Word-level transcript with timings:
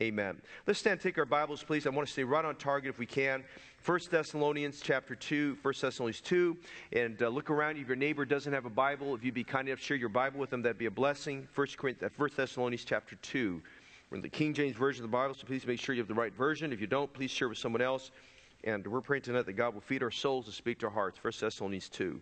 Amen. 0.00 0.40
Let's 0.64 0.78
stand 0.78 1.00
take 1.00 1.18
our 1.18 1.24
Bibles, 1.24 1.64
please. 1.64 1.84
I 1.84 1.90
want 1.90 2.06
to 2.06 2.12
stay 2.12 2.22
right 2.22 2.44
on 2.44 2.54
target 2.54 2.88
if 2.88 3.00
we 3.00 3.06
can. 3.06 3.42
1 3.84 4.00
Thessalonians 4.12 4.80
chapter 4.80 5.16
2, 5.16 5.58
1 5.60 5.74
Thessalonians 5.80 6.20
2. 6.20 6.56
And 6.92 7.20
uh, 7.20 7.26
look 7.26 7.50
around. 7.50 7.78
If 7.78 7.88
your 7.88 7.96
neighbor 7.96 8.24
doesn't 8.24 8.52
have 8.52 8.64
a 8.64 8.70
Bible, 8.70 9.16
if 9.16 9.24
you'd 9.24 9.34
be 9.34 9.42
kind 9.42 9.66
enough 9.66 9.80
to 9.80 9.84
share 9.84 9.96
your 9.96 10.08
Bible 10.08 10.38
with 10.38 10.50
them, 10.50 10.62
that'd 10.62 10.78
be 10.78 10.86
a 10.86 10.90
blessing. 10.90 11.48
1, 11.52 11.66
Corinthians, 11.76 12.12
1 12.16 12.30
Thessalonians 12.36 12.84
chapter 12.84 13.16
2. 13.16 13.60
We're 14.10 14.16
in 14.18 14.22
the 14.22 14.28
King 14.28 14.54
James 14.54 14.76
Version 14.76 15.02
of 15.02 15.10
the 15.10 15.16
Bible, 15.16 15.34
so 15.34 15.48
please 15.48 15.66
make 15.66 15.80
sure 15.80 15.96
you 15.96 16.00
have 16.00 16.06
the 16.06 16.14
right 16.14 16.32
version. 16.32 16.72
If 16.72 16.80
you 16.80 16.86
don't, 16.86 17.12
please 17.12 17.32
share 17.32 17.48
with 17.48 17.58
someone 17.58 17.82
else. 17.82 18.12
And 18.62 18.86
we're 18.86 19.00
praying 19.00 19.22
tonight 19.22 19.46
that 19.46 19.54
God 19.54 19.74
will 19.74 19.80
feed 19.80 20.04
our 20.04 20.12
souls 20.12 20.46
and 20.46 20.54
speak 20.54 20.78
to 20.78 20.86
our 20.86 20.92
hearts. 20.92 21.18
1 21.24 21.32
Thessalonians 21.40 21.88
2. 21.88 22.20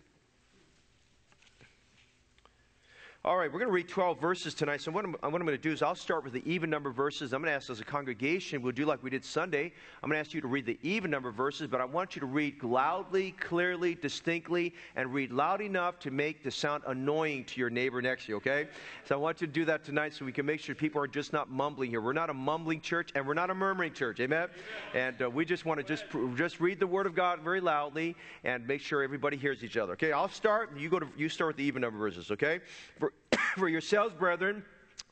All 3.25 3.35
right, 3.35 3.51
we're 3.51 3.59
going 3.59 3.67
to 3.67 3.73
read 3.73 3.89
12 3.89 4.21
verses 4.21 4.53
tonight. 4.53 4.79
So, 4.79 4.91
what 4.91 5.03
I'm, 5.03 5.11
what 5.11 5.23
I'm, 5.23 5.31
going 5.31 5.47
to 5.47 5.57
do 5.57 5.71
is 5.71 5.81
I'll 5.81 5.95
start 5.95 6.23
with 6.23 6.33
the 6.33 6.49
even 6.49 6.69
number 6.69 6.91
verses. 6.91 7.33
I'm 7.33 7.41
going 7.41 7.51
to 7.51 7.55
ask 7.55 7.69
as 7.69 7.81
a 7.81 7.83
congregation, 7.83 8.61
we'll 8.61 8.71
do 8.71 8.85
like 8.85 9.03
we 9.03 9.09
did 9.09 9.25
Sunday. 9.25 9.73
I'm 10.01 10.09
going 10.09 10.15
to 10.15 10.19
ask 10.19 10.33
you 10.33 10.39
to 10.39 10.47
read 10.47 10.65
the 10.65 10.79
even 10.81 11.11
number 11.11 11.31
verses, 11.31 11.67
but 11.67 11.81
I 11.81 11.85
want 11.85 12.15
you 12.15 12.21
to 12.21 12.25
read 12.25 12.63
loudly, 12.63 13.31
clearly, 13.31 13.95
distinctly, 13.95 14.73
and 14.95 15.13
read 15.13 15.31
loud 15.31 15.61
enough 15.61 15.99
to 15.99 16.11
make 16.11 16.41
the 16.41 16.51
sound 16.51 16.83
annoying 16.87 17.43
to 17.45 17.59
your 17.59 17.69
neighbor 17.69 18.01
next 18.01 18.27
to 18.27 18.33
you, 18.33 18.35
okay? 18.37 18.67
So, 19.03 19.15
I 19.15 19.17
want 19.17 19.41
you 19.41 19.47
to 19.47 19.53
do 19.53 19.65
that 19.65 19.83
tonight 19.83 20.13
so 20.13 20.23
we 20.23 20.31
can 20.31 20.45
make 20.45 20.61
sure 20.61 20.73
people 20.73 21.01
are 21.01 21.07
just 21.07 21.33
not 21.33 21.49
mumbling 21.49 21.89
here. 21.89 21.99
We're 21.99 22.13
not 22.13 22.29
a 22.29 22.35
mumbling 22.35 22.79
church, 22.79 23.09
and 23.13 23.27
we're 23.27 23.33
not 23.33 23.49
a 23.49 23.55
murmuring 23.55 23.93
church, 23.93 24.21
amen? 24.21 24.47
amen. 24.93 25.05
And 25.09 25.21
uh, 25.23 25.29
we 25.29 25.43
just 25.43 25.65
want 25.65 25.79
to 25.79 25.83
just, 25.83 26.05
just 26.35 26.61
read 26.61 26.79
the 26.79 26.87
Word 26.87 27.05
of 27.05 27.15
God 27.15 27.41
very 27.41 27.59
loudly 27.59 28.15
and 28.45 28.65
make 28.65 28.79
sure 28.79 29.03
everybody 29.03 29.35
hears 29.35 29.65
each 29.65 29.75
other, 29.75 29.93
okay? 29.93 30.13
I'll 30.13 30.29
start, 30.29 30.77
you, 30.77 30.87
go 30.87 30.99
to, 30.99 31.07
you 31.17 31.27
start 31.27 31.49
with 31.49 31.57
the 31.57 31.63
even 31.63 31.81
number 31.81 31.99
verses, 31.99 32.31
okay? 32.31 32.61
For 32.99 33.06
For 33.55 33.67
yourselves, 33.67 34.13
brethren, 34.13 34.63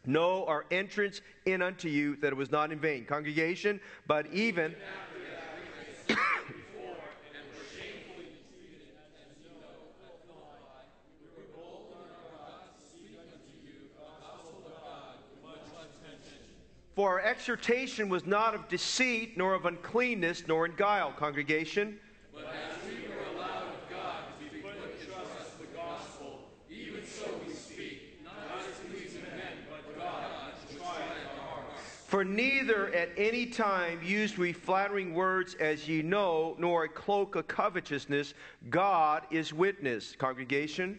know 0.06 0.46
our 0.46 0.66
entrance 0.72 1.22
in 1.46 1.62
unto 1.62 1.90
you 1.90 2.16
that 2.18 2.28
it 2.28 2.36
was 2.36 2.52
not 2.52 2.72
in 2.72 2.80
vain. 2.80 3.06
Congregation, 3.06 3.80
but 4.08 4.28
even. 4.32 4.76
For 16.96 17.10
our 17.10 17.20
exhortation 17.20 18.08
was 18.08 18.26
not 18.26 18.56
of 18.56 18.70
deceit, 18.70 19.38
nor 19.38 19.54
of 19.54 19.66
uncleanness, 19.66 20.48
nor 20.48 20.66
in 20.66 20.76
guile, 20.78 21.12
congregation. 21.12 22.00
For 32.16 32.24
neither 32.24 32.96
at 32.96 33.10
any 33.18 33.46
time 33.46 34.00
used 34.02 34.38
we 34.38 34.54
flattering 34.54 35.14
words, 35.14 35.54
as 35.56 35.86
ye 35.86 36.02
know, 36.02 36.56
nor 36.58 36.86
a 36.86 36.88
cloak 36.88 37.36
of 37.36 37.50
covetousness. 37.50 38.34
God 38.70 39.24
is 39.32 39.52
witness. 39.52 40.16
Congregation. 40.16 40.98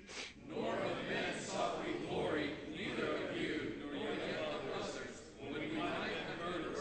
Nor 0.54 0.74
of 0.74 0.82
men 1.08 1.40
sought 1.42 1.78
we 1.86 2.06
glory, 2.06 2.50
neither 2.70 3.14
of 3.14 3.34
you, 3.34 3.76
nor 3.80 4.02
any 4.02 4.34
of 4.34 4.78
others, 4.78 5.22
when 5.40 5.54
we 5.54 5.74
might 5.78 5.88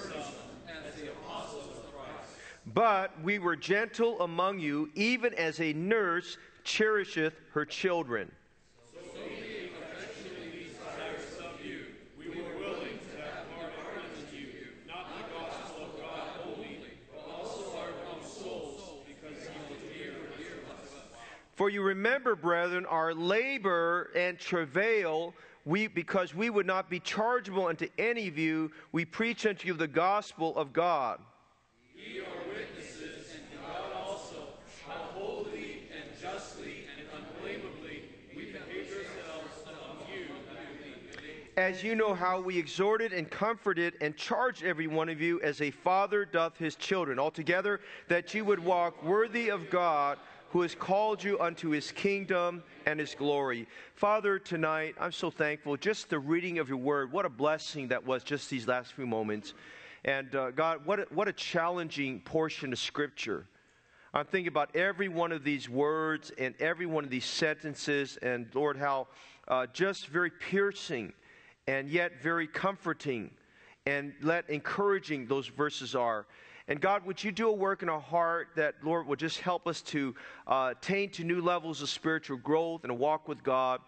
of 0.09 0.85
as 0.85 0.95
the 0.99 1.11
apostles 1.11 1.77
of 1.77 1.93
Christ. 1.93 2.33
But 2.73 3.13
we 3.23 3.39
were 3.39 3.55
gentle 3.55 4.19
among 4.19 4.59
you, 4.59 4.89
even 4.95 5.33
as 5.35 5.61
a 5.61 5.71
nurse 5.71 6.37
cherisheth 6.65 7.35
her 7.53 7.63
children. 7.63 8.29
For 21.55 21.69
you 21.69 21.81
remember, 21.83 22.35
brethren, 22.35 22.85
our 22.85 23.13
labor 23.13 24.11
and 24.13 24.37
travail, 24.37 25.33
we, 25.63 25.87
because 25.87 26.35
we 26.35 26.49
would 26.49 26.65
not 26.65 26.89
be 26.89 26.99
chargeable 26.99 27.67
unto 27.67 27.87
any 27.97 28.27
of 28.27 28.37
you, 28.37 28.71
we 28.91 29.05
preach 29.05 29.45
unto 29.45 29.69
you 29.69 29.73
the 29.73 29.87
gospel 29.87 30.55
of 30.57 30.73
God. 30.73 31.21
Ye 31.95 32.19
are 32.19 32.25
witnesses, 32.49 33.35
and 33.35 33.61
God 33.61 33.93
also, 34.05 34.49
how 34.85 34.95
holy 35.13 35.83
and 35.95 36.21
justly 36.21 36.87
and 36.97 37.07
unblameably 37.23 38.03
we 38.35 38.51
behave 38.51 38.89
ourselves 38.89 39.63
among 39.63 40.07
you. 40.13 40.25
As 41.55 41.81
you 41.81 41.95
know 41.95 42.13
how 42.13 42.41
we 42.41 42.59
exhorted 42.59 43.13
and 43.13 43.31
comforted 43.31 43.93
and 44.01 44.17
charged 44.17 44.65
every 44.65 44.87
one 44.87 45.07
of 45.07 45.21
you 45.21 45.39
as 45.39 45.61
a 45.61 45.71
father 45.71 46.25
doth 46.25 46.57
his 46.57 46.75
children, 46.75 47.17
altogether 47.17 47.79
that 48.09 48.33
you 48.33 48.43
would 48.43 48.59
walk 48.59 49.01
worthy 49.05 49.47
of 49.47 49.69
God 49.69 50.17
who 50.55 50.61
has 50.61 50.73
called 50.73 51.21
you 51.21 51.37
unto 51.41 51.71
his 51.71 51.91
kingdom 51.91 52.63
and 52.85 52.97
his 52.97 53.13
glory. 53.13 53.67
Father, 53.93 54.39
tonight, 54.39 54.95
I'm 54.97 55.11
so 55.11 55.29
thankful. 55.29 55.75
Just 55.75 56.09
the 56.09 56.17
reading 56.17 56.59
of 56.59 56.69
your 56.69 56.77
word, 56.77 57.11
what 57.11 57.25
a 57.25 57.29
blessing 57.29 57.89
that 57.89 58.05
was 58.05 58.23
just 58.23 58.49
these 58.49 58.65
last 58.65 58.93
few 58.93 59.05
moments. 59.05 59.53
And 60.05 60.33
uh, 60.33 60.51
God, 60.51 60.85
what 60.85 61.01
a, 61.01 61.07
what 61.09 61.27
a 61.27 61.33
challenging 61.33 62.21
portion 62.21 62.71
of 62.71 62.79
Scripture. 62.79 63.45
I'm 64.13 64.23
thinking 64.23 64.47
about 64.47 64.73
every 64.77 65.09
one 65.09 65.33
of 65.33 65.43
these 65.43 65.67
words 65.67 66.31
and 66.37 66.55
every 66.61 66.85
one 66.85 67.03
of 67.03 67.09
these 67.09 67.25
sentences, 67.25 68.17
and 68.21 68.47
Lord, 68.53 68.77
how 68.77 69.07
uh, 69.49 69.67
just 69.73 70.07
very 70.07 70.31
piercing 70.31 71.11
and 71.67 71.89
yet 71.89 72.21
very 72.23 72.47
comforting 72.47 73.29
and 73.85 74.13
let 74.21 74.49
encouraging 74.49 75.27
those 75.27 75.47
verses 75.47 75.95
are. 75.95 76.25
And 76.67 76.81
God, 76.81 77.05
would 77.05 77.23
you 77.23 77.31
do 77.31 77.49
a 77.49 77.53
work 77.53 77.83
in 77.83 77.89
our 77.89 77.99
heart 77.99 78.49
that, 78.55 78.75
Lord, 78.83 79.05
would 79.07 79.19
just 79.19 79.39
help 79.39 79.67
us 79.67 79.81
to 79.83 80.15
uh, 80.47 80.73
attain 80.75 81.11
to 81.11 81.23
new 81.23 81.41
levels 81.41 81.81
of 81.81 81.89
spiritual 81.89 82.37
growth 82.37 82.83
and 82.83 82.91
a 82.91 82.95
walk 82.95 83.27
with 83.27 83.43
God. 83.43 83.81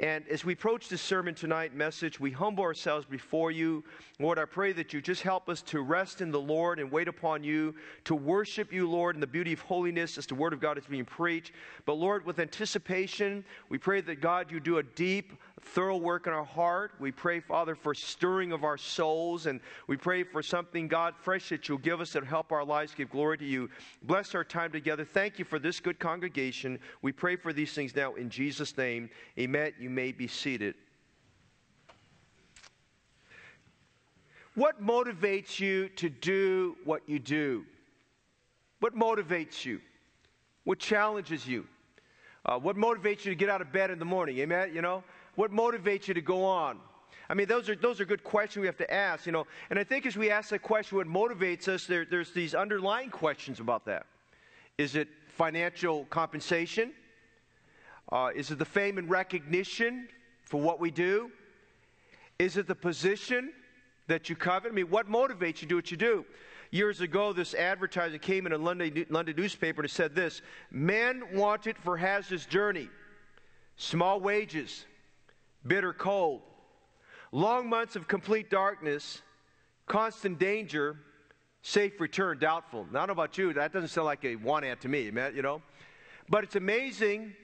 And 0.00 0.26
as 0.26 0.44
we 0.44 0.54
approach 0.54 0.88
this 0.88 1.00
sermon 1.00 1.36
tonight 1.36 1.72
message, 1.72 2.18
we 2.18 2.32
humble 2.32 2.64
ourselves 2.64 3.06
before 3.06 3.52
you. 3.52 3.84
Lord, 4.18 4.40
I 4.40 4.44
pray 4.44 4.72
that 4.72 4.92
you 4.92 5.00
just 5.00 5.22
help 5.22 5.48
us 5.48 5.62
to 5.62 5.82
rest 5.82 6.20
in 6.20 6.32
the 6.32 6.40
Lord 6.40 6.80
and 6.80 6.90
wait 6.90 7.06
upon 7.06 7.44
you, 7.44 7.76
to 8.02 8.16
worship 8.16 8.72
you, 8.72 8.90
Lord, 8.90 9.14
in 9.14 9.20
the 9.20 9.26
beauty 9.28 9.52
of 9.52 9.60
holiness 9.60 10.18
as 10.18 10.26
the 10.26 10.34
word 10.34 10.52
of 10.52 10.58
God 10.58 10.78
is 10.78 10.84
being 10.86 11.04
preached. 11.04 11.52
But 11.86 11.94
Lord, 11.94 12.26
with 12.26 12.40
anticipation, 12.40 13.44
we 13.68 13.78
pray 13.78 14.00
that 14.00 14.20
God, 14.20 14.50
you 14.50 14.58
do 14.58 14.78
a 14.78 14.82
deep, 14.82 15.32
thorough 15.64 15.96
work 15.96 16.26
in 16.26 16.32
our 16.32 16.44
heart. 16.44 16.92
We 16.98 17.10
pray, 17.10 17.40
Father, 17.40 17.74
for 17.74 17.94
stirring 17.94 18.52
of 18.52 18.64
our 18.64 18.76
souls, 18.76 19.46
and 19.46 19.60
we 19.86 19.96
pray 19.96 20.22
for 20.22 20.42
something, 20.42 20.88
God, 20.88 21.14
fresh 21.16 21.48
that 21.48 21.68
you'll 21.68 21.78
give 21.78 22.00
us 22.00 22.12
that 22.12 22.24
help 22.24 22.52
our 22.52 22.64
lives 22.64 22.94
give 22.94 23.10
glory 23.10 23.38
to 23.38 23.44
you. 23.44 23.70
Bless 24.02 24.34
our 24.34 24.44
time 24.44 24.72
together. 24.72 25.04
Thank 25.04 25.38
you 25.38 25.44
for 25.44 25.58
this 25.58 25.80
good 25.80 25.98
congregation. 25.98 26.78
We 27.02 27.12
pray 27.12 27.36
for 27.36 27.52
these 27.52 27.72
things 27.72 27.94
now 27.94 28.14
in 28.14 28.30
Jesus' 28.30 28.76
name. 28.76 29.10
Amen. 29.38 29.72
You 29.78 29.90
may 29.90 30.12
be 30.12 30.28
seated. 30.28 30.74
What 34.54 34.84
motivates 34.84 35.58
you 35.58 35.88
to 35.90 36.08
do 36.08 36.76
what 36.84 37.02
you 37.08 37.18
do? 37.18 37.64
What 38.80 38.94
motivates 38.94 39.64
you? 39.64 39.80
What 40.64 40.78
challenges 40.78 41.46
you? 41.46 41.66
Uh, 42.46 42.58
what 42.58 42.76
motivates 42.76 43.24
you 43.24 43.32
to 43.32 43.34
get 43.34 43.48
out 43.48 43.62
of 43.62 43.72
bed 43.72 43.90
in 43.90 43.98
the 43.98 44.04
morning? 44.04 44.38
Amen. 44.38 44.70
You 44.74 44.82
know, 44.82 45.02
what 45.36 45.52
motivates 45.52 46.08
you 46.08 46.14
to 46.14 46.20
go 46.20 46.44
on? 46.44 46.78
I 47.28 47.34
mean, 47.34 47.46
those 47.46 47.68
are, 47.68 47.74
those 47.74 48.00
are 48.00 48.04
good 48.04 48.22
questions 48.22 48.60
we 48.60 48.66
have 48.66 48.76
to 48.76 48.92
ask, 48.92 49.26
you 49.26 49.32
know. 49.32 49.46
And 49.70 49.78
I 49.78 49.84
think 49.84 50.04
as 50.06 50.16
we 50.16 50.30
ask 50.30 50.50
that 50.50 50.60
question, 50.60 50.98
what 50.98 51.06
motivates 51.06 51.68
us, 51.68 51.86
there, 51.86 52.04
there's 52.04 52.32
these 52.32 52.54
underlying 52.54 53.10
questions 53.10 53.60
about 53.60 53.86
that. 53.86 54.06
Is 54.76 54.94
it 54.94 55.08
financial 55.28 56.04
compensation? 56.06 56.92
Uh, 58.12 58.30
is 58.34 58.50
it 58.50 58.58
the 58.58 58.64
fame 58.64 58.98
and 58.98 59.08
recognition 59.08 60.08
for 60.44 60.60
what 60.60 60.80
we 60.80 60.90
do? 60.90 61.30
Is 62.38 62.56
it 62.56 62.66
the 62.66 62.74
position 62.74 63.52
that 64.06 64.28
you 64.28 64.36
covet? 64.36 64.72
I 64.72 64.74
mean, 64.74 64.90
what 64.90 65.08
motivates 65.08 65.62
you 65.62 65.62
to 65.62 65.66
do 65.66 65.76
what 65.76 65.90
you 65.90 65.96
do? 65.96 66.24
Years 66.70 67.00
ago, 67.00 67.32
this 67.32 67.54
advertiser 67.54 68.18
came 68.18 68.46
in 68.46 68.52
a 68.52 68.58
London, 68.58 69.06
London 69.08 69.36
newspaper 69.36 69.82
and 69.82 69.90
said 69.90 70.14
this 70.14 70.42
Men 70.70 71.22
wanted 71.32 71.78
for 71.78 71.96
Hazard's 71.96 72.46
journey, 72.46 72.88
small 73.76 74.20
wages, 74.20 74.84
bitter 75.66 75.92
cold, 75.92 76.42
long 77.32 77.68
months 77.68 77.96
of 77.96 78.08
complete 78.08 78.50
darkness, 78.50 79.22
constant 79.86 80.38
danger, 80.38 80.96
safe 81.62 82.00
return 82.00 82.38
doubtful. 82.38 82.86
Now, 82.92 83.02
I 83.02 83.06
don't 83.06 83.16
know 83.16 83.22
about 83.22 83.38
you, 83.38 83.52
that 83.54 83.72
doesn't 83.72 83.88
sound 83.88 84.06
like 84.06 84.24
a 84.24 84.36
want 84.36 84.64
to 84.80 84.88
me, 84.88 85.02
you 85.04 85.42
know. 85.42 85.62
But 86.28 86.44
it's 86.44 86.56
amazing 86.56 87.34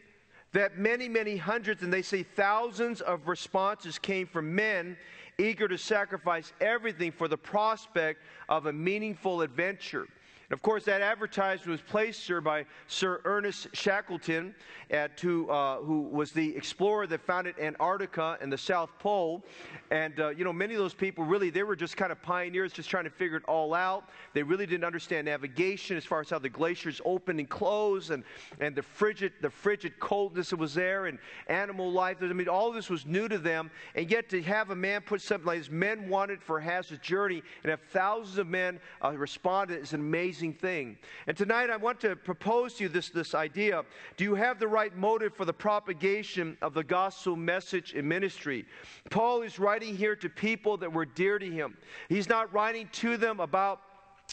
that 0.53 0.79
many, 0.79 1.09
many 1.09 1.37
hundreds, 1.37 1.83
and 1.83 1.93
they 1.93 2.03
say 2.03 2.23
thousands 2.23 3.01
of 3.01 3.29
responses 3.29 3.99
came 3.99 4.27
from 4.27 4.55
men 4.55 4.97
eager 5.39 5.69
to 5.69 5.79
sacrifice 5.79 6.53
everything 6.61 7.13
for 7.13 7.29
the 7.29 7.37
prospect 7.37 8.21
of 8.49 8.67
a 8.67 8.73
meaningful 8.73 9.43
adventure. 9.43 10.07
And 10.51 10.57
of 10.57 10.63
course, 10.63 10.85
that 10.87 11.01
advertisement 11.01 11.71
was 11.71 11.81
placed, 11.81 12.25
sir, 12.25 12.41
by 12.41 12.67
Sir 12.89 13.21
Ernest 13.25 13.69
Shackleton, 13.73 14.53
at, 14.91 15.17
to, 15.19 15.49
uh, 15.49 15.77
who 15.77 16.01
was 16.01 16.33
the 16.33 16.57
explorer 16.57 17.07
that 17.07 17.21
founded 17.21 17.55
Antarctica 17.61 18.37
and 18.41 18.53
the 18.53 18.59
South 18.59 18.91
Pole. 18.99 19.45
And, 19.93 20.19
uh, 20.19 20.31
you 20.31 20.43
know, 20.43 20.53
many 20.53 20.75
of 20.75 20.81
those 20.81 20.93
people 20.93 21.25
really, 21.25 21.51
they 21.51 21.63
were 21.63 21.77
just 21.77 21.97
kind 21.97 22.11
of 22.11 22.21
pioneers, 22.21 22.73
just 22.73 22.91
trying 22.91 23.05
to 23.05 23.11
figure 23.11 23.37
it 23.37 23.45
all 23.45 23.75
out. 23.75 24.09
They 24.35 24.43
really 24.43 24.67
didn't 24.67 24.83
understand 24.83 25.27
navigation 25.27 25.97
as 25.97 26.05
far 26.05 26.21
as 26.21 26.31
how 26.31 26.41
the 26.41 26.49
glaciers 26.49 27.01
open 27.05 27.39
and 27.39 27.49
close 27.49 28.11
and, 28.11 28.25
and 28.59 28.75
the, 28.75 28.83
frigid, 28.83 29.33
the 29.43 29.51
frigid 29.51 30.01
coldness 30.01 30.51
that 30.51 30.59
was 30.59 30.75
there 30.75 31.07
and 31.07 31.21
animal 31.47 31.93
life. 31.93 32.17
I 32.23 32.27
mean, 32.27 32.49
all 32.49 32.69
of 32.69 32.75
this 32.75 32.91
was 32.91 33.07
new 33.07 33.29
to 33.29 33.39
them. 33.39 33.71
And 33.95 34.11
yet 34.11 34.29
to 34.31 34.43
have 34.43 34.71
a 34.71 34.77
man 34.77 35.03
put 35.03 35.23
something 35.23 35.47
like 35.47 35.59
this, 35.61 35.71
men 35.71 36.09
wanted 36.09 36.43
for 36.43 36.59
a 36.59 36.63
hazardous 36.63 37.07
journey, 37.07 37.41
and 37.63 37.71
have 37.71 37.81
thousands 37.93 38.39
of 38.39 38.49
men 38.49 38.81
uh, 39.05 39.13
respond 39.13 39.71
is 39.71 39.93
an 39.93 40.01
amazing 40.01 40.40
thing. 40.49 40.97
And 41.27 41.37
tonight 41.37 41.69
I 41.69 41.77
want 41.77 42.01
to 42.01 42.17
propose 42.17 42.75
to 42.75 42.85
you 42.85 42.89
this, 42.89 43.11
this 43.11 43.35
idea. 43.35 43.85
Do 44.17 44.25
you 44.25 44.35
have 44.35 44.59
the 44.59 44.67
right 44.67 44.97
motive 44.97 45.35
for 45.35 45.45
the 45.45 45.53
propagation 45.53 46.57
of 46.63 46.73
the 46.73 46.83
gospel 46.83 47.37
message 47.37 47.93
in 47.93 48.09
ministry? 48.09 48.65
Paul 49.11 49.43
is 49.43 49.59
writing 49.59 49.95
here 49.95 50.17
to 50.17 50.29
people 50.31 50.79
that 50.79 50.93
were 50.93 51.05
dear 51.05 51.39
to 51.39 51.51
him. 51.51 51.77
He's 52.09 52.29
not 52.29 52.53
writing 52.53 52.89
to 52.93 53.19
them 53.19 53.41
about 53.41 53.83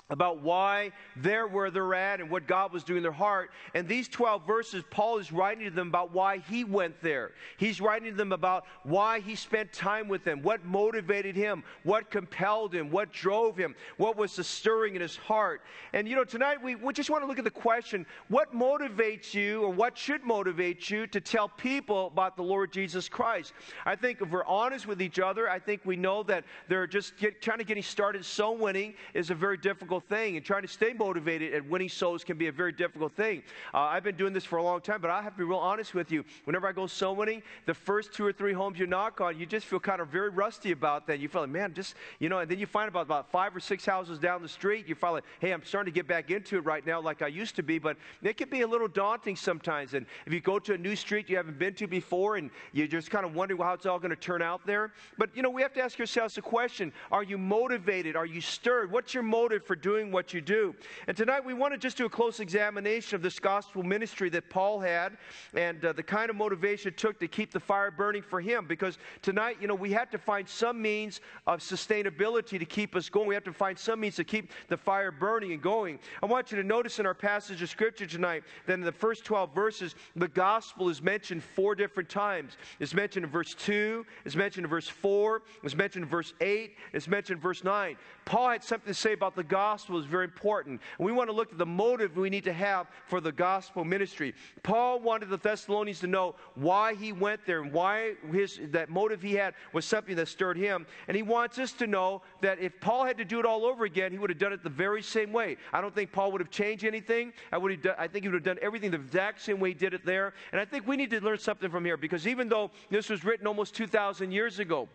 about 0.09 0.41
why 0.41 0.91
they're 1.17 1.47
where 1.47 1.71
they're 1.71 1.94
at 1.94 2.19
and 2.19 2.29
what 2.29 2.47
God 2.47 2.71
was 2.71 2.83
doing 2.83 2.97
in 2.97 3.03
their 3.03 3.11
heart. 3.11 3.51
And 3.73 3.88
these 3.88 4.07
12 4.07 4.45
verses, 4.45 4.83
Paul 4.89 5.17
is 5.17 5.31
writing 5.31 5.65
to 5.65 5.71
them 5.71 5.88
about 5.88 6.13
why 6.13 6.38
he 6.38 6.63
went 6.63 7.01
there. 7.01 7.31
He's 7.57 7.81
writing 7.81 8.11
to 8.11 8.15
them 8.15 8.31
about 8.31 8.65
why 8.83 9.19
he 9.19 9.35
spent 9.35 9.73
time 9.73 10.07
with 10.07 10.23
them, 10.23 10.41
what 10.41 10.63
motivated 10.65 11.35
him, 11.35 11.63
what 11.83 12.11
compelled 12.11 12.73
him, 12.73 12.89
what 12.89 13.11
drove 13.11 13.57
him, 13.57 13.75
what 13.97 14.17
was 14.17 14.35
the 14.35 14.44
stirring 14.44 14.95
in 14.95 15.01
his 15.01 15.15
heart. 15.15 15.61
And 15.94 16.07
you 16.07 16.15
know, 16.15 16.23
tonight 16.23 16.61
we, 16.61 16.75
we 16.75 16.93
just 16.93 17.09
want 17.09 17.23
to 17.23 17.27
look 17.27 17.39
at 17.39 17.43
the 17.43 17.51
question 17.51 18.05
what 18.27 18.53
motivates 18.53 19.33
you 19.33 19.63
or 19.63 19.69
what 19.69 19.97
should 19.97 20.23
motivate 20.23 20.89
you 20.89 21.07
to 21.07 21.21
tell 21.21 21.50
people 21.50 22.07
about 22.07 22.35
the 22.35 22.43
Lord 22.43 22.71
Jesus 22.71 23.09
Christ? 23.09 23.53
I 23.85 23.95
think 23.95 24.21
if 24.21 24.29
we're 24.29 24.45
honest 24.45 24.88
with 24.88 25.01
each 25.01 25.19
other, 25.19 25.50
I 25.50 25.59
think 25.59 25.81
we 25.85 25.95
know 25.95 26.23
that 26.23 26.43
they're 26.67 26.88
just 26.88 27.17
get, 27.17 27.41
trying 27.41 27.59
to 27.59 27.63
get 27.63 27.77
started 27.83 28.25
so 28.25 28.51
winning 28.51 28.93
is 29.13 29.29
a 29.29 29.35
very 29.35 29.57
difficult 29.57 29.87
difficult 29.88 30.10
thing, 30.10 30.36
and 30.36 30.45
trying 30.45 30.63
to 30.63 30.68
stay 30.68 30.92
motivated 30.92 31.54
at 31.54 31.66
winning 31.66 31.88
souls 31.88 32.25
can 32.25 32.38
be 32.38 32.48
a 32.48 32.51
very 32.51 32.74
difficult 32.74 33.16
thing. 33.16 33.42
Uh, 33.74 33.78
I've 33.78 34.04
been 34.04 34.18
doing 34.18 34.34
this 34.34 34.44
for 34.44 34.57
a 34.57 34.63
long 34.63 34.81
time, 34.81 35.00
but 35.00 35.10
I 35.10 35.22
have 35.22 35.31
to 35.31 35.38
be 35.38 35.45
real 35.45 35.60
honest 35.60 35.94
with 35.94 36.12
you. 36.12 36.25
Whenever 36.44 36.68
I 36.68 36.74
go 36.74 36.88
soul 36.88 37.16
winning, 37.16 37.42
the 37.66 37.74
first 37.74 38.12
two 38.12 38.25
or 38.25 38.34
three 38.34 38.51
homes 38.51 38.78
you 38.80 38.86
knock 38.86 39.22
on, 39.22 39.39
you 39.39 39.45
just 39.45 39.66
feel 39.66 39.80
kind 39.80 40.01
of 40.01 40.10
very 40.10 40.28
rusty 40.28 40.74
about 40.74 41.07
that. 41.07 41.22
You 41.22 41.30
feel 41.30 41.39
like, 41.39 41.51
man, 41.51 41.74
just, 41.74 41.95
you 42.19 42.28
know, 42.28 42.39
and 42.39 42.51
then 42.51 42.60
you 42.60 42.66
find 42.66 42.89
about, 42.89 43.04
about 43.04 43.31
five 43.31 43.56
or 43.56 43.62
six 43.62 43.86
houses 43.86 44.19
down 44.19 44.42
the 44.42 44.50
street, 44.50 44.89
you 44.89 44.95
feel 44.95 45.13
like, 45.13 45.24
hey, 45.39 45.54
I'm 45.54 45.63
starting 45.63 45.94
to 45.94 45.95
get 45.95 46.06
back 46.06 46.31
into 46.31 46.57
it 46.57 46.66
right 46.66 46.86
now 46.86 47.00
like 47.00 47.22
I 47.22 47.28
used 47.28 47.56
to 47.56 47.63
be, 47.63 47.80
but 47.80 47.95
it 48.22 48.36
can 48.36 48.50
be 48.50 48.62
a 48.63 48.68
little 48.68 48.89
daunting 48.89 49.38
sometimes. 49.38 49.94
And 49.94 50.06
if 50.25 50.34
you 50.34 50.42
go 50.42 50.60
to 50.60 50.74
a 50.74 50.78
new 50.78 50.98
street 50.98 51.30
you 51.30 51.38
haven't 51.38 51.60
been 51.60 51.75
to 51.75 51.88
before 51.88 52.36
and 52.36 52.50
you're 52.74 52.88
just 52.88 53.10
kind 53.10 53.25
of 53.25 53.36
wondering 53.36 53.62
how 53.62 53.72
it's 53.72 53.86
all 53.86 54.00
going 54.00 54.10
to 54.10 54.18
turn 54.18 54.42
out 54.42 54.66
there, 54.66 54.92
but, 55.18 55.30
you 55.34 55.42
know, 55.42 55.50
we 55.50 55.62
have 55.62 55.74
to 55.75 55.81
ask 55.81 55.98
ourselves 55.98 56.36
the 56.36 56.42
question 56.42 56.92
Are 57.10 57.24
you 57.24 57.38
motivated? 57.38 58.18
Are 58.18 58.25
you 58.25 58.42
stirred? 58.42 58.92
What's 58.92 59.13
your 59.13 59.24
motive 59.24 59.66
for 59.66 59.76
doing 59.81 60.12
what 60.12 60.33
you 60.33 60.41
do. 60.41 60.75
And 61.07 61.15
tonight 61.15 61.44
we 61.45 61.53
want 61.53 61.74
to 61.74 61.77
just 61.77 61.97
do 61.97 62.06
a 62.06 62.09
close 62.09 62.39
examination 62.39 63.15
of 63.15 63.21
this 63.21 63.39
gospel 63.39 63.83
ministry 63.83 64.29
that 64.29 64.50
Paul 64.50 64.79
had 64.79 65.18
and 65.53 65.83
uh, 65.83 65.94
the 65.94 66.03
kind 66.03 66.29
of 66.29 66.35
motivation 66.35 66.89
it 66.89 66.97
took 66.97 67.19
to 67.19 67.27
keep 67.27 67.51
the 67.51 67.59
fire 67.59 67.91
burning 67.91 68.21
for 68.21 68.41
him. 68.41 68.65
Because 68.65 68.97
tonight, 69.21 69.57
you 69.62 69.68
know, 69.68 69.75
we 69.75 69.91
had 69.91 70.12
to 70.12 70.18
find 70.18 70.47
some 70.47 70.81
means 70.81 71.21
of 71.45 71.59
sustainability 71.59 72.59
to 72.59 72.65
keep 72.65 72.95
us 72.95 73.09
going. 73.09 73.27
We 73.27 73.33
have 73.33 73.44
to 73.45 73.53
find 73.53 73.77
some 73.77 74.00
means 74.00 74.15
to 74.15 74.24
keep 74.24 74.51
the 74.68 74.77
fire 74.77 75.12
burning 75.12 75.51
and 75.51 75.62
going. 75.62 76.00
I 76.21 76.25
want 76.25 76.51
you 76.51 76.57
to 76.57 76.63
notice 76.63 77.00
in 77.00 77.06
our 77.06 77.13
passage 77.13 77.62
of 77.62 77.69
scripture 77.69 78.06
tonight 78.06 78.44
that 78.65 78.74
in 78.74 78.81
the 78.81 78.91
first 78.91 79.25
12 79.25 79.53
verses, 79.53 79.95
the 80.15 80.27
gospel 80.27 80.89
is 80.89 81.01
mentioned 81.01 81.44
four 81.44 81.75
different 81.75 82.09
times. 82.09 82.57
It's 82.79 82.94
mentioned 82.94 83.25
in 83.25 83.31
verse 83.31 83.53
2, 83.56 84.06
it's 84.25 84.35
mentioned 84.35 84.65
in 84.65 84.69
verse 84.69 84.88
4, 84.88 85.41
it's 85.63 85.75
mentioned 85.75 86.03
in 86.03 86.09
verse 86.09 86.33
8, 86.41 86.75
it's 86.94 87.07
mentioned 87.07 87.38
in 87.38 87.41
verse 87.41 87.63
9. 87.63 87.97
Paul 88.25 88.50
had 88.50 88.63
something 88.63 88.94
to 88.94 89.00
say 89.00 89.13
about 89.13 89.35
the 89.35 89.44
gospel 89.44 89.56
is 89.89 90.06
very 90.06 90.25
important. 90.25 90.81
And 90.98 91.06
we 91.06 91.12
want 91.12 91.30
to 91.30 91.36
look 91.36 91.51
at 91.51 91.57
the 91.57 91.65
motive 91.65 92.15
we 92.15 92.30
need 92.30 92.44
to 92.44 92.54
have 92.54 92.88
for 93.07 93.19
the 93.21 93.31
gospel 93.31 93.83
ministry. 93.83 94.33
Paul 94.63 95.00
wanted 95.00 95.30
the 95.30 95.38
Thessalonians 95.38 96.00
to 96.01 96.07
know 96.07 96.36
why 96.56 96.94
he 96.95 97.12
went 97.12 97.45
there 97.45 97.62
and 97.62 97.71
why 97.71 98.13
his 98.31 98.59
that 98.71 98.89
motive 98.89 99.21
he 99.21 99.33
had 99.33 99.54
was 99.74 99.86
something 99.86 100.15
that 100.15 100.27
stirred 100.27 100.57
him. 100.57 100.86
And 101.07 101.15
he 101.15 101.24
wants 101.24 101.59
us 101.59 101.71
to 101.74 101.88
know 101.88 102.21
that 102.42 102.59
if 102.59 102.80
Paul 102.80 103.06
had 103.06 103.18
to 103.18 103.25
do 103.25 103.39
it 103.39 103.45
all 103.45 103.65
over 103.65 103.86
again, 103.86 104.12
he 104.12 104.18
would 104.18 104.30
have 104.30 104.39
done 104.39 104.54
it 104.54 104.63
the 104.63 104.69
very 104.69 105.01
same 105.01 105.31
way. 105.31 105.57
I 105.74 105.81
don't 105.81 105.94
think 105.94 106.12
Paul 106.12 106.31
would 106.31 106.42
have 106.42 106.51
changed 106.51 106.83
anything. 106.83 107.33
I 107.51 107.57
would 107.57 107.71
have 107.71 107.81
done, 107.81 107.95
I 107.98 108.07
think 108.07 108.24
he 108.24 108.30
would 108.30 108.36
have 108.36 108.44
done 108.44 108.60
everything 108.62 108.92
the 108.92 108.98
exact 108.98 109.42
same 109.42 109.60
way 109.60 109.69
he 109.69 109.75
did 109.75 109.94
it 109.94 110.06
there. 110.06 110.33
And 110.51 110.62
I 110.62 110.65
think 110.65 110.88
we 110.88 110.98
need 110.98 111.10
to 111.12 111.21
learn 111.21 111.39
something 111.39 111.69
from 111.69 111.86
here 111.86 111.98
because 111.98 112.27
even 112.27 112.50
though 112.50 112.71
this 112.89 113.10
was 113.10 113.24
written 113.24 113.48
almost 113.48 113.75
2,000 113.75 114.31
years 114.31 114.60
ago, 114.60 114.88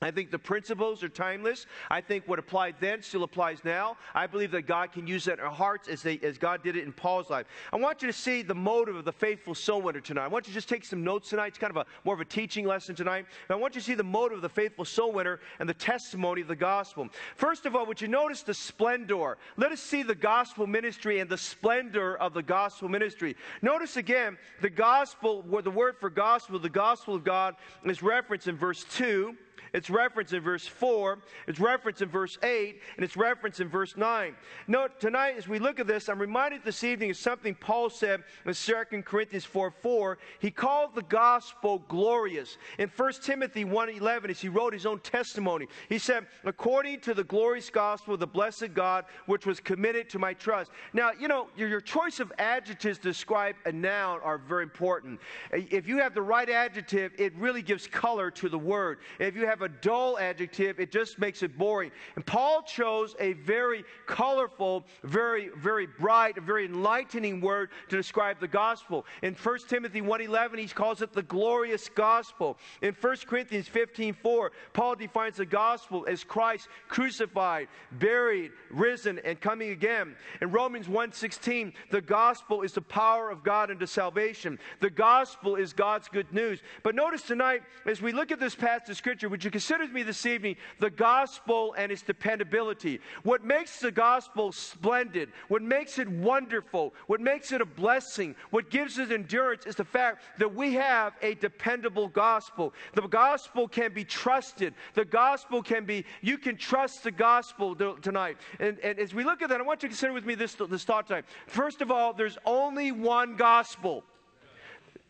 I 0.00 0.10
think 0.10 0.30
the 0.30 0.38
principles 0.38 1.02
are 1.02 1.08
timeless. 1.08 1.66
I 1.90 2.00
think 2.00 2.26
what 2.26 2.38
applied 2.38 2.76
then 2.80 3.02
still 3.02 3.22
applies 3.22 3.64
now. 3.64 3.96
I 4.14 4.26
believe 4.26 4.50
that 4.52 4.62
God 4.62 4.92
can 4.92 5.06
use 5.06 5.24
that 5.26 5.38
in 5.38 5.44
our 5.44 5.50
hearts 5.50 5.88
as, 5.88 6.02
they, 6.02 6.18
as 6.20 6.38
God 6.38 6.62
did 6.62 6.76
it 6.76 6.84
in 6.84 6.92
Paul's 6.92 7.30
life. 7.30 7.46
I 7.72 7.76
want 7.76 8.02
you 8.02 8.08
to 8.08 8.12
see 8.12 8.42
the 8.42 8.54
motive 8.54 8.96
of 8.96 9.04
the 9.04 9.12
faithful 9.12 9.54
soul 9.54 9.82
winner 9.82 10.00
tonight. 10.00 10.24
I 10.24 10.28
want 10.28 10.46
you 10.46 10.52
to 10.52 10.54
just 10.54 10.68
take 10.68 10.84
some 10.84 11.04
notes 11.04 11.28
tonight. 11.28 11.48
It's 11.48 11.58
kind 11.58 11.70
of 11.70 11.76
a 11.76 11.86
more 12.04 12.14
of 12.14 12.20
a 12.20 12.24
teaching 12.24 12.66
lesson 12.66 12.94
tonight. 12.94 13.26
I 13.48 13.54
want 13.54 13.74
you 13.74 13.80
to 13.80 13.86
see 13.86 13.94
the 13.94 14.02
motive 14.02 14.38
of 14.38 14.42
the 14.42 14.48
faithful 14.48 14.84
soul 14.84 15.12
winner 15.12 15.40
and 15.60 15.68
the 15.68 15.74
testimony 15.74 16.40
of 16.40 16.48
the 16.48 16.56
gospel. 16.56 17.08
First 17.36 17.66
of 17.66 17.76
all, 17.76 17.86
would 17.86 18.00
you 18.00 18.08
notice 18.08 18.42
the 18.42 18.54
splendor? 18.54 19.36
Let 19.56 19.72
us 19.72 19.80
see 19.80 20.02
the 20.02 20.14
gospel 20.14 20.66
ministry 20.66 21.20
and 21.20 21.30
the 21.30 21.38
splendor 21.38 22.16
of 22.16 22.34
the 22.34 22.42
gospel 22.42 22.88
ministry. 22.88 23.36
Notice 23.60 23.96
again 23.96 24.38
the 24.60 24.70
gospel, 24.70 25.42
the 25.42 25.70
word 25.70 25.96
for 25.98 26.10
gospel, 26.10 26.58
the 26.58 26.68
gospel 26.68 27.14
of 27.14 27.24
God, 27.24 27.56
is 27.84 28.02
referenced 28.02 28.48
in 28.48 28.56
verse 28.56 28.84
2. 28.92 29.36
It's 29.72 29.88
referenced 29.88 30.34
in 30.34 30.42
verse 30.42 30.66
4, 30.66 31.18
it's 31.46 31.58
referenced 31.58 32.02
in 32.02 32.08
verse 32.08 32.38
8, 32.42 32.80
and 32.96 33.04
it's 33.04 33.16
referenced 33.16 33.60
in 33.60 33.68
verse 33.68 33.96
9. 33.96 34.34
Note, 34.68 35.00
tonight 35.00 35.36
as 35.38 35.48
we 35.48 35.58
look 35.58 35.80
at 35.80 35.86
this, 35.86 36.10
I'm 36.10 36.18
reminded 36.18 36.62
this 36.62 36.84
evening 36.84 37.10
of 37.10 37.16
something 37.16 37.54
Paul 37.54 37.88
said 37.88 38.22
in 38.44 38.52
2 38.52 39.02
Corinthians 39.02 39.44
4 39.46 39.70
4. 39.70 40.18
He 40.40 40.50
called 40.50 40.94
the 40.94 41.02
gospel 41.02 41.82
glorious. 41.88 42.58
In 42.78 42.90
1 42.94 43.12
Timothy 43.22 43.64
1 43.64 43.88
11, 43.88 44.30
as 44.30 44.40
he 44.40 44.48
wrote 44.48 44.74
his 44.74 44.84
own 44.84 45.00
testimony, 45.00 45.68
he 45.88 45.98
said, 45.98 46.26
According 46.44 47.00
to 47.00 47.14
the 47.14 47.24
glorious 47.24 47.70
gospel 47.70 48.14
of 48.14 48.20
the 48.20 48.26
blessed 48.26 48.74
God, 48.74 49.06
which 49.26 49.46
was 49.46 49.58
committed 49.58 50.10
to 50.10 50.18
my 50.18 50.34
trust. 50.34 50.70
Now, 50.92 51.12
you 51.18 51.28
know, 51.28 51.48
your, 51.56 51.68
your 51.68 51.80
choice 51.80 52.20
of 52.20 52.30
adjectives 52.38 52.98
to 52.98 53.04
describe 53.04 53.56
a 53.64 53.72
noun 53.72 54.20
are 54.22 54.36
very 54.36 54.64
important. 54.64 55.18
If 55.50 55.88
you 55.88 55.98
have 55.98 56.14
the 56.14 56.22
right 56.22 56.48
adjective, 56.48 57.12
it 57.18 57.34
really 57.36 57.62
gives 57.62 57.86
color 57.86 58.30
to 58.32 58.48
the 58.50 58.58
word. 58.58 58.98
If 59.18 59.34
you 59.34 59.46
have 59.46 59.61
a 59.62 59.68
dull 59.68 60.18
adjective, 60.18 60.80
it 60.80 60.90
just 60.90 61.18
makes 61.18 61.42
it 61.42 61.56
boring. 61.56 61.90
And 62.16 62.24
Paul 62.24 62.62
chose 62.62 63.14
a 63.20 63.34
very 63.34 63.84
colorful, 64.06 64.84
very, 65.04 65.50
very 65.56 65.86
bright, 65.86 66.40
very 66.42 66.66
enlightening 66.66 67.40
word 67.40 67.70
to 67.88 67.96
describe 67.96 68.40
the 68.40 68.48
gospel. 68.48 69.06
In 69.22 69.34
1 69.34 69.58
Timothy 69.68 70.00
1.11, 70.00 70.58
he 70.58 70.68
calls 70.68 71.02
it 71.02 71.12
the 71.12 71.22
glorious 71.22 71.88
gospel. 71.88 72.58
In 72.82 72.94
1 72.94 73.16
Corinthians 73.26 73.68
15.4, 73.68 74.50
Paul 74.72 74.96
defines 74.96 75.36
the 75.36 75.46
gospel 75.46 76.04
as 76.08 76.24
Christ 76.24 76.68
crucified, 76.88 77.68
buried, 77.92 78.52
risen, 78.70 79.20
and 79.24 79.40
coming 79.40 79.70
again. 79.70 80.16
In 80.40 80.50
Romans 80.50 80.86
1.16, 80.86 81.72
the 81.90 82.00
gospel 82.00 82.62
is 82.62 82.72
the 82.72 82.82
power 82.82 83.30
of 83.30 83.42
God 83.42 83.70
unto 83.70 83.86
salvation. 83.86 84.58
The 84.80 84.90
gospel 84.90 85.56
is 85.56 85.72
God's 85.72 86.08
good 86.08 86.32
news. 86.32 86.60
But 86.82 86.94
notice 86.94 87.22
tonight, 87.22 87.62
as 87.86 88.02
we 88.02 88.12
look 88.12 88.32
at 88.32 88.40
this 88.40 88.54
passage 88.54 88.90
of 88.90 88.96
Scripture, 88.96 89.28
would 89.28 89.44
you 89.44 89.50
consider 89.52 89.84
with 89.84 89.92
me 89.92 90.02
this 90.02 90.26
evening 90.26 90.56
the 90.80 90.90
gospel 90.90 91.74
and 91.78 91.92
its 91.92 92.02
dependability. 92.02 93.00
What 93.22 93.44
makes 93.44 93.78
the 93.78 93.90
gospel 93.90 94.50
splendid, 94.52 95.30
what 95.48 95.62
makes 95.62 95.98
it 95.98 96.08
wonderful, 96.08 96.94
what 97.06 97.20
makes 97.20 97.52
it 97.52 97.60
a 97.60 97.66
blessing, 97.66 98.34
what 98.50 98.70
gives 98.70 98.98
it 98.98 99.12
endurance 99.12 99.66
is 99.66 99.76
the 99.76 99.84
fact 99.84 100.24
that 100.38 100.54
we 100.54 100.74
have 100.74 101.14
a 101.22 101.34
dependable 101.34 102.08
gospel. 102.08 102.72
The 102.94 103.02
gospel 103.02 103.68
can 103.68 103.92
be 103.92 104.04
trusted. 104.04 104.74
The 104.94 105.04
gospel 105.04 105.62
can 105.62 105.84
be, 105.84 106.04
you 106.20 106.38
can 106.38 106.56
trust 106.56 107.04
the 107.04 107.12
gospel 107.12 107.74
tonight. 107.74 108.38
And, 108.58 108.78
and 108.80 108.98
as 108.98 109.14
we 109.14 109.24
look 109.24 109.42
at 109.42 109.48
that, 109.50 109.60
I 109.60 109.64
want 109.64 109.82
you 109.82 109.88
to 109.88 109.92
consider 109.92 110.12
with 110.12 110.26
me 110.26 110.34
this, 110.34 110.54
this 110.54 110.84
thought 110.84 111.06
time. 111.06 111.24
First 111.46 111.80
of 111.80 111.90
all, 111.90 112.12
there's 112.12 112.38
only 112.46 112.92
one 112.92 113.36
gospel. 113.36 114.04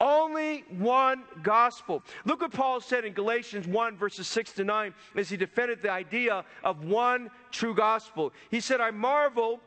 Only 0.03 0.65
one 0.79 1.23
gospel. 1.45 2.03
Look 2.25 2.41
what 2.41 2.51
Paul 2.53 2.81
said 2.81 3.05
in 3.05 3.13
Galatians 3.13 3.69
1, 3.69 3.97
verses 3.97 4.27
6 4.27 4.51
to 4.55 4.65
9, 4.65 4.93
as 5.15 5.29
he 5.29 5.37
defended 5.37 5.81
the 5.81 5.93
idea 5.93 6.45
of 6.65 6.85
one 6.85 7.31
true 7.53 7.73
gospel. 7.73 8.33
He 8.51 8.59
said, 8.59 8.81
I 8.81 8.91
marvel 8.91 9.61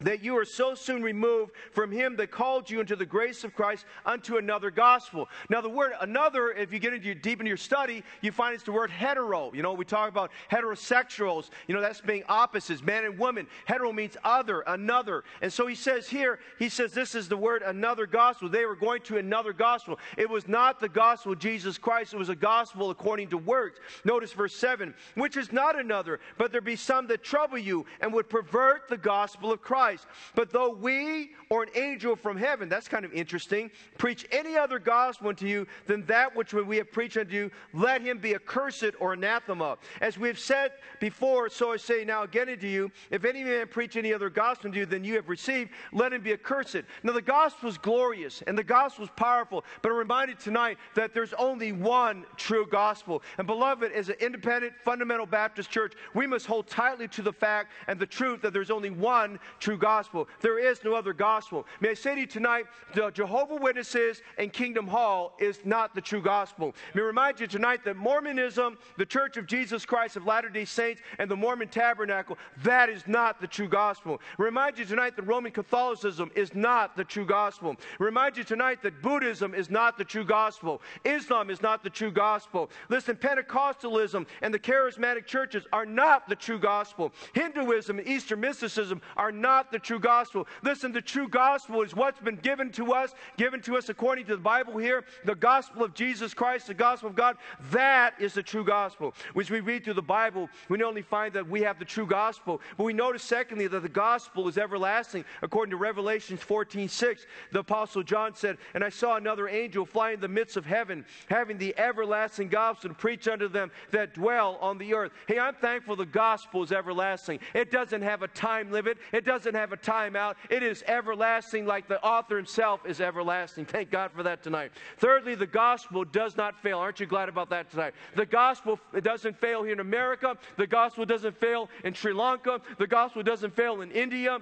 that 0.00 0.22
you 0.22 0.38
are 0.38 0.44
so 0.44 0.74
soon 0.74 1.02
removed 1.02 1.52
from 1.72 1.90
him 1.90 2.14
that 2.16 2.30
called 2.30 2.70
you 2.70 2.78
into 2.78 2.94
the 2.94 3.04
grace 3.04 3.42
of 3.42 3.52
Christ 3.54 3.84
unto 4.06 4.36
another 4.36 4.70
gospel. 4.70 5.28
Now, 5.50 5.60
the 5.60 5.68
word 5.68 5.92
another, 6.00 6.52
if 6.52 6.72
you 6.72 6.78
get 6.78 6.94
into 6.94 7.06
your, 7.06 7.16
deep 7.16 7.40
into 7.40 7.48
your 7.48 7.56
study, 7.56 8.04
you 8.20 8.30
find 8.30 8.54
it's 8.54 8.62
the 8.62 8.70
word 8.70 8.90
hetero. 8.90 9.52
You 9.52 9.62
know, 9.62 9.72
we 9.72 9.84
talk 9.84 10.08
about 10.08 10.30
heterosexuals. 10.52 11.50
You 11.66 11.74
know, 11.74 11.80
that's 11.80 12.00
being 12.00 12.22
opposites, 12.28 12.80
man 12.80 13.04
and 13.06 13.18
woman. 13.18 13.48
Hetero 13.66 13.92
means 13.92 14.16
other, 14.22 14.60
another. 14.68 15.24
And 15.42 15.52
so 15.52 15.66
he 15.66 15.74
says 15.74 16.08
here, 16.08 16.38
he 16.60 16.68
says 16.68 16.92
this 16.92 17.16
is 17.16 17.28
the 17.28 17.36
word 17.36 17.62
another 17.62 18.06
gospel. 18.06 18.48
They 18.48 18.66
were 18.66 18.76
going 18.76 19.02
to 19.02 19.18
another 19.18 19.52
gospel. 19.52 19.98
It 20.16 20.30
was 20.30 20.46
not 20.46 20.78
the 20.78 20.88
gospel 20.88 21.32
of 21.32 21.40
Jesus 21.40 21.76
Christ, 21.76 22.14
it 22.14 22.18
was 22.18 22.28
a 22.28 22.36
gospel 22.36 22.90
according 22.90 23.30
to 23.30 23.38
works. 23.38 23.80
Notice 24.04 24.32
verse 24.32 24.54
7, 24.54 24.94
which 25.16 25.36
is 25.36 25.52
not 25.52 25.78
another, 25.78 26.20
but 26.36 26.52
there 26.52 26.60
be 26.60 26.76
some 26.76 27.08
that 27.08 27.24
trouble 27.24 27.58
you 27.58 27.84
and 28.00 28.12
would 28.12 28.28
pervert 28.28 28.88
the 28.88 28.96
gospel 28.96 29.50
of 29.50 29.60
Christ. 29.60 29.87
Christ. 29.88 30.06
But 30.34 30.50
though 30.50 30.70
we 30.70 31.30
or 31.48 31.62
an 31.62 31.70
angel 31.74 32.14
from 32.14 32.36
heaven, 32.36 32.68
that's 32.68 32.88
kind 32.88 33.06
of 33.06 33.12
interesting, 33.14 33.70
preach 33.96 34.26
any 34.30 34.54
other 34.56 34.78
gospel 34.78 35.28
unto 35.28 35.46
you 35.46 35.66
than 35.86 36.04
that 36.06 36.36
which 36.36 36.52
we 36.52 36.76
have 36.76 36.92
preached 36.92 37.16
unto 37.16 37.34
you, 37.34 37.50
let 37.72 38.02
him 38.02 38.18
be 38.18 38.34
accursed 38.34 38.92
or 39.00 39.14
anathema. 39.14 39.78
As 40.02 40.18
we 40.18 40.28
have 40.28 40.38
said 40.38 40.72
before, 41.00 41.48
so 41.48 41.72
I 41.72 41.78
say 41.78 42.04
now 42.04 42.22
again 42.22 42.50
unto 42.50 42.66
you, 42.66 42.90
if 43.10 43.24
any 43.24 43.42
man 43.42 43.66
preach 43.68 43.96
any 43.96 44.12
other 44.12 44.28
gospel 44.28 44.68
unto 44.68 44.80
you 44.80 44.84
than 44.86 45.04
you 45.04 45.14
have 45.14 45.30
received, 45.30 45.70
let 45.92 46.12
him 46.12 46.20
be 46.20 46.34
accursed. 46.34 46.82
Now 47.02 47.12
the 47.12 47.22
gospel 47.22 47.70
is 47.70 47.78
glorious 47.78 48.42
and 48.46 48.58
the 48.58 48.64
gospel 48.64 49.04
is 49.04 49.10
powerful, 49.16 49.64
but 49.80 49.90
I'm 49.90 49.96
reminded 49.96 50.38
tonight 50.38 50.76
that 50.96 51.14
there's 51.14 51.32
only 51.32 51.72
one 51.72 52.26
true 52.36 52.66
gospel. 52.66 53.22
And 53.38 53.46
beloved, 53.46 53.90
as 53.92 54.10
an 54.10 54.16
independent 54.20 54.74
fundamental 54.84 55.24
Baptist 55.24 55.70
church, 55.70 55.94
we 56.12 56.26
must 56.26 56.44
hold 56.44 56.66
tightly 56.66 57.08
to 57.08 57.22
the 57.22 57.32
fact 57.32 57.72
and 57.86 57.98
the 57.98 58.06
truth 58.06 58.42
that 58.42 58.52
there's 58.52 58.70
only 58.70 58.90
one 58.90 59.38
true 59.60 59.77
gospel. 59.78 60.28
There 60.40 60.58
is 60.58 60.84
no 60.84 60.94
other 60.94 61.12
gospel. 61.12 61.66
May 61.80 61.90
I 61.90 61.94
say 61.94 62.14
to 62.14 62.20
you 62.20 62.26
tonight, 62.26 62.66
the 62.94 63.10
Jehovah 63.10 63.56
Witnesses 63.56 64.22
and 64.36 64.52
Kingdom 64.52 64.86
Hall 64.86 65.34
is 65.38 65.60
not 65.64 65.94
the 65.94 66.00
true 66.00 66.22
gospel. 66.22 66.74
May 66.94 67.02
I 67.02 67.04
remind 67.04 67.40
you 67.40 67.46
tonight 67.46 67.84
that 67.84 67.96
Mormonism, 67.96 68.78
the 68.96 69.06
Church 69.06 69.36
of 69.36 69.46
Jesus 69.46 69.86
Christ 69.86 70.16
of 70.16 70.26
Latter-day 70.26 70.64
Saints, 70.64 71.00
and 71.18 71.30
the 71.30 71.36
Mormon 71.36 71.68
Tabernacle, 71.68 72.38
that 72.62 72.88
is 72.88 73.06
not 73.06 73.40
the 73.40 73.46
true 73.46 73.68
gospel. 73.68 74.20
Remind 74.38 74.78
you 74.78 74.84
tonight 74.84 75.16
that 75.16 75.22
Roman 75.22 75.52
Catholicism 75.52 76.30
is 76.34 76.54
not 76.54 76.96
the 76.96 77.04
true 77.04 77.26
gospel. 77.26 77.76
Remind 77.98 78.36
you 78.36 78.44
tonight 78.44 78.82
that 78.82 79.02
Buddhism 79.02 79.54
is 79.54 79.70
not 79.70 79.96
the 79.96 80.04
true 80.04 80.24
gospel. 80.24 80.82
Islam 81.04 81.50
is 81.50 81.62
not 81.62 81.82
the 81.82 81.90
true 81.90 82.10
gospel. 82.10 82.70
Listen, 82.88 83.16
Pentecostalism 83.16 84.26
and 84.42 84.52
the 84.52 84.58
charismatic 84.58 85.26
churches 85.26 85.66
are 85.72 85.86
not 85.86 86.28
the 86.28 86.36
true 86.36 86.58
gospel. 86.58 87.12
Hinduism 87.34 87.98
and 87.98 88.08
Eastern 88.08 88.40
mysticism 88.40 89.00
are 89.16 89.32
not 89.32 89.67
the 89.70 89.78
true 89.78 89.98
gospel. 89.98 90.46
Listen, 90.62 90.92
the 90.92 91.02
true 91.02 91.28
gospel 91.28 91.82
is 91.82 91.94
what's 91.94 92.20
been 92.20 92.36
given 92.36 92.70
to 92.72 92.92
us, 92.92 93.14
given 93.36 93.60
to 93.62 93.76
us 93.76 93.88
according 93.88 94.26
to 94.26 94.36
the 94.36 94.42
Bible 94.42 94.78
here, 94.78 95.04
the 95.24 95.34
gospel 95.34 95.82
of 95.82 95.94
Jesus 95.94 96.34
Christ, 96.34 96.66
the 96.66 96.74
gospel 96.74 97.08
of 97.08 97.16
God. 97.16 97.36
That 97.70 98.14
is 98.18 98.34
the 98.34 98.42
true 98.42 98.64
gospel. 98.64 99.14
As 99.38 99.50
we 99.50 99.60
read 99.60 99.84
through 99.84 99.94
the 99.94 100.02
Bible, 100.02 100.48
we 100.68 100.78
not 100.78 100.88
only 100.88 101.02
find 101.02 101.32
that 101.34 101.48
we 101.48 101.62
have 101.62 101.78
the 101.78 101.84
true 101.84 102.06
gospel, 102.06 102.60
but 102.76 102.84
we 102.84 102.92
notice, 102.92 103.22
secondly, 103.22 103.66
that 103.68 103.82
the 103.82 103.88
gospel 103.88 104.48
is 104.48 104.58
everlasting. 104.58 105.24
According 105.42 105.70
to 105.70 105.76
Revelations 105.76 106.40
14 106.40 106.88
6, 106.88 107.26
the 107.52 107.60
Apostle 107.60 108.02
John 108.02 108.34
said, 108.34 108.58
And 108.74 108.84
I 108.84 108.88
saw 108.88 109.16
another 109.16 109.48
angel 109.48 109.86
fly 109.86 110.12
in 110.12 110.20
the 110.20 110.28
midst 110.28 110.56
of 110.56 110.66
heaven, 110.66 111.04
having 111.28 111.58
the 111.58 111.76
everlasting 111.78 112.48
gospel 112.48 112.90
to 112.90 112.94
preach 112.94 113.28
unto 113.28 113.48
them 113.48 113.70
that 113.90 114.14
dwell 114.14 114.58
on 114.60 114.78
the 114.78 114.94
earth. 114.94 115.12
Hey, 115.26 115.38
I'm 115.38 115.54
thankful 115.54 115.96
the 115.96 116.06
gospel 116.06 116.62
is 116.62 116.72
everlasting. 116.72 117.40
It 117.54 117.70
doesn't 117.70 118.02
have 118.02 118.22
a 118.22 118.28
time 118.28 118.70
limit, 118.70 118.98
it 119.12 119.24
doesn't 119.24 119.54
have 119.58 119.72
a 119.72 119.76
timeout. 119.76 120.34
It 120.50 120.62
is 120.62 120.82
everlasting, 120.86 121.66
like 121.66 121.88
the 121.88 122.02
author 122.02 122.36
himself 122.36 122.86
is 122.86 123.00
everlasting. 123.00 123.64
Thank 123.64 123.90
God 123.90 124.10
for 124.12 124.22
that 124.22 124.42
tonight. 124.42 124.72
Thirdly, 124.98 125.34
the 125.34 125.46
gospel 125.46 126.04
does 126.04 126.36
not 126.36 126.60
fail. 126.62 126.78
Aren't 126.78 127.00
you 127.00 127.06
glad 127.06 127.28
about 127.28 127.50
that 127.50 127.70
tonight? 127.70 127.94
The 128.14 128.26
gospel 128.26 128.78
doesn't 129.02 129.38
fail 129.38 129.62
here 129.62 129.72
in 129.72 129.80
America. 129.80 130.36
The 130.56 130.66
gospel 130.66 131.04
doesn't 131.04 131.38
fail 131.38 131.68
in 131.84 131.94
Sri 131.94 132.12
Lanka. 132.12 132.60
The 132.78 132.86
gospel 132.86 133.22
doesn't 133.22 133.54
fail 133.54 133.80
in 133.80 133.90
India. 133.90 134.38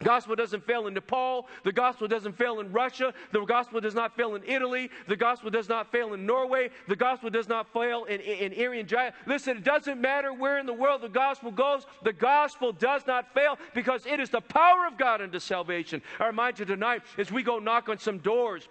The 0.00 0.04
gospel 0.04 0.36
doesn't 0.36 0.66
fail 0.66 0.86
in 0.88 0.94
Nepal. 0.94 1.48
The 1.64 1.72
gospel 1.72 2.06
doesn't 2.06 2.36
fail 2.36 2.60
in 2.60 2.70
Russia. 2.70 3.14
The 3.32 3.42
gospel 3.44 3.80
does 3.80 3.94
not 3.94 4.14
fail 4.14 4.34
in 4.34 4.42
Italy. 4.44 4.90
The 5.08 5.16
gospel 5.16 5.50
does 5.50 5.70
not 5.70 5.90
fail 5.90 6.12
in 6.12 6.26
Norway. 6.26 6.68
The 6.86 6.96
gospel 6.96 7.30
does 7.30 7.48
not 7.48 7.72
fail 7.72 8.04
in, 8.04 8.20
in, 8.20 8.52
in. 8.52 8.86
Listen, 9.26 9.56
it 9.56 9.64
doesn't 9.64 9.98
matter 9.98 10.34
where 10.34 10.58
in 10.58 10.66
the 10.66 10.72
world 10.74 11.00
the 11.00 11.08
gospel 11.08 11.50
goes. 11.50 11.86
The 12.02 12.12
gospel 12.12 12.72
does 12.72 13.06
not 13.06 13.32
fail 13.32 13.58
because 13.74 14.04
it 14.04 14.20
is 14.20 14.28
the 14.28 14.42
power 14.42 14.86
of 14.86 14.98
God 14.98 15.22
unto 15.22 15.38
salvation. 15.38 16.02
I 16.20 16.26
remind 16.26 16.58
you 16.58 16.66
tonight 16.66 17.02
as 17.16 17.32
we 17.32 17.42
go 17.42 17.58
knock 17.58 17.88
on 17.88 17.98
some 17.98 18.18
doors. 18.18 18.68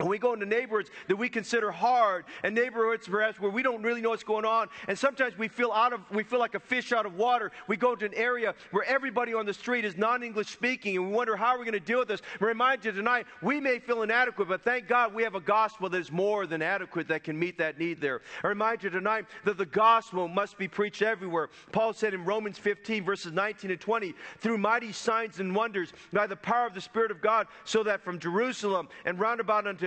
And 0.00 0.08
we 0.08 0.18
go 0.18 0.32
into 0.32 0.44
neighborhoods 0.44 0.90
that 1.06 1.14
we 1.14 1.28
consider 1.28 1.70
hard 1.70 2.24
and 2.42 2.52
neighborhoods 2.52 3.06
perhaps 3.06 3.38
where 3.38 3.52
we 3.52 3.62
don't 3.62 3.80
really 3.80 4.00
know 4.00 4.10
what's 4.10 4.24
going 4.24 4.44
on. 4.44 4.66
And 4.88 4.98
sometimes 4.98 5.38
we 5.38 5.46
feel 5.46 5.70
out 5.70 5.92
of 5.92 6.00
we 6.10 6.24
feel 6.24 6.40
like 6.40 6.56
a 6.56 6.60
fish 6.60 6.90
out 6.90 7.06
of 7.06 7.14
water. 7.14 7.52
We 7.68 7.76
go 7.76 7.94
to 7.94 8.04
an 8.04 8.14
area 8.14 8.56
where 8.72 8.82
everybody 8.86 9.34
on 9.34 9.46
the 9.46 9.54
street 9.54 9.84
is 9.84 9.96
non-English 9.96 10.48
speaking 10.48 10.96
and 10.96 11.06
we 11.06 11.12
wonder 11.12 11.36
how 11.36 11.56
we're 11.56 11.64
going 11.64 11.74
to 11.74 11.80
deal 11.80 12.00
with 12.00 12.08
this. 12.08 12.22
I 12.40 12.44
remind 12.44 12.84
you 12.84 12.90
tonight, 12.90 13.26
we 13.40 13.60
may 13.60 13.78
feel 13.78 14.02
inadequate, 14.02 14.48
but 14.48 14.64
thank 14.64 14.88
God 14.88 15.14
we 15.14 15.22
have 15.22 15.36
a 15.36 15.40
gospel 15.40 15.88
that 15.88 15.98
is 15.98 16.10
more 16.10 16.48
than 16.48 16.60
adequate 16.60 17.06
that 17.06 17.22
can 17.22 17.38
meet 17.38 17.56
that 17.58 17.78
need 17.78 18.00
there. 18.00 18.22
I 18.42 18.48
remind 18.48 18.82
you 18.82 18.90
tonight 18.90 19.26
that 19.44 19.58
the 19.58 19.66
gospel 19.66 20.26
must 20.26 20.58
be 20.58 20.66
preached 20.66 21.02
everywhere. 21.02 21.50
Paul 21.70 21.92
said 21.92 22.14
in 22.14 22.24
Romans 22.24 22.58
15 22.58 23.04
verses 23.04 23.30
19 23.30 23.70
and 23.70 23.80
20, 23.80 24.12
through 24.40 24.58
mighty 24.58 24.90
signs 24.90 25.38
and 25.38 25.54
wonders 25.54 25.92
by 26.12 26.26
the 26.26 26.34
power 26.34 26.66
of 26.66 26.74
the 26.74 26.80
Spirit 26.80 27.12
of 27.12 27.20
God, 27.22 27.46
so 27.62 27.84
that 27.84 28.02
from 28.02 28.18
Jerusalem 28.18 28.88
and 29.04 29.20
round 29.20 29.38
about 29.38 29.68
unto 29.68 29.83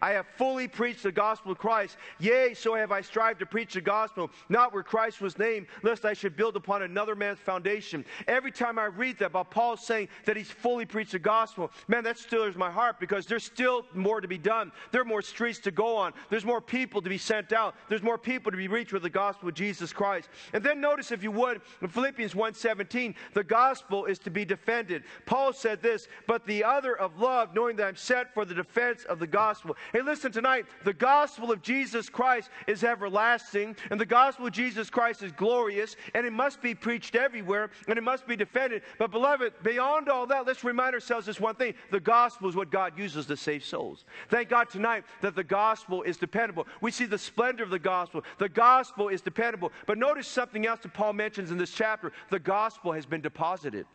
I 0.00 0.10
have 0.10 0.26
fully 0.36 0.68
preached 0.68 1.02
the 1.02 1.12
gospel 1.12 1.52
of 1.52 1.58
Christ. 1.58 1.96
Yea, 2.18 2.54
so 2.54 2.74
have 2.74 2.92
I 2.92 3.00
strived 3.00 3.40
to 3.40 3.46
preach 3.46 3.74
the 3.74 3.80
gospel, 3.80 4.30
not 4.48 4.72
where 4.72 4.82
Christ 4.82 5.20
was 5.20 5.38
named, 5.38 5.66
lest 5.82 6.04
I 6.04 6.12
should 6.12 6.36
build 6.36 6.56
upon 6.56 6.82
another 6.82 7.14
man's 7.14 7.38
foundation. 7.38 8.04
Every 8.26 8.52
time 8.52 8.78
I 8.78 8.86
read 8.86 9.18
that 9.18 9.26
about 9.26 9.50
Paul 9.50 9.76
saying 9.76 10.08
that 10.24 10.36
he's 10.36 10.50
fully 10.50 10.84
preached 10.84 11.12
the 11.12 11.18
gospel, 11.18 11.70
man, 11.88 12.04
that 12.04 12.18
stirs 12.18 12.56
my 12.56 12.70
heart 12.70 13.00
because 13.00 13.26
there's 13.26 13.44
still 13.44 13.84
more 13.94 14.20
to 14.20 14.28
be 14.28 14.38
done. 14.38 14.72
There 14.90 15.00
are 15.00 15.04
more 15.04 15.22
streets 15.22 15.58
to 15.60 15.70
go 15.70 15.96
on. 15.96 16.12
There's 16.30 16.44
more 16.44 16.60
people 16.60 17.02
to 17.02 17.08
be 17.08 17.18
sent 17.18 17.52
out. 17.52 17.74
There's 17.88 18.02
more 18.02 18.18
people 18.18 18.50
to 18.50 18.56
be 18.56 18.68
reached 18.68 18.92
with 18.92 19.02
the 19.02 19.10
gospel 19.10 19.48
of 19.48 19.54
Jesus 19.54 19.92
Christ. 19.92 20.28
And 20.52 20.62
then 20.62 20.80
notice, 20.80 21.12
if 21.12 21.22
you 21.22 21.30
would, 21.32 21.60
in 21.80 21.88
Philippians 21.88 22.34
1.17, 22.34 23.14
the 23.34 23.44
gospel 23.44 24.04
is 24.04 24.18
to 24.20 24.30
be 24.30 24.44
defended. 24.44 25.04
Paul 25.26 25.52
said 25.52 25.82
this, 25.82 26.08
but 26.26 26.46
the 26.46 26.64
other 26.64 26.96
of 26.96 27.18
love, 27.18 27.54
knowing 27.54 27.76
that 27.76 27.86
I'm 27.86 27.96
set 27.96 28.32
for 28.34 28.44
the 28.44 28.54
defense 28.54 29.04
of 29.12 29.18
the 29.18 29.26
gospel. 29.26 29.76
Hey, 29.92 30.02
listen 30.02 30.32
tonight. 30.32 30.66
The 30.84 30.92
gospel 30.92 31.52
of 31.52 31.62
Jesus 31.62 32.08
Christ 32.08 32.50
is 32.66 32.82
everlasting, 32.82 33.76
and 33.90 34.00
the 34.00 34.06
gospel 34.06 34.46
of 34.46 34.52
Jesus 34.52 34.90
Christ 34.90 35.22
is 35.22 35.32
glorious, 35.32 35.96
and 36.14 36.26
it 36.26 36.32
must 36.32 36.60
be 36.60 36.74
preached 36.74 37.14
everywhere, 37.14 37.70
and 37.86 37.98
it 37.98 38.02
must 38.02 38.26
be 38.26 38.36
defended. 38.36 38.82
But, 38.98 39.10
beloved, 39.10 39.52
beyond 39.62 40.08
all 40.08 40.26
that, 40.26 40.46
let's 40.46 40.64
remind 40.64 40.94
ourselves 40.94 41.26
this 41.26 41.38
one 41.38 41.54
thing 41.54 41.74
the 41.90 42.00
gospel 42.00 42.48
is 42.48 42.56
what 42.56 42.70
God 42.70 42.98
uses 42.98 43.26
to 43.26 43.36
save 43.36 43.64
souls. 43.64 44.04
Thank 44.28 44.48
God 44.48 44.70
tonight 44.70 45.04
that 45.20 45.36
the 45.36 45.44
gospel 45.44 46.02
is 46.02 46.16
dependable. 46.16 46.66
We 46.80 46.90
see 46.90 47.06
the 47.06 47.18
splendor 47.18 47.62
of 47.62 47.70
the 47.70 47.78
gospel. 47.78 48.24
The 48.38 48.48
gospel 48.48 49.08
is 49.08 49.20
dependable. 49.20 49.72
But 49.86 49.98
notice 49.98 50.26
something 50.26 50.66
else 50.66 50.80
that 50.80 50.94
Paul 50.94 51.12
mentions 51.12 51.50
in 51.50 51.58
this 51.58 51.72
chapter 51.72 52.12
the 52.30 52.38
gospel 52.38 52.92
has 52.92 53.06
been 53.06 53.20
deposited. 53.20 53.86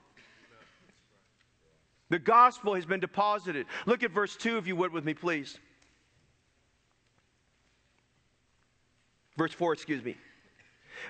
The 2.10 2.20
gospel 2.20 2.76
has 2.76 2.86
been 2.86 3.00
deposited. 3.00 3.66
Look 3.86 4.04
at 4.04 4.12
verse 4.12 4.36
2, 4.36 4.58
if 4.58 4.68
you 4.68 4.76
would, 4.76 4.94
with 4.94 5.04
me, 5.04 5.14
please. 5.14 5.58
Verse 9.38 9.52
4, 9.52 9.74
excuse 9.74 10.04
me. 10.04 10.18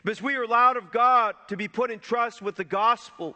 Because 0.04 0.22
we 0.22 0.36
are 0.36 0.44
allowed 0.44 0.76
of 0.76 0.92
God 0.92 1.36
to 1.50 1.56
be 1.56 1.68
put 1.68 1.92
in 1.92 2.00
trust 2.00 2.42
with 2.42 2.56
the 2.56 2.64
gospel. 2.64 3.36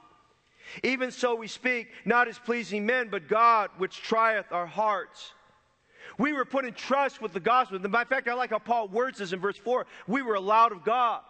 Even 0.84 1.12
so 1.12 1.36
we 1.36 1.48
speak, 1.48 1.90
not 2.04 2.28
as 2.28 2.38
pleasing 2.38 2.86
men, 2.86 3.10
but 3.10 3.28
God 3.28 3.70
which 3.78 4.02
trieth 4.02 4.52
our 4.52 4.66
hearts. 4.66 5.34
We 6.18 6.34
were 6.34 6.46
put 6.46 6.66
in 6.66 6.74
trust 6.74 7.22
with 7.22 7.34
the 7.34 7.40
gospel. 7.40 7.84
In 7.84 7.92
fact, 7.92 8.28
I 8.28 8.34
like 8.34 8.50
how 8.50 8.60
Paul 8.60 8.88
words 8.88 9.20
this 9.20 9.34
in 9.34 9.40
verse 9.40 9.58
4. 9.58 9.86
We 10.08 10.22
were 10.22 10.36
allowed 10.36 10.72
of 10.72 10.84
God. 10.84 11.22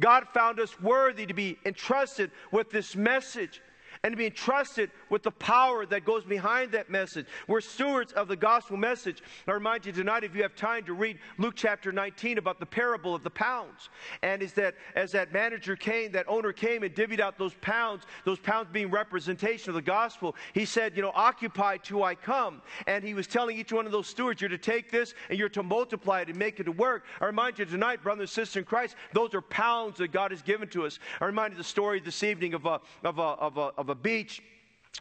God 0.00 0.26
found 0.34 0.58
us 0.58 0.80
worthy 0.80 1.26
to 1.26 1.34
be 1.34 1.58
entrusted 1.64 2.30
with 2.50 2.70
this 2.70 2.96
message 2.96 3.60
and 4.04 4.12
to 4.12 4.16
be 4.16 4.26
entrusted 4.26 4.90
with 5.10 5.22
the 5.22 5.30
power 5.30 5.86
that 5.86 6.04
goes 6.04 6.24
behind 6.24 6.72
that 6.72 6.90
message. 6.90 7.26
We're 7.46 7.60
stewards 7.60 8.12
of 8.12 8.26
the 8.26 8.34
gospel 8.34 8.76
message. 8.76 9.22
I 9.46 9.52
remind 9.52 9.86
you 9.86 9.92
tonight, 9.92 10.24
if 10.24 10.34
you 10.34 10.42
have 10.42 10.56
time 10.56 10.84
to 10.86 10.92
read 10.92 11.18
Luke 11.38 11.54
chapter 11.54 11.92
19 11.92 12.38
about 12.38 12.58
the 12.58 12.66
parable 12.66 13.14
of 13.14 13.22
the 13.22 13.30
pounds. 13.30 13.90
And 14.22 14.42
is 14.42 14.54
that 14.54 14.74
as 14.96 15.12
that 15.12 15.32
manager 15.32 15.76
came, 15.76 16.10
that 16.12 16.26
owner 16.28 16.52
came 16.52 16.82
and 16.82 16.92
divvied 16.92 17.20
out 17.20 17.38
those 17.38 17.54
pounds, 17.60 18.02
those 18.24 18.40
pounds 18.40 18.66
being 18.72 18.90
representation 18.90 19.70
of 19.70 19.76
the 19.76 19.82
gospel, 19.82 20.34
he 20.52 20.64
said, 20.64 20.96
You 20.96 21.02
know, 21.02 21.12
occupy 21.14 21.76
till 21.76 22.02
I 22.02 22.16
come. 22.16 22.60
And 22.88 23.04
he 23.04 23.14
was 23.14 23.28
telling 23.28 23.56
each 23.56 23.72
one 23.72 23.86
of 23.86 23.92
those 23.92 24.08
stewards, 24.08 24.40
You're 24.40 24.50
to 24.50 24.58
take 24.58 24.90
this 24.90 25.14
and 25.30 25.38
you're 25.38 25.48
to 25.50 25.62
multiply 25.62 26.22
it 26.22 26.28
and 26.28 26.36
make 26.36 26.58
it 26.58 26.64
to 26.64 26.72
work. 26.72 27.04
I 27.20 27.26
remind 27.26 27.60
you 27.60 27.66
tonight, 27.66 28.02
brother 28.02 28.22
and 28.22 28.30
sister 28.30 28.58
in 28.58 28.64
Christ, 28.64 28.96
those 29.12 29.32
are 29.32 29.42
pounds 29.42 29.98
that 29.98 30.10
God 30.10 30.32
has 30.32 30.42
given 30.42 30.68
to 30.70 30.86
us. 30.86 30.98
I 31.20 31.26
remind 31.26 31.52
you 31.52 31.58
the 31.58 31.64
story 31.64 32.00
this 32.00 32.24
evening 32.24 32.54
of 32.54 32.66
a, 32.66 32.80
of 33.04 33.20
a, 33.20 33.22
of 33.22 33.58
a, 33.58 33.70
of 33.78 33.90
a 33.90 33.91
a 33.92 33.94
beach 33.94 34.40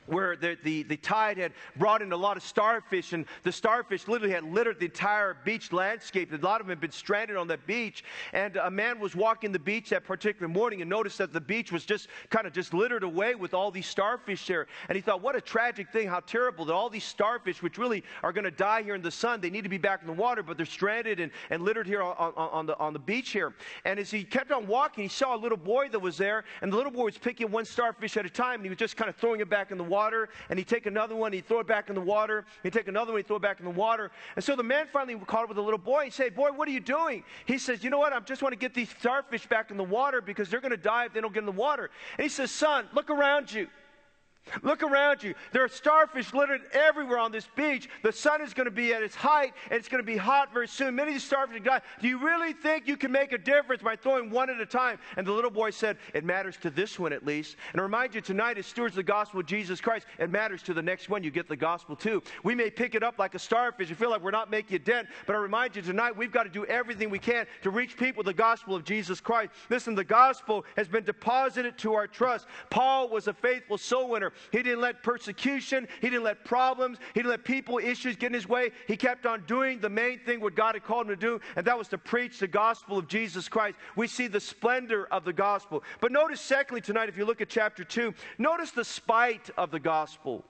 where 0.05 0.36
the, 0.36 0.57
the, 0.63 0.83
the, 0.83 0.98
tide 0.98 1.38
had 1.38 1.51
brought 1.75 2.01
in 2.01 2.12
a 2.12 2.17
lot 2.17 2.38
of 2.38 2.43
starfish, 2.43 3.13
and 3.13 3.25
the 3.43 3.51
starfish 3.51 4.07
literally 4.07 4.33
had 4.33 4.43
littered 4.43 4.79
the 4.79 4.86
entire 4.86 5.38
beach 5.43 5.71
landscape. 5.71 6.31
A 6.31 6.38
lot 6.38 6.62
of 6.62 6.67
them 6.67 6.71
had 6.71 6.81
been 6.81 6.91
stranded 6.91 7.38
on 7.38 7.48
that 7.48 7.65
beach. 7.67 8.03
And 8.33 8.55
a 8.57 8.71
man 8.71 9.00
was 9.00 9.15
walking 9.15 9.51
the 9.51 9.60
beach 9.60 9.89
that 9.89 10.03
particular 10.03 10.48
morning 10.48 10.81
and 10.81 10.89
noticed 10.89 11.17
that 11.19 11.33
the 11.33 11.41
beach 11.41 11.71
was 11.71 11.86
just 11.86 12.07
kind 12.29 12.48
of 12.48 12.53
just 12.53 12.74
littered 12.74 13.03
away 13.03 13.36
with 13.36 13.53
all 13.53 13.69
these 13.69 13.86
starfish 13.86 14.48
there. 14.48 14.67
And 14.89 14.95
he 14.95 15.01
thought, 15.01 15.21
what 15.21 15.36
a 15.36 15.41
tragic 15.41 15.91
thing, 15.91 16.07
how 16.07 16.21
terrible 16.21 16.65
that 16.65 16.74
all 16.74 16.89
these 16.89 17.03
starfish, 17.03 17.62
which 17.62 17.77
really 17.77 18.03
are 18.24 18.33
going 18.33 18.45
to 18.45 18.51
die 18.51 18.83
here 18.83 18.95
in 18.95 19.01
the 19.01 19.12
sun, 19.12 19.41
they 19.41 19.50
need 19.50 19.63
to 19.63 19.69
be 19.69 19.77
back 19.77 20.01
in 20.01 20.07
the 20.07 20.13
water, 20.13 20.41
but 20.41 20.57
they're 20.57 20.65
stranded 20.65 21.19
and, 21.19 21.31
and 21.50 21.63
littered 21.63 21.88
here 21.88 22.01
on, 22.01 22.15
on, 22.17 22.33
on, 22.36 22.65
the, 22.65 22.77
on 22.79 22.93
the 22.93 23.00
beach 23.00 23.31
here. 23.31 23.53
And 23.86 24.00
as 24.00 24.10
he 24.10 24.24
kept 24.24 24.51
on 24.51 24.67
walking, 24.67 25.03
he 25.03 25.10
saw 25.10 25.36
a 25.36 25.38
little 25.38 25.57
boy 25.57 25.89
that 25.89 26.00
was 26.00 26.17
there, 26.17 26.43
and 26.62 26.71
the 26.71 26.77
little 26.77 26.91
boy 26.91 27.05
was 27.05 27.17
picking 27.17 27.51
one 27.51 27.65
starfish 27.65 28.17
at 28.17 28.25
a 28.25 28.29
time, 28.29 28.55
and 28.55 28.63
he 28.63 28.69
was 28.69 28.77
just 28.77 28.98
kind 28.98 29.10
of 29.10 29.15
throwing 29.15 29.41
it 29.41 29.50
back 29.50 29.71
in 29.71 29.77
the 29.77 29.81
water, 29.84 30.30
and 30.50 30.58
he'd 30.58 30.68
take 30.68 30.86
another 30.86 31.16
one, 31.16 31.34
he'd 31.34 31.48
throw 31.48 31.60
it 31.60 31.68
back 31.68 31.90
in 31.90 31.96
the 31.96 32.02
water, 32.02 32.46
he'd 32.64 32.74
take 32.74 32.88
another 32.88 33.12
one, 33.12 33.20
he'd 33.20 33.28
throw 33.28 33.38
it 33.38 33.42
back 33.42 33.60
in 33.60 33.66
the 33.66 33.72
water. 33.72 34.12
And 34.36 34.44
so 34.44 34.56
the 34.56 34.64
man 34.64 34.88
finally 34.92 35.20
caught 35.26 35.44
up 35.44 35.50
with 35.50 35.58
the 35.58 35.64
little 35.64 35.78
boy 35.78 36.04
and 36.04 36.14
said, 36.14 36.36
Boy, 36.36 36.52
what 36.52 36.68
are 36.68 36.72
you 36.72 36.80
doing? 36.80 37.24
He 37.46 37.58
says, 37.58 37.84
You 37.84 37.90
know 37.90 38.00
what? 38.00 38.14
I 38.14 38.20
just 38.20 38.42
want 38.42 38.54
to 38.54 38.60
get 38.60 38.74
these 38.74 38.90
starfish 39.00 39.48
back 39.48 39.72
in 39.72 39.78
the 39.78 39.84
water 39.84 40.22
because 40.22 40.50
they're 40.50 40.62
going 40.62 40.72
to 40.72 40.78
die 40.78 41.06
if 41.06 41.14
they 41.14 41.22
don't 41.22 41.34
get 41.34 41.40
in 41.40 41.46
the 41.46 41.52
water. 41.52 41.90
And 42.18 42.24
he 42.24 42.30
says, 42.30 42.52
Son, 42.52 42.88
look 42.94 43.10
around 43.10 43.52
you. 43.52 43.68
Look 44.63 44.83
around 44.83 45.24
you. 45.24 45.33
There 45.53 45.63
are 45.63 45.69
starfish 45.69 46.33
littered 46.33 46.62
everywhere 46.74 47.19
on 47.19 47.31
this 47.31 47.48
beach. 47.55 47.88
The 48.03 48.12
sun 48.12 48.41
is 48.41 48.53
going 48.53 48.65
to 48.65 48.71
be 48.71 48.93
at 48.93 49.01
its 49.01 49.15
height, 49.15 49.53
and 49.69 49.79
it's 49.79 49.88
going 49.88 50.03
to 50.03 50.05
be 50.05 50.17
hot 50.17 50.51
very 50.51 50.67
soon. 50.67 50.95
Many 50.95 51.12
of 51.12 51.15
these 51.15 51.24
starfish 51.24 51.57
are 51.57 51.63
die. 51.63 51.81
Do 52.01 52.07
you 52.07 52.17
really 52.17 52.53
think 52.53 52.88
you 52.88 52.98
can 52.98 53.12
make 53.12 53.31
a 53.31 53.38
difference 53.38 53.81
by 53.81 53.95
throwing 53.95 54.29
one 54.29 54.50
at 54.50 54.60
a 54.60 54.65
time? 54.65 55.00
And 55.15 55.25
the 55.25 55.31
little 55.31 55.51
boy 55.51 55.69
said, 55.69 55.98
It 56.13 56.25
matters 56.25 56.57
to 56.57 56.69
this 56.69 57.00
one 57.00 57.13
at 57.13 57.25
least. 57.25 57.55
And 57.71 57.79
I 57.79 57.83
remind 57.83 58.13
you 58.13 58.21
tonight, 58.21 58.57
as 58.57 58.65
stewards 58.65 58.93
of 58.93 58.98
the 58.98 59.03
gospel 59.03 59.39
of 59.39 59.45
Jesus 59.45 59.79
Christ, 59.79 60.05
it 60.19 60.29
matters 60.29 60.62
to 60.63 60.74
the 60.74 60.81
next 60.81 61.07
one. 61.07 61.24
You 61.24 61.31
get 61.31 61.48
the 61.48 61.55
gospel 61.55 61.95
too. 61.95 62.21
We 62.43 62.55
may 62.55 62.69
pick 62.69 62.93
it 62.95 63.03
up 63.03 63.19
like 63.19 63.36
a 63.36 63.39
starfish 63.39 63.89
and 63.89 63.98
feel 63.98 64.10
like 64.10 64.21
we're 64.21 64.31
not 64.31 64.50
making 64.50 64.75
a 64.75 64.79
dent, 64.79 65.07
but 65.27 65.36
I 65.36 65.39
remind 65.39 65.75
you 65.75 65.81
tonight, 65.81 66.17
we've 66.17 66.31
got 66.31 66.43
to 66.43 66.50
do 66.50 66.65
everything 66.65 67.10
we 67.10 67.19
can 67.19 67.45
to 67.62 67.69
reach 67.69 67.95
people 67.95 68.21
with 68.21 68.27
the 68.27 68.33
gospel 68.33 68.75
of 68.75 68.83
Jesus 68.83 69.21
Christ. 69.21 69.51
Listen, 69.69 69.95
the 69.95 70.03
gospel 70.03 70.65
has 70.75 70.88
been 70.88 71.03
deposited 71.03 71.77
to 71.79 71.93
our 71.93 72.07
trust. 72.07 72.48
Paul 72.69 73.07
was 73.10 73.27
a 73.27 73.33
faithful 73.33 73.77
soul 73.77 74.10
winner. 74.10 74.31
He 74.52 74.64
didn't 74.64 74.82
let 74.82 75.04
persecution, 75.04 75.88
he 76.02 76.10
didn't 76.10 76.24
let 76.24 76.44
problems, 76.46 76.98
he 77.14 77.20
didn't 77.20 77.32
let 77.32 77.44
people, 77.44 77.78
issues 77.78 78.16
get 78.16 78.28
in 78.28 78.34
his 78.34 78.48
way. 78.48 78.72
He 78.88 78.98
kept 78.98 79.26
on 79.26 79.44
doing 79.46 79.80
the 79.80 79.90
main 79.90 80.20
thing 80.20 80.40
what 80.40 80.56
God 80.56 80.76
had 80.76 80.84
called 80.84 81.08
him 81.08 81.10
to 81.10 81.16
do, 81.16 81.40
and 81.56 81.66
that 81.66 81.78
was 81.78 81.88
to 81.90 81.98
preach 81.98 82.40
the 82.40 82.48
gospel 82.48 82.98
of 82.98 83.08
Jesus 83.08 83.48
Christ. 83.48 83.78
We 83.96 84.08
see 84.08 84.28
the 84.28 84.40
splendor 84.40 85.06
of 85.12 85.26
the 85.26 85.34
gospel. 85.34 85.84
But 86.00 86.12
notice, 86.12 86.42
secondly, 86.42 86.82
tonight, 86.82 87.10
if 87.10 87.18
you 87.18 87.26
look 87.26 87.42
at 87.42 87.50
chapter 87.50 87.84
2, 87.84 88.14
notice 88.38 88.72
the 88.72 88.86
spite 88.86 89.50
of 89.58 89.72
the 89.72 89.80
gospel. 89.80 90.46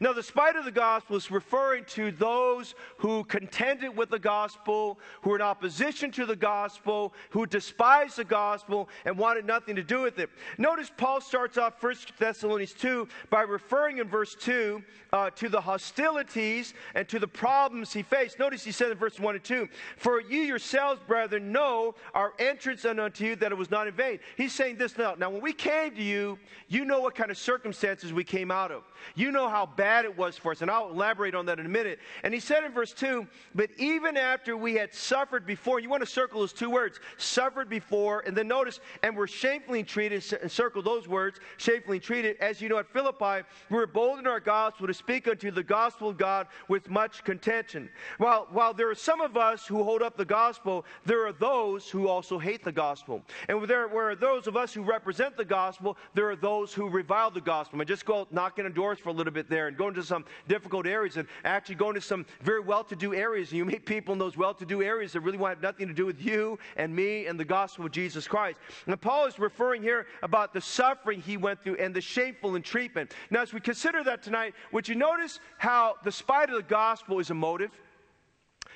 Now, 0.00 0.12
the 0.12 0.22
spite 0.22 0.56
of 0.56 0.64
the 0.64 0.70
gospel 0.70 1.16
is 1.16 1.30
referring 1.30 1.84
to 1.86 2.10
those 2.10 2.74
who 2.98 3.24
contended 3.24 3.96
with 3.96 4.10
the 4.10 4.18
gospel, 4.18 4.98
who 5.22 5.30
were 5.30 5.36
in 5.36 5.42
opposition 5.42 6.10
to 6.12 6.26
the 6.26 6.36
gospel, 6.36 7.14
who 7.30 7.46
despised 7.46 8.16
the 8.16 8.24
gospel 8.24 8.88
and 9.04 9.16
wanted 9.16 9.44
nothing 9.44 9.76
to 9.76 9.82
do 9.82 10.02
with 10.02 10.18
it. 10.18 10.30
Notice 10.58 10.90
Paul 10.96 11.20
starts 11.20 11.58
off 11.58 11.82
1 11.82 11.94
Thessalonians 12.18 12.72
2 12.72 13.08
by 13.30 13.42
referring 13.42 13.98
in 13.98 14.08
verse 14.08 14.34
2 14.34 14.82
uh, 15.12 15.30
to 15.30 15.48
the 15.48 15.60
hostilities 15.60 16.74
and 16.94 17.08
to 17.08 17.18
the 17.18 17.28
problems 17.28 17.92
he 17.92 18.02
faced. 18.02 18.38
Notice 18.38 18.64
he 18.64 18.72
said 18.72 18.90
in 18.90 18.98
verse 18.98 19.20
1 19.20 19.36
and 19.36 19.44
2 19.44 19.68
For 19.96 20.20
you 20.20 20.40
yourselves, 20.40 21.00
brethren, 21.06 21.52
know 21.52 21.94
our 22.14 22.32
entrance 22.38 22.84
unto 22.84 23.24
you 23.24 23.36
that 23.36 23.52
it 23.52 23.58
was 23.58 23.70
not 23.70 23.86
in 23.86 23.94
vain. 23.94 24.18
He's 24.36 24.52
saying 24.52 24.76
this 24.76 24.98
now. 24.98 25.14
Now, 25.16 25.30
when 25.30 25.40
we 25.40 25.52
came 25.52 25.94
to 25.94 26.02
you, 26.02 26.38
you 26.68 26.84
know 26.84 27.00
what 27.00 27.14
kind 27.14 27.30
of 27.30 27.38
circumstances 27.38 28.12
we 28.12 28.24
came 28.24 28.50
out 28.50 28.72
of. 28.72 28.82
You 29.14 29.30
know 29.30 29.48
how 29.48 29.66
bad 29.76 30.04
it 30.04 30.16
was 30.16 30.36
for 30.36 30.52
us. 30.52 30.62
And 30.62 30.70
I'll 30.70 30.90
elaborate 30.90 31.34
on 31.34 31.46
that 31.46 31.58
in 31.58 31.66
a 31.66 31.68
minute. 31.68 31.98
And 32.22 32.32
he 32.32 32.40
said 32.40 32.64
in 32.64 32.72
verse 32.72 32.92
2 32.92 33.26
But 33.54 33.70
even 33.76 34.16
after 34.16 34.56
we 34.56 34.74
had 34.74 34.94
suffered 34.94 35.46
before, 35.46 35.80
you 35.80 35.88
want 35.88 36.02
to 36.02 36.06
circle 36.06 36.40
those 36.40 36.52
two 36.52 36.70
words 36.70 37.00
suffered 37.16 37.68
before, 37.68 38.20
and 38.26 38.36
then 38.36 38.48
notice, 38.48 38.80
and 39.02 39.16
were 39.16 39.26
shamefully 39.26 39.82
treated, 39.82 40.24
and 40.40 40.50
circle 40.50 40.82
those 40.82 41.08
words, 41.08 41.40
shamefully 41.56 42.00
treated. 42.00 42.36
As 42.38 42.60
you 42.60 42.68
know, 42.68 42.78
at 42.78 42.92
Philippi, 42.92 43.46
we 43.70 43.76
were 43.76 43.86
bold 43.86 44.18
in 44.18 44.26
our 44.26 44.40
gospel 44.40 44.86
to 44.86 44.94
speak 44.94 45.28
unto 45.28 45.50
the 45.50 45.62
gospel 45.62 46.08
of 46.08 46.16
God 46.16 46.46
with 46.68 46.90
much 46.90 47.24
contention. 47.24 47.88
While, 48.18 48.48
while 48.50 48.74
there 48.74 48.90
are 48.90 48.94
some 48.94 49.20
of 49.20 49.36
us 49.36 49.66
who 49.66 49.82
hold 49.82 50.02
up 50.02 50.16
the 50.16 50.24
gospel, 50.24 50.84
there 51.04 51.26
are 51.26 51.32
those 51.32 51.88
who 51.88 52.08
also 52.08 52.38
hate 52.38 52.64
the 52.64 52.72
gospel. 52.72 53.22
And 53.48 53.62
there, 53.66 53.88
where 53.88 54.10
are 54.10 54.16
those 54.16 54.46
of 54.46 54.56
us 54.56 54.72
who 54.72 54.82
represent 54.82 55.36
the 55.36 55.44
gospel, 55.44 55.96
there 56.14 56.28
are 56.30 56.36
those 56.36 56.72
who 56.72 56.88
revile 56.88 57.30
the 57.30 57.40
gospel. 57.40 57.80
I 57.80 57.84
just 57.84 58.04
go 58.04 58.26
knocking 58.30 58.64
on 58.64 58.72
doors 58.72 58.98
for 58.98 59.08
a 59.08 59.12
little 59.12 59.32
bit 59.32 59.48
there 59.48 59.63
and 59.68 59.76
going 59.76 59.94
to 59.94 60.02
some 60.02 60.24
difficult 60.48 60.86
areas 60.86 61.16
and 61.16 61.28
actually 61.44 61.74
going 61.74 61.94
to 61.94 62.00
some 62.00 62.26
very 62.42 62.60
well 62.60 62.84
to 62.84 62.96
do 62.96 63.14
areas. 63.14 63.50
And 63.50 63.58
you 63.58 63.64
meet 63.64 63.86
people 63.86 64.12
in 64.12 64.18
those 64.18 64.36
well 64.36 64.54
to 64.54 64.66
do 64.66 64.82
areas 64.82 65.12
that 65.12 65.20
really 65.20 65.38
want 65.38 65.62
nothing 65.62 65.88
to 65.88 65.94
do 65.94 66.06
with 66.06 66.24
you 66.24 66.58
and 66.76 66.94
me 66.94 67.26
and 67.26 67.38
the 67.38 67.44
gospel 67.44 67.86
of 67.86 67.92
Jesus 67.92 68.26
Christ. 68.26 68.58
And 68.86 69.00
Paul 69.00 69.26
is 69.26 69.38
referring 69.38 69.82
here 69.82 70.06
about 70.22 70.52
the 70.52 70.60
suffering 70.60 71.20
he 71.20 71.36
went 71.36 71.62
through 71.62 71.76
and 71.76 71.94
the 71.94 72.00
shameful 72.00 72.54
treatment. 72.60 73.14
Now, 73.30 73.42
as 73.42 73.52
we 73.52 73.60
consider 73.60 74.02
that 74.04 74.22
tonight, 74.22 74.54
would 74.72 74.88
you 74.88 74.94
notice 74.94 75.40
how 75.58 75.96
the 76.04 76.12
spite 76.12 76.50
of 76.50 76.56
the 76.56 76.62
gospel 76.62 77.18
is 77.18 77.30
a 77.30 77.34
motive? 77.34 77.70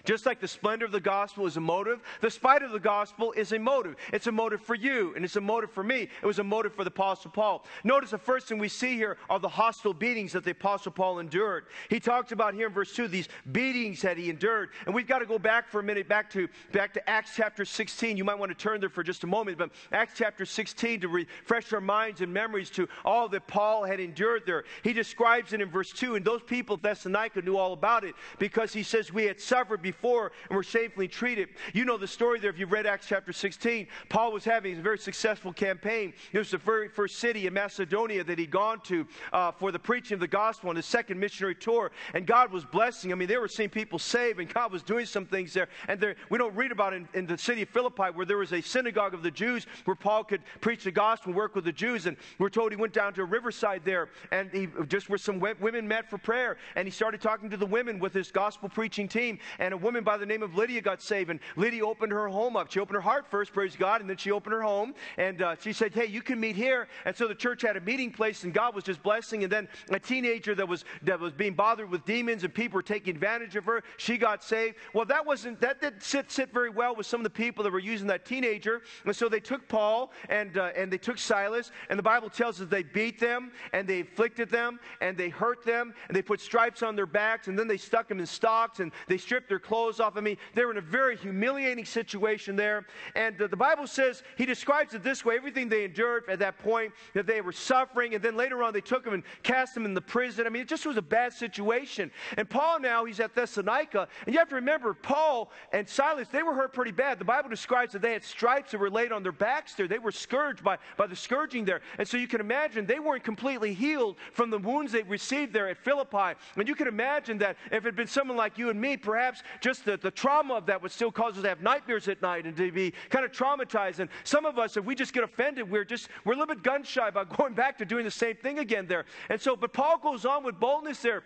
Just 0.09 0.25
like 0.25 0.41
the 0.41 0.49
splendor 0.49 0.87
of 0.87 0.91
the 0.91 1.01
gospel 1.01 1.45
is 1.45 1.59
a 1.59 1.61
motive, 1.61 2.01
the 2.23 2.31
spite 2.31 2.63
of 2.63 2.71
the 2.73 2.81
gospel 2.81 3.33
is 3.33 3.53
a 3.53 3.59
motive. 3.59 3.95
It's 4.11 4.27
a 4.27 4.33
motive 4.33 4.63
for 4.63 4.75
you, 4.75 5.13
and 5.15 5.23
it's 5.23 5.37
a 5.37 5.41
motive 5.43 5.71
for 5.71 5.85
me. 5.85 6.09
It 6.23 6.25
was 6.27 6.39
a 6.39 6.45
motive 6.45 6.73
for 6.73 6.83
the 6.83 6.89
Apostle 6.89 7.31
Paul. 7.31 7.67
Notice 7.85 8.13
the 8.13 8.17
first 8.17 8.47
thing 8.47 8.59
we 8.59 8.71
see 8.71 8.97
here 8.97 9.19
are 9.29 9.39
the 9.39 9.51
hostile 9.51 9.93
beatings 9.93 10.33
that 10.33 10.45
the 10.45 10.53
Apostle 10.53 10.93
Paul 10.93 11.19
endured. 11.19 11.67
He 11.91 12.01
talks 12.01 12.33
about 12.33 12.55
here 12.55 12.69
in 12.69 12.73
verse 12.73 12.95
2 12.95 13.07
these 13.07 13.29
beatings 13.53 14.01
that 14.01 14.17
he 14.17 14.31
endured. 14.31 14.71
And 14.87 14.95
we've 14.95 15.07
got 15.07 15.19
to 15.19 15.27
go 15.27 15.39
back 15.39 15.69
for 15.69 15.81
a 15.81 15.83
minute, 15.83 16.09
back 16.09 16.31
to, 16.31 16.49
back 16.73 16.95
to 16.95 17.07
Acts 17.07 17.33
chapter 17.37 17.67
16. 17.67 18.17
You 18.17 18.25
might 18.25 18.39
want 18.39 18.51
to 18.51 18.57
turn 18.57 18.81
there 18.81 18.89
for 18.89 19.03
just 19.03 19.25
a 19.25 19.27
moment, 19.27 19.59
but 19.59 19.73
Acts 19.93 20.15
chapter 20.17 20.47
16 20.47 21.03
to 21.03 21.09
refresh 21.09 21.71
our 21.75 21.83
minds 21.83 22.23
and 22.23 22.33
memories 22.33 22.71
to 22.71 22.89
all 23.05 23.29
that 23.29 23.47
Paul 23.47 23.85
had 23.85 24.01
endured 24.01 24.45
there. 24.47 24.65
He 24.83 24.95
describes 24.95 25.53
it 25.53 25.61
in 25.61 25.69
verse 25.69 25.93
2, 25.93 26.15
and 26.15 26.25
those 26.25 26.43
people 26.43 26.79
Thessalonica 26.79 27.43
knew 27.43 27.59
all 27.59 27.75
about 27.75 28.05
it 28.05 28.15
because 28.39 28.73
he 28.73 28.83
says, 28.83 29.13
We 29.13 29.25
had 29.25 29.39
suffered 29.39 29.83
before 29.83 29.98
and 30.03 30.57
were 30.57 30.63
shamefully 30.63 31.09
treated. 31.09 31.49
You 31.73 31.85
know 31.85 31.97
the 31.97 32.07
story 32.07 32.39
there 32.39 32.51
if 32.51 32.59
you've 32.59 32.73
read 32.73 32.87
Acts 32.87 33.07
chapter 33.09 33.33
16. 33.33 33.87
Paul 34.09 34.33
was 34.33 34.45
having 34.45 34.79
a 34.79 34.83
very 34.83 34.99
successful 34.99 35.53
campaign. 35.53 36.13
It 36.33 36.39
was 36.39 36.51
the 36.51 36.59
very 36.59 36.89
first 36.89 37.17
city 37.17 37.47
in 37.47 37.55
Macedonia 37.55 38.25
that 38.25 38.39
he'd 38.39 38.51
gone 38.51 38.81
to 38.83 39.07
uh, 39.33 39.53
for 39.53 39.73
the 39.73 39.79
preaching 39.79 40.15
of 40.15 40.21
the 40.21 40.29
gospel 40.29 40.71
on 40.71 40.77
his 40.77 40.87
second 40.87 41.19
missionary 41.19 41.55
tour. 41.55 41.91
And 42.15 42.27
God 42.27 42.53
was 42.53 42.65
blessing. 42.65 43.13
I 43.13 43.15
mean, 43.15 43.29
they 43.29 43.39
were 43.39 43.49
seeing 43.49 43.69
people 43.69 43.99
saved, 43.99 44.39
and 44.41 44.53
God 44.53 44.73
was 44.73 44.83
doing 44.83 45.07
some 45.07 45.27
things 45.27 45.53
there. 45.53 45.69
And 45.89 46.01
there, 46.01 46.17
we 46.31 46.39
don't 46.39 46.55
read 46.55 46.73
about 46.73 46.93
in, 46.93 47.09
in 47.15 47.27
the 47.27 47.39
city 47.39 47.63
of 47.63 47.69
Philippi 47.69 48.05
where 48.15 48.27
there 48.27 48.39
was 48.39 48.53
a 48.53 48.61
synagogue 48.61 49.15
of 49.15 49.23
the 49.23 49.31
Jews 49.31 49.67
where 49.85 49.97
Paul 49.97 50.25
could 50.25 50.43
preach 50.61 50.85
the 50.85 50.91
gospel 50.91 51.31
and 51.31 51.37
work 51.37 51.55
with 51.55 51.65
the 51.65 51.73
Jews. 51.73 52.07
And 52.07 52.17
we're 52.39 52.49
told 52.49 52.73
he 52.73 52.77
went 52.77 52.93
down 52.93 53.15
to 53.15 53.23
a 53.23 53.25
riverside 53.25 53.83
there, 53.85 54.09
and 54.31 54.51
he 54.53 54.69
just 54.87 55.09
where 55.09 55.19
some 55.19 55.41
women 55.41 55.87
met 55.87 56.09
for 56.09 56.19
prayer. 56.19 56.57
And 56.77 56.87
he 56.87 56.93
started 56.93 57.21
talking 57.21 57.51
to 57.51 57.57
the 57.57 57.67
women 57.67 57.99
with 57.99 58.15
his 58.15 58.31
gospel 58.31 58.69
preaching 58.69 59.09
team. 59.09 59.39
And 59.59 59.78
a 59.79 59.85
woman 59.85 60.05
by 60.05 60.17
the 60.17 60.27
name 60.27 60.43
of 60.43 60.55
Lydia 60.55 60.81
got 60.81 61.01
saved. 61.01 61.31
And 61.31 61.41
Lydia 61.57 61.87
opened 61.87 62.13
her 62.13 62.29
home 62.29 62.57
up. 62.57 62.71
She 62.71 62.81
opened 62.81 62.97
her 62.97 63.01
heart 63.01 63.27
first, 63.31 63.53
praise 63.53 63.77
God, 63.77 64.01
and 64.01 64.11
then 64.11 64.17
she 64.17 64.31
opened 64.31 64.53
her 64.55 64.63
home. 64.63 64.95
And 65.17 65.41
uh, 65.41 65.57
she 65.61 65.73
said, 65.73 65.95
Hey, 65.95 66.07
you 66.07 66.21
can 66.21 66.41
meet 66.41 66.57
here. 66.57 66.89
And 67.05 67.17
so 67.17 67.29
the 67.29 67.35
church 67.35 67.63
had 67.63 67.77
a 67.77 67.81
meeting 67.81 68.11
place, 68.11 68.45
and 68.45 68.53
God 68.53 68.75
was 68.75 68.85
just 68.85 69.03
blessing. 69.03 69.45
And 69.45 69.53
then 69.53 69.69
a 69.91 69.99
teenager 69.99 70.55
that 70.57 70.69
was, 70.69 70.85
that 71.03 71.21
was 71.21 71.33
being 71.33 71.55
bothered 71.55 71.91
with 71.91 72.05
demons 72.05 72.45
and 72.45 72.53
people 72.53 72.77
were 72.77 72.83
taking 72.83 73.15
advantage 73.15 73.57
of 73.57 73.65
her, 73.65 73.83
she 73.97 74.19
got 74.19 74.43
saved. 74.43 74.77
Well, 74.93 75.05
that 75.07 75.25
wasn't, 75.25 75.61
that 75.61 75.81
didn't 75.81 76.03
sit, 76.03 76.31
sit 76.31 76.53
very 76.53 76.71
well 76.71 76.95
with 76.97 77.07
some 77.07 77.21
of 77.21 77.25
the 77.25 77.31
people 77.31 77.63
that 77.65 77.73
were 77.73 77.79
using 77.79 78.07
that 78.09 78.25
teenager. 78.25 78.83
And 79.05 79.15
so 79.15 79.29
they 79.29 79.41
took 79.41 79.69
Paul 79.69 80.13
and, 80.29 80.57
uh, 80.59 80.71
and 80.77 80.93
they 80.93 80.99
took 80.99 81.19
Silas. 81.19 81.71
And 81.89 81.99
the 81.99 82.03
Bible 82.03 82.31
tells 82.31 82.61
us 82.61 82.69
they 82.69 82.83
beat 82.83 83.21
them 83.21 83.53
and 83.73 83.87
they 83.87 84.01
afflicted 84.01 84.51
them 84.51 84.81
and 85.01 85.17
they 85.17 85.29
hurt 85.29 85.65
them 85.65 85.95
and 86.09 86.17
they 86.17 86.23
put 86.23 86.41
stripes 86.41 86.83
on 86.83 86.97
their 86.97 87.07
backs 87.07 87.49
and 87.49 87.59
then 87.59 87.69
they 87.69 87.77
stuck 87.77 88.09
them 88.09 88.19
in 88.19 88.27
stocks 88.27 88.81
and 88.81 88.93
they 89.07 89.19
stripped 89.19 89.49
their 89.49 89.59
clothes 89.69 90.01
off. 90.01 90.17
I 90.17 90.21
mean, 90.21 90.39
they 90.55 90.65
were 90.65 90.71
in 90.71 90.79
a 90.79 90.81
very 90.81 91.17
humiliating 91.17 91.85
situation 91.85 92.57
there. 92.57 92.87
And 93.15 93.41
uh, 93.41 93.47
the 93.47 93.57
Bible 93.57 93.87
says, 93.87 94.23
he 94.37 94.47
describes 94.47 94.95
it 94.95 95.05
this 95.05 95.25
way 95.25 95.37
everything 95.37 95.69
they 95.69 95.85
endured 95.85 96.25
at 96.29 96.39
that 96.39 96.59
point, 96.59 96.93
that 97.15 97.27
they 97.27 97.43
were 97.43 97.53
suffering. 97.53 98.15
And 98.15 98.25
then 98.25 98.37
later 98.37 98.63
on, 98.63 98.73
they 98.73 98.81
took 98.81 99.05
them 99.05 99.13
and 99.15 99.23
cast 99.43 99.75
them 99.75 99.85
in 99.85 99.93
the 99.93 100.01
prison. 100.01 100.47
I 100.47 100.51
mean, 100.51 100.63
it 100.63 100.69
just 100.69 100.87
was 100.87 100.97
a 100.97 101.03
bad 101.03 101.33
situation. 101.33 102.11
And 102.39 102.49
Paul 102.49 102.81
now, 102.81 103.05
he's 103.05 103.21
at 103.21 103.35
Thessalonica. 103.35 104.09
And 104.25 104.35
you 104.35 104.39
have 104.39 104.49
to 104.49 104.55
remember, 104.55 104.95
Paul 104.95 105.53
and 105.73 105.87
Silas, 105.87 106.29
they 106.29 106.43
were 106.43 106.55
hurt 106.55 106.73
pretty 106.73 106.93
bad. 106.93 107.19
The 107.19 107.25
Bible 107.27 107.51
describes 107.51 107.93
that 107.93 108.01
they 108.01 108.15
had 108.15 108.25
stripes 108.25 108.71
that 108.73 108.79
were 108.79 108.91
laid 108.91 109.13
on 109.13 109.23
their 109.23 109.33
backs 109.33 109.75
there. 109.75 109.87
They 109.87 109.99
were 109.99 110.13
scourged 110.13 110.65
by, 110.65 110.79
by 110.97 111.07
the 111.07 111.17
scourging 111.17 111.67
there. 111.67 111.83
And 111.99 112.09
so 112.09 112.17
you 112.17 112.27
can 112.27 112.41
imagine 112.41 112.87
they 112.87 113.01
weren't 113.01 113.25
completely 113.25 113.75
healed 113.75 114.17
from 114.33 114.49
the 114.49 114.59
wounds 114.59 114.93
they 114.93 115.03
received 115.03 115.53
there 115.53 115.69
at 115.69 115.77
Philippi. 115.77 116.39
And 116.57 116.67
you 116.67 116.75
can 116.75 116.89
imagine 116.89 117.37
that 117.39 117.57
if 117.67 117.85
it 117.85 117.85
had 117.85 117.97
been 117.97 118.07
someone 118.07 118.37
like 118.37 118.57
you 118.57 118.71
and 118.71 118.81
me, 118.81 118.97
perhaps 118.97 119.43
just 119.61 119.85
the, 119.85 119.97
the 119.97 120.11
trauma 120.11 120.55
of 120.55 120.67
that 120.67 120.83
would 120.83 120.93
still 120.93 121.11
cause 121.11 121.37
us 121.37 121.43
to 121.43 121.49
have 121.49 121.63
nightmares 121.63 122.09
at 122.09 122.21
night 122.23 122.47
and 122.47 122.57
to 122.57 122.71
be 122.73 122.93
kind 123.11 123.25
of 123.25 123.33
traumatized. 123.33 123.99
And 123.99 124.11
some 124.25 124.45
of 124.45 124.59
us, 124.59 124.77
if 124.77 124.85
we 124.85 124.95
just 124.95 125.13
get 125.13 125.25
offended, 125.25 125.71
we're 125.71 125.85
just, 125.85 126.09
we're 126.25 126.35
a 126.35 126.37
little 126.37 126.55
bit 126.55 126.63
gun 126.63 126.83
shy 126.83 127.09
about 127.09 127.37
going 127.37 127.55
back 127.55 127.79
to 127.79 127.85
doing 127.85 128.05
the 128.05 128.11
same 128.11 128.37
thing 128.37 128.59
again 128.59 128.87
there. 128.87 129.05
And 129.29 129.41
so, 129.41 129.57
but 129.57 129.73
Paul 129.73 129.99
goes 129.99 130.25
on 130.25 130.45
with 130.45 130.59
boldness 130.59 131.01
there 131.01 131.23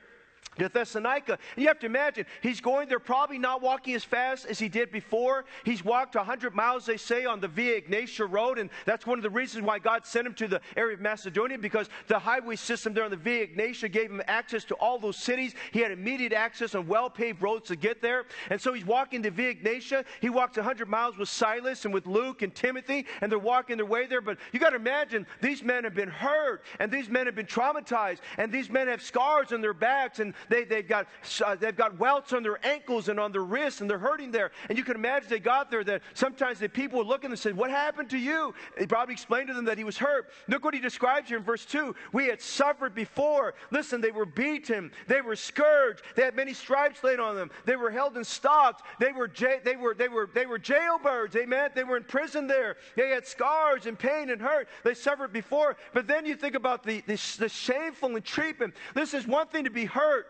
to 0.58 0.68
Thessalonica. 0.68 1.38
And 1.56 1.62
you 1.62 1.68
have 1.68 1.78
to 1.80 1.86
imagine, 1.86 2.26
he's 2.42 2.60
going 2.60 2.88
there 2.88 2.98
probably 2.98 3.38
not 3.38 3.62
walking 3.62 3.94
as 3.94 4.04
fast 4.04 4.46
as 4.46 4.58
he 4.58 4.68
did 4.68 4.92
before. 4.92 5.44
He's 5.64 5.84
walked 5.84 6.14
100 6.14 6.54
miles, 6.54 6.86
they 6.86 6.96
say, 6.96 7.24
on 7.24 7.40
the 7.40 7.48
Via 7.48 7.80
Egnatia 7.80 8.30
Road. 8.30 8.58
And 8.58 8.70
that's 8.84 9.06
one 9.06 9.18
of 9.18 9.22
the 9.22 9.30
reasons 9.30 9.64
why 9.64 9.78
God 9.78 10.04
sent 10.04 10.26
him 10.26 10.34
to 10.34 10.48
the 10.48 10.60
area 10.76 10.94
of 10.94 11.00
Macedonia, 11.00 11.58
because 11.58 11.88
the 12.06 12.18
highway 12.18 12.56
system 12.56 12.92
there 12.92 13.04
on 13.04 13.10
the 13.10 13.16
Via 13.16 13.46
Egnatia 13.46 13.90
gave 13.90 14.10
him 14.10 14.22
access 14.26 14.64
to 14.64 14.74
all 14.74 14.98
those 14.98 15.16
cities. 15.16 15.54
He 15.72 15.80
had 15.80 15.90
immediate 15.90 16.32
access 16.32 16.74
on 16.74 16.86
well 16.86 17.08
paved 17.08 17.42
roads 17.42 17.68
to 17.68 17.76
get 17.76 18.02
there. 18.02 18.26
And 18.50 18.60
so 18.60 18.72
he's 18.72 18.84
walking 18.84 19.22
to 19.22 19.30
Via 19.30 19.54
Egnatia. 19.54 20.04
He 20.20 20.28
walks 20.28 20.56
100 20.56 20.88
miles 20.88 21.16
with 21.16 21.28
Silas 21.28 21.84
and 21.84 21.94
with 21.94 22.06
Luke 22.06 22.42
and 22.42 22.54
Timothy, 22.54 23.06
and 23.20 23.32
they're 23.32 23.38
walking 23.38 23.76
their 23.76 23.86
way 23.86 24.06
there. 24.06 24.20
But 24.20 24.38
you 24.52 24.60
got 24.60 24.70
to 24.70 24.76
imagine, 24.76 25.26
these 25.40 25.62
men 25.62 25.84
have 25.84 25.94
been 25.94 26.10
hurt, 26.10 26.62
and 26.78 26.92
these 26.92 27.08
men 27.08 27.26
have 27.26 27.34
been 27.34 27.46
traumatized, 27.46 28.18
and 28.36 28.52
these 28.52 28.68
men 28.68 28.88
have 28.88 29.02
scars 29.02 29.52
on 29.52 29.60
their 29.60 29.74
backs, 29.74 30.18
and 30.18 30.31
they, 30.48 30.64
they've, 30.64 30.86
got, 30.86 31.06
uh, 31.44 31.54
they've 31.54 31.76
got 31.76 31.98
welts 31.98 32.32
on 32.32 32.42
their 32.42 32.64
ankles 32.66 33.08
and 33.08 33.18
on 33.18 33.32
their 33.32 33.44
wrists, 33.44 33.80
and 33.80 33.90
they're 33.90 33.98
hurting 33.98 34.30
there. 34.30 34.50
And 34.68 34.78
you 34.78 34.84
can 34.84 34.96
imagine 34.96 35.28
they 35.28 35.38
got 35.38 35.70
there 35.70 35.84
that 35.84 36.02
sometimes 36.14 36.58
the 36.58 36.68
people 36.68 36.98
would 36.98 37.06
look 37.06 37.18
at 37.18 37.22
them 37.22 37.32
and 37.32 37.38
say, 37.38 37.52
What 37.52 37.70
happened 37.70 38.10
to 38.10 38.18
you? 38.18 38.54
He 38.78 38.86
probably 38.86 39.14
explained 39.14 39.48
to 39.48 39.54
them 39.54 39.64
that 39.64 39.78
he 39.78 39.84
was 39.84 39.98
hurt. 39.98 40.30
Look 40.48 40.64
what 40.64 40.74
he 40.74 40.80
describes 40.80 41.28
here 41.28 41.38
in 41.38 41.44
verse 41.44 41.64
2. 41.64 41.94
We 42.12 42.26
had 42.26 42.40
suffered 42.40 42.94
before. 42.94 43.54
Listen, 43.70 44.00
they 44.00 44.10
were 44.10 44.26
beaten, 44.26 44.90
they 45.06 45.20
were 45.20 45.36
scourged, 45.36 46.02
they 46.16 46.22
had 46.22 46.36
many 46.36 46.54
stripes 46.54 47.02
laid 47.02 47.20
on 47.20 47.36
them, 47.36 47.50
they 47.64 47.76
were 47.76 47.90
held 47.90 48.16
in 48.16 48.24
stocks, 48.24 48.82
they 48.98 49.12
were, 49.12 49.30
ja- 49.36 49.60
they 49.64 49.76
were, 49.76 49.94
they 49.94 50.08
were, 50.08 50.28
they 50.32 50.46
were 50.46 50.58
jailbirds, 50.58 51.36
amen? 51.36 51.70
They 51.74 51.84
were 51.84 51.96
in 51.96 52.04
prison 52.04 52.46
there. 52.46 52.76
They 52.96 53.10
had 53.10 53.26
scars 53.26 53.86
and 53.86 53.98
pain 53.98 54.30
and 54.30 54.40
hurt. 54.40 54.68
They 54.84 54.94
suffered 54.94 55.32
before. 55.32 55.76
But 55.92 56.06
then 56.06 56.26
you 56.26 56.36
think 56.36 56.54
about 56.54 56.82
the, 56.82 57.02
the, 57.06 57.20
the 57.38 57.48
shameful 57.48 58.12
treatment. 58.20 58.74
This 58.94 59.14
is 59.14 59.26
one 59.26 59.46
thing 59.48 59.64
to 59.64 59.70
be 59.70 59.84
hurt. 59.84 60.21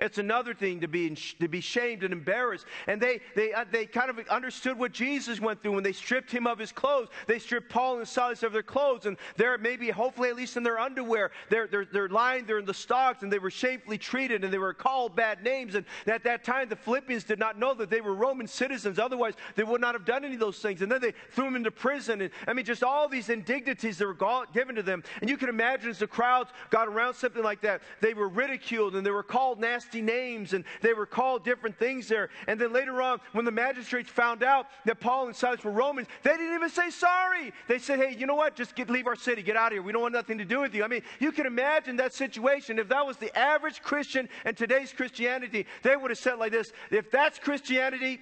It's 0.00 0.18
another 0.18 0.54
thing 0.54 0.80
to 0.80 0.88
be, 0.88 1.14
to 1.40 1.48
be 1.48 1.60
shamed 1.60 2.02
and 2.02 2.12
embarrassed. 2.12 2.66
And 2.86 3.00
they, 3.00 3.20
they, 3.34 3.52
uh, 3.52 3.64
they 3.70 3.86
kind 3.86 4.10
of 4.10 4.18
understood 4.28 4.78
what 4.78 4.92
Jesus 4.92 5.40
went 5.40 5.62
through 5.62 5.72
when 5.72 5.84
they 5.84 5.92
stripped 5.92 6.30
him 6.30 6.46
of 6.46 6.58
his 6.58 6.72
clothes. 6.72 7.08
They 7.26 7.38
stripped 7.38 7.68
Paul 7.68 7.98
and 7.98 8.08
Silas 8.08 8.42
of 8.42 8.52
their 8.52 8.62
clothes, 8.62 9.06
and 9.06 9.16
they're 9.36 9.58
maybe, 9.58 9.90
hopefully, 9.90 10.28
at 10.28 10.36
least 10.36 10.56
in 10.56 10.62
their 10.62 10.78
underwear. 10.78 11.30
They're, 11.50 11.66
they're, 11.66 11.84
they're 11.84 12.08
lying 12.08 12.46
there 12.46 12.58
in 12.58 12.64
the 12.64 12.74
stocks, 12.74 13.22
and 13.22 13.32
they 13.32 13.38
were 13.38 13.50
shamefully 13.50 13.98
treated, 13.98 14.44
and 14.44 14.52
they 14.52 14.58
were 14.58 14.74
called 14.74 15.16
bad 15.16 15.42
names. 15.42 15.74
And 15.74 15.84
at 16.06 16.24
that 16.24 16.44
time, 16.44 16.68
the 16.68 16.76
Philippians 16.76 17.24
did 17.24 17.38
not 17.38 17.58
know 17.58 17.74
that 17.74 17.90
they 17.90 18.00
were 18.00 18.14
Roman 18.14 18.46
citizens. 18.46 18.98
Otherwise, 18.98 19.34
they 19.56 19.64
would 19.64 19.80
not 19.80 19.94
have 19.94 20.04
done 20.04 20.24
any 20.24 20.34
of 20.34 20.40
those 20.40 20.58
things. 20.58 20.82
And 20.82 20.90
then 20.90 21.00
they 21.00 21.12
threw 21.30 21.44
them 21.44 21.56
into 21.56 21.70
prison. 21.70 22.22
And 22.22 22.30
I 22.46 22.52
mean, 22.52 22.64
just 22.64 22.82
all 22.82 23.08
these 23.08 23.28
indignities 23.28 23.98
that 23.98 24.06
were 24.06 24.46
given 24.52 24.76
to 24.76 24.82
them. 24.82 25.02
And 25.20 25.28
you 25.28 25.36
can 25.36 25.48
imagine 25.48 25.90
as 25.90 25.98
the 25.98 26.06
crowds 26.06 26.50
got 26.70 26.88
around 26.88 27.14
something 27.14 27.42
like 27.42 27.60
that, 27.62 27.82
they 28.00 28.14
were 28.14 28.28
ridiculed 28.28 28.94
and 28.94 29.04
they 29.04 29.10
were 29.10 29.22
called 29.22 29.60
nasty 29.60 29.81
nasty 29.82 30.00
names 30.02 30.52
and 30.52 30.64
they 30.80 30.92
were 30.92 31.06
called 31.06 31.44
different 31.44 31.78
things 31.78 32.08
there. 32.08 32.30
And 32.46 32.60
then 32.60 32.72
later 32.72 33.02
on, 33.02 33.20
when 33.32 33.44
the 33.44 33.50
magistrates 33.50 34.10
found 34.10 34.42
out 34.42 34.66
that 34.84 35.00
Paul 35.00 35.26
and 35.26 35.36
Silas 35.36 35.64
were 35.64 35.70
Romans, 35.70 36.08
they 36.22 36.30
didn't 36.30 36.54
even 36.54 36.70
say 36.70 36.90
sorry. 36.90 37.52
They 37.68 37.78
said, 37.78 37.98
hey, 37.98 38.14
you 38.16 38.26
know 38.26 38.34
what? 38.34 38.54
Just 38.54 38.74
get, 38.74 38.90
leave 38.90 39.06
our 39.06 39.16
city. 39.16 39.42
Get 39.42 39.56
out 39.56 39.68
of 39.68 39.72
here. 39.72 39.82
We 39.82 39.92
don't 39.92 40.02
want 40.02 40.14
nothing 40.14 40.38
to 40.38 40.44
do 40.44 40.60
with 40.60 40.74
you. 40.74 40.84
I 40.84 40.88
mean, 40.88 41.02
you 41.18 41.32
can 41.32 41.46
imagine 41.46 41.96
that 41.96 42.14
situation. 42.14 42.78
If 42.78 42.88
that 42.88 43.06
was 43.06 43.16
the 43.16 43.36
average 43.36 43.82
Christian 43.82 44.28
and 44.44 44.56
today's 44.56 44.92
Christianity, 44.92 45.66
they 45.82 45.96
would 45.96 46.10
have 46.10 46.18
said 46.18 46.38
like 46.38 46.52
this 46.52 46.72
if 46.90 47.10
that's 47.10 47.38
Christianity, 47.38 48.20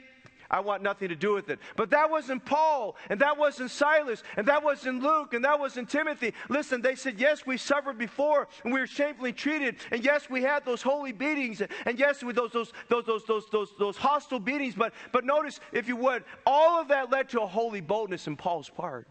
I 0.50 0.60
want 0.60 0.82
nothing 0.82 1.08
to 1.08 1.16
do 1.16 1.32
with 1.32 1.48
it. 1.48 1.60
But 1.76 1.90
that 1.90 2.10
wasn't 2.10 2.44
Paul, 2.44 2.96
and 3.08 3.20
that 3.20 3.38
wasn't 3.38 3.70
Silas, 3.70 4.22
and 4.36 4.46
that 4.48 4.64
wasn't 4.64 5.02
Luke, 5.02 5.32
and 5.32 5.44
that 5.44 5.60
wasn't 5.60 5.88
Timothy. 5.88 6.34
Listen, 6.48 6.82
they 6.82 6.96
said, 6.96 7.20
Yes, 7.20 7.46
we 7.46 7.56
suffered 7.56 7.98
before, 7.98 8.48
and 8.64 8.72
we 8.72 8.80
were 8.80 8.86
shamefully 8.86 9.32
treated, 9.32 9.76
and 9.90 10.04
yes, 10.04 10.28
we 10.28 10.42
had 10.42 10.64
those 10.64 10.82
holy 10.82 11.12
beatings, 11.12 11.62
and 11.86 11.98
yes, 11.98 12.22
with 12.22 12.36
those, 12.36 12.52
those, 12.52 12.72
those, 12.88 13.04
those, 13.06 13.24
those, 13.26 13.44
those, 13.50 13.68
those 13.78 13.96
hostile 13.96 14.40
beatings. 14.40 14.74
But, 14.74 14.92
but 15.12 15.24
notice, 15.24 15.60
if 15.72 15.86
you 15.86 15.96
would, 15.96 16.24
all 16.44 16.80
of 16.80 16.88
that 16.88 17.10
led 17.10 17.28
to 17.30 17.42
a 17.42 17.46
holy 17.46 17.80
boldness 17.80 18.26
in 18.26 18.36
Paul's 18.36 18.68
part. 18.68 19.06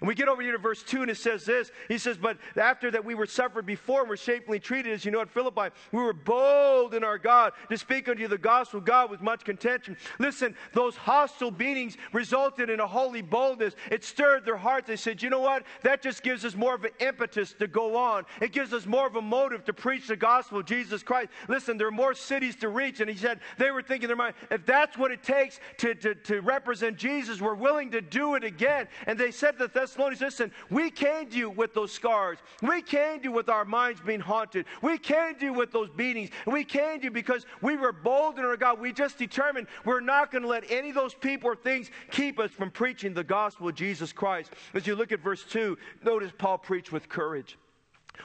And 0.00 0.08
we 0.08 0.14
get 0.14 0.28
over 0.28 0.42
here 0.42 0.52
to 0.52 0.58
verse 0.58 0.82
2, 0.82 1.02
and 1.02 1.10
it 1.10 1.16
says 1.16 1.44
this. 1.44 1.70
He 1.88 1.98
says, 1.98 2.16
But 2.16 2.38
after 2.56 2.90
that 2.90 3.04
we 3.04 3.14
were 3.14 3.26
suffered 3.26 3.66
before 3.66 4.00
and 4.00 4.08
were 4.08 4.16
shamefully 4.16 4.60
treated, 4.60 4.92
as 4.92 5.04
you 5.04 5.10
know 5.10 5.20
at 5.20 5.30
Philippi, 5.30 5.74
we 5.92 6.02
were 6.02 6.12
bold 6.12 6.94
in 6.94 7.04
our 7.04 7.18
God 7.18 7.52
to 7.68 7.76
speak 7.76 8.08
unto 8.08 8.22
you 8.22 8.28
the 8.28 8.38
gospel 8.38 8.78
of 8.78 8.84
God 8.84 9.10
with 9.10 9.20
much 9.20 9.44
contention. 9.44 9.96
Listen, 10.18 10.54
those 10.72 10.96
hostile 10.96 11.50
beatings 11.50 11.96
resulted 12.12 12.70
in 12.70 12.80
a 12.80 12.86
holy 12.86 13.22
boldness. 13.22 13.74
It 13.90 14.04
stirred 14.04 14.44
their 14.44 14.56
hearts. 14.56 14.86
They 14.86 14.96
said, 14.96 15.22
You 15.22 15.30
know 15.30 15.40
what? 15.40 15.64
That 15.82 16.02
just 16.02 16.22
gives 16.22 16.44
us 16.44 16.54
more 16.54 16.74
of 16.74 16.84
an 16.84 16.92
impetus 17.00 17.54
to 17.54 17.66
go 17.66 17.96
on. 17.96 18.24
It 18.40 18.52
gives 18.52 18.72
us 18.72 18.86
more 18.86 19.06
of 19.06 19.16
a 19.16 19.22
motive 19.22 19.64
to 19.64 19.72
preach 19.72 20.08
the 20.08 20.16
gospel 20.16 20.58
of 20.58 20.66
Jesus 20.66 21.02
Christ. 21.02 21.30
Listen, 21.48 21.76
there 21.76 21.88
are 21.88 21.92
more 21.92 22.14
cities 22.14 22.56
to 22.56 22.68
reach. 22.68 23.00
And 23.00 23.10
he 23.10 23.16
said, 23.16 23.40
They 23.58 23.70
were 23.70 23.82
thinking 23.82 24.04
in 24.04 24.08
their 24.08 24.16
mind, 24.16 24.34
if 24.50 24.64
that's 24.66 24.96
what 24.96 25.10
it 25.10 25.22
takes 25.22 25.60
to, 25.78 25.94
to, 25.96 26.14
to 26.14 26.40
represent 26.40 26.96
Jesus, 26.96 27.40
we're 27.40 27.54
willing 27.54 27.90
to 27.92 28.00
do 28.00 28.34
it 28.34 28.44
again. 28.44 28.88
And 29.06 29.18
they 29.18 29.30
said 29.30 29.58
that 29.58 29.74
Thessalonians, 29.80 30.20
listen, 30.20 30.52
we 30.70 30.90
can 30.90 31.30
you 31.30 31.48
with 31.48 31.72
those 31.72 31.90
scars. 31.90 32.38
We 32.62 32.82
can 32.82 33.22
you 33.22 33.32
with 33.32 33.48
our 33.48 33.64
minds 33.64 34.00
being 34.00 34.20
haunted. 34.20 34.66
We 34.82 34.98
can 34.98 35.36
you 35.40 35.52
with 35.52 35.72
those 35.72 35.88
beatings. 35.88 36.30
We 36.46 36.64
can 36.64 37.00
you 37.00 37.10
because 37.10 37.46
we 37.62 37.76
were 37.76 37.92
bold 37.92 38.38
in 38.38 38.44
our 38.44 38.56
God. 38.56 38.78
We 38.78 38.92
just 38.92 39.16
determined 39.16 39.68
we're 39.84 40.00
not 40.00 40.30
going 40.30 40.42
to 40.42 40.48
let 40.48 40.70
any 40.70 40.90
of 40.90 40.94
those 40.94 41.14
people 41.14 41.50
or 41.50 41.56
things 41.56 41.90
keep 42.10 42.38
us 42.38 42.50
from 42.50 42.70
preaching 42.70 43.14
the 43.14 43.24
gospel 43.24 43.68
of 43.68 43.74
Jesus 43.74 44.12
Christ. 44.12 44.52
As 44.74 44.86
you 44.86 44.94
look 44.94 45.12
at 45.12 45.20
verse 45.20 45.44
2, 45.44 45.78
notice 46.04 46.30
Paul 46.36 46.58
preached 46.58 46.92
with 46.92 47.08
courage. 47.08 47.56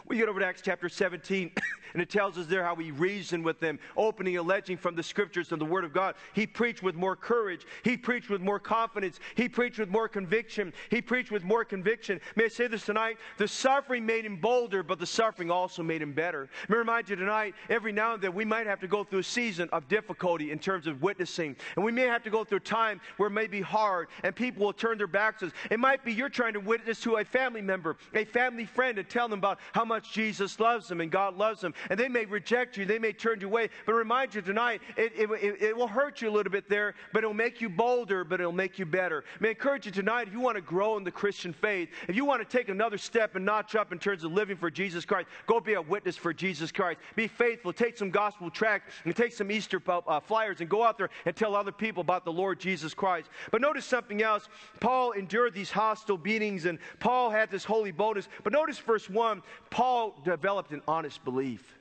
We 0.08 0.18
get 0.18 0.30
over 0.30 0.40
to 0.40 0.46
Acts 0.46 0.62
chapter 0.62 0.88
17, 0.88 1.52
and 1.94 2.02
it 2.02 2.10
tells 2.12 2.38
us 2.38 2.46
there 2.46 2.64
how 2.64 2.76
he 2.76 2.92
reasoned 2.92 3.44
with 3.44 3.60
them, 3.60 3.80
opening, 3.98 4.38
alleging 4.38 4.78
from 4.78 4.96
the 4.96 5.02
scriptures 5.02 5.52
and 5.52 5.60
the 5.60 5.66
word 5.66 5.84
of 5.84 5.94
God. 5.94 6.16
He 6.34 6.46
preached 6.46 6.84
with 6.84 6.94
more 6.94 7.16
courage. 7.16 7.66
He 7.84 7.98
preached 7.98 8.30
with 8.30 8.42
more 8.42 8.60
confidence. 8.60 9.20
He 9.34 9.50
preached 9.50 9.80
with 9.80 9.90
more 9.90 10.08
conviction. 10.08 10.74
He 10.92 11.02
preached 11.02 11.32
with 11.32 11.44
more 11.44 11.66
conviction. 11.66 12.22
May 12.36 12.46
I 12.46 12.48
say 12.50 12.68
this 12.68 12.86
tonight? 12.86 13.18
The 13.38 13.48
suffering 13.48 14.06
made 14.06 14.26
him 14.26 14.36
bolder, 14.36 14.84
but 14.84 15.00
the 15.00 15.08
suffering 15.08 15.50
also 15.50 15.82
made 15.82 16.04
him 16.04 16.14
better. 16.14 16.50
May 16.70 16.76
I 16.76 16.80
remind 16.80 17.10
you 17.10 17.16
tonight, 17.16 17.56
every 17.70 17.92
now 17.92 18.14
and 18.14 18.22
then 18.22 18.34
we 18.34 18.46
might 18.46 18.68
have 18.68 18.80
to 18.82 18.88
go 18.88 19.04
through 19.04 19.20
a 19.20 19.24
season 19.24 19.70
of 19.72 19.88
difficulty 19.88 20.52
in 20.52 20.60
terms 20.60 20.86
of 20.86 21.02
witnessing. 21.02 21.56
And 21.76 21.84
we 21.84 21.92
may 21.92 22.04
have 22.04 22.22
to 22.24 22.30
go 22.30 22.44
through 22.44 22.58
a 22.58 22.62
time 22.62 23.02
where 23.18 23.28
it 23.28 23.34
may 23.34 23.48
be 23.48 23.62
hard 23.62 24.10
and 24.24 24.36
people 24.36 24.66
will 24.66 24.74
turn 24.74 25.00
their 25.00 25.08
backs 25.08 25.42
on 25.42 25.50
us. 25.50 25.56
It 25.72 25.80
might 25.80 26.06
be 26.06 26.14
you're 26.14 26.30
trying 26.30 26.54
to 26.54 26.60
witness 26.60 27.00
to 27.02 27.16
a 27.16 27.26
family 27.26 27.62
member, 27.62 27.98
a 28.14 28.26
family 28.26 28.66
friend, 28.66 29.00
and 29.00 29.10
tell 29.10 29.28
them 29.28 29.40
about 29.40 29.60
how 29.76 29.84
much 29.84 30.14
Jesus 30.14 30.58
loves 30.58 30.88
them 30.88 31.02
and 31.02 31.12
God 31.12 31.36
loves 31.38 31.60
them. 31.60 31.74
And 31.90 32.00
they 32.00 32.08
may 32.08 32.24
reject 32.24 32.78
you, 32.78 32.86
they 32.86 32.98
may 32.98 33.12
turn 33.12 33.42
you 33.42 33.48
away. 33.48 33.68
But 33.86 33.96
remind 33.96 34.34
you 34.34 34.42
tonight, 34.42 34.82
it, 34.96 35.12
it, 35.18 35.30
it, 35.32 35.62
it 35.62 35.76
will 35.76 35.90
hurt 35.90 36.22
you 36.22 36.30
a 36.30 36.32
little 36.32 36.52
bit 36.52 36.70
there, 36.70 36.96
but 37.12 37.26
it'll 37.26 37.34
make 37.34 37.60
you 37.60 37.68
bolder, 37.68 38.24
but 38.24 38.40
it'll 38.40 38.54
make 38.54 38.80
you 38.80 38.86
better. 38.86 39.26
I 39.36 39.38
may 39.42 39.50
encourage 39.50 39.86
you 39.86 39.92
tonight, 39.92 40.30
if 40.30 40.34
you 40.34 40.40
want 40.40 40.56
to 40.56 40.62
grow 40.62 40.96
in 40.96 41.04
the 41.04 41.12
Christian 41.12 41.52
faith, 41.52 41.90
if 42.08 42.16
you 42.16 42.24
want 42.24 42.42
to 42.42 42.58
take 42.58 42.70
another 42.70 42.98
step 42.98 43.36
and 43.36 43.44
notch 43.44 43.76
up 43.76 43.92
in 43.92 44.00
terms 44.00 44.24
of 44.24 44.32
living 44.32 44.56
for 44.56 44.72
Jesus 44.72 45.04
Christ, 45.04 45.28
go 45.46 45.60
be 45.60 45.74
a 45.74 45.82
witness 45.82 46.16
for 46.16 46.34
Jesus 46.34 46.72
Christ. 46.72 47.02
Be 47.18 47.28
faithful. 47.28 47.74
Take 47.74 47.98
some 47.98 48.12
gospel 48.12 48.50
tracts 48.50 48.94
and 49.04 49.14
take 49.14 49.34
some 49.34 49.52
Easter 49.52 49.82
uh, 49.86 50.22
flyers 50.22 50.62
and 50.62 50.70
go 50.70 50.84
out 50.84 50.98
there 50.98 51.10
and 51.26 51.36
tell 51.36 51.54
other 51.54 51.74
people 51.74 52.00
about 52.00 52.24
the 52.24 52.32
Lord 52.32 52.62
Jesus 52.62 52.94
Christ. 52.94 53.28
But 53.52 53.60
notice 53.60 53.84
something 53.84 54.22
else. 54.22 54.48
Paul 54.80 55.12
endured 55.12 55.54
these 55.54 55.70
hostile 55.70 56.18
beatings 56.18 56.64
and 56.64 56.80
Paul 57.02 57.30
had 57.30 57.52
this 57.52 57.66
holy 57.66 57.92
boldness. 57.92 58.30
But 58.42 58.54
notice 58.54 58.78
verse 58.78 59.10
1 59.10 59.42
Paul 59.76 60.16
developed 60.24 60.72
an 60.72 60.82
honest 60.88 61.22
belief. 61.26 61.78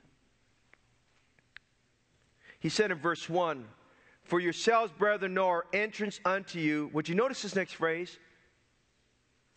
He 2.59 2.69
said 2.69 2.91
in 2.91 2.99
verse 2.99 3.29
1 3.29 3.65
For 4.25 4.41
yourselves, 4.41 4.93
brethren, 4.99 5.35
know 5.35 5.47
our 5.47 5.65
entrance 5.73 6.19
unto 6.25 6.59
you. 6.59 6.91
Would 6.93 7.09
you 7.09 7.15
notice 7.15 7.43
this 7.43 7.55
next 7.55 7.75
phrase? 7.75 8.19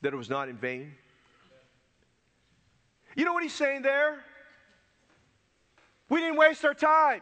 That 0.03 0.13
it 0.13 0.17
was 0.17 0.29
not 0.29 0.49
in 0.49 0.55
vain. 0.55 0.93
You 3.15 3.25
know 3.25 3.33
what 3.33 3.41
he's 3.41 3.55
saying 3.55 3.81
there? 3.81 4.19
We 6.07 6.19
didn't 6.19 6.37
waste 6.37 6.63
our 6.63 6.75
time. 6.75 7.21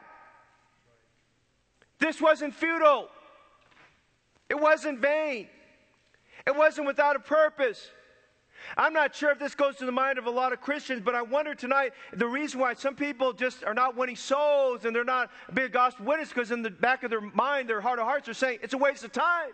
This 1.97 2.19
wasn't 2.19 2.53
futile. 2.53 3.07
It 4.49 4.59
wasn't 4.59 4.99
vain. 4.99 5.47
It 6.45 6.53
wasn't 6.57 6.87
without 6.87 7.15
a 7.15 7.19
purpose. 7.19 7.89
I'm 8.77 8.93
not 8.93 9.15
sure 9.15 9.31
if 9.31 9.39
this 9.39 9.55
goes 9.55 9.75
to 9.77 9.85
the 9.85 9.91
mind 9.91 10.17
of 10.17 10.25
a 10.25 10.31
lot 10.31 10.53
of 10.53 10.61
Christians, 10.61 11.01
but 11.03 11.15
I 11.15 11.21
wonder 11.21 11.55
tonight 11.55 11.93
the 12.13 12.27
reason 12.27 12.59
why 12.59 12.73
some 12.73 12.95
people 12.95 13.33
just 13.33 13.63
are 13.63 13.73
not 13.73 13.95
winning 13.95 14.15
souls 14.15 14.85
and 14.85 14.95
they're 14.95 15.03
not 15.03 15.31
being 15.53 15.71
gospel 15.71 16.05
witness 16.05 16.29
because 16.29 16.51
in 16.51 16.61
the 16.61 16.69
back 16.69 17.03
of 17.03 17.09
their 17.09 17.21
mind, 17.21 17.69
their 17.69 17.81
heart 17.81 17.99
of 17.99 18.05
hearts 18.05 18.27
are 18.29 18.33
saying 18.33 18.59
it's 18.61 18.73
a 18.73 18.77
waste 18.77 19.03
of 19.03 19.11
time. 19.11 19.51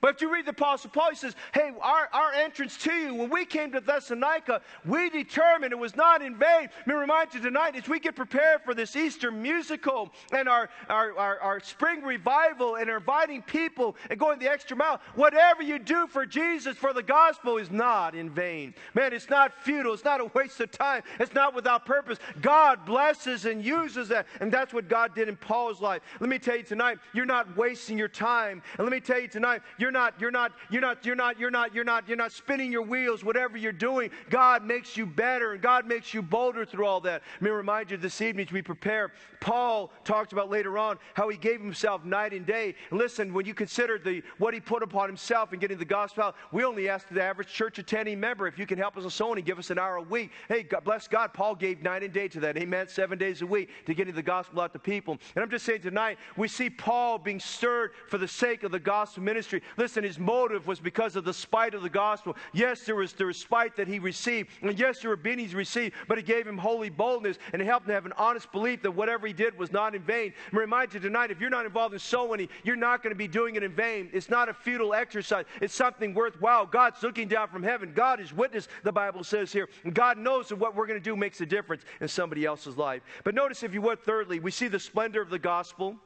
But 0.00 0.14
if 0.14 0.20
you 0.20 0.32
read 0.32 0.46
the 0.46 0.50
Apostle 0.50 0.90
Paul, 0.90 1.10
he 1.10 1.16
says, 1.16 1.34
Hey, 1.54 1.72
our, 1.80 2.08
our 2.12 2.32
entrance 2.32 2.76
to 2.78 2.92
you, 2.92 3.14
when 3.14 3.30
we 3.30 3.44
came 3.44 3.72
to 3.72 3.80
Thessalonica, 3.80 4.60
we 4.84 5.10
determined 5.10 5.72
it 5.72 5.78
was 5.78 5.96
not 5.96 6.22
in 6.22 6.36
vain. 6.36 6.68
Let 6.78 6.86
me 6.86 6.94
remind 6.94 7.34
you 7.34 7.40
tonight, 7.40 7.76
as 7.76 7.88
we 7.88 8.00
get 8.00 8.16
prepared 8.16 8.62
for 8.64 8.74
this 8.74 8.96
Easter 8.96 9.30
musical 9.30 10.10
and 10.32 10.48
our, 10.48 10.68
our, 10.88 11.16
our, 11.16 11.40
our 11.40 11.60
spring 11.60 12.02
revival 12.02 12.76
and 12.76 12.90
inviting 12.90 13.42
people 13.42 13.96
and 14.08 14.18
going 14.18 14.38
the 14.38 14.50
extra 14.50 14.76
mile, 14.76 15.00
whatever 15.14 15.62
you 15.62 15.78
do 15.78 16.06
for 16.06 16.26
Jesus, 16.26 16.76
for 16.76 16.92
the 16.92 17.02
gospel, 17.02 17.58
is 17.58 17.70
not 17.70 18.14
in 18.14 18.30
vain. 18.30 18.74
Man, 18.94 19.12
it's 19.12 19.30
not 19.30 19.52
futile. 19.62 19.94
It's 19.94 20.04
not 20.04 20.20
a 20.20 20.26
waste 20.34 20.60
of 20.60 20.70
time. 20.70 21.02
It's 21.18 21.34
not 21.34 21.54
without 21.54 21.86
purpose. 21.86 22.18
God 22.40 22.84
blesses 22.84 23.44
and 23.44 23.64
uses 23.64 24.08
that. 24.08 24.26
And 24.40 24.52
that's 24.52 24.72
what 24.72 24.88
God 24.88 25.14
did 25.14 25.28
in 25.28 25.36
Paul's 25.36 25.80
life. 25.80 26.02
Let 26.20 26.28
me 26.28 26.38
tell 26.38 26.56
you 26.56 26.62
tonight, 26.62 26.98
you're 27.12 27.26
not 27.26 27.56
wasting 27.56 27.98
your 27.98 28.08
time. 28.08 28.62
And 28.78 28.86
let 28.86 28.92
me 28.92 29.00
tell 29.00 29.20
you 29.20 29.28
tonight, 29.28 29.62
you're 29.80 29.90
not, 29.90 30.14
you're 30.20 30.30
not, 30.30 30.52
you're 30.70 30.80
not, 30.80 31.04
you're 31.04 31.14
not, 31.14 31.38
you're 31.38 31.50
not, 31.50 31.74
you're 31.74 31.84
not, 31.84 32.08
you're 32.08 32.16
not 32.16 32.32
spinning 32.32 32.72
your 32.72 32.82
wheels, 32.82 33.24
whatever 33.24 33.56
you're 33.56 33.72
doing. 33.72 34.10
God 34.30 34.64
makes 34.64 34.96
you 34.96 35.06
better 35.06 35.52
and 35.52 35.62
God 35.62 35.86
makes 35.86 36.14
you 36.14 36.22
bolder 36.22 36.64
through 36.64 36.86
all 36.86 37.00
that. 37.02 37.22
Let 37.34 37.42
me 37.42 37.50
remind 37.50 37.90
you 37.90 37.96
this 37.96 38.20
evening 38.20 38.46
as 38.46 38.52
we 38.52 38.62
prepare. 38.62 39.12
Paul 39.40 39.90
talked 40.04 40.32
about 40.32 40.50
later 40.50 40.78
on 40.78 40.98
how 41.14 41.28
he 41.28 41.36
gave 41.36 41.60
himself 41.60 42.04
night 42.04 42.32
and 42.32 42.46
day. 42.46 42.74
Listen, 42.90 43.32
when 43.32 43.46
you 43.46 43.54
consider 43.54 43.98
the 43.98 44.22
what 44.38 44.54
he 44.54 44.60
put 44.60 44.82
upon 44.82 45.08
himself 45.08 45.52
in 45.52 45.58
getting 45.58 45.78
the 45.78 45.84
gospel 45.84 46.24
out, 46.24 46.36
we 46.52 46.64
only 46.64 46.88
ask 46.88 47.08
the 47.08 47.22
average 47.22 47.48
church 47.48 47.78
attending 47.78 48.20
member 48.20 48.46
if 48.46 48.58
you 48.58 48.66
can 48.66 48.78
help 48.78 48.96
us 48.96 49.04
soul 49.10 49.34
and 49.34 49.44
give 49.44 49.58
us 49.58 49.70
an 49.70 49.78
hour 49.78 49.96
a 49.96 50.02
week. 50.02 50.30
Hey, 50.48 50.62
God, 50.62 50.84
bless 50.84 51.08
God. 51.08 51.32
Paul 51.34 51.54
gave 51.54 51.82
night 51.82 52.02
and 52.02 52.12
day 52.12 52.28
to 52.28 52.40
that. 52.40 52.56
Amen. 52.56 52.88
Seven 52.88 53.18
days 53.18 53.42
a 53.42 53.46
week 53.46 53.68
to 53.86 53.94
getting 53.94 54.14
the 54.14 54.22
gospel 54.22 54.60
out 54.60 54.72
to 54.72 54.78
people. 54.78 55.18
And 55.34 55.42
I'm 55.42 55.50
just 55.50 55.64
saying 55.64 55.82
tonight, 55.82 56.18
we 56.36 56.48
see 56.48 56.70
Paul 56.70 57.18
being 57.18 57.40
stirred 57.40 57.92
for 58.08 58.18
the 58.18 58.28
sake 58.28 58.62
of 58.62 58.72
the 58.72 58.78
gospel 58.78 59.22
ministry. 59.22 59.59
Listen, 59.76 60.04
his 60.04 60.18
motive 60.18 60.66
was 60.66 60.80
because 60.80 61.16
of 61.16 61.24
the 61.24 61.34
spite 61.34 61.74
of 61.74 61.82
the 61.82 61.90
gospel. 61.90 62.36
Yes, 62.52 62.82
there 62.82 62.94
was, 62.96 63.12
there 63.12 63.26
was 63.26 63.36
spite 63.36 63.76
that 63.76 63.88
he 63.88 63.98
received, 63.98 64.50
and 64.62 64.78
yes, 64.78 65.00
there 65.00 65.10
were 65.10 65.16
beatings 65.16 65.54
received, 65.54 65.94
but 66.08 66.18
it 66.18 66.26
gave 66.26 66.46
him 66.46 66.58
holy 66.58 66.90
boldness 66.90 67.38
and 67.52 67.60
it 67.60 67.64
helped 67.64 67.86
him 67.86 67.94
have 67.94 68.06
an 68.06 68.12
honest 68.16 68.50
belief 68.52 68.82
that 68.82 68.90
whatever 68.90 69.26
he 69.26 69.32
did 69.32 69.58
was 69.58 69.72
not 69.72 69.94
in 69.94 70.02
vain. 70.02 70.32
I 70.52 70.56
remind 70.56 70.94
you 70.94 71.00
tonight, 71.00 71.30
if 71.30 71.40
you're 71.40 71.50
not 71.50 71.66
involved 71.66 71.94
in 71.94 72.00
soul 72.00 72.28
winning, 72.28 72.48
you're 72.64 72.76
not 72.76 73.02
going 73.02 73.12
to 73.12 73.18
be 73.18 73.28
doing 73.28 73.56
it 73.56 73.62
in 73.62 73.72
vain. 73.72 74.10
It's 74.12 74.28
not 74.28 74.48
a 74.48 74.54
futile 74.54 74.94
exercise, 74.94 75.44
it's 75.60 75.74
something 75.74 76.14
worthwhile. 76.14 76.66
God's 76.66 77.02
looking 77.02 77.28
down 77.28 77.48
from 77.48 77.62
heaven. 77.62 77.92
God 77.94 78.20
is 78.20 78.32
witness, 78.32 78.68
the 78.82 78.92
Bible 78.92 79.24
says 79.24 79.52
here. 79.52 79.68
And 79.84 79.94
God 79.94 80.18
knows 80.18 80.48
that 80.48 80.56
what 80.56 80.74
we're 80.74 80.86
going 80.86 80.98
to 80.98 81.04
do 81.04 81.16
makes 81.16 81.40
a 81.40 81.46
difference 81.46 81.82
in 82.00 82.08
somebody 82.08 82.44
else's 82.44 82.76
life. 82.76 83.02
But 83.24 83.34
notice, 83.34 83.62
if 83.62 83.74
you 83.74 83.82
would, 83.82 84.00
thirdly, 84.00 84.40
we 84.40 84.50
see 84.50 84.68
the 84.68 84.78
splendor 84.78 85.20
of 85.20 85.30
the 85.30 85.38
gospel. 85.38 85.96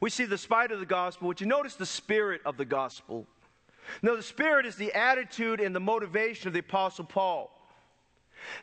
We 0.00 0.10
see 0.10 0.24
the 0.24 0.38
spite 0.38 0.72
of 0.72 0.80
the 0.80 0.86
gospel, 0.86 1.28
but 1.28 1.40
you 1.40 1.46
notice 1.46 1.74
the 1.74 1.86
spirit 1.86 2.40
of 2.44 2.56
the 2.56 2.64
gospel. 2.64 3.26
Now, 4.02 4.16
the 4.16 4.22
spirit 4.22 4.66
is 4.66 4.76
the 4.76 4.92
attitude 4.92 5.60
and 5.60 5.74
the 5.74 5.80
motivation 5.80 6.48
of 6.48 6.54
the 6.54 6.60
Apostle 6.60 7.04
Paul. 7.04 7.50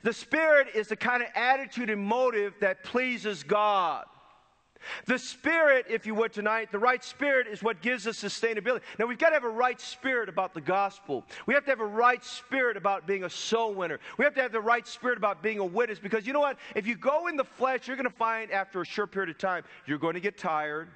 The 0.03 0.13
spirit 0.13 0.67
is 0.75 0.87
the 0.87 0.95
kind 0.95 1.23
of 1.23 1.29
attitude 1.35 1.89
and 1.89 2.03
motive 2.03 2.53
that 2.59 2.83
pleases 2.83 3.43
God. 3.43 4.05
The 5.05 5.19
spirit, 5.19 5.85
if 5.89 6.07
you 6.07 6.15
would 6.15 6.33
tonight, 6.33 6.71
the 6.71 6.79
right 6.79 7.03
spirit 7.03 7.47
is 7.47 7.61
what 7.61 7.81
gives 7.81 8.07
us 8.07 8.21
sustainability. 8.21 8.81
Now, 8.97 9.05
we've 9.05 9.17
got 9.17 9.29
to 9.29 9.35
have 9.35 9.43
a 9.43 9.49
right 9.49 9.79
spirit 9.79 10.27
about 10.27 10.55
the 10.55 10.61
gospel. 10.61 11.23
We 11.45 11.53
have 11.53 11.65
to 11.65 11.71
have 11.71 11.81
a 11.81 11.85
right 11.85 12.23
spirit 12.23 12.77
about 12.77 13.05
being 13.05 13.23
a 13.23 13.29
soul 13.29 13.73
winner. 13.73 13.99
We 14.17 14.25
have 14.25 14.33
to 14.35 14.41
have 14.41 14.51
the 14.51 14.59
right 14.59 14.87
spirit 14.87 15.17
about 15.17 15.43
being 15.43 15.59
a 15.59 15.65
witness 15.65 15.99
because 15.99 16.25
you 16.25 16.33
know 16.33 16.39
what? 16.39 16.57
If 16.75 16.87
you 16.87 16.95
go 16.95 17.27
in 17.27 17.37
the 17.37 17.43
flesh, 17.43 17.87
you're 17.87 17.97
going 17.97 18.09
to 18.09 18.15
find 18.15 18.51
after 18.51 18.81
a 18.81 18.85
short 18.85 19.11
period 19.11 19.29
of 19.29 19.37
time, 19.37 19.63
you're 19.85 19.99
going 19.99 20.15
to 20.15 20.19
get 20.19 20.37
tired. 20.37 20.89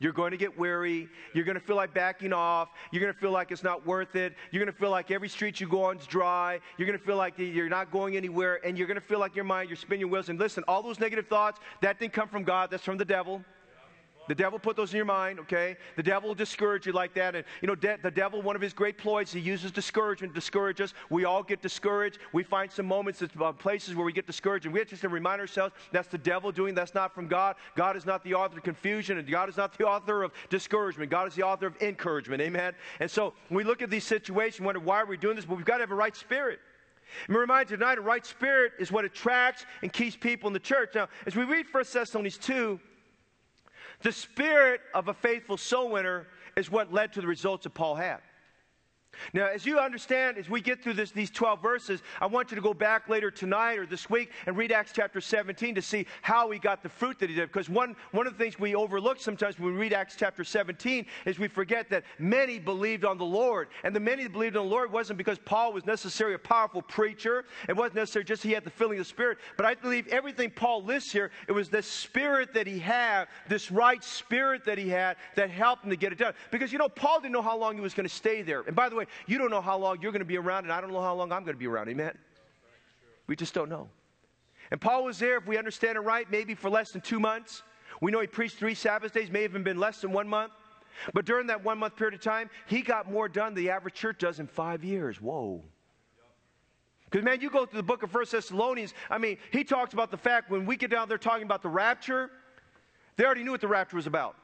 You're 0.00 0.12
going 0.12 0.30
to 0.30 0.36
get 0.36 0.56
weary. 0.56 1.08
You're 1.34 1.44
going 1.44 1.56
to 1.56 1.60
feel 1.60 1.74
like 1.74 1.92
backing 1.92 2.32
off. 2.32 2.68
You're 2.92 3.00
going 3.00 3.12
to 3.12 3.18
feel 3.18 3.32
like 3.32 3.50
it's 3.50 3.64
not 3.64 3.84
worth 3.84 4.14
it. 4.14 4.34
You're 4.52 4.64
going 4.64 4.72
to 4.72 4.78
feel 4.78 4.90
like 4.90 5.10
every 5.10 5.28
street 5.28 5.60
you 5.60 5.68
go 5.68 5.84
on 5.84 5.98
is 5.98 6.06
dry. 6.06 6.60
You're 6.76 6.86
going 6.86 6.98
to 6.98 7.04
feel 7.04 7.16
like 7.16 7.36
you're 7.36 7.68
not 7.68 7.90
going 7.90 8.16
anywhere. 8.16 8.60
And 8.64 8.78
you're 8.78 8.86
going 8.86 9.00
to 9.00 9.06
feel 9.06 9.18
like 9.18 9.34
your 9.34 9.44
mind, 9.44 9.68
you're 9.68 9.76
spinning 9.76 10.00
your 10.00 10.08
wheels. 10.08 10.28
And 10.28 10.38
listen, 10.38 10.62
all 10.68 10.82
those 10.82 11.00
negative 11.00 11.26
thoughts, 11.26 11.58
that 11.80 11.98
didn't 11.98 12.12
come 12.12 12.28
from 12.28 12.44
God. 12.44 12.70
That's 12.70 12.84
from 12.84 12.96
the 12.96 13.04
devil. 13.04 13.42
The 14.28 14.34
devil 14.34 14.58
put 14.58 14.76
those 14.76 14.92
in 14.92 14.96
your 14.96 15.06
mind, 15.06 15.40
okay? 15.40 15.76
The 15.96 16.02
devil 16.02 16.28
will 16.28 16.34
discourage 16.34 16.86
you 16.86 16.92
like 16.92 17.14
that. 17.14 17.34
And, 17.34 17.44
you 17.62 17.66
know, 17.66 17.74
de- 17.74 17.98
the 18.02 18.10
devil, 18.10 18.42
one 18.42 18.54
of 18.54 18.62
his 18.62 18.72
great 18.72 18.98
ploys, 18.98 19.32
he 19.32 19.40
uses 19.40 19.72
discouragement 19.72 20.34
to 20.34 20.40
discourage 20.40 20.80
us. 20.80 20.94
We 21.10 21.24
all 21.24 21.42
get 21.42 21.62
discouraged. 21.62 22.18
We 22.32 22.42
find 22.42 22.70
some 22.70 22.86
moments, 22.86 23.22
uh, 23.22 23.52
places 23.52 23.94
where 23.94 24.04
we 24.04 24.12
get 24.12 24.26
discouraged. 24.26 24.66
And 24.66 24.72
we 24.72 24.80
have 24.80 24.88
just 24.88 25.02
to 25.02 25.08
remind 25.08 25.40
ourselves 25.40 25.74
that's 25.92 26.08
the 26.08 26.18
devil 26.18 26.52
doing, 26.52 26.74
that's 26.74 26.94
not 26.94 27.14
from 27.14 27.26
God. 27.26 27.56
God 27.74 27.96
is 27.96 28.04
not 28.04 28.22
the 28.22 28.34
author 28.34 28.58
of 28.58 28.64
confusion, 28.64 29.18
and 29.18 29.28
God 29.28 29.48
is 29.48 29.56
not 29.56 29.76
the 29.76 29.84
author 29.84 30.22
of 30.22 30.32
discouragement. 30.50 31.10
God 31.10 31.28
is 31.28 31.34
the 31.34 31.42
author 31.42 31.66
of 31.66 31.80
encouragement. 31.80 32.42
Amen? 32.42 32.74
And 33.00 33.10
so 33.10 33.32
we 33.50 33.64
look 33.64 33.80
at 33.80 33.90
these 33.90 34.04
situations, 34.04 34.64
wonder 34.64 34.80
why 34.80 35.00
are 35.00 35.06
we 35.06 35.16
doing 35.16 35.36
this? 35.36 35.46
But 35.46 35.56
we've 35.56 35.64
got 35.66 35.78
to 35.78 35.82
have 35.82 35.90
a 35.90 35.94
right 35.94 36.14
spirit. 36.14 36.60
And 37.26 37.34
we 37.34 37.40
remind 37.40 37.70
you 37.70 37.76
tonight, 37.76 37.98
a 37.98 38.02
right 38.02 38.24
spirit 38.24 38.72
is 38.78 38.92
what 38.92 39.04
attracts 39.04 39.64
and 39.82 39.92
keeps 39.92 40.16
people 40.16 40.46
in 40.46 40.52
the 40.52 40.60
church. 40.60 40.90
Now, 40.94 41.08
as 41.26 41.34
we 41.34 41.44
read 41.44 41.66
1 41.70 41.84
Thessalonians 41.92 42.38
2, 42.38 42.78
the 44.02 44.12
spirit 44.12 44.80
of 44.94 45.08
a 45.08 45.14
faithful 45.14 45.56
soul 45.56 45.90
winner 45.90 46.26
is 46.56 46.70
what 46.70 46.92
led 46.92 47.12
to 47.14 47.20
the 47.20 47.26
results 47.26 47.64
that 47.64 47.74
Paul 47.74 47.94
had. 47.94 48.18
Now, 49.32 49.48
as 49.48 49.66
you 49.66 49.78
understand, 49.78 50.38
as 50.38 50.48
we 50.48 50.60
get 50.60 50.82
through 50.82 50.94
this, 50.94 51.10
these 51.10 51.30
12 51.30 51.62
verses, 51.62 52.02
I 52.20 52.26
want 52.26 52.50
you 52.50 52.54
to 52.56 52.60
go 52.60 52.74
back 52.74 53.08
later 53.08 53.30
tonight 53.30 53.78
or 53.78 53.86
this 53.86 54.08
week 54.08 54.30
and 54.46 54.56
read 54.56 54.72
Acts 54.72 54.92
chapter 54.94 55.20
17 55.20 55.74
to 55.74 55.82
see 55.82 56.06
how 56.22 56.50
he 56.50 56.58
got 56.58 56.82
the 56.82 56.88
fruit 56.88 57.18
that 57.18 57.28
he 57.28 57.34
did. 57.34 57.52
Because 57.52 57.68
one, 57.68 57.96
one 58.12 58.26
of 58.26 58.32
the 58.32 58.38
things 58.38 58.58
we 58.58 58.74
overlook 58.74 59.20
sometimes 59.20 59.58
when 59.58 59.72
we 59.72 59.78
read 59.78 59.92
Acts 59.92 60.16
chapter 60.16 60.44
17 60.44 61.06
is 61.24 61.38
we 61.38 61.48
forget 61.48 61.88
that 61.90 62.04
many 62.18 62.58
believed 62.58 63.04
on 63.04 63.18
the 63.18 63.24
Lord. 63.24 63.68
And 63.84 63.94
the 63.94 64.00
many 64.00 64.22
that 64.24 64.32
believed 64.32 64.56
on 64.56 64.66
the 64.66 64.70
Lord 64.70 64.92
wasn't 64.92 65.18
because 65.18 65.38
Paul 65.38 65.72
was 65.72 65.86
necessarily 65.86 66.34
a 66.34 66.38
powerful 66.38 66.82
preacher. 66.82 67.44
It 67.68 67.76
wasn't 67.76 67.96
necessarily 67.96 68.26
just 68.26 68.42
he 68.42 68.52
had 68.52 68.64
the 68.64 68.70
filling 68.70 68.98
of 68.98 69.04
the 69.04 69.08
Spirit. 69.08 69.38
But 69.56 69.66
I 69.66 69.74
believe 69.74 70.06
everything 70.08 70.50
Paul 70.50 70.82
lists 70.84 71.12
here, 71.12 71.30
it 71.46 71.52
was 71.52 71.68
the 71.68 71.82
spirit 71.82 72.54
that 72.54 72.66
he 72.66 72.78
had, 72.78 73.26
this 73.48 73.70
right 73.70 74.02
spirit 74.02 74.64
that 74.64 74.78
he 74.78 74.88
had 74.88 75.16
that 75.36 75.50
helped 75.50 75.84
him 75.84 75.90
to 75.90 75.96
get 75.96 76.12
it 76.12 76.18
done. 76.18 76.34
Because, 76.50 76.72
you 76.72 76.78
know, 76.78 76.88
Paul 76.88 77.20
didn't 77.20 77.32
know 77.32 77.42
how 77.42 77.56
long 77.56 77.74
he 77.74 77.80
was 77.80 77.94
going 77.94 78.08
to 78.08 78.14
stay 78.14 78.42
there. 78.42 78.62
And 78.62 78.76
by 78.76 78.88
the 78.88 78.96
way, 78.96 79.06
you 79.26 79.38
don't 79.38 79.50
know 79.50 79.60
how 79.60 79.78
long 79.78 79.98
you're 80.00 80.12
going 80.12 80.20
to 80.20 80.26
be 80.26 80.38
around, 80.38 80.64
and 80.64 80.72
I 80.72 80.80
don't 80.80 80.92
know 80.92 81.00
how 81.00 81.14
long 81.14 81.32
I'm 81.32 81.42
going 81.42 81.54
to 81.54 81.58
be 81.58 81.66
around. 81.66 81.88
Amen? 81.88 82.16
We 83.26 83.36
just 83.36 83.54
don't 83.54 83.68
know. 83.68 83.88
And 84.70 84.80
Paul 84.80 85.04
was 85.04 85.18
there, 85.18 85.38
if 85.38 85.46
we 85.46 85.56
understand 85.56 85.96
it 85.96 86.00
right, 86.00 86.30
maybe 86.30 86.54
for 86.54 86.70
less 86.70 86.90
than 86.90 87.00
two 87.00 87.20
months. 87.20 87.62
We 88.00 88.10
know 88.10 88.20
he 88.20 88.26
preached 88.26 88.56
three 88.56 88.74
Sabbath 88.74 89.12
days, 89.12 89.30
may 89.30 89.42
have 89.42 89.52
been 89.52 89.78
less 89.78 90.00
than 90.00 90.12
one 90.12 90.28
month. 90.28 90.52
But 91.14 91.24
during 91.24 91.46
that 91.46 91.62
one 91.62 91.78
month 91.78 91.96
period 91.96 92.14
of 92.14 92.20
time, 92.20 92.50
he 92.66 92.82
got 92.82 93.10
more 93.10 93.28
done 93.28 93.54
than 93.54 93.64
the 93.64 93.70
average 93.70 93.94
church 93.94 94.18
does 94.18 94.40
in 94.40 94.46
five 94.46 94.84
years. 94.84 95.20
Whoa. 95.20 95.62
Because, 97.10 97.24
man, 97.24 97.40
you 97.40 97.48
go 97.48 97.64
through 97.64 97.78
the 97.78 97.84
book 97.84 98.02
of 98.02 98.10
First 98.10 98.32
Thessalonians, 98.32 98.92
I 99.08 99.16
mean, 99.16 99.38
he 99.50 99.64
talks 99.64 99.94
about 99.94 100.10
the 100.10 100.16
fact 100.16 100.50
when 100.50 100.66
we 100.66 100.76
get 100.76 100.90
down 100.90 101.08
there 101.08 101.16
talking 101.16 101.44
about 101.44 101.62
the 101.62 101.68
rapture, 101.68 102.30
they 103.16 103.24
already 103.24 103.44
knew 103.44 103.52
what 103.52 103.62
the 103.62 103.68
rapture 103.68 103.96
was 103.96 104.06
about. 104.06 104.36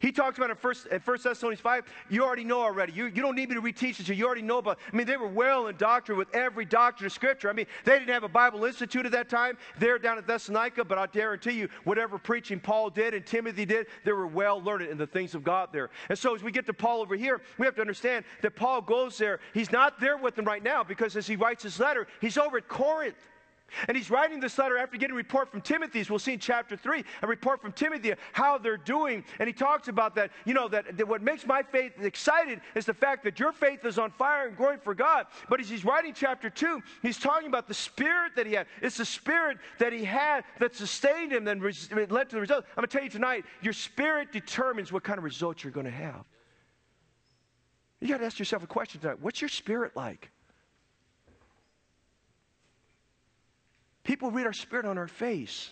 He 0.00 0.12
talks 0.12 0.38
about 0.38 0.50
in 0.50 0.56
First, 0.56 0.86
in 0.86 1.00
First 1.00 1.24
Thessalonians 1.24 1.60
5, 1.60 1.84
you 2.08 2.22
already 2.22 2.44
know 2.44 2.60
already. 2.60 2.92
You, 2.92 3.06
you 3.06 3.20
don't 3.20 3.34
need 3.34 3.48
me 3.48 3.56
to 3.56 3.60
reteach 3.60 3.98
it 3.98 4.06
to 4.06 4.14
you. 4.14 4.20
You 4.20 4.26
already 4.26 4.42
know 4.42 4.58
about 4.58 4.78
I 4.92 4.96
mean, 4.96 5.08
they 5.08 5.16
were 5.16 5.26
well 5.26 5.66
in 5.66 5.76
doctrine 5.76 6.16
with 6.16 6.32
every 6.32 6.64
doctrine 6.64 7.06
of 7.06 7.12
Scripture. 7.12 7.50
I 7.50 7.52
mean, 7.52 7.66
they 7.84 7.98
didn't 7.98 8.14
have 8.14 8.22
a 8.22 8.28
Bible 8.28 8.64
Institute 8.64 9.06
at 9.06 9.12
that 9.12 9.28
time. 9.28 9.58
They're 9.78 9.98
down 9.98 10.16
at 10.16 10.26
Thessalonica, 10.26 10.84
but 10.84 10.98
I 10.98 11.08
guarantee 11.08 11.52
you, 11.52 11.68
whatever 11.82 12.16
preaching 12.16 12.60
Paul 12.60 12.90
did 12.90 13.12
and 13.12 13.26
Timothy 13.26 13.64
did, 13.64 13.88
they 14.04 14.12
were 14.12 14.28
well 14.28 14.62
learned 14.62 14.88
in 14.88 14.98
the 14.98 15.06
things 15.06 15.34
of 15.34 15.42
God 15.42 15.70
there. 15.72 15.90
And 16.08 16.16
so 16.16 16.32
as 16.32 16.44
we 16.44 16.52
get 16.52 16.66
to 16.66 16.72
Paul 16.72 17.00
over 17.00 17.16
here, 17.16 17.40
we 17.58 17.66
have 17.66 17.74
to 17.74 17.80
understand 17.80 18.24
that 18.42 18.54
Paul 18.54 18.80
goes 18.82 19.18
there. 19.18 19.40
He's 19.52 19.72
not 19.72 19.98
there 19.98 20.16
with 20.16 20.36
them 20.36 20.44
right 20.44 20.62
now 20.62 20.84
because 20.84 21.16
as 21.16 21.26
he 21.26 21.34
writes 21.34 21.64
his 21.64 21.80
letter, 21.80 22.06
he's 22.20 22.38
over 22.38 22.58
at 22.58 22.68
Corinth. 22.68 23.16
And 23.86 23.96
he's 23.96 24.10
writing 24.10 24.40
this 24.40 24.58
letter 24.58 24.78
after 24.78 24.96
getting 24.96 25.14
a 25.14 25.16
report 25.16 25.50
from 25.50 25.60
Timothy, 25.60 26.00
as 26.00 26.10
we'll 26.10 26.18
see 26.18 26.32
in 26.32 26.38
chapter 26.38 26.76
3, 26.76 27.04
a 27.22 27.26
report 27.26 27.60
from 27.60 27.72
Timothy, 27.72 28.14
how 28.32 28.58
they're 28.58 28.76
doing. 28.76 29.24
And 29.38 29.46
he 29.46 29.52
talks 29.52 29.88
about 29.88 30.14
that, 30.14 30.30
you 30.44 30.54
know, 30.54 30.68
that, 30.68 30.96
that, 30.96 31.06
what 31.06 31.22
makes 31.22 31.46
my 31.46 31.62
faith 31.62 31.92
excited 32.00 32.60
is 32.74 32.86
the 32.86 32.94
fact 32.94 33.24
that 33.24 33.38
your 33.38 33.52
faith 33.52 33.84
is 33.84 33.98
on 33.98 34.10
fire 34.12 34.48
and 34.48 34.56
growing 34.56 34.78
for 34.78 34.94
God. 34.94 35.26
But 35.48 35.60
as 35.60 35.68
he's 35.68 35.84
writing 35.84 36.14
chapter 36.14 36.50
2, 36.50 36.82
he's 37.02 37.18
talking 37.18 37.48
about 37.48 37.68
the 37.68 37.74
spirit 37.74 38.32
that 38.36 38.46
he 38.46 38.54
had. 38.54 38.66
It's 38.80 38.96
the 38.96 39.04
spirit 39.04 39.58
that 39.78 39.92
he 39.92 40.04
had 40.04 40.44
that 40.58 40.74
sustained 40.74 41.32
him, 41.32 41.44
that 41.44 41.60
led 42.10 42.30
to 42.30 42.36
the 42.36 42.40
result. 42.40 42.64
I'm 42.70 42.82
going 42.82 42.88
to 42.88 42.92
tell 42.96 43.04
you 43.04 43.10
tonight, 43.10 43.44
your 43.60 43.72
spirit 43.72 44.32
determines 44.32 44.92
what 44.92 45.02
kind 45.02 45.18
of 45.18 45.24
results 45.24 45.62
you're 45.62 45.72
going 45.72 45.86
to 45.86 45.92
have. 45.92 46.24
You 48.00 48.08
got 48.08 48.18
to 48.18 48.26
ask 48.26 48.38
yourself 48.38 48.62
a 48.62 48.66
question 48.66 49.00
tonight. 49.00 49.20
What's 49.20 49.40
your 49.40 49.48
spirit 49.48 49.96
like? 49.96 50.30
People 54.08 54.30
read 54.30 54.46
our 54.46 54.54
spirit 54.54 54.86
on 54.86 54.96
our 54.96 55.06
face. 55.06 55.70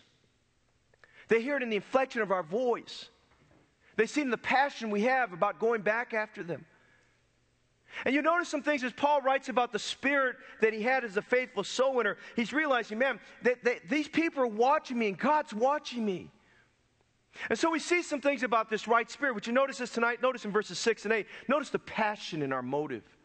They 1.29 1.41
hear 1.41 1.57
it 1.57 1.63
in 1.63 1.71
the 1.71 1.77
inflection 1.77 2.21
of 2.21 2.31
our 2.31 2.43
voice. 2.43 3.09
They 3.97 4.05
see 4.05 4.21
in 4.21 4.29
the 4.29 4.37
passion 4.37 4.91
we 4.91 5.05
have 5.05 5.33
about 5.33 5.59
going 5.59 5.81
back 5.81 6.13
after 6.13 6.43
them. 6.43 6.67
And 8.05 8.15
you 8.15 8.21
notice 8.21 8.51
some 8.51 8.63
things 8.63 8.85
as 8.85 8.93
Paul 8.93 9.23
writes 9.23 9.49
about 9.49 9.73
the 9.73 9.79
spirit 9.79 10.37
that 10.61 10.75
he 10.75 10.83
had 10.83 11.03
as 11.03 11.17
a 11.17 11.23
faithful 11.23 11.65
soul 11.65 11.95
winner. 11.95 12.19
He's 12.37 12.53
realizing, 12.53 12.99
man, 12.99 13.21
that, 13.41 13.65
that 13.65 13.89
these 13.89 14.07
people 14.07 14.43
are 14.43 14.47
watching 14.47 14.99
me 14.99 15.09
and 15.09 15.17
God's 15.17 15.55
watching 15.55 16.05
me. 16.05 16.31
And 17.49 17.59
so 17.59 17.71
we 17.71 17.79
see 17.79 18.03
some 18.03 18.21
things 18.21 18.43
about 18.43 18.69
this 18.69 18.87
right 18.87 19.11
spirit. 19.11 19.35
Would 19.35 19.47
you 19.47 19.55
notice 19.55 19.79
this 19.79 19.93
tonight? 19.93 20.21
Notice 20.21 20.45
in 20.45 20.53
verses 20.53 20.79
6 20.79 21.07
and 21.07 21.15
8. 21.15 21.27
Notice 21.49 21.71
the 21.71 21.79
passion 21.79 22.43
in 22.43 22.53
our 22.53 22.61
motive. 22.61 23.16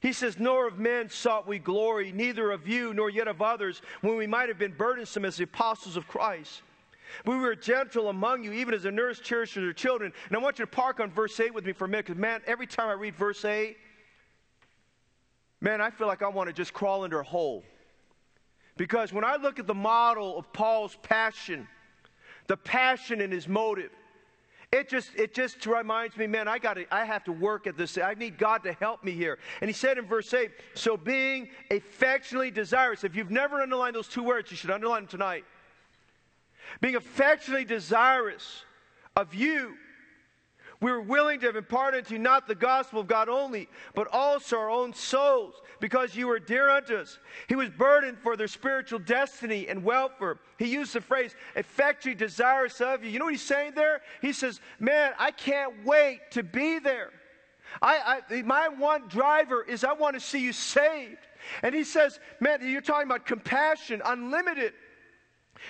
He 0.00 0.12
says, 0.12 0.38
Nor 0.38 0.66
of 0.66 0.78
men 0.78 1.08
sought 1.08 1.46
we 1.46 1.58
glory, 1.58 2.12
neither 2.12 2.50
of 2.50 2.68
you, 2.68 2.92
nor 2.94 3.10
yet 3.10 3.28
of 3.28 3.42
others, 3.42 3.82
when 4.00 4.16
we 4.16 4.26
might 4.26 4.48
have 4.48 4.58
been 4.58 4.72
burdensome 4.72 5.24
as 5.24 5.36
the 5.36 5.44
apostles 5.44 5.96
of 5.96 6.06
Christ. 6.06 6.62
We 7.24 7.36
were 7.36 7.54
gentle 7.54 8.08
among 8.08 8.44
you, 8.44 8.52
even 8.52 8.74
as 8.74 8.84
a 8.84 8.90
nurse 8.90 9.20
cherishes 9.20 9.62
her 9.62 9.72
children. 9.72 10.12
And 10.28 10.36
I 10.36 10.40
want 10.40 10.58
you 10.58 10.64
to 10.64 10.70
park 10.70 11.00
on 11.00 11.10
verse 11.10 11.38
8 11.38 11.54
with 11.54 11.64
me 11.64 11.72
for 11.72 11.86
a 11.86 11.88
minute, 11.88 12.06
because, 12.06 12.20
man, 12.20 12.42
every 12.46 12.66
time 12.66 12.88
I 12.88 12.92
read 12.92 13.16
verse 13.16 13.44
8, 13.44 13.76
man, 15.60 15.80
I 15.80 15.90
feel 15.90 16.06
like 16.06 16.22
I 16.22 16.28
want 16.28 16.48
to 16.48 16.52
just 16.52 16.72
crawl 16.72 17.04
into 17.04 17.18
a 17.18 17.22
hole. 17.22 17.64
Because 18.76 19.12
when 19.12 19.24
I 19.24 19.36
look 19.36 19.58
at 19.58 19.66
the 19.66 19.74
model 19.74 20.38
of 20.38 20.52
Paul's 20.52 20.96
passion, 21.02 21.66
the 22.46 22.56
passion 22.56 23.20
in 23.20 23.30
his 23.30 23.48
motive, 23.48 23.90
it 24.72 24.88
just 24.88 25.10
it 25.14 25.34
just 25.34 25.64
reminds 25.64 26.16
me, 26.16 26.26
man, 26.26 26.48
I 26.48 26.58
got 26.58 26.74
to 26.74 26.94
I 26.94 27.04
have 27.04 27.24
to 27.24 27.32
work 27.32 27.66
at 27.66 27.76
this. 27.76 27.98
I 27.98 28.14
need 28.14 28.36
God 28.38 28.62
to 28.64 28.72
help 28.72 29.04
me 29.04 29.12
here. 29.12 29.38
And 29.60 29.68
he 29.68 29.74
said 29.74 29.98
in 29.98 30.06
verse 30.06 30.32
8, 30.32 30.50
so 30.74 30.96
being 30.96 31.48
affectionately 31.70 32.50
desirous. 32.50 33.04
If 33.04 33.14
you've 33.14 33.30
never 33.30 33.60
underlined 33.60 33.94
those 33.94 34.08
two 34.08 34.22
words, 34.22 34.50
you 34.50 34.56
should 34.56 34.70
underline 34.70 35.02
them 35.02 35.08
tonight. 35.08 35.44
Being 36.80 36.96
affectionately 36.96 37.64
desirous 37.64 38.64
of 39.14 39.34
you 39.34 39.76
we 40.80 40.90
were 40.90 41.00
willing 41.00 41.40
to 41.40 41.46
have 41.46 41.56
imparted 41.56 42.06
to 42.06 42.14
you 42.14 42.18
not 42.18 42.46
the 42.46 42.54
gospel 42.54 43.00
of 43.00 43.06
God 43.06 43.28
only, 43.28 43.68
but 43.94 44.08
also 44.12 44.58
our 44.58 44.70
own 44.70 44.92
souls, 44.92 45.54
because 45.80 46.14
you 46.14 46.26
were 46.26 46.38
dear 46.38 46.68
unto 46.68 46.96
us. 46.96 47.18
He 47.48 47.54
was 47.54 47.70
burdened 47.70 48.18
for 48.18 48.36
their 48.36 48.48
spiritual 48.48 48.98
destiny 48.98 49.68
and 49.68 49.82
welfare. 49.82 50.38
He 50.58 50.66
used 50.66 50.92
the 50.92 51.00
phrase, 51.00 51.34
effectually 51.54 52.14
desirous 52.14 52.80
of 52.80 53.02
you. 53.02 53.10
You 53.10 53.18
know 53.18 53.24
what 53.24 53.34
he's 53.34 53.42
saying 53.42 53.72
there? 53.74 54.02
He 54.20 54.32
says, 54.32 54.60
Man, 54.78 55.12
I 55.18 55.30
can't 55.30 55.84
wait 55.84 56.20
to 56.32 56.42
be 56.42 56.78
there. 56.78 57.10
I, 57.80 58.22
I, 58.30 58.42
my 58.42 58.68
one 58.68 59.08
driver 59.08 59.62
is 59.62 59.82
I 59.82 59.92
want 59.92 60.14
to 60.14 60.20
see 60.20 60.40
you 60.40 60.52
saved. 60.52 61.26
And 61.62 61.74
he 61.74 61.84
says, 61.84 62.20
Man, 62.40 62.60
you're 62.62 62.80
talking 62.80 63.06
about 63.06 63.24
compassion, 63.24 64.02
unlimited. 64.04 64.74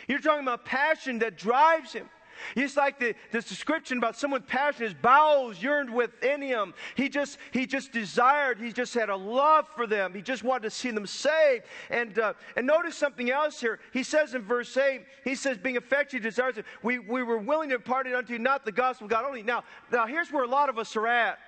You're 0.08 0.18
talking 0.18 0.42
about 0.42 0.64
passion 0.64 1.20
that 1.20 1.38
drives 1.38 1.92
him. 1.92 2.08
It's 2.54 2.76
like 2.76 2.98
the, 2.98 3.14
this 3.32 3.46
description 3.46 3.98
about 3.98 4.16
someone's 4.16 4.46
passion, 4.46 4.84
his 4.84 4.94
bowels 4.94 5.62
yearned 5.62 5.92
within 5.92 6.42
him. 6.42 6.74
He 6.94 7.08
just, 7.08 7.38
he 7.52 7.66
just 7.66 7.92
desired, 7.92 8.58
he 8.58 8.72
just 8.72 8.94
had 8.94 9.08
a 9.08 9.16
love 9.16 9.66
for 9.74 9.86
them. 9.86 10.14
He 10.14 10.22
just 10.22 10.44
wanted 10.44 10.64
to 10.64 10.70
see 10.70 10.90
them 10.90 11.06
saved. 11.06 11.64
And, 11.90 12.18
uh, 12.18 12.34
and 12.56 12.66
notice 12.66 12.96
something 12.96 13.30
else 13.30 13.60
here. 13.60 13.80
He 13.92 14.02
says 14.02 14.34
in 14.34 14.42
verse 14.42 14.76
8, 14.76 15.02
he 15.24 15.34
says, 15.34 15.58
being 15.58 15.76
affectionate, 15.76 16.22
desires, 16.22 16.56
we, 16.82 16.98
we 16.98 17.22
were 17.22 17.38
willing 17.38 17.68
to 17.70 17.76
impart 17.76 18.06
it 18.06 18.14
unto 18.14 18.32
you, 18.32 18.38
not 18.38 18.64
the 18.64 18.72
gospel 18.72 19.06
of 19.06 19.10
God 19.10 19.24
only. 19.24 19.42
Now, 19.42 19.64
now, 19.92 20.06
here's 20.06 20.30
where 20.32 20.44
a 20.44 20.48
lot 20.48 20.68
of 20.68 20.78
us 20.78 20.96
are 20.96 21.06
at. 21.06 21.38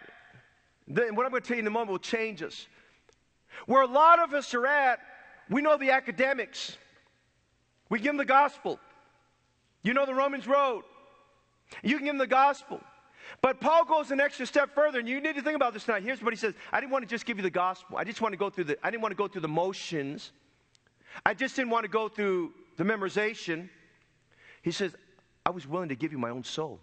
Then 0.86 1.14
what 1.14 1.26
I'm 1.26 1.30
going 1.30 1.42
to 1.42 1.48
tell 1.48 1.56
you 1.56 1.62
in 1.62 1.66
a 1.66 1.70
moment 1.70 1.90
will 1.90 1.98
change 1.98 2.42
us. 2.42 2.66
Where 3.66 3.82
a 3.82 3.86
lot 3.86 4.18
of 4.18 4.32
us 4.32 4.54
are 4.54 4.66
at, 4.66 5.00
we 5.50 5.62
know 5.62 5.76
the 5.76 5.90
academics. 5.90 6.76
We 7.88 7.98
give 7.98 8.06
them 8.08 8.16
the 8.16 8.24
gospel. 8.24 8.78
You 9.88 9.94
know 9.94 10.04
the 10.04 10.14
Romans 10.14 10.46
road. 10.46 10.82
You 11.82 11.96
can 11.96 12.04
give 12.04 12.12
them 12.12 12.18
the 12.18 12.26
gospel. 12.26 12.78
But 13.40 13.58
Paul 13.58 13.86
goes 13.86 14.10
an 14.10 14.20
extra 14.20 14.44
step 14.44 14.74
further, 14.74 14.98
and 14.98 15.08
you 15.08 15.18
need 15.18 15.34
to 15.36 15.40
think 15.40 15.56
about 15.56 15.72
this 15.72 15.84
tonight. 15.84 16.02
Here's 16.02 16.22
what 16.22 16.30
he 16.30 16.36
says 16.36 16.52
I 16.70 16.78
didn't 16.78 16.92
want 16.92 17.04
to 17.04 17.08
just 17.08 17.24
give 17.24 17.38
you 17.38 17.42
the 17.42 17.48
gospel. 17.48 17.96
I 17.96 18.04
just 18.04 18.20
want 18.20 18.34
to 18.34 18.36
go 18.36 18.50
through 18.50 18.64
the 18.64 18.78
I 18.82 18.90
didn't 18.90 19.00
want 19.00 19.12
to 19.12 19.16
go 19.16 19.28
through 19.28 19.40
the 19.40 19.48
motions. 19.48 20.32
I 21.24 21.32
just 21.32 21.56
didn't 21.56 21.70
want 21.70 21.84
to 21.84 21.88
go 21.88 22.06
through 22.06 22.52
the 22.76 22.84
memorization. 22.84 23.70
He 24.60 24.72
says, 24.72 24.94
I 25.46 25.50
was 25.50 25.66
willing 25.66 25.88
to 25.88 25.96
give 25.96 26.12
you 26.12 26.18
my 26.18 26.28
own 26.28 26.44
soul. 26.44 26.80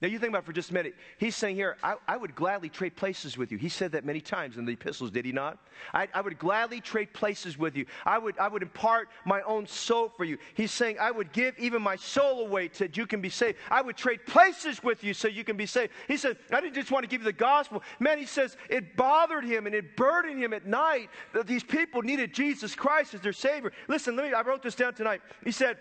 Now, 0.00 0.06
you 0.06 0.20
think 0.20 0.30
about 0.30 0.44
for 0.44 0.52
just 0.52 0.70
a 0.70 0.74
minute. 0.74 0.94
He's 1.18 1.34
saying 1.34 1.56
here, 1.56 1.76
I, 1.82 1.96
I, 2.06 2.16
would 2.16 2.36
gladly 2.36 2.68
trade 2.68 2.94
places 2.94 3.36
with 3.36 3.50
you. 3.50 3.58
He 3.58 3.68
said 3.68 3.90
that 3.92 4.04
many 4.04 4.20
times 4.20 4.56
in 4.56 4.64
the 4.64 4.74
epistles, 4.74 5.10
did 5.10 5.24
he 5.24 5.32
not? 5.32 5.58
I, 5.92 6.06
I, 6.14 6.20
would 6.20 6.38
gladly 6.38 6.80
trade 6.80 7.12
places 7.12 7.58
with 7.58 7.76
you. 7.76 7.84
I 8.06 8.16
would, 8.16 8.38
I 8.38 8.46
would 8.46 8.62
impart 8.62 9.08
my 9.24 9.42
own 9.42 9.66
soul 9.66 10.08
for 10.16 10.22
you. 10.22 10.38
He's 10.54 10.70
saying, 10.70 10.98
I 11.00 11.10
would 11.10 11.32
give 11.32 11.58
even 11.58 11.82
my 11.82 11.96
soul 11.96 12.46
away 12.46 12.70
so 12.72 12.84
that 12.84 12.96
you 12.96 13.08
can 13.08 13.20
be 13.20 13.28
saved. 13.28 13.58
I 13.72 13.82
would 13.82 13.96
trade 13.96 14.24
places 14.24 14.84
with 14.84 15.02
you 15.02 15.14
so 15.14 15.26
you 15.26 15.42
can 15.42 15.56
be 15.56 15.66
saved. 15.66 15.90
He 16.06 16.16
said, 16.16 16.36
I 16.52 16.60
didn't 16.60 16.74
just 16.74 16.92
want 16.92 17.02
to 17.02 17.08
give 17.08 17.22
you 17.22 17.26
the 17.26 17.32
gospel. 17.32 17.82
Man, 17.98 18.18
he 18.18 18.26
says, 18.26 18.56
it 18.70 18.94
bothered 18.96 19.44
him 19.44 19.66
and 19.66 19.74
it 19.74 19.96
burdened 19.96 20.40
him 20.40 20.52
at 20.52 20.64
night 20.64 21.10
that 21.34 21.48
these 21.48 21.64
people 21.64 22.02
needed 22.02 22.32
Jesus 22.32 22.76
Christ 22.76 23.14
as 23.14 23.20
their 23.20 23.32
Savior. 23.32 23.72
Listen, 23.88 24.14
let 24.14 24.26
me, 24.26 24.32
I 24.32 24.42
wrote 24.42 24.62
this 24.62 24.76
down 24.76 24.94
tonight. 24.94 25.22
He 25.42 25.50
said, 25.50 25.76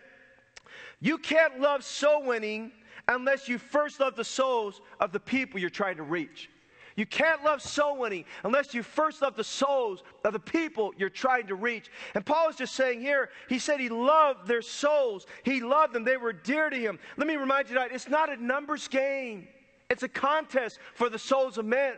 You 1.01 1.19
can't 1.19 1.59
love 1.59 1.83
soul 1.83 2.23
winning 2.25 2.71
unless 3.07 3.47
you 3.47 3.57
first 3.57 3.99
love 3.99 4.15
the 4.15 4.23
souls 4.23 4.81
of 4.99 5.11
the 5.11 5.19
people 5.19 5.59
you're 5.59 5.69
trying 5.69 5.97
to 5.97 6.03
reach. 6.03 6.49
You 6.97 7.05
can't 7.05 7.43
love 7.43 7.61
soul 7.61 7.97
winning 7.97 8.25
unless 8.43 8.73
you 8.73 8.81
first 8.81 9.21
love 9.21 9.35
the 9.35 9.43
souls 9.43 10.01
of 10.25 10.33
the 10.33 10.39
people 10.39 10.93
you're 10.97 11.09
trying 11.09 11.45
to 11.47 11.55
reach. 11.55 11.91
And 12.15 12.25
Paul 12.25 12.49
is 12.49 12.55
just 12.55 12.73
saying 12.73 13.01
here, 13.01 13.29
he 13.47 13.59
said 13.59 13.79
he 13.79 13.87
loved 13.87 14.47
their 14.47 14.63
souls. 14.63 15.27
He 15.43 15.61
loved 15.61 15.93
them. 15.93 16.03
They 16.03 16.17
were 16.17 16.33
dear 16.33 16.71
to 16.71 16.75
him. 16.75 16.97
Let 17.15 17.27
me 17.27 17.35
remind 17.35 17.69
you 17.69 17.75
tonight, 17.75 17.91
it's 17.93 18.09
not 18.09 18.31
a 18.31 18.43
numbers 18.43 18.87
game. 18.87 19.47
It's 19.91 20.01
a 20.01 20.09
contest 20.09 20.79
for 20.95 21.07
the 21.07 21.19
souls 21.19 21.59
of 21.59 21.65
men. 21.65 21.93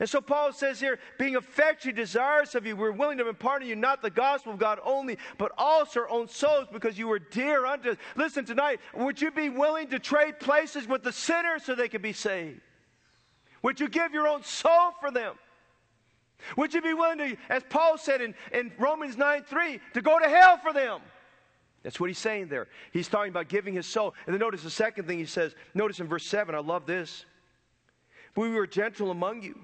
And 0.00 0.08
so 0.08 0.20
Paul 0.20 0.52
says 0.52 0.80
here, 0.80 0.98
being 1.18 1.36
affectionately 1.36 2.00
desirous 2.00 2.54
of 2.54 2.66
you, 2.66 2.76
we're 2.76 2.92
willing 2.92 3.18
to 3.18 3.28
impart 3.28 3.62
to 3.62 3.68
you 3.68 3.76
not 3.76 4.02
the 4.02 4.10
gospel 4.10 4.52
of 4.52 4.58
God 4.58 4.78
only, 4.84 5.18
but 5.38 5.52
also 5.56 6.00
our 6.00 6.10
own 6.10 6.28
souls 6.28 6.68
because 6.72 6.98
you 6.98 7.08
were 7.08 7.18
dear 7.18 7.66
unto 7.66 7.90
us. 7.90 7.96
Listen, 8.16 8.44
tonight, 8.44 8.80
would 8.94 9.20
you 9.20 9.30
be 9.30 9.48
willing 9.48 9.88
to 9.88 9.98
trade 9.98 10.40
places 10.40 10.86
with 10.86 11.02
the 11.02 11.12
sinners 11.12 11.64
so 11.64 11.74
they 11.74 11.88
can 11.88 12.02
be 12.02 12.12
saved? 12.12 12.60
Would 13.62 13.80
you 13.80 13.88
give 13.88 14.12
your 14.12 14.28
own 14.28 14.42
soul 14.42 14.92
for 15.00 15.10
them? 15.10 15.34
Would 16.56 16.74
you 16.74 16.82
be 16.82 16.94
willing 16.94 17.18
to, 17.18 17.36
as 17.48 17.62
Paul 17.68 17.96
said 17.96 18.20
in, 18.20 18.34
in 18.52 18.72
Romans 18.78 19.16
9 19.16 19.44
3, 19.44 19.80
to 19.94 20.02
go 20.02 20.18
to 20.18 20.28
hell 20.28 20.58
for 20.58 20.72
them? 20.72 21.00
That's 21.82 21.98
what 21.98 22.08
he's 22.08 22.18
saying 22.18 22.48
there. 22.48 22.68
He's 22.92 23.08
talking 23.08 23.30
about 23.30 23.48
giving 23.48 23.74
his 23.74 23.86
soul. 23.86 24.14
And 24.26 24.34
then 24.34 24.40
notice 24.40 24.62
the 24.62 24.70
second 24.70 25.06
thing 25.06 25.18
he 25.18 25.24
says. 25.24 25.54
Notice 25.74 26.00
in 26.00 26.06
verse 26.06 26.24
7, 26.26 26.54
I 26.54 26.58
love 26.58 26.86
this. 26.86 27.24
We 28.36 28.50
were 28.50 28.66
gentle 28.66 29.10
among 29.10 29.42
you. 29.42 29.58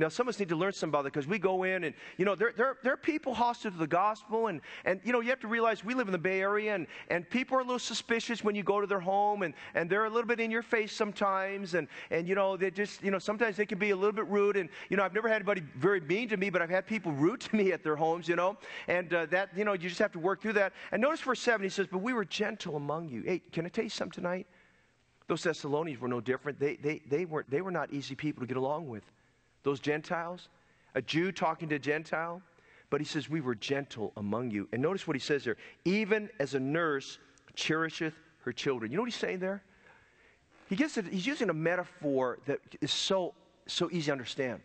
Now, 0.00 0.08
some 0.08 0.26
of 0.26 0.34
us 0.34 0.40
need 0.40 0.48
to 0.48 0.56
learn 0.56 0.72
something 0.72 0.92
about 0.92 1.04
that 1.04 1.12
because 1.12 1.26
we 1.26 1.38
go 1.38 1.64
in 1.64 1.84
and, 1.84 1.94
you 2.16 2.24
know, 2.24 2.34
there, 2.34 2.54
there, 2.56 2.78
there 2.82 2.94
are 2.94 2.96
people 2.96 3.34
hostile 3.34 3.70
to 3.70 3.76
the 3.76 3.86
gospel. 3.86 4.46
And, 4.46 4.62
and, 4.86 4.98
you 5.04 5.12
know, 5.12 5.20
you 5.20 5.28
have 5.28 5.40
to 5.40 5.46
realize 5.46 5.84
we 5.84 5.92
live 5.92 6.08
in 6.08 6.12
the 6.12 6.18
Bay 6.18 6.40
Area 6.40 6.74
and, 6.74 6.86
and 7.08 7.28
people 7.28 7.58
are 7.58 7.60
a 7.60 7.64
little 7.64 7.78
suspicious 7.78 8.42
when 8.42 8.54
you 8.54 8.62
go 8.62 8.80
to 8.80 8.86
their 8.86 8.98
home 8.98 9.42
and, 9.42 9.52
and 9.74 9.90
they're 9.90 10.06
a 10.06 10.08
little 10.08 10.26
bit 10.26 10.40
in 10.40 10.50
your 10.50 10.62
face 10.62 10.94
sometimes. 10.94 11.74
And, 11.74 11.86
and, 12.10 12.26
you 12.26 12.34
know, 12.34 12.56
they 12.56 12.70
just, 12.70 13.02
you 13.02 13.10
know, 13.10 13.18
sometimes 13.18 13.58
they 13.58 13.66
can 13.66 13.78
be 13.78 13.90
a 13.90 13.96
little 13.96 14.12
bit 14.12 14.26
rude. 14.28 14.56
And, 14.56 14.70
you 14.88 14.96
know, 14.96 15.02
I've 15.02 15.12
never 15.12 15.28
had 15.28 15.36
anybody 15.36 15.62
very 15.76 16.00
mean 16.00 16.30
to 16.30 16.38
me, 16.38 16.48
but 16.48 16.62
I've 16.62 16.70
had 16.70 16.86
people 16.86 17.12
rude 17.12 17.40
to 17.42 17.54
me 17.54 17.72
at 17.72 17.84
their 17.84 17.96
homes, 17.96 18.26
you 18.26 18.36
know. 18.36 18.56
And 18.88 19.12
uh, 19.12 19.26
that, 19.26 19.50
you 19.54 19.66
know, 19.66 19.74
you 19.74 19.90
just 19.90 19.98
have 19.98 20.12
to 20.12 20.18
work 20.18 20.40
through 20.40 20.54
that. 20.54 20.72
And 20.92 21.02
notice 21.02 21.20
verse 21.20 21.40
7, 21.40 21.62
he 21.62 21.68
says, 21.68 21.86
But 21.86 21.98
we 21.98 22.14
were 22.14 22.24
gentle 22.24 22.76
among 22.76 23.10
you. 23.10 23.20
Hey, 23.20 23.42
can 23.52 23.66
I 23.66 23.68
tell 23.68 23.84
you 23.84 23.90
something 23.90 24.22
tonight? 24.22 24.46
Those 25.26 25.42
Thessalonians 25.42 26.00
were 26.00 26.08
no 26.08 26.22
different. 26.22 26.58
They, 26.58 26.76
they, 26.76 27.02
they, 27.06 27.26
were, 27.26 27.44
they 27.50 27.60
were 27.60 27.70
not 27.70 27.92
easy 27.92 28.14
people 28.14 28.40
to 28.40 28.46
get 28.46 28.56
along 28.56 28.88
with. 28.88 29.04
Those 29.62 29.80
Gentiles, 29.80 30.48
a 30.94 31.02
Jew 31.02 31.32
talking 31.32 31.68
to 31.68 31.76
a 31.76 31.78
Gentile, 31.78 32.42
but 32.88 33.00
he 33.00 33.04
says, 33.04 33.28
We 33.28 33.40
were 33.40 33.54
gentle 33.54 34.12
among 34.16 34.50
you. 34.50 34.68
And 34.72 34.82
notice 34.82 35.06
what 35.06 35.16
he 35.16 35.20
says 35.20 35.44
there 35.44 35.56
even 35.84 36.28
as 36.38 36.54
a 36.54 36.60
nurse 36.60 37.18
cherisheth 37.54 38.14
her 38.44 38.52
children. 38.52 38.90
You 38.90 38.96
know 38.96 39.02
what 39.02 39.10
he's 39.10 39.20
saying 39.20 39.38
there? 39.38 39.62
He 40.68 40.76
gets 40.76 40.96
it, 40.96 41.06
he's 41.06 41.26
using 41.26 41.50
a 41.50 41.54
metaphor 41.54 42.38
that 42.46 42.60
is 42.80 42.92
so, 42.92 43.34
so 43.66 43.88
easy 43.90 44.06
to 44.06 44.12
understand. 44.12 44.60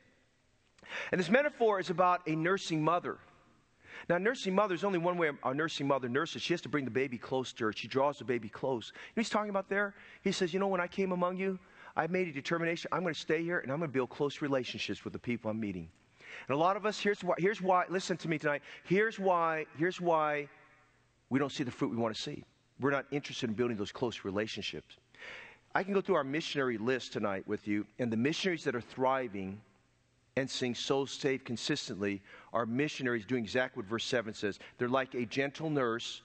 And 1.12 1.20
this 1.20 1.30
metaphor 1.30 1.80
is 1.80 1.90
about 1.90 2.22
a 2.28 2.36
nursing 2.36 2.84
mother 2.84 3.18
now, 4.10 4.18
nursing 4.18 4.54
mother, 4.54 4.76
is 4.76 4.84
only 4.84 5.00
one 5.00 5.18
way 5.18 5.32
a 5.44 5.54
nursing 5.54 5.88
mother 5.88 6.08
nurses. 6.08 6.42
She 6.42 6.54
has 6.54 6.62
to 6.62 6.70
bring 6.70 6.86
the 6.86 6.92
baby 6.92 7.18
close 7.18 7.54
to 7.54 7.66
her. 7.66 7.74
She 7.74 7.88
draws 7.88 8.20
the 8.20 8.26
baby 8.26 8.50
close. 8.50 8.92
You 8.94 9.00
know 9.16 9.22
he's 9.22 9.30
talking 9.30 9.50
about 9.50 9.70
there? 9.70 9.96
He 10.22 10.32
says, 10.32 10.54
You 10.54 10.60
know, 10.60 10.68
when 10.68 10.82
I 10.82 10.88
came 10.88 11.12
among 11.12 11.38
you, 11.38 11.58
I 11.96 12.08
made 12.08 12.28
a 12.28 12.32
determination. 12.32 12.90
I'm 12.92 13.02
going 13.02 13.14
to 13.14 13.20
stay 13.20 13.44
here 13.44 13.60
and 13.60 13.72
I'm 13.72 13.80
going 13.80 13.90
to 13.90 13.94
build 13.94 14.10
close 14.10 14.42
relationships 14.42 15.04
with 15.04 15.14
the 15.14 15.20
people 15.20 15.50
I'm 15.50 15.60
meeting. 15.60 15.90
And 16.48 16.56
a 16.56 16.60
lot 16.60 16.76
of 16.76 16.86
us, 16.86 17.00
here's 17.00 17.24
why, 17.24 17.36
here's 17.38 17.62
why, 17.62 17.86
listen 17.90 18.18
to 18.18 18.28
me 18.28 18.38
tonight. 18.38 18.62
Here's 18.84 19.18
why, 19.18 19.66
here's 19.78 20.02
why 20.02 20.50
we 21.30 21.40
don't 21.40 21.52
see 21.52 21.64
the 21.64 21.72
fruit 21.72 21.92
we 21.92 21.98
want 21.98 22.16
to 22.16 22.22
see. 22.22 22.44
We're 22.80 22.92
not 22.92 23.06
interested 23.12 23.50
in 23.50 23.56
building 23.56 23.78
those 23.78 23.92
close 23.92 24.26
relationships. 24.26 24.98
I 25.74 25.84
can 25.84 25.94
go 25.94 26.02
through 26.02 26.16
our 26.16 26.24
missionary 26.24 26.78
list 26.78 27.14
tonight 27.14 27.48
with 27.48 27.68
you, 27.68 27.86
and 28.00 28.12
the 28.12 28.18
missionaries 28.18 28.64
that 28.66 28.76
are 28.76 28.82
thriving 28.82 29.60
and 30.38 30.50
seeing 30.50 30.76
souls 30.76 31.12
saved 31.12 31.46
consistently 31.46 32.22
are 32.54 32.66
missionaries 32.66 33.26
doing 33.26 33.44
exactly 33.44 33.82
what 33.82 33.90
verse 33.90 34.06
7 34.06 34.34
says. 34.34 34.60
They're 34.78 34.90
like 34.90 35.14
a 35.16 35.26
gentle 35.26 35.70
nurse 35.70 36.22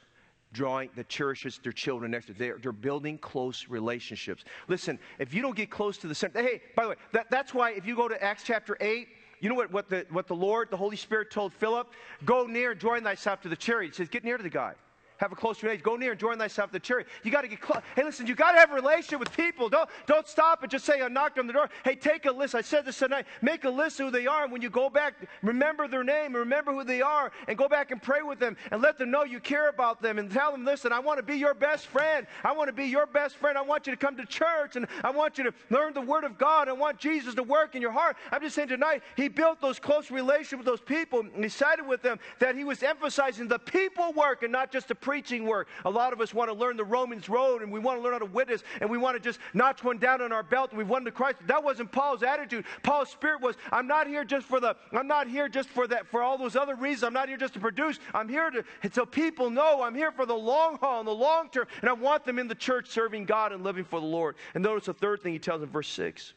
drawing 0.53 0.91
that 0.97 1.09
cherishes 1.09 1.61
their 1.63 1.73
children 1.73 2.11
next 2.11 2.27
to 2.27 2.33
they're, 2.33 2.59
they're 2.59 2.73
building 2.73 3.19
close 3.19 3.67
relationships. 3.69 4.45
Listen 4.69 4.99
if 5.19 5.33
you 5.33 5.43
don't 5.43 5.57
get 5.57 5.71
close 5.71 5.99
to 5.99 6.09
the 6.09 6.15
center 6.15 6.43
hey 6.43 6.61
by 6.75 6.83
the 6.85 6.89
way 6.91 6.97
that, 7.13 7.31
that's 7.31 7.55
why 7.55 7.71
if 7.71 7.87
you 7.87 7.95
go 7.95 8.09
to 8.09 8.23
acts 8.23 8.43
chapter 8.45 8.77
8 8.81 9.09
you 9.41 9.49
know 9.49 9.55
what, 9.55 9.73
what, 9.73 9.89
the, 9.89 10.07
what 10.11 10.27
the 10.27 10.35
lord 10.35 10.71
the 10.71 10.77
holy 10.77 10.97
spirit 10.97 11.31
told 11.31 11.53
philip? 11.53 11.93
Go 12.25 12.47
near 12.47 12.75
join 12.75 13.03
thyself 13.03 13.41
to 13.43 13.49
the 13.49 13.57
chariot. 13.57 13.91
He 13.91 13.97
says 13.97 14.09
get 14.09 14.25
near 14.25 14.37
to 14.37 14.43
the 14.43 14.51
guy 14.51 14.75
have 15.21 15.33
a 15.33 15.37
close 15.37 15.63
relationship. 15.63 15.85
Go 15.85 15.97
near 15.97 16.13
and 16.13 16.21
join 16.21 16.39
thyself 16.39 16.71
to 16.71 16.73
the 16.73 16.81
church. 16.81 17.07
You 17.23 17.31
got 17.31 17.43
to 17.43 17.49
get 17.49 17.61
close. 17.61 17.83
Hey, 17.95 18.03
listen, 18.03 18.27
you 18.27 18.35
got 18.35 18.53
to 18.53 18.59
have 18.59 18.73
a 18.73 18.75
relationship 18.75 19.21
with 19.21 19.31
people. 19.33 19.69
Don't, 19.69 19.89
don't 20.07 20.27
stop 20.27 20.63
and 20.63 20.71
just 20.71 20.87
say, 20.87 21.03
I 21.03 21.09
knocked 21.09 21.39
on 21.39 21.47
the 21.47 21.53
door. 21.53 21.69
Hey, 21.85 21.95
take 21.95 22.25
a 22.25 22.33
list. 22.33 22.55
I 22.55 22.63
said 22.63 22.87
this 22.87 22.99
tonight. 22.99 23.27
Make 23.43 23.65
a 23.65 23.71
list 23.71 23.99
who 23.99 24.11
they 24.11 24.27
are. 24.27 24.45
And 24.45 24.53
when 24.53 24.63
you 24.63 24.71
go 24.71 24.89
back, 24.89 25.15
remember 25.43 25.87
their 25.89 26.03
name 26.03 26.27
and 26.27 26.37
remember 26.37 26.73
who 26.73 26.85
they 26.85 27.03
are 27.03 27.31
and 27.49 27.59
go 27.59 27.69
back 27.69 27.91
and 27.91 28.01
pray 28.03 28.23
with 28.23 28.39
them 28.39 28.57
and 28.71 28.81
let 28.81 28.97
them 28.97 29.11
know 29.11 29.25
you 29.25 29.41
care 29.41 29.69
about 29.69 30.01
them 30.01 30.19
and 30.19 30.31
tell 30.31 30.53
them, 30.53 30.65
listen, 30.65 30.91
I 30.91 31.01
want 31.01 31.19
to 31.19 31.23
be 31.23 31.37
your 31.37 31.53
best 31.53 31.87
friend. 31.87 32.27
I 32.43 32.53
want 32.53 32.69
to 32.69 32.73
be 32.73 32.87
your 32.87 33.07
best 33.07 33.37
friend. 33.37 33.59
I 33.59 33.63
want 33.63 33.87
you 33.87 33.93
to 33.93 33.99
come 33.99 34.17
to 34.17 34.25
church 34.25 34.77
and 34.77 34.87
I 35.05 35.11
want 35.11 35.37
you 35.37 35.45
to 35.45 35.53
learn 35.69 35.93
the 35.93 36.01
Word 36.01 36.25
of 36.25 36.39
God. 36.39 36.69
I 36.69 36.73
want 36.73 36.99
Jesus 36.99 37.35
to 37.35 37.43
work 37.43 37.75
in 37.75 37.83
your 37.83 37.93
heart. 37.93 38.17
I'm 38.33 38.41
just 38.41 38.55
saying 38.55 38.69
tonight, 38.69 39.03
he 39.17 39.29
built 39.29 39.61
those 39.61 39.79
close 39.79 40.11
relationships 40.11 40.61
with 40.61 40.67
those 40.67 40.81
people 40.81 41.21
and 41.21 41.45
he 41.45 41.51
sided 41.51 41.87
with 41.87 42.01
them 42.01 42.19
that 42.39 42.57
he 42.57 42.65
was 42.65 42.83
emphasizing 42.83 43.49
the 43.49 43.59
people 43.59 44.15
work 44.15 44.43
and 44.43 44.51
not 44.51 44.73
just 44.73 44.89
the 44.89 44.95
preaching 45.11 45.45
work. 45.45 45.67
A 45.87 45.91
lot 45.91 46.13
of 46.13 46.21
us 46.21 46.33
want 46.33 46.49
to 46.53 46.57
learn 46.57 46.77
the 46.77 46.85
Romans 46.85 47.29
road 47.29 47.63
and 47.63 47.73
we 47.73 47.81
want 47.81 47.99
to 47.99 48.01
learn 48.01 48.13
how 48.13 48.21
to 48.21 48.27
witness 48.27 48.63
and 48.81 48.89
we 48.89 48.97
want 48.97 49.17
to 49.17 49.21
just 49.21 49.41
notch 49.55 49.83
one 49.83 49.99
down 49.99 50.23
on 50.23 50.31
our 50.31 50.45
belt 50.45 50.71
and 50.71 50.79
we've 50.79 50.89
won 50.89 51.03
the 51.03 51.11
Christ. 51.11 51.39
That 51.49 51.65
wasn't 51.65 51.91
Paul's 51.91 52.23
attitude. 52.23 52.65
Paul's 52.85 53.09
spirit 53.09 53.41
was, 53.41 53.57
I'm 53.73 53.89
not 53.89 54.07
here 54.07 54.23
just 54.23 54.47
for 54.47 54.61
the, 54.61 54.77
I'm 54.93 55.09
not 55.09 55.27
here 55.27 55.49
just 55.49 55.69
for 55.69 55.89
that, 55.89 56.07
for 56.07 56.23
all 56.23 56.39
those 56.39 56.55
other 56.55 56.77
reasons. 56.77 57.03
I'm 57.03 57.13
not 57.13 57.27
here 57.27 57.37
just 57.37 57.55
to 57.55 57.59
produce. 57.59 57.99
I'm 58.15 58.29
here 58.29 58.53
to, 58.53 58.63
so 58.93 59.05
people 59.05 59.51
know 59.51 59.83
I'm 59.83 59.97
here 59.97 60.13
for 60.13 60.27
the 60.27 60.37
long 60.37 60.79
haul 60.79 61.01
and 61.01 61.09
the 61.09 61.13
long 61.13 61.49
term. 61.49 61.67
And 61.81 61.91
I 61.91 61.93
want 61.93 62.25
them 62.25 62.39
in 62.39 62.47
the 62.47 62.55
church 62.55 62.89
serving 62.89 63.25
God 63.25 63.51
and 63.51 63.65
living 63.65 63.83
for 63.83 63.99
the 63.99 64.07
Lord. 64.07 64.37
And 64.55 64.63
notice 64.63 64.87
the 64.87 64.95
third 64.95 65.23
thing 65.23 65.33
he 65.33 65.41
tells 65.41 65.61
in 65.61 65.71
verse 65.71 65.89
6. 65.89 66.35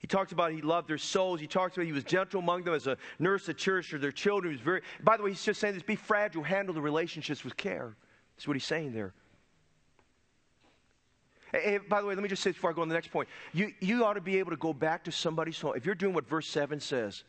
He 0.00 0.06
talks 0.06 0.32
about 0.32 0.52
he 0.52 0.62
loved 0.62 0.88
their 0.88 0.98
souls. 0.98 1.40
He 1.40 1.46
talks 1.46 1.76
about 1.76 1.84
he 1.86 1.92
was 1.92 2.04
gentle 2.04 2.40
among 2.40 2.64
them 2.64 2.74
as 2.74 2.86
a 2.86 2.96
nurse 3.18 3.46
that 3.46 3.58
cherished 3.58 3.94
their 4.00 4.10
children. 4.10 4.52
He 4.52 4.56
was 4.56 4.64
very, 4.64 4.80
by 5.02 5.18
the 5.18 5.22
way, 5.22 5.30
he's 5.30 5.44
just 5.44 5.60
saying 5.60 5.74
this 5.74 5.82
be 5.82 5.94
fragile, 5.94 6.42
handle 6.42 6.74
the 6.74 6.80
relationships 6.80 7.44
with 7.44 7.56
care. 7.56 7.94
That's 8.36 8.48
what 8.48 8.56
he's 8.56 8.64
saying 8.64 8.94
there. 8.94 9.12
Hey, 11.52 11.78
by 11.78 12.00
the 12.00 12.06
way, 12.06 12.14
let 12.14 12.22
me 12.22 12.28
just 12.28 12.42
say 12.42 12.52
before 12.52 12.70
I 12.70 12.72
go 12.72 12.80
on 12.80 12.88
the 12.88 12.94
next 12.94 13.10
point. 13.10 13.28
You, 13.52 13.72
you 13.80 14.04
ought 14.04 14.14
to 14.14 14.20
be 14.22 14.38
able 14.38 14.52
to 14.52 14.56
go 14.56 14.72
back 14.72 15.04
to 15.04 15.12
somebody's 15.12 15.60
home. 15.60 15.74
If 15.76 15.84
you're 15.84 15.94
doing 15.94 16.14
what 16.14 16.26
verse 16.26 16.46
7 16.46 16.80
says, 16.80 17.24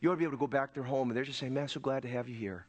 you 0.00 0.10
ought 0.10 0.14
to 0.14 0.18
be 0.18 0.24
able 0.24 0.34
to 0.34 0.40
go 0.40 0.46
back 0.46 0.74
to 0.74 0.80
their 0.80 0.88
home 0.88 1.08
and 1.08 1.16
they're 1.16 1.24
just 1.24 1.40
saying, 1.40 1.54
Man, 1.54 1.66
so 1.66 1.80
glad 1.80 2.02
to 2.02 2.08
have 2.08 2.28
you 2.28 2.36
here. 2.36 2.66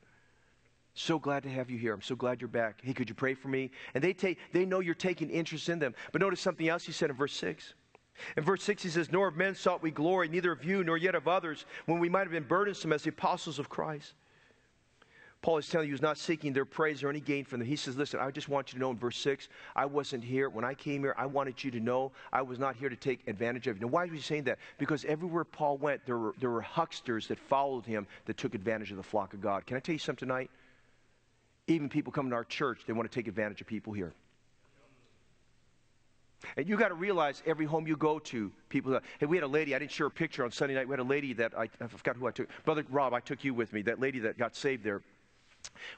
So 0.94 1.20
glad 1.20 1.44
to 1.44 1.50
have 1.50 1.70
you 1.70 1.78
here. 1.78 1.94
I'm 1.94 2.02
so 2.02 2.16
glad 2.16 2.42
you're 2.42 2.48
back. 2.48 2.80
Hey, 2.82 2.94
could 2.94 3.08
you 3.08 3.14
pray 3.14 3.36
for 3.36 3.50
me? 3.50 3.70
And 3.94 4.04
they 4.04 4.14
take 4.14 4.40
they 4.52 4.66
know 4.66 4.80
you're 4.80 4.96
taking 4.96 5.30
interest 5.30 5.70
in 5.70 5.78
them. 5.78 5.94
But 6.12 6.22
notice 6.22 6.42
something 6.42 6.68
else 6.68 6.86
he 6.86 6.92
said 6.92 7.12
in 7.12 7.16
verse 7.16 7.34
6. 7.34 7.76
In 8.36 8.44
verse 8.44 8.64
6, 8.64 8.84
he 8.84 8.90
says, 8.90 9.12
Nor 9.12 9.28
of 9.28 9.36
men 9.36 9.56
sought 9.56 9.82
we 9.82 9.92
glory, 9.92 10.28
neither 10.28 10.52
of 10.52 10.64
you, 10.64 10.84
nor 10.84 10.98
yet 10.98 11.16
of 11.16 11.28
others, 11.28 11.66
when 11.86 12.00
we 12.00 12.10
might 12.10 12.22
have 12.22 12.32
been 12.32 12.44
burdensome 12.44 12.94
as 12.94 13.04
the 13.04 13.10
apostles 13.10 13.60
of 13.60 13.70
Christ. 13.70 14.14
Paul 15.42 15.58
is 15.58 15.68
telling 15.70 15.88
you 15.88 15.94
he's 15.94 16.02
not 16.02 16.18
seeking 16.18 16.52
their 16.52 16.66
praise 16.66 17.04
or 17.04 17.10
any 17.10 17.20
gain 17.20 17.46
from 17.46 17.60
them. 17.60 17.68
He 17.68 17.76
says, 17.76 17.96
Listen, 17.96 18.20
I 18.20 18.32
just 18.32 18.50
want 18.50 18.74
you 18.74 18.80
to 18.80 18.80
know 18.80 18.92
in 18.92 18.98
verse 18.98 19.18
6, 19.20 19.50
I 19.76 19.86
wasn't 19.86 20.24
here. 20.24 20.50
When 20.50 20.66
I 20.66 20.74
came 20.74 21.02
here, 21.02 21.16
I 21.18 21.26
wanted 21.26 21.64
you 21.64 21.72
to 21.72 21.80
know 21.80 22.12
I 22.34 22.42
was 22.42 22.60
not 22.60 22.76
here 22.76 22.90
to 22.90 22.96
take 22.96 23.28
advantage 23.28 23.68
of 23.68 23.78
you. 23.78 23.86
Now, 23.86 23.92
why 23.92 24.06
was 24.06 24.14
he 24.14 24.22
saying 24.22 24.46
that? 24.46 24.58
Because 24.78 25.06
everywhere 25.06 25.44
Paul 25.44 25.78
went, 25.78 26.06
there 26.06 26.18
were, 26.18 26.34
there 26.40 26.50
were 26.50 26.62
hucksters 26.62 27.28
that 27.28 27.40
followed 27.40 27.86
him 27.86 28.08
that 28.26 28.38
took 28.38 28.56
advantage 28.56 28.92
of 28.92 28.98
the 28.98 29.04
flock 29.04 29.34
of 29.34 29.42
God. 29.42 29.66
Can 29.66 29.78
I 29.78 29.80
tell 29.80 29.94
you 29.94 30.00
something 30.00 30.28
tonight? 30.28 30.50
Even 31.68 31.88
people 31.88 32.12
coming 32.12 32.32
to 32.32 32.36
our 32.36 32.46
church, 32.46 32.82
they 32.88 32.94
want 32.94 33.10
to 33.10 33.16
take 33.16 33.28
advantage 33.28 33.62
of 33.62 33.68
people 33.68 33.94
here. 33.94 34.14
And 36.56 36.68
you 36.68 36.78
got 36.78 36.90
to 36.90 36.94
realize 36.94 37.42
every 37.46 37.66
home 37.66 37.88
you 37.88 37.98
go 37.98 38.20
to, 38.20 38.52
people. 38.70 39.00
Hey, 39.20 39.26
we 39.26 39.38
had 39.38 39.44
a 39.44 39.48
lady. 39.48 39.76
I 39.76 39.80
didn't 39.80 39.92
share 39.92 40.08
a 40.08 40.12
picture 40.12 40.44
on 40.44 40.52
Sunday 40.52 40.76
night. 40.76 40.88
We 40.88 40.94
had 40.94 41.00
a 41.00 41.04
lady 41.04 41.34
that 41.34 41.58
I, 41.58 41.70
I 41.82 41.88
forgot 41.88 42.16
who 42.16 42.28
I 42.28 42.32
took. 42.32 42.50
Brother 42.64 42.86
Rob, 42.90 43.14
I 43.14 43.20
took 43.20 43.44
you 43.44 43.54
with 43.54 43.74
me. 43.74 43.82
That 43.82 44.00
lady 44.00 44.20
that 44.20 44.38
got 44.38 44.56
saved 44.56 44.84
there. 44.84 45.02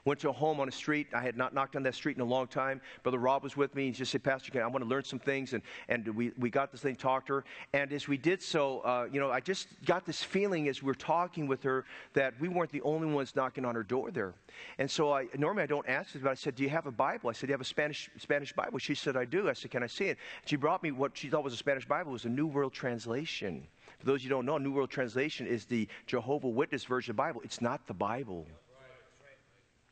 Went 0.04 0.20
to 0.20 0.30
a 0.30 0.32
home 0.32 0.60
on 0.60 0.68
a 0.68 0.72
street. 0.72 1.08
I 1.14 1.20
had 1.20 1.36
not 1.36 1.54
knocked 1.54 1.76
on 1.76 1.82
that 1.84 1.94
street 1.94 2.16
in 2.16 2.22
a 2.22 2.26
long 2.26 2.46
time. 2.46 2.80
Brother 3.02 3.18
Rob 3.18 3.42
was 3.42 3.56
with 3.56 3.74
me. 3.74 3.86
He 3.86 3.92
just 3.92 4.12
said, 4.12 4.22
Pastor, 4.22 4.62
I 4.62 4.66
want 4.66 4.82
to 4.84 4.88
learn 4.88 5.04
some 5.04 5.18
things. 5.18 5.52
And, 5.52 5.62
and 5.88 6.08
we, 6.08 6.32
we 6.38 6.50
got 6.50 6.72
this 6.72 6.80
thing, 6.80 6.96
talked 6.96 7.28
to 7.28 7.34
her. 7.34 7.44
And 7.72 7.92
as 7.92 8.08
we 8.08 8.16
did 8.16 8.42
so, 8.42 8.80
uh, 8.80 9.08
you 9.10 9.20
know, 9.20 9.30
I 9.30 9.40
just 9.40 9.68
got 9.84 10.04
this 10.04 10.22
feeling 10.22 10.68
as 10.68 10.82
we 10.82 10.86
were 10.86 10.94
talking 10.94 11.46
with 11.46 11.62
her 11.62 11.84
that 12.14 12.34
we 12.40 12.48
weren't 12.48 12.70
the 12.70 12.82
only 12.82 13.08
ones 13.08 13.34
knocking 13.36 13.64
on 13.64 13.74
her 13.74 13.82
door 13.82 14.10
there. 14.10 14.34
And 14.78 14.90
so 14.90 15.12
I, 15.12 15.26
normally 15.36 15.62
I 15.62 15.66
don't 15.66 15.88
ask 15.88 16.12
this, 16.12 16.22
but 16.22 16.30
I 16.30 16.34
said, 16.34 16.54
Do 16.54 16.62
you 16.62 16.70
have 16.70 16.86
a 16.86 16.92
Bible? 16.92 17.30
I 17.30 17.32
said, 17.32 17.46
Do 17.46 17.52
you 17.52 17.54
have 17.54 17.60
a 17.60 17.64
Spanish, 17.64 18.10
Spanish 18.18 18.52
Bible? 18.52 18.78
She 18.78 18.94
said, 18.94 19.16
I 19.16 19.24
do. 19.24 19.48
I 19.48 19.52
said, 19.52 19.70
Can 19.70 19.82
I 19.82 19.86
see 19.86 20.06
it? 20.06 20.18
She 20.46 20.56
brought 20.56 20.82
me 20.82 20.90
what 20.92 21.16
she 21.16 21.28
thought 21.28 21.44
was 21.44 21.54
a 21.54 21.58
Spanish 21.58 21.86
Bible. 21.86 22.10
It 22.10 22.14
was 22.14 22.24
a 22.24 22.30
New 22.30 22.46
World 22.46 22.72
Translation. 22.72 23.66
For 23.98 24.06
those 24.06 24.24
you 24.24 24.30
don't 24.30 24.46
know, 24.46 24.56
New 24.58 24.72
World 24.72 24.90
Translation 24.90 25.46
is 25.46 25.66
the 25.66 25.88
Jehovah 26.06 26.48
Witness 26.48 26.84
version 26.84 27.10
of 27.10 27.16
the 27.16 27.22
Bible. 27.22 27.42
It's 27.44 27.60
not 27.60 27.86
the 27.86 27.94
Bible. 27.94 28.46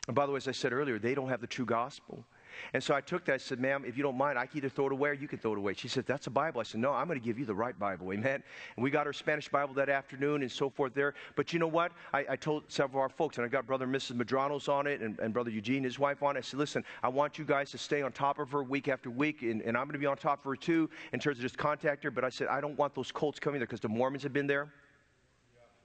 And 0.08 0.14
by 0.14 0.26
the 0.26 0.32
way, 0.32 0.38
as 0.38 0.48
I 0.48 0.52
said 0.52 0.72
earlier, 0.72 0.98
they 0.98 1.14
don't 1.14 1.28
have 1.28 1.40
the 1.40 1.46
true 1.46 1.66
gospel. 1.66 2.24
And 2.72 2.82
so 2.82 2.94
I 2.94 3.00
took 3.00 3.26
that. 3.26 3.34
I 3.34 3.36
said, 3.36 3.60
ma'am, 3.60 3.84
if 3.86 3.96
you 3.96 4.02
don't 4.02 4.16
mind, 4.16 4.38
I 4.38 4.46
can 4.46 4.56
either 4.56 4.70
throw 4.70 4.86
it 4.86 4.92
away 4.92 5.10
or 5.10 5.12
you 5.12 5.28
can 5.28 5.38
throw 5.38 5.52
it 5.52 5.58
away. 5.58 5.74
She 5.74 5.86
said, 5.86 6.06
that's 6.06 6.26
a 6.26 6.30
Bible. 6.30 6.60
I 6.60 6.64
said, 6.64 6.80
no, 6.80 6.92
I'm 6.92 7.06
going 7.06 7.20
to 7.20 7.24
give 7.24 7.38
you 7.38 7.44
the 7.44 7.54
right 7.54 7.78
Bible. 7.78 8.12
Amen. 8.12 8.42
And 8.74 8.82
we 8.82 8.90
got 8.90 9.06
our 9.06 9.12
Spanish 9.12 9.48
Bible 9.48 9.74
that 9.74 9.88
afternoon 9.88 10.42
and 10.42 10.50
so 10.50 10.70
forth 10.70 10.94
there. 10.94 11.14
But 11.36 11.52
you 11.52 11.58
know 11.58 11.68
what? 11.68 11.92
I, 12.12 12.24
I 12.30 12.36
told 12.36 12.64
several 12.68 13.04
of 13.04 13.10
our 13.10 13.16
folks, 13.16 13.36
and 13.36 13.44
I 13.44 13.48
got 13.48 13.66
Brother 13.66 13.84
and 13.84 13.94
Mrs. 13.94 14.16
Madranos 14.16 14.68
on 14.68 14.86
it 14.86 15.02
and, 15.02 15.18
and 15.20 15.32
Brother 15.32 15.50
Eugene, 15.50 15.84
his 15.84 15.98
wife, 15.98 16.22
on 16.22 16.36
it. 16.36 16.40
I 16.40 16.42
said, 16.42 16.58
listen, 16.58 16.84
I 17.02 17.08
want 17.08 17.38
you 17.38 17.44
guys 17.44 17.70
to 17.72 17.78
stay 17.78 18.00
on 18.02 18.10
top 18.10 18.38
of 18.38 18.50
her 18.50 18.62
week 18.62 18.88
after 18.88 19.10
week, 19.10 19.42
and, 19.42 19.60
and 19.62 19.76
I'm 19.76 19.84
going 19.84 19.92
to 19.92 19.98
be 19.98 20.06
on 20.06 20.16
top 20.16 20.40
of 20.40 20.44
her 20.44 20.56
too 20.56 20.88
in 21.12 21.20
terms 21.20 21.38
of 21.38 21.42
just 21.42 21.58
contact 21.58 22.02
her. 22.04 22.10
But 22.10 22.24
I 22.24 22.30
said, 22.30 22.48
I 22.48 22.60
don't 22.60 22.78
want 22.78 22.94
those 22.94 23.12
cults 23.12 23.38
coming 23.38 23.60
there 23.60 23.66
because 23.66 23.80
the 23.80 23.88
Mormons 23.88 24.22
have 24.22 24.32
been 24.32 24.46
there. 24.46 24.72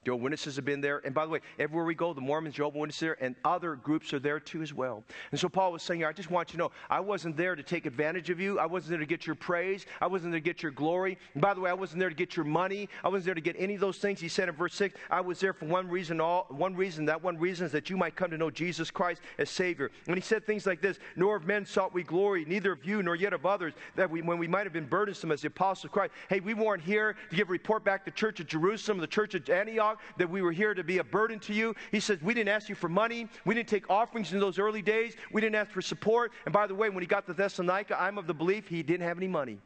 Jehovah's 0.04 0.22
Witnesses 0.24 0.56
have 0.56 0.64
been 0.64 0.80
there. 0.80 1.00
And 1.04 1.14
by 1.14 1.24
the 1.24 1.30
way, 1.30 1.40
everywhere 1.58 1.84
we 1.84 1.94
go, 1.94 2.12
the 2.12 2.20
Mormons, 2.20 2.54
Jehovah's 2.54 2.80
Witnesses 2.80 3.00
there, 3.00 3.16
and 3.20 3.34
other 3.44 3.76
groups 3.76 4.12
are 4.12 4.18
there 4.18 4.40
too 4.40 4.62
as 4.62 4.72
well. 4.72 5.04
And 5.30 5.40
so 5.40 5.48
Paul 5.48 5.72
was 5.72 5.82
saying, 5.82 6.04
I 6.04 6.12
just 6.12 6.30
want 6.30 6.50
you 6.50 6.52
to 6.52 6.64
know, 6.64 6.72
I 6.90 7.00
wasn't 7.00 7.36
there 7.36 7.54
to 7.54 7.62
take 7.62 7.86
advantage 7.86 8.30
of 8.30 8.40
you. 8.40 8.58
I 8.58 8.66
wasn't 8.66 8.90
there 8.90 8.98
to 8.98 9.06
get 9.06 9.26
your 9.26 9.36
praise. 9.36 9.86
I 10.00 10.06
wasn't 10.06 10.32
there 10.32 10.40
to 10.40 10.44
get 10.44 10.62
your 10.62 10.72
glory. 10.72 11.18
And 11.34 11.42
by 11.42 11.54
the 11.54 11.60
way, 11.60 11.70
I 11.70 11.74
wasn't 11.74 12.00
there 12.00 12.08
to 12.08 12.14
get 12.14 12.36
your 12.36 12.44
money. 12.44 12.88
I 13.02 13.08
wasn't 13.08 13.26
there 13.26 13.34
to 13.34 13.40
get 13.40 13.56
any 13.58 13.74
of 13.74 13.80
those 13.80 13.98
things. 13.98 14.20
He 14.20 14.28
said 14.28 14.48
in 14.48 14.54
verse 14.54 14.74
6, 14.74 14.94
I 15.10 15.20
was 15.20 15.40
there 15.40 15.52
for 15.52 15.66
one 15.66 15.88
reason, 15.88 16.20
all 16.20 16.46
one 16.48 16.74
reason. 16.74 17.04
That 17.04 17.22
one 17.22 17.38
reason 17.38 17.66
is 17.66 17.72
that 17.72 17.90
you 17.90 17.96
might 17.96 18.16
come 18.16 18.30
to 18.30 18.38
know 18.38 18.50
Jesus 18.50 18.90
Christ 18.90 19.20
as 19.38 19.50
Savior. 19.50 19.90
And 20.06 20.16
he 20.16 20.22
said 20.22 20.46
things 20.46 20.66
like 20.66 20.80
this, 20.80 20.98
nor 21.16 21.36
of 21.36 21.46
men 21.46 21.66
sought 21.66 21.94
we 21.94 22.02
glory, 22.02 22.44
neither 22.44 22.72
of 22.72 22.84
you 22.84 23.02
nor 23.02 23.14
yet 23.16 23.32
of 23.32 23.46
others, 23.46 23.72
that 23.96 24.10
we, 24.10 24.22
when 24.22 24.38
we 24.38 24.48
might 24.48 24.64
have 24.64 24.72
been 24.72 24.86
burdensome 24.86 25.32
as 25.32 25.42
the 25.42 25.48
apostles 25.48 25.84
of 25.86 25.92
Christ. 25.92 26.12
Hey, 26.28 26.40
we 26.40 26.54
weren't 26.54 26.82
here 26.82 27.16
to 27.30 27.36
give 27.36 27.48
a 27.48 27.52
report 27.52 27.84
back 27.84 28.04
to 28.04 28.10
the 28.10 28.16
church 28.16 28.40
of 28.40 28.46
Jerusalem, 28.46 28.98
the 28.98 29.06
church 29.06 29.34
of 29.34 29.48
Antioch, 29.48 29.93
that 30.18 30.28
we 30.28 30.42
were 30.42 30.52
here 30.52 30.74
to 30.74 30.84
be 30.84 30.98
a 30.98 31.04
burden 31.04 31.38
to 31.40 31.52
you. 31.52 31.74
He 31.90 32.00
says, 32.00 32.20
We 32.22 32.34
didn't 32.34 32.48
ask 32.48 32.68
you 32.68 32.74
for 32.74 32.88
money. 32.88 33.28
We 33.44 33.54
didn't 33.54 33.68
take 33.68 33.88
offerings 33.90 34.32
in 34.32 34.40
those 34.40 34.58
early 34.58 34.82
days. 34.82 35.16
We 35.32 35.40
didn't 35.40 35.56
ask 35.56 35.70
for 35.70 35.82
support. 35.82 36.32
And 36.44 36.52
by 36.52 36.66
the 36.66 36.74
way, 36.74 36.90
when 36.90 37.02
he 37.02 37.06
got 37.06 37.26
to 37.26 37.34
Thessalonica, 37.34 38.00
I'm 38.00 38.18
of 38.18 38.26
the 38.26 38.34
belief 38.34 38.68
he 38.68 38.82
didn't 38.82 39.06
have 39.06 39.16
any 39.16 39.28
money. 39.28 39.58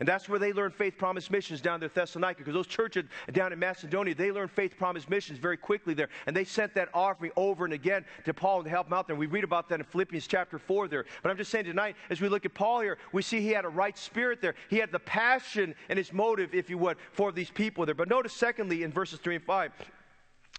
And 0.00 0.08
that's 0.08 0.28
where 0.28 0.38
they 0.38 0.52
learned 0.52 0.74
faith 0.74 0.96
promise 0.98 1.30
missions 1.30 1.60
down 1.60 1.80
there 1.80 1.88
Thessalonica, 1.88 2.38
because 2.38 2.54
those 2.54 2.66
churches 2.66 3.04
down 3.32 3.52
in 3.52 3.58
Macedonia, 3.58 4.14
they 4.14 4.30
learned 4.32 4.50
faith 4.50 4.76
promise 4.76 5.08
missions 5.08 5.38
very 5.38 5.56
quickly 5.56 5.94
there. 5.94 6.08
And 6.26 6.36
they 6.36 6.44
sent 6.44 6.74
that 6.74 6.88
offering 6.94 7.32
over 7.36 7.64
and 7.64 7.74
again 7.74 8.04
to 8.24 8.34
Paul 8.34 8.62
to 8.64 8.70
help 8.70 8.86
him 8.86 8.92
out 8.92 9.06
there. 9.06 9.14
And 9.14 9.20
we 9.20 9.26
read 9.26 9.44
about 9.44 9.68
that 9.68 9.80
in 9.80 9.84
Philippians 9.84 10.26
chapter 10.26 10.58
4 10.58 10.88
there. 10.88 11.04
But 11.22 11.30
I'm 11.30 11.36
just 11.36 11.50
saying 11.50 11.64
tonight, 11.64 11.96
as 12.10 12.20
we 12.20 12.28
look 12.28 12.44
at 12.44 12.54
Paul 12.54 12.80
here, 12.80 12.98
we 13.12 13.22
see 13.22 13.40
he 13.40 13.50
had 13.50 13.64
a 13.64 13.68
right 13.68 13.96
spirit 13.96 14.40
there. 14.40 14.54
He 14.68 14.78
had 14.78 14.92
the 14.92 14.98
passion 14.98 15.74
and 15.88 15.96
his 15.96 16.12
motive, 16.12 16.54
if 16.54 16.70
you 16.70 16.78
would, 16.78 16.96
for 17.12 17.32
these 17.32 17.50
people 17.50 17.86
there. 17.86 17.94
But 17.94 18.08
notice, 18.08 18.32
secondly, 18.32 18.82
in 18.82 18.92
verses 18.92 19.18
3 19.20 19.36
and 19.36 19.44
5, 19.44 19.72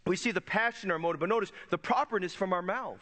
we 0.06 0.16
see 0.16 0.32
the 0.32 0.42
passion 0.42 0.92
our 0.92 1.00
motive. 1.00 1.20
But 1.20 1.30
notice 1.30 1.52
the 1.70 1.78
properness 1.78 2.34
from 2.34 2.54
our 2.54 2.62
mouth. 2.62 3.00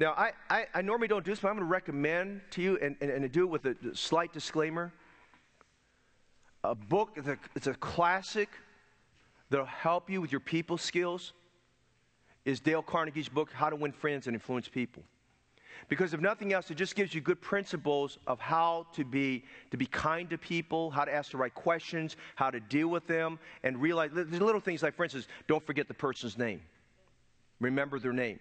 Now, 0.00 0.14
I, 0.16 0.32
I, 0.48 0.66
I, 0.72 0.80
normally 0.80 1.08
don't 1.08 1.26
do 1.26 1.30
this, 1.30 1.40
but 1.40 1.48
I'm 1.48 1.56
going 1.56 1.66
to 1.66 1.70
recommend 1.70 2.40
to 2.52 2.62
you, 2.62 2.78
and, 2.80 2.96
and, 3.02 3.10
and 3.10 3.30
do 3.30 3.42
it 3.42 3.50
with 3.50 3.66
a 3.66 3.76
slight 3.94 4.32
disclaimer. 4.32 4.94
A 6.64 6.74
book, 6.74 7.10
it's 7.16 7.28
a, 7.28 7.36
it's 7.54 7.66
a 7.66 7.74
classic 7.74 8.48
that'll 9.50 9.66
help 9.66 10.08
you 10.08 10.22
with 10.22 10.32
your 10.32 10.40
people 10.40 10.78
skills, 10.78 11.34
is 12.46 12.60
Dale 12.60 12.82
Carnegie's 12.82 13.28
book, 13.28 13.52
How 13.52 13.68
to 13.68 13.76
Win 13.76 13.92
Friends 13.92 14.26
and 14.26 14.34
Influence 14.34 14.68
People. 14.68 15.02
Because 15.90 16.14
if 16.14 16.20
nothing 16.20 16.54
else, 16.54 16.70
it 16.70 16.78
just 16.78 16.94
gives 16.94 17.12
you 17.14 17.20
good 17.20 17.42
principles 17.42 18.16
of 18.26 18.40
how 18.40 18.86
to 18.94 19.04
be, 19.04 19.44
to 19.70 19.76
be 19.76 19.84
kind 19.84 20.30
to 20.30 20.38
people, 20.38 20.90
how 20.90 21.04
to 21.04 21.14
ask 21.14 21.32
the 21.32 21.36
right 21.36 21.54
questions, 21.54 22.16
how 22.36 22.48
to 22.48 22.58
deal 22.58 22.88
with 22.88 23.06
them, 23.06 23.38
and 23.64 23.78
realize 23.78 24.12
there's 24.14 24.30
little 24.30 24.62
things 24.62 24.82
like, 24.82 24.96
for 24.96 25.04
instance, 25.04 25.28
don't 25.46 25.66
forget 25.66 25.88
the 25.88 25.94
person's 25.94 26.38
name. 26.38 26.62
Remember 27.60 27.98
their 27.98 28.14
name 28.14 28.38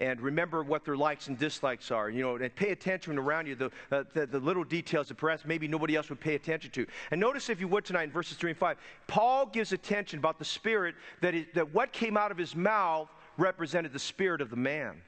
and 0.00 0.20
remember 0.20 0.62
what 0.62 0.84
their 0.84 0.96
likes 0.96 1.26
and 1.26 1.36
dislikes 1.38 1.90
are, 1.90 2.08
you 2.08 2.22
know, 2.22 2.36
and 2.36 2.54
pay 2.54 2.70
attention 2.70 3.18
around 3.18 3.46
you, 3.46 3.56
the, 3.56 3.70
uh, 3.90 4.04
the, 4.14 4.26
the, 4.26 4.38
little 4.38 4.62
details 4.62 5.08
that 5.08 5.16
perhaps 5.16 5.44
maybe 5.44 5.66
nobody 5.66 5.96
else 5.96 6.08
would 6.08 6.20
pay 6.20 6.36
attention 6.36 6.70
to. 6.70 6.86
And 7.10 7.20
notice, 7.20 7.48
if 7.48 7.58
you 7.60 7.66
would, 7.68 7.84
tonight 7.84 8.04
in 8.04 8.12
verses 8.12 8.36
3 8.36 8.50
and 8.50 8.58
5, 8.58 8.76
Paul 9.08 9.46
gives 9.46 9.72
attention 9.72 10.20
about 10.20 10.38
the 10.38 10.44
spirit 10.44 10.94
that, 11.20 11.34
is, 11.34 11.46
that 11.54 11.74
what 11.74 11.92
came 11.92 12.16
out 12.16 12.30
of 12.30 12.38
his 12.38 12.54
mouth 12.54 13.08
represented 13.36 13.92
the 13.92 13.98
spirit 13.98 14.40
of 14.40 14.50
the 14.50 14.56
man. 14.56 15.02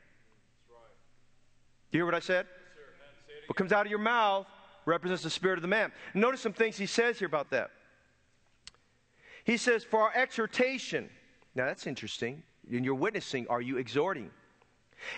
You 1.92 1.98
hear 1.98 2.04
what 2.04 2.14
I 2.14 2.20
said? 2.20 2.46
What 3.46 3.56
comes 3.56 3.72
out 3.72 3.86
of 3.86 3.90
your 3.90 4.00
mouth 4.00 4.46
represents 4.86 5.22
the 5.22 5.30
spirit 5.30 5.58
of 5.58 5.62
the 5.62 5.68
man. 5.68 5.92
Notice 6.14 6.40
some 6.40 6.52
things 6.52 6.76
he 6.76 6.86
says 6.86 7.18
here 7.18 7.26
about 7.26 7.50
that. 7.50 7.70
He 9.44 9.56
says, 9.56 9.84
For 9.84 10.00
our 10.00 10.12
exhortation, 10.14 11.08
Now 11.54 11.66
that's 11.66 11.86
interesting. 11.86 12.42
In 12.70 12.84
your 12.84 12.94
witnessing, 12.94 13.46
are 13.48 13.60
you 13.60 13.78
exhorting? 13.78 14.30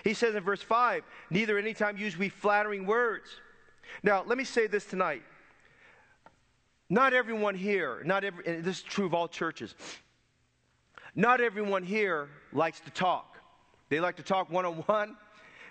He 0.03 0.13
says 0.13 0.35
in 0.35 0.43
verse 0.43 0.61
5, 0.61 1.03
neither 1.29 1.57
anytime 1.57 1.97
use 1.97 2.17
we 2.17 2.29
flattering 2.29 2.85
words. 2.85 3.29
Now, 4.01 4.23
let 4.25 4.37
me 4.37 4.43
say 4.43 4.67
this 4.67 4.85
tonight. 4.85 5.23
Not 6.89 7.13
everyone 7.13 7.55
here, 7.55 8.01
not 8.05 8.23
every, 8.23 8.45
and 8.45 8.63
this 8.63 8.77
is 8.77 8.83
true 8.83 9.05
of 9.05 9.13
all 9.13 9.27
churches, 9.27 9.75
not 11.15 11.41
everyone 11.41 11.83
here 11.83 12.29
likes 12.51 12.79
to 12.81 12.91
talk. 12.91 13.37
They 13.89 13.99
like 13.99 14.15
to 14.17 14.23
talk 14.23 14.49
one 14.49 14.65
on 14.65 14.75
one 14.75 15.15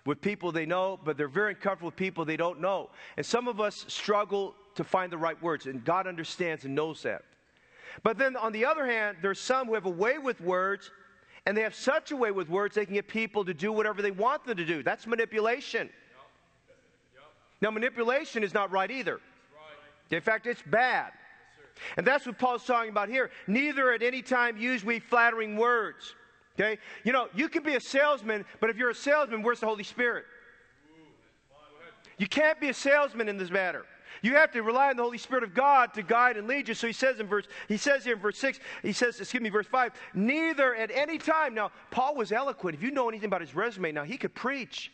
with 0.04 0.20
people 0.20 0.52
they 0.52 0.66
know, 0.66 0.98
but 1.04 1.16
they're 1.16 1.28
very 1.28 1.52
uncomfortable 1.52 1.88
with 1.88 1.96
people 1.96 2.24
they 2.24 2.36
don't 2.36 2.60
know. 2.60 2.90
And 3.16 3.24
some 3.24 3.48
of 3.48 3.60
us 3.60 3.84
struggle 3.88 4.54
to 4.74 4.84
find 4.84 5.12
the 5.12 5.18
right 5.18 5.40
words, 5.42 5.66
and 5.66 5.84
God 5.84 6.06
understands 6.06 6.64
and 6.64 6.74
knows 6.74 7.02
that. 7.02 7.22
But 8.02 8.18
then 8.18 8.36
on 8.36 8.52
the 8.52 8.64
other 8.64 8.86
hand, 8.86 9.18
there's 9.20 9.40
some 9.40 9.66
who 9.66 9.74
have 9.74 9.86
a 9.86 9.90
way 9.90 10.18
with 10.18 10.40
words, 10.40 10.90
and 11.46 11.56
they 11.56 11.62
have 11.62 11.74
such 11.74 12.12
a 12.12 12.16
way 12.16 12.30
with 12.30 12.48
words 12.48 12.74
they 12.74 12.84
can 12.84 12.94
get 12.94 13.08
people 13.08 13.44
to 13.44 13.54
do 13.54 13.72
whatever 13.72 14.00
they 14.00 14.10
want 14.10 14.44
them 14.44 14.56
to 14.56 14.64
do. 14.64 14.82
That's 14.82 15.06
manipulation. 15.06 15.88
Yep. 15.88 16.74
Yep. 17.14 17.24
Now, 17.60 17.70
manipulation 17.70 18.44
is 18.44 18.54
not 18.54 18.70
right 18.70 18.90
either. 18.90 19.14
Right. 19.14 20.16
In 20.16 20.20
fact, 20.20 20.46
it's 20.46 20.62
bad. 20.62 21.12
Yes, 21.12 21.84
and 21.96 22.06
that's 22.06 22.26
what 22.26 22.38
Paul's 22.38 22.64
talking 22.64 22.90
about 22.90 23.08
here. 23.08 23.30
Neither 23.46 23.92
at 23.92 24.02
any 24.02 24.22
time 24.22 24.56
use 24.56 24.84
we 24.84 25.00
flattering 25.00 25.56
words. 25.56 26.14
Okay? 26.54 26.78
You 27.02 27.12
know, 27.12 27.28
you 27.34 27.48
can 27.48 27.62
be 27.62 27.74
a 27.74 27.80
salesman, 27.80 28.44
but 28.60 28.70
if 28.70 28.76
you're 28.76 28.90
a 28.90 28.94
salesman, 28.94 29.42
where's 29.42 29.60
the 29.60 29.66
Holy 29.66 29.84
Spirit? 29.84 30.24
You 32.18 32.28
can't 32.28 32.60
be 32.60 32.68
a 32.68 32.74
salesman 32.74 33.28
in 33.28 33.36
this 33.36 33.50
matter. 33.50 33.84
You 34.20 34.34
have 34.34 34.52
to 34.52 34.62
rely 34.62 34.90
on 34.90 34.96
the 34.96 35.02
Holy 35.02 35.18
Spirit 35.18 35.42
of 35.44 35.54
God 35.54 35.94
to 35.94 36.02
guide 36.02 36.36
and 36.36 36.46
lead 36.46 36.68
you. 36.68 36.74
So 36.74 36.86
he 36.86 36.92
says 36.92 37.18
in 37.18 37.26
verse, 37.26 37.46
he 37.68 37.76
says 37.76 38.04
here 38.04 38.14
in 38.14 38.20
verse 38.20 38.38
6, 38.38 38.60
he 38.82 38.92
says, 38.92 39.18
excuse 39.20 39.42
me, 39.42 39.48
verse 39.48 39.66
5, 39.66 39.92
neither 40.14 40.74
at 40.74 40.90
any 40.90 41.18
time. 41.18 41.54
Now, 41.54 41.70
Paul 41.90 42.14
was 42.14 42.30
eloquent. 42.30 42.76
If 42.76 42.82
you 42.82 42.90
know 42.90 43.08
anything 43.08 43.26
about 43.26 43.40
his 43.40 43.54
resume, 43.54 43.92
now 43.92 44.04
he 44.04 44.18
could 44.18 44.34
preach. 44.34 44.92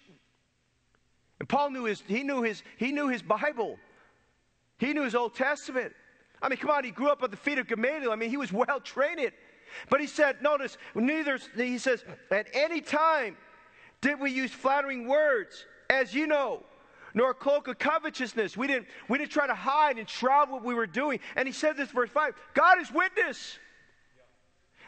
And 1.40 1.48
Paul 1.48 1.70
knew 1.70 1.84
his, 1.84 2.02
he 2.06 2.22
knew 2.22 2.42
his, 2.42 2.62
he 2.76 2.92
knew 2.92 3.08
his 3.08 3.22
Bible. 3.22 3.78
He 4.78 4.92
knew 4.92 5.02
his 5.02 5.14
Old 5.14 5.34
Testament. 5.34 5.92
I 6.40 6.48
mean, 6.48 6.58
come 6.58 6.70
on, 6.70 6.84
he 6.84 6.90
grew 6.90 7.08
up 7.08 7.22
at 7.22 7.30
the 7.30 7.36
feet 7.36 7.58
of 7.58 7.66
Gamaliel. 7.66 8.12
I 8.12 8.16
mean, 8.16 8.30
he 8.30 8.36
was 8.36 8.52
well 8.52 8.80
trained. 8.80 9.32
But 9.90 10.00
he 10.00 10.06
said, 10.06 10.40
notice, 10.42 10.78
neither, 10.94 11.38
he 11.56 11.78
says, 11.78 12.04
at 12.30 12.48
any 12.54 12.80
time 12.80 13.36
did 14.00 14.18
we 14.20 14.30
use 14.30 14.52
flattering 14.52 15.06
words, 15.06 15.66
as 15.90 16.14
you 16.14 16.26
know, 16.26 16.62
nor 17.18 17.30
a 17.30 17.34
cloak 17.34 17.66
of 17.66 17.80
covetousness. 17.80 18.56
We 18.56 18.68
didn't, 18.68 18.86
we 19.08 19.18
didn't 19.18 19.32
try 19.32 19.48
to 19.48 19.54
hide 19.54 19.98
and 19.98 20.08
shroud 20.08 20.50
what 20.50 20.64
we 20.64 20.72
were 20.72 20.86
doing. 20.86 21.18
And 21.34 21.48
he 21.48 21.52
said 21.52 21.76
this, 21.76 21.90
verse 21.90 22.10
5 22.10 22.32
God 22.54 22.80
is 22.80 22.92
witness. 22.92 23.58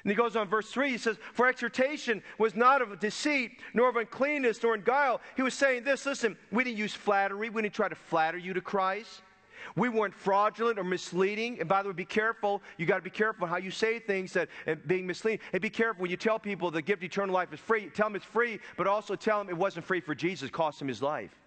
And 0.04 0.10
he 0.10 0.16
goes 0.16 0.36
on, 0.36 0.48
verse 0.48 0.70
3, 0.70 0.90
he 0.90 0.96
says, 0.96 1.18
For 1.34 1.48
exhortation 1.48 2.22
was 2.38 2.54
not 2.54 2.82
of 2.82 2.98
deceit, 3.00 3.50
nor 3.74 3.88
of 3.88 3.96
uncleanness, 3.96 4.62
nor 4.62 4.76
in 4.76 4.82
guile. 4.82 5.20
He 5.36 5.42
was 5.42 5.54
saying 5.54 5.82
this 5.82 6.06
listen, 6.06 6.38
we 6.52 6.62
didn't 6.62 6.78
use 6.78 6.94
flattery, 6.94 7.50
we 7.50 7.62
didn't 7.62 7.74
try 7.74 7.88
to 7.88 7.96
flatter 7.96 8.38
you 8.38 8.54
to 8.54 8.60
Christ. 8.60 9.22
We 9.74 9.88
weren't 9.88 10.14
fraudulent 10.14 10.78
or 10.78 10.84
misleading. 10.84 11.58
And 11.58 11.68
by 11.68 11.82
the 11.82 11.88
way, 11.88 11.94
be 11.94 12.04
careful. 12.04 12.62
You 12.78 12.86
got 12.86 12.96
to 12.96 13.02
be 13.02 13.10
careful 13.10 13.46
how 13.46 13.58
you 13.58 13.70
say 13.70 13.98
things 13.98 14.32
that 14.32 14.48
and 14.66 14.80
being 14.86 15.06
misleading. 15.06 15.40
And 15.52 15.60
be 15.60 15.68
careful 15.68 16.02
when 16.02 16.10
you 16.10 16.16
tell 16.16 16.38
people 16.38 16.70
the 16.70 16.80
gift 16.80 17.00
of 17.00 17.04
eternal 17.04 17.34
life 17.34 17.52
is 17.52 17.60
free. 17.60 17.90
Tell 17.90 18.06
them 18.06 18.16
it's 18.16 18.24
free, 18.24 18.60
but 18.76 18.86
also 18.86 19.16
tell 19.16 19.38
them 19.38 19.48
it 19.48 19.56
wasn't 19.56 19.84
free 19.84 20.00
for 20.00 20.14
Jesus. 20.14 20.48
Cost 20.48 20.80
him 20.80 20.88
his 20.88 21.02
life. 21.02 21.39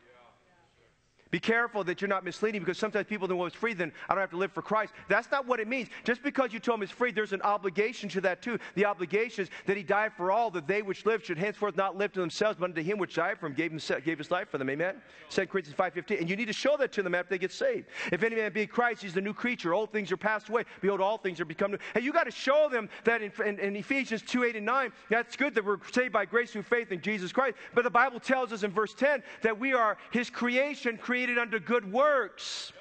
Be 1.34 1.40
careful 1.40 1.84
that 1.86 2.00
you're 2.00 2.08
not 2.08 2.24
misleading 2.24 2.62
because 2.62 2.78
sometimes 2.78 3.08
people 3.08 3.28
think, 3.28 3.42
it's 3.42 3.56
free, 3.56 3.74
then 3.74 3.92
I 4.08 4.14
don't 4.14 4.22
have 4.22 4.30
to 4.30 4.38
live 4.38 4.52
for 4.52 4.62
Christ. 4.62 4.94
That's 5.10 5.32
not 5.32 5.48
what 5.48 5.60
it 5.60 5.68
means. 5.68 5.90
Just 6.04 6.22
because 6.22 6.54
you 6.54 6.60
told 6.60 6.78
them 6.78 6.84
it's 6.84 6.92
free, 6.92 7.12
there's 7.12 7.34
an 7.34 7.42
obligation 7.42 8.08
to 8.10 8.22
that 8.22 8.44
too. 8.44 8.60
The 8.76 8.86
obligation 8.86 9.46
is 9.46 9.50
that 9.66 9.76
He 9.76 9.82
died 9.82 10.12
for 10.16 10.30
all, 10.30 10.52
that 10.52 10.68
they 10.68 10.84
which 10.84 11.08
live 11.08 11.26
should 11.26 11.40
henceforth 11.40 11.76
not 11.76 11.98
live 11.98 12.12
to 12.12 12.20
themselves, 12.20 12.58
but 12.60 12.66
unto 12.66 12.84
Him 12.84 13.00
which 13.00 13.16
died 13.16 13.40
for 13.40 13.50
them, 13.50 13.56
gave, 13.56 13.72
him, 13.72 14.02
gave 14.06 14.20
His 14.20 14.30
life 14.30 14.48
for 14.50 14.60
them. 14.60 14.70
Amen? 14.70 14.98
2 15.32 15.48
Corinthians 15.48 15.76
5.15. 15.76 16.20
And 16.20 16.30
you 16.30 16.36
need 16.36 16.46
to 16.46 16.54
show 16.54 16.78
that 16.78 16.92
to 16.92 17.02
them 17.02 17.16
after 17.16 17.32
they 17.32 17.40
get 17.40 17.52
saved. 17.52 17.88
If 18.12 18.22
any 18.22 18.36
man 18.36 18.54
be 18.54 18.68
Christ, 18.68 19.02
he's 19.02 19.16
the 19.16 19.22
new 19.22 19.34
creature. 19.34 19.74
Old 19.74 19.92
things 19.92 20.12
are 20.12 20.18
passed 20.18 20.50
away. 20.50 20.66
Behold, 20.82 21.02
all 21.02 21.18
things 21.18 21.40
are 21.40 21.46
become 21.46 21.72
new. 21.72 21.80
And 21.96 22.04
you 22.04 22.14
got 22.14 22.26
to 22.26 22.32
show 22.32 22.70
them 22.70 22.90
that 23.06 23.24
in, 23.24 23.32
in, 23.44 23.58
in 23.58 23.76
Ephesians 23.76 24.22
2, 24.22 24.44
8, 24.44 24.58
and 24.58 24.68
9, 24.68 24.94
that's 25.10 25.36
good 25.36 25.56
that 25.56 25.66
we're 25.66 25.80
saved 25.92 26.14
by 26.14 26.26
grace 26.26 26.52
through 26.52 26.62
faith 26.62 26.92
in 26.92 27.02
Jesus 27.02 27.32
Christ. 27.32 27.58
But 27.74 27.86
the 27.86 27.90
Bible 27.90 28.20
tells 28.20 28.54
us 28.54 28.62
in 28.62 28.70
verse 28.70 28.94
10 28.94 29.24
that 29.42 29.60
we 29.60 29.74
are 29.74 29.98
His 30.12 30.30
creation 30.30 30.96
created 30.96 31.22
unto 31.30 31.59
good 31.59 31.91
works. 31.91 32.71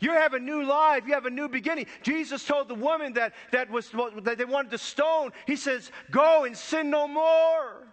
You 0.00 0.12
have 0.12 0.34
a 0.34 0.38
new 0.38 0.62
life. 0.62 1.04
You 1.06 1.14
have 1.14 1.26
a 1.26 1.30
new 1.30 1.48
beginning. 1.48 1.86
Jesus 2.02 2.44
told 2.44 2.68
the 2.68 2.74
woman 2.74 3.14
that, 3.14 3.34
that, 3.50 3.70
was, 3.70 3.90
that 4.22 4.38
they 4.38 4.44
wanted 4.44 4.70
to 4.70 4.78
stone, 4.78 5.30
He 5.46 5.56
says, 5.56 5.90
Go 6.10 6.44
and 6.44 6.56
sin 6.56 6.90
no 6.90 7.08
more. 7.08 7.91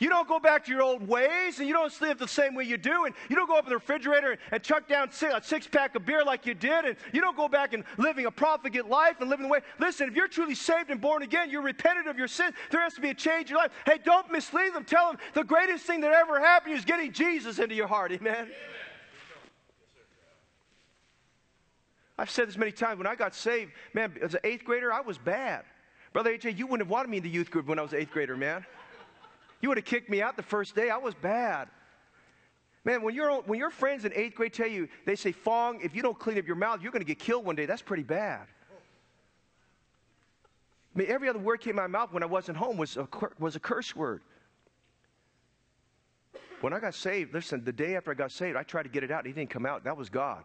You 0.00 0.08
don't 0.08 0.28
go 0.28 0.38
back 0.38 0.64
to 0.64 0.72
your 0.72 0.82
old 0.82 1.06
ways 1.06 1.58
and 1.58 1.68
you 1.68 1.74
don't 1.74 2.00
live 2.00 2.18
the 2.18 2.28
same 2.28 2.54
way 2.54 2.64
you 2.64 2.76
do. 2.76 3.04
And 3.04 3.14
you 3.28 3.36
don't 3.36 3.46
go 3.46 3.56
up 3.56 3.64
in 3.64 3.70
the 3.70 3.76
refrigerator 3.76 4.38
and 4.50 4.62
chuck 4.62 4.88
down 4.88 5.08
a 5.08 5.42
six 5.42 5.66
pack 5.66 5.94
of 5.94 6.04
beer 6.04 6.24
like 6.24 6.46
you 6.46 6.54
did. 6.54 6.84
And 6.84 6.96
you 7.12 7.20
don't 7.20 7.36
go 7.36 7.48
back 7.48 7.72
and 7.72 7.84
living 7.98 8.26
a 8.26 8.30
profligate 8.30 8.88
life 8.88 9.20
and 9.20 9.30
living 9.30 9.44
the 9.44 9.52
way. 9.52 9.60
Listen, 9.78 10.08
if 10.08 10.14
you're 10.14 10.28
truly 10.28 10.54
saved 10.54 10.90
and 10.90 11.00
born 11.00 11.22
again, 11.22 11.50
you're 11.50 11.62
repentant 11.62 12.08
of 12.08 12.18
your 12.18 12.28
sin. 12.28 12.52
there 12.70 12.82
has 12.82 12.94
to 12.94 13.00
be 13.00 13.10
a 13.10 13.14
change 13.14 13.50
in 13.50 13.54
your 13.54 13.58
life. 13.58 13.72
Hey, 13.86 13.98
don't 14.04 14.30
mislead 14.30 14.74
them. 14.74 14.84
Tell 14.84 15.08
them 15.08 15.18
the 15.34 15.44
greatest 15.44 15.84
thing 15.84 16.00
that 16.00 16.12
ever 16.12 16.40
happened 16.40 16.74
is 16.74 16.84
getting 16.84 17.12
Jesus 17.12 17.58
into 17.58 17.74
your 17.74 17.86
heart. 17.86 18.12
Amen. 18.12 18.34
Amen. 18.34 18.50
I've 22.16 22.30
said 22.30 22.48
this 22.48 22.56
many 22.56 22.72
times. 22.72 22.98
When 22.98 23.06
I 23.06 23.16
got 23.16 23.34
saved, 23.34 23.72
man, 23.92 24.14
as 24.22 24.34
an 24.34 24.40
eighth 24.44 24.64
grader, 24.64 24.92
I 24.92 25.00
was 25.00 25.18
bad. 25.18 25.64
Brother 26.12 26.36
AJ, 26.36 26.56
you 26.56 26.66
wouldn't 26.66 26.86
have 26.86 26.90
wanted 26.90 27.10
me 27.10 27.16
in 27.16 27.22
the 27.24 27.28
youth 27.28 27.50
group 27.50 27.66
when 27.66 27.78
I 27.78 27.82
was 27.82 27.92
an 27.92 28.00
eighth 28.00 28.12
grader, 28.12 28.36
man. 28.36 28.64
You 29.64 29.68
would 29.68 29.78
have 29.78 29.86
kicked 29.86 30.10
me 30.10 30.20
out 30.20 30.36
the 30.36 30.42
first 30.42 30.74
day. 30.74 30.90
I 30.90 30.98
was 30.98 31.14
bad. 31.14 31.70
Man, 32.84 33.00
when, 33.00 33.14
you 33.14 33.42
when 33.46 33.58
your 33.58 33.70
friends 33.70 34.04
in 34.04 34.12
eighth 34.14 34.34
grade 34.34 34.52
tell 34.52 34.66
you, 34.66 34.90
they 35.06 35.16
say, 35.16 35.32
Fong, 35.32 35.80
if 35.82 35.96
you 35.96 36.02
don't 36.02 36.18
clean 36.18 36.36
up 36.36 36.46
your 36.46 36.54
mouth, 36.54 36.82
you're 36.82 36.92
going 36.92 37.00
to 37.00 37.06
get 37.06 37.18
killed 37.18 37.46
one 37.46 37.56
day, 37.56 37.64
that's 37.64 37.80
pretty 37.80 38.02
bad. 38.02 38.46
I 40.94 40.98
mean, 40.98 41.08
every 41.08 41.30
other 41.30 41.38
word 41.38 41.62
came 41.62 41.78
out 41.78 41.86
of 41.86 41.90
my 41.92 41.98
mouth 41.98 42.12
when 42.12 42.22
I 42.22 42.26
wasn't 42.26 42.58
home 42.58 42.76
was 42.76 42.98
a, 42.98 43.08
was 43.38 43.56
a 43.56 43.58
curse 43.58 43.96
word. 43.96 44.20
When 46.60 46.74
I 46.74 46.78
got 46.78 46.94
saved, 46.94 47.32
listen, 47.32 47.64
the 47.64 47.72
day 47.72 47.96
after 47.96 48.10
I 48.10 48.14
got 48.14 48.32
saved, 48.32 48.58
I 48.58 48.64
tried 48.64 48.82
to 48.82 48.90
get 48.90 49.02
it 49.02 49.10
out. 49.10 49.26
It 49.26 49.34
didn't 49.34 49.48
come 49.48 49.64
out. 49.64 49.84
That 49.84 49.96
was 49.96 50.10
God. 50.10 50.44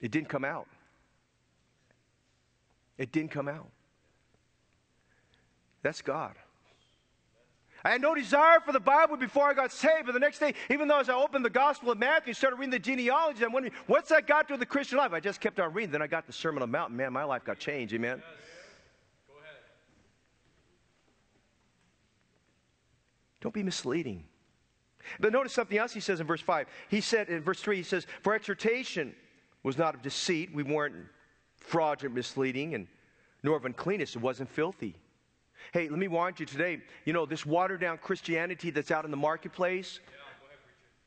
It 0.00 0.10
didn't 0.10 0.30
come 0.30 0.46
out. 0.46 0.68
It 2.96 3.12
didn't 3.12 3.30
come 3.30 3.46
out. 3.46 3.68
That's 5.82 6.00
God. 6.00 6.36
I 7.86 7.90
had 7.90 8.02
no 8.02 8.16
desire 8.16 8.58
for 8.58 8.72
the 8.72 8.80
Bible 8.80 9.16
before 9.16 9.48
I 9.48 9.54
got 9.54 9.70
saved, 9.70 10.06
but 10.06 10.12
the 10.12 10.18
next 10.18 10.40
day, 10.40 10.54
even 10.70 10.88
though 10.88 10.98
as 10.98 11.08
I 11.08 11.14
opened 11.14 11.44
the 11.44 11.50
Gospel 11.50 11.92
of 11.92 11.98
Matthew 11.98 12.30
and 12.30 12.36
started 12.36 12.56
reading 12.56 12.72
the 12.72 12.80
genealogy, 12.80 13.44
I'm 13.44 13.52
wondering, 13.52 13.72
what's 13.86 14.08
that 14.08 14.26
got 14.26 14.42
to 14.42 14.48
do 14.48 14.52
with 14.54 14.60
the 14.60 14.66
Christian 14.66 14.98
life? 14.98 15.12
I 15.12 15.20
just 15.20 15.40
kept 15.40 15.60
on 15.60 15.72
reading. 15.72 15.92
Then 15.92 16.02
I 16.02 16.08
got 16.08 16.26
the 16.26 16.32
Sermon 16.32 16.64
on 16.64 16.68
the 16.68 16.72
Mount, 16.76 16.92
man, 16.92 17.12
my 17.12 17.22
life 17.22 17.44
got 17.44 17.60
changed. 17.60 17.94
Amen. 17.94 18.16
Yes. 18.16 18.38
Go 19.28 19.34
ahead. 19.34 19.60
Don't 23.40 23.54
be 23.54 23.62
misleading. 23.62 24.24
But 25.20 25.32
notice 25.32 25.52
something 25.52 25.78
else 25.78 25.92
he 25.92 26.00
says 26.00 26.18
in 26.18 26.26
verse 26.26 26.40
5. 26.40 26.66
He 26.88 27.00
said 27.00 27.28
in 27.28 27.40
verse 27.40 27.60
3, 27.60 27.76
he 27.76 27.84
says, 27.84 28.08
For 28.20 28.34
exhortation 28.34 29.14
was 29.62 29.78
not 29.78 29.94
of 29.94 30.02
deceit. 30.02 30.52
We 30.52 30.64
weren't 30.64 30.96
fraudulent, 31.58 32.16
misleading, 32.16 32.74
and 32.74 32.88
nor 33.44 33.56
of 33.56 33.64
uncleanness. 33.64 34.16
It 34.16 34.22
wasn't 34.22 34.50
filthy. 34.50 34.96
Hey, 35.72 35.88
let 35.88 35.98
me 35.98 36.08
warn 36.08 36.34
you 36.38 36.46
today, 36.46 36.80
you 37.04 37.12
know, 37.12 37.26
this 37.26 37.44
watered 37.44 37.80
down 37.80 37.98
Christianity 37.98 38.70
that's 38.70 38.90
out 38.90 39.04
in 39.04 39.10
the 39.10 39.16
marketplace, 39.16 40.00
yeah, 40.04 40.10
ahead, 40.46 40.58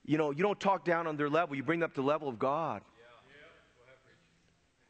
you 0.05 0.17
know, 0.17 0.31
you 0.31 0.43
don't 0.43 0.59
talk 0.59 0.85
down 0.85 1.07
on 1.07 1.17
their 1.17 1.29
level, 1.29 1.55
you 1.55 1.63
bring 1.63 1.83
up 1.83 1.93
the 1.93 2.01
level 2.01 2.27
of 2.27 2.39
God. 2.39 2.81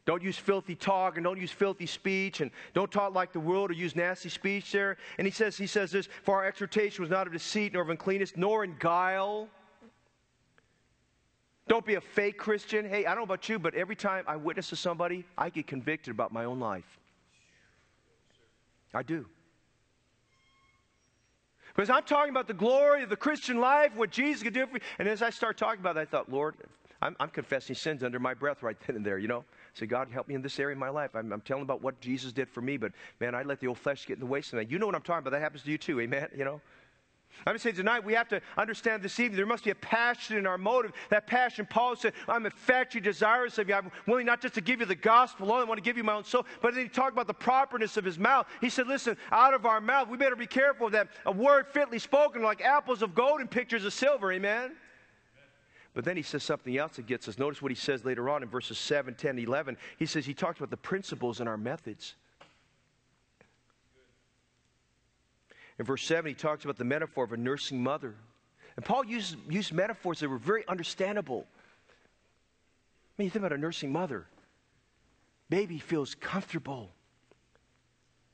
don't 0.06 0.22
use 0.22 0.36
filthy 0.36 0.74
talk 0.74 1.16
and 1.16 1.24
don't 1.24 1.38
use 1.38 1.52
filthy 1.52 1.86
speech 1.86 2.40
and 2.40 2.50
don't 2.74 2.90
talk 2.90 3.14
like 3.14 3.32
the 3.32 3.38
world 3.38 3.70
or 3.70 3.74
use 3.74 3.94
nasty 3.94 4.28
speech 4.28 4.72
there. 4.72 4.96
And 5.18 5.26
he 5.26 5.30
says, 5.30 5.56
he 5.56 5.68
says 5.68 5.92
this, 5.92 6.08
for 6.24 6.36
our 6.36 6.46
exhortation 6.46 7.02
was 7.02 7.10
not 7.10 7.28
of 7.28 7.32
deceit 7.32 7.72
nor 7.74 7.82
of 7.82 7.90
uncleanness 7.90 8.32
nor 8.36 8.64
in 8.64 8.74
guile. 8.78 9.48
Don't 11.68 11.86
be 11.86 11.94
a 11.94 12.00
fake 12.00 12.36
Christian. 12.36 12.88
Hey, 12.88 13.06
I 13.06 13.10
don't 13.10 13.18
know 13.18 13.22
about 13.22 13.48
you, 13.48 13.60
but 13.60 13.76
every 13.76 13.94
time 13.94 14.24
I 14.26 14.34
witness 14.34 14.70
to 14.70 14.76
somebody, 14.76 15.24
I 15.38 15.50
get 15.50 15.68
convicted 15.68 16.10
about 16.12 16.32
my 16.32 16.44
own 16.44 16.58
life. 16.58 16.98
I 18.92 19.04
do. 19.04 19.26
Because 21.74 21.90
I'm 21.90 22.02
talking 22.02 22.30
about 22.30 22.46
the 22.46 22.54
glory 22.54 23.02
of 23.02 23.08
the 23.08 23.16
Christian 23.16 23.60
life, 23.60 23.94
what 23.94 24.10
Jesus 24.10 24.42
could 24.42 24.54
do 24.54 24.66
for 24.66 24.74
me. 24.74 24.80
And 24.98 25.08
as 25.08 25.22
I 25.22 25.30
start 25.30 25.56
talking 25.56 25.80
about 25.80 25.96
it, 25.96 26.00
I 26.00 26.04
thought, 26.04 26.30
Lord, 26.30 26.56
I'm, 27.02 27.16
I'm 27.18 27.30
confessing 27.30 27.74
sins 27.74 28.02
under 28.02 28.18
my 28.18 28.34
breath 28.34 28.62
right 28.62 28.76
then 28.86 28.96
and 28.96 29.04
there, 29.04 29.18
you 29.18 29.28
know. 29.28 29.44
Say, 29.74 29.86
God, 29.86 30.08
help 30.10 30.28
me 30.28 30.34
in 30.34 30.42
this 30.42 30.58
area 30.58 30.74
of 30.74 30.78
my 30.78 30.88
life. 30.88 31.10
I'm, 31.14 31.32
I'm, 31.32 31.40
telling 31.40 31.62
about 31.62 31.80
what 31.80 32.00
Jesus 32.00 32.32
did 32.32 32.48
for 32.48 32.60
me, 32.60 32.76
but 32.76 32.92
man, 33.20 33.34
I 33.34 33.42
let 33.42 33.60
the 33.60 33.68
old 33.68 33.78
flesh 33.78 34.06
get 34.06 34.14
in 34.14 34.20
the 34.20 34.26
way. 34.26 34.42
So 34.42 34.58
you 34.58 34.78
know 34.78 34.86
what 34.86 34.94
I'm 34.94 35.02
talking 35.02 35.20
about. 35.20 35.30
That 35.30 35.40
happens 35.40 35.62
to 35.62 35.70
you 35.70 35.78
too, 35.78 36.00
amen? 36.00 36.28
You 36.36 36.44
know? 36.44 36.60
I'm 37.46 37.58
to 37.58 37.72
tonight 37.72 38.04
we 38.04 38.12
have 38.14 38.28
to 38.28 38.40
understand 38.58 39.02
this 39.02 39.18
evening 39.18 39.36
there 39.36 39.46
must 39.46 39.64
be 39.64 39.70
a 39.70 39.74
passion 39.74 40.36
in 40.36 40.46
our 40.46 40.58
motive. 40.58 40.92
That 41.08 41.26
passion, 41.26 41.66
Paul 41.68 41.96
said, 41.96 42.12
I'm 42.28 42.44
infatuated, 42.44 43.04
desirous 43.04 43.58
of 43.58 43.68
you. 43.68 43.74
I'm 43.74 43.90
willing 44.06 44.26
not 44.26 44.40
just 44.40 44.54
to 44.54 44.60
give 44.60 44.80
you 44.80 44.86
the 44.86 44.94
gospel, 44.94 45.52
I 45.52 45.64
want 45.64 45.78
to 45.78 45.82
give 45.82 45.96
you 45.96 46.04
my 46.04 46.14
own 46.14 46.24
soul. 46.24 46.44
But 46.60 46.74
then 46.74 46.84
he 46.84 46.88
talked 46.88 47.12
about 47.12 47.26
the 47.26 47.34
properness 47.34 47.96
of 47.96 48.04
his 48.04 48.18
mouth. 48.18 48.46
He 48.60 48.68
said, 48.68 48.86
Listen, 48.86 49.16
out 49.32 49.54
of 49.54 49.64
our 49.64 49.80
mouth, 49.80 50.08
we 50.08 50.16
better 50.16 50.36
be 50.36 50.46
careful 50.46 50.90
that. 50.90 51.08
A 51.26 51.32
word 51.32 51.66
fitly 51.68 51.98
spoken, 51.98 52.42
like 52.42 52.60
apples 52.60 53.02
of 53.02 53.14
gold 53.14 53.40
and 53.40 53.50
pictures 53.50 53.84
of 53.84 53.92
silver. 53.92 54.32
Amen? 54.32 54.72
But 55.94 56.04
then 56.04 56.16
he 56.16 56.22
says 56.22 56.42
something 56.42 56.76
else 56.76 56.96
that 56.96 57.06
gets 57.06 57.26
us. 57.28 57.38
Notice 57.38 57.60
what 57.60 57.72
he 57.72 57.76
says 57.76 58.04
later 58.04 58.28
on 58.28 58.42
in 58.42 58.48
verses 58.48 58.78
7, 58.78 59.14
10, 59.14 59.38
11. 59.38 59.76
He 59.98 60.06
says, 60.06 60.24
He 60.24 60.34
talks 60.34 60.58
about 60.58 60.70
the 60.70 60.76
principles 60.76 61.40
and 61.40 61.48
our 61.48 61.56
methods. 61.56 62.14
In 65.80 65.86
verse 65.86 66.04
7, 66.04 66.28
he 66.28 66.34
talks 66.34 66.64
about 66.64 66.76
the 66.76 66.84
metaphor 66.84 67.24
of 67.24 67.32
a 67.32 67.38
nursing 67.38 67.82
mother. 67.82 68.14
And 68.76 68.84
Paul 68.84 69.02
used, 69.06 69.38
used 69.48 69.72
metaphors 69.72 70.20
that 70.20 70.28
were 70.28 70.36
very 70.36 70.62
understandable. 70.68 71.46
I 71.48 73.12
mean, 73.16 73.24
you 73.24 73.30
think 73.30 73.46
about 73.46 73.56
a 73.56 73.60
nursing 73.60 73.90
mother. 73.90 74.26
Baby 75.48 75.78
feels 75.78 76.14
comfortable. 76.14 76.90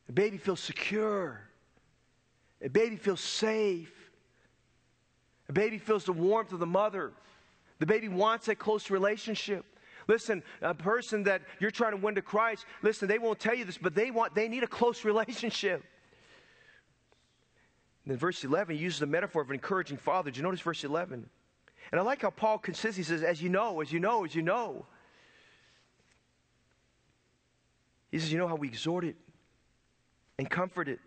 The 0.08 0.12
baby 0.12 0.38
feels 0.38 0.58
secure. 0.58 1.40
A 2.62 2.68
baby 2.68 2.96
feels 2.96 3.20
safe. 3.20 3.94
A 5.48 5.52
baby 5.52 5.78
feels 5.78 6.02
the 6.02 6.12
warmth 6.12 6.50
of 6.50 6.58
the 6.58 6.66
mother. 6.66 7.12
The 7.78 7.86
baby 7.86 8.08
wants 8.08 8.48
a 8.48 8.56
close 8.56 8.90
relationship. 8.90 9.64
Listen, 10.08 10.42
a 10.62 10.74
person 10.74 11.22
that 11.22 11.42
you're 11.60 11.70
trying 11.70 11.92
to 11.92 11.98
win 11.98 12.16
to 12.16 12.22
Christ, 12.22 12.64
listen, 12.82 13.06
they 13.06 13.20
won't 13.20 13.38
tell 13.38 13.54
you 13.54 13.64
this, 13.64 13.78
but 13.78 13.94
they 13.94 14.10
want 14.10 14.34
they 14.34 14.48
need 14.48 14.64
a 14.64 14.68
close 14.68 15.04
relationship. 15.04 15.84
Then 18.06 18.16
verse 18.16 18.44
11 18.44 18.76
he 18.76 18.82
uses 18.82 19.00
the 19.00 19.06
metaphor 19.06 19.42
of 19.42 19.48
an 19.50 19.54
encouraging 19.54 19.96
father. 19.96 20.30
Did 20.30 20.36
you 20.36 20.42
notice 20.42 20.60
verse 20.60 20.84
11? 20.84 21.28
And 21.92 22.00
I 22.00 22.04
like 22.04 22.22
how 22.22 22.30
Paul 22.30 22.58
consists. 22.58 22.96
He 22.96 23.02
says, 23.02 23.22
as 23.22 23.42
you 23.42 23.48
know, 23.48 23.80
as 23.80 23.92
you 23.92 24.00
know, 24.00 24.24
as 24.24 24.34
you 24.34 24.42
know. 24.42 24.86
He 28.10 28.18
says, 28.18 28.32
you 28.32 28.38
know 28.38 28.48
how 28.48 28.56
we 28.56 28.68
exhort 28.68 29.04
it 29.04 29.16
and 30.38 30.48
comfort 30.48 30.88
it 30.88 31.00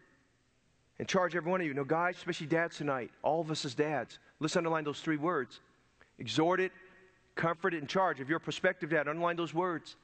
and 0.99 1.07
charge 1.07 1.35
every 1.35 1.49
one 1.49 1.61
of 1.61 1.67
you. 1.67 1.73
No, 1.73 1.83
guys, 1.83 2.17
especially 2.17 2.47
dads 2.47 2.77
tonight, 2.77 3.11
all 3.23 3.41
of 3.41 3.49
us 3.49 3.63
as 3.65 3.73
dads, 3.73 4.19
let's 4.39 4.55
underline 4.55 4.83
those 4.83 4.99
three 4.99 5.17
words. 5.17 5.61
Exhort 6.17 6.59
it, 6.59 6.73
comfort 7.35 7.73
it, 7.73 7.77
and 7.77 7.87
charge. 7.87 8.19
If 8.19 8.27
you're 8.27 8.37
a 8.37 8.41
prospective 8.41 8.89
dad, 8.89 9.07
underline 9.07 9.37
those 9.37 9.53
words. 9.53 9.95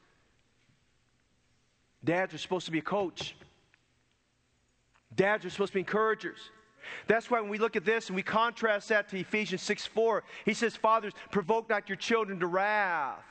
Dads 2.04 2.34
are 2.34 2.38
supposed 2.38 2.66
to 2.68 2.72
be 2.72 2.80
a 2.80 2.84
coach. 2.84 3.36
Dads 5.14 5.46
are 5.46 5.50
supposed 5.50 5.72
to 5.72 5.76
be 5.76 5.80
encouragers. 5.82 6.40
That's 7.08 7.30
why 7.30 7.42
when 7.42 7.50
we 7.50 7.58
look 7.58 7.76
at 7.76 7.86
this 7.86 8.08
and 8.08 8.16
we 8.16 8.24
contrast 8.24 8.90
that 8.90 9.10
to 9.10 9.20
Ephesians 9.20 9.62
6 9.62 9.86
4, 9.86 10.24
he 10.46 10.54
says, 10.54 10.76
Fathers, 10.76 11.14
provoke 11.32 11.70
not 11.70 11.90
your 11.90 11.96
children 11.98 12.40
to 12.40 12.48
wrath. 12.48 13.24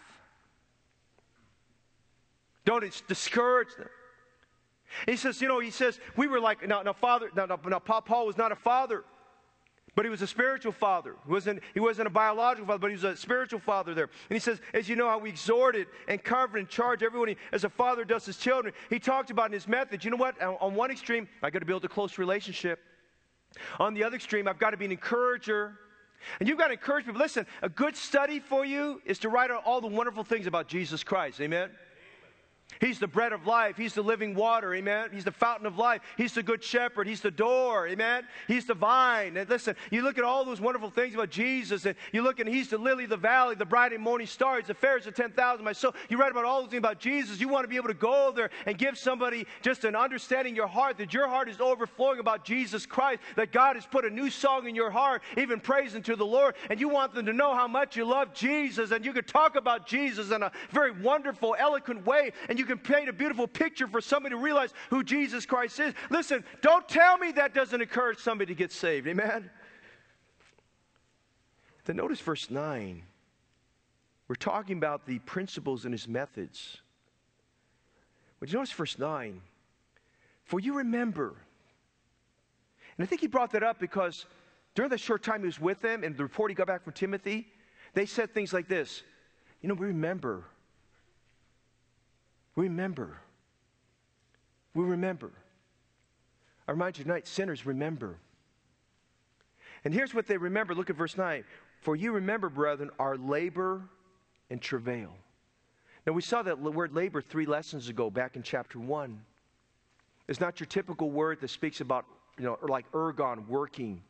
Don't 2.64 2.84
discourage 3.08 3.74
them. 3.76 3.88
He 5.06 5.16
says, 5.16 5.40
you 5.40 5.48
know, 5.48 5.60
he 5.60 5.70
says, 5.70 5.98
we 6.16 6.26
were 6.26 6.40
like, 6.40 6.66
now, 6.66 6.82
now 6.82 6.92
father, 6.92 7.30
now, 7.34 7.46
now, 7.46 7.58
now 7.66 7.78
Paul 7.78 8.26
was 8.26 8.36
not 8.36 8.52
a 8.52 8.56
father, 8.56 9.04
but 9.94 10.04
he 10.04 10.10
was 10.10 10.22
a 10.22 10.26
spiritual 10.26 10.72
father. 10.72 11.16
He 11.26 11.32
wasn't, 11.32 11.60
he 11.72 11.80
wasn't 11.80 12.06
a 12.06 12.10
biological 12.10 12.66
father, 12.66 12.78
but 12.78 12.90
he 12.90 12.94
was 12.94 13.04
a 13.04 13.16
spiritual 13.16 13.60
father 13.60 13.94
there. 13.94 14.08
And 14.28 14.36
he 14.36 14.40
says, 14.40 14.60
as 14.72 14.88
you 14.88 14.96
know 14.96 15.08
how 15.08 15.18
we 15.18 15.30
exhorted 15.30 15.88
and 16.08 16.22
comfort 16.22 16.58
and 16.58 16.68
charged 16.68 17.02
everyone 17.02 17.34
as 17.52 17.64
a 17.64 17.68
father 17.68 18.04
does 18.04 18.26
his 18.26 18.36
children. 18.36 18.74
He 18.90 18.98
talked 18.98 19.30
about 19.30 19.46
in 19.46 19.52
his 19.52 19.68
method, 19.68 20.04
you 20.04 20.10
know 20.10 20.16
what? 20.16 20.40
On 20.42 20.74
one 20.74 20.90
extreme, 20.90 21.28
I 21.42 21.50
got 21.50 21.60
to 21.60 21.66
build 21.66 21.84
a 21.84 21.88
close 21.88 22.18
relationship. 22.18 22.80
On 23.78 23.94
the 23.94 24.04
other 24.04 24.16
extreme, 24.16 24.48
I've 24.48 24.58
got 24.58 24.70
to 24.70 24.76
be 24.76 24.84
an 24.84 24.92
encourager. 24.92 25.78
And 26.40 26.48
you've 26.48 26.58
got 26.58 26.68
to 26.68 26.74
encourage 26.74 27.04
people. 27.04 27.20
Listen, 27.20 27.46
a 27.62 27.68
good 27.68 27.96
study 27.96 28.40
for 28.40 28.64
you 28.64 29.00
is 29.04 29.18
to 29.20 29.28
write 29.28 29.50
out 29.50 29.62
all 29.64 29.80
the 29.80 29.86
wonderful 29.86 30.24
things 30.24 30.46
about 30.46 30.68
Jesus 30.68 31.04
Christ. 31.04 31.40
Amen? 31.40 31.70
He's 32.80 32.98
the 32.98 33.06
bread 33.06 33.32
of 33.32 33.46
life. 33.46 33.76
He's 33.76 33.94
the 33.94 34.02
living 34.02 34.34
water. 34.34 34.74
Amen. 34.74 35.10
He's 35.12 35.24
the 35.24 35.32
fountain 35.32 35.66
of 35.66 35.78
life. 35.78 36.02
He's 36.16 36.32
the 36.32 36.42
good 36.42 36.62
shepherd. 36.62 37.06
He's 37.06 37.20
the 37.20 37.30
door. 37.30 37.88
Amen. 37.88 38.24
He's 38.48 38.66
the 38.66 38.74
vine. 38.74 39.36
And 39.36 39.48
listen, 39.48 39.76
you 39.90 40.02
look 40.02 40.18
at 40.18 40.24
all 40.24 40.44
those 40.44 40.60
wonderful 40.60 40.90
things 40.90 41.14
about 41.14 41.30
Jesus, 41.30 41.86
and 41.86 41.96
you 42.12 42.22
look 42.22 42.40
and 42.40 42.48
he's 42.48 42.68
the 42.68 42.78
lily 42.78 43.04
of 43.04 43.10
the 43.10 43.16
valley, 43.16 43.54
the 43.54 43.64
bright 43.64 43.92
and 43.92 44.02
morning 44.02 44.26
star. 44.26 44.58
He's 44.58 44.66
the 44.66 44.74
fairest 44.74 45.06
of 45.06 45.14
10,000. 45.14 45.64
My 45.64 45.72
soul. 45.72 45.94
You 46.08 46.18
write 46.18 46.30
about 46.30 46.44
all 46.44 46.62
those 46.62 46.70
things 46.70 46.78
about 46.78 46.98
Jesus. 46.98 47.40
You 47.40 47.48
want 47.48 47.64
to 47.64 47.68
be 47.68 47.76
able 47.76 47.88
to 47.88 47.94
go 47.94 48.32
there 48.34 48.50
and 48.66 48.76
give 48.76 48.98
somebody 48.98 49.46
just 49.62 49.84
an 49.84 49.96
understanding 49.96 50.52
in 50.52 50.56
your 50.56 50.66
heart 50.66 50.98
that 50.98 51.12
your 51.12 51.28
heart 51.28 51.48
is 51.48 51.60
overflowing 51.60 52.18
about 52.18 52.44
Jesus 52.44 52.86
Christ, 52.86 53.20
that 53.36 53.52
God 53.52 53.76
has 53.76 53.86
put 53.86 54.04
a 54.04 54.10
new 54.10 54.30
song 54.30 54.68
in 54.68 54.74
your 54.74 54.90
heart, 54.90 55.22
even 55.36 55.60
praising 55.60 56.02
to 56.02 56.16
the 56.16 56.26
Lord. 56.26 56.54
And 56.70 56.78
you 56.78 56.88
want 56.88 57.14
them 57.14 57.26
to 57.26 57.32
know 57.32 57.54
how 57.54 57.66
much 57.66 57.96
you 57.96 58.04
love 58.04 58.34
Jesus, 58.34 58.90
and 58.90 59.04
you 59.04 59.12
could 59.12 59.26
talk 59.26 59.56
about 59.56 59.86
Jesus 59.86 60.30
in 60.30 60.42
a 60.42 60.52
very 60.70 60.90
wonderful, 60.90 61.56
eloquent 61.58 62.04
way. 62.06 62.32
And 62.48 62.58
you 62.58 62.63
you 62.64 62.76
can 62.76 62.78
paint 62.78 63.10
a 63.10 63.12
beautiful 63.12 63.46
picture 63.46 63.86
for 63.86 64.00
somebody 64.00 64.34
to 64.34 64.40
realize 64.40 64.72
who 64.88 65.04
Jesus 65.04 65.44
Christ 65.44 65.78
is. 65.80 65.92
Listen, 66.08 66.42
don't 66.62 66.88
tell 66.88 67.18
me 67.18 67.32
that 67.32 67.52
doesn't 67.52 67.80
encourage 67.80 68.18
somebody 68.18 68.54
to 68.54 68.58
get 68.58 68.72
saved. 68.72 69.06
Amen? 69.06 69.50
Then 71.84 71.96
notice 71.96 72.20
verse 72.20 72.50
9. 72.50 73.02
We're 74.28 74.34
talking 74.36 74.78
about 74.78 75.04
the 75.04 75.18
principles 75.20 75.84
and 75.84 75.92
his 75.92 76.08
methods. 76.08 76.78
But 78.40 78.48
you 78.48 78.54
notice 78.54 78.72
verse 78.72 78.98
9. 78.98 79.42
For 80.44 80.58
you 80.58 80.78
remember. 80.78 81.34
And 82.96 83.04
I 83.04 83.06
think 83.06 83.20
he 83.20 83.26
brought 83.26 83.52
that 83.52 83.62
up 83.62 83.78
because 83.78 84.24
during 84.74 84.90
the 84.90 84.96
short 84.96 85.22
time 85.22 85.40
he 85.40 85.46
was 85.46 85.60
with 85.60 85.82
them 85.82 86.02
and 86.02 86.16
the 86.16 86.22
report 86.22 86.50
he 86.50 86.54
got 86.54 86.66
back 86.66 86.84
from 86.84 86.94
Timothy, 86.94 87.46
they 87.92 88.06
said 88.06 88.32
things 88.32 88.54
like 88.54 88.68
this 88.68 89.02
You 89.60 89.68
know, 89.68 89.74
we 89.74 89.86
remember 89.86 90.44
Remember. 92.56 93.18
We 94.74 94.84
remember. 94.84 95.30
I 96.66 96.72
remind 96.72 96.98
you 96.98 97.04
tonight, 97.04 97.26
sinners 97.26 97.66
remember. 97.66 98.18
And 99.84 99.92
here's 99.92 100.14
what 100.14 100.26
they 100.26 100.36
remember. 100.36 100.74
Look 100.74 100.90
at 100.90 100.96
verse 100.96 101.16
9. 101.16 101.44
For 101.80 101.94
you 101.94 102.12
remember, 102.12 102.48
brethren, 102.48 102.90
our 102.98 103.16
labor 103.16 103.82
and 104.50 104.60
travail. 104.60 105.12
Now, 106.06 106.12
we 106.12 106.22
saw 106.22 106.42
that 106.42 106.58
word 106.58 106.94
labor 106.94 107.20
three 107.20 107.46
lessons 107.46 107.88
ago 107.88 108.10
back 108.10 108.36
in 108.36 108.42
chapter 108.42 108.78
1. 108.78 109.20
It's 110.28 110.40
not 110.40 110.60
your 110.60 110.66
typical 110.66 111.10
word 111.10 111.40
that 111.40 111.48
speaks 111.48 111.80
about, 111.80 112.06
you 112.38 112.44
know, 112.44 112.58
like 112.62 112.90
ergon, 112.92 113.46
working. 113.46 114.02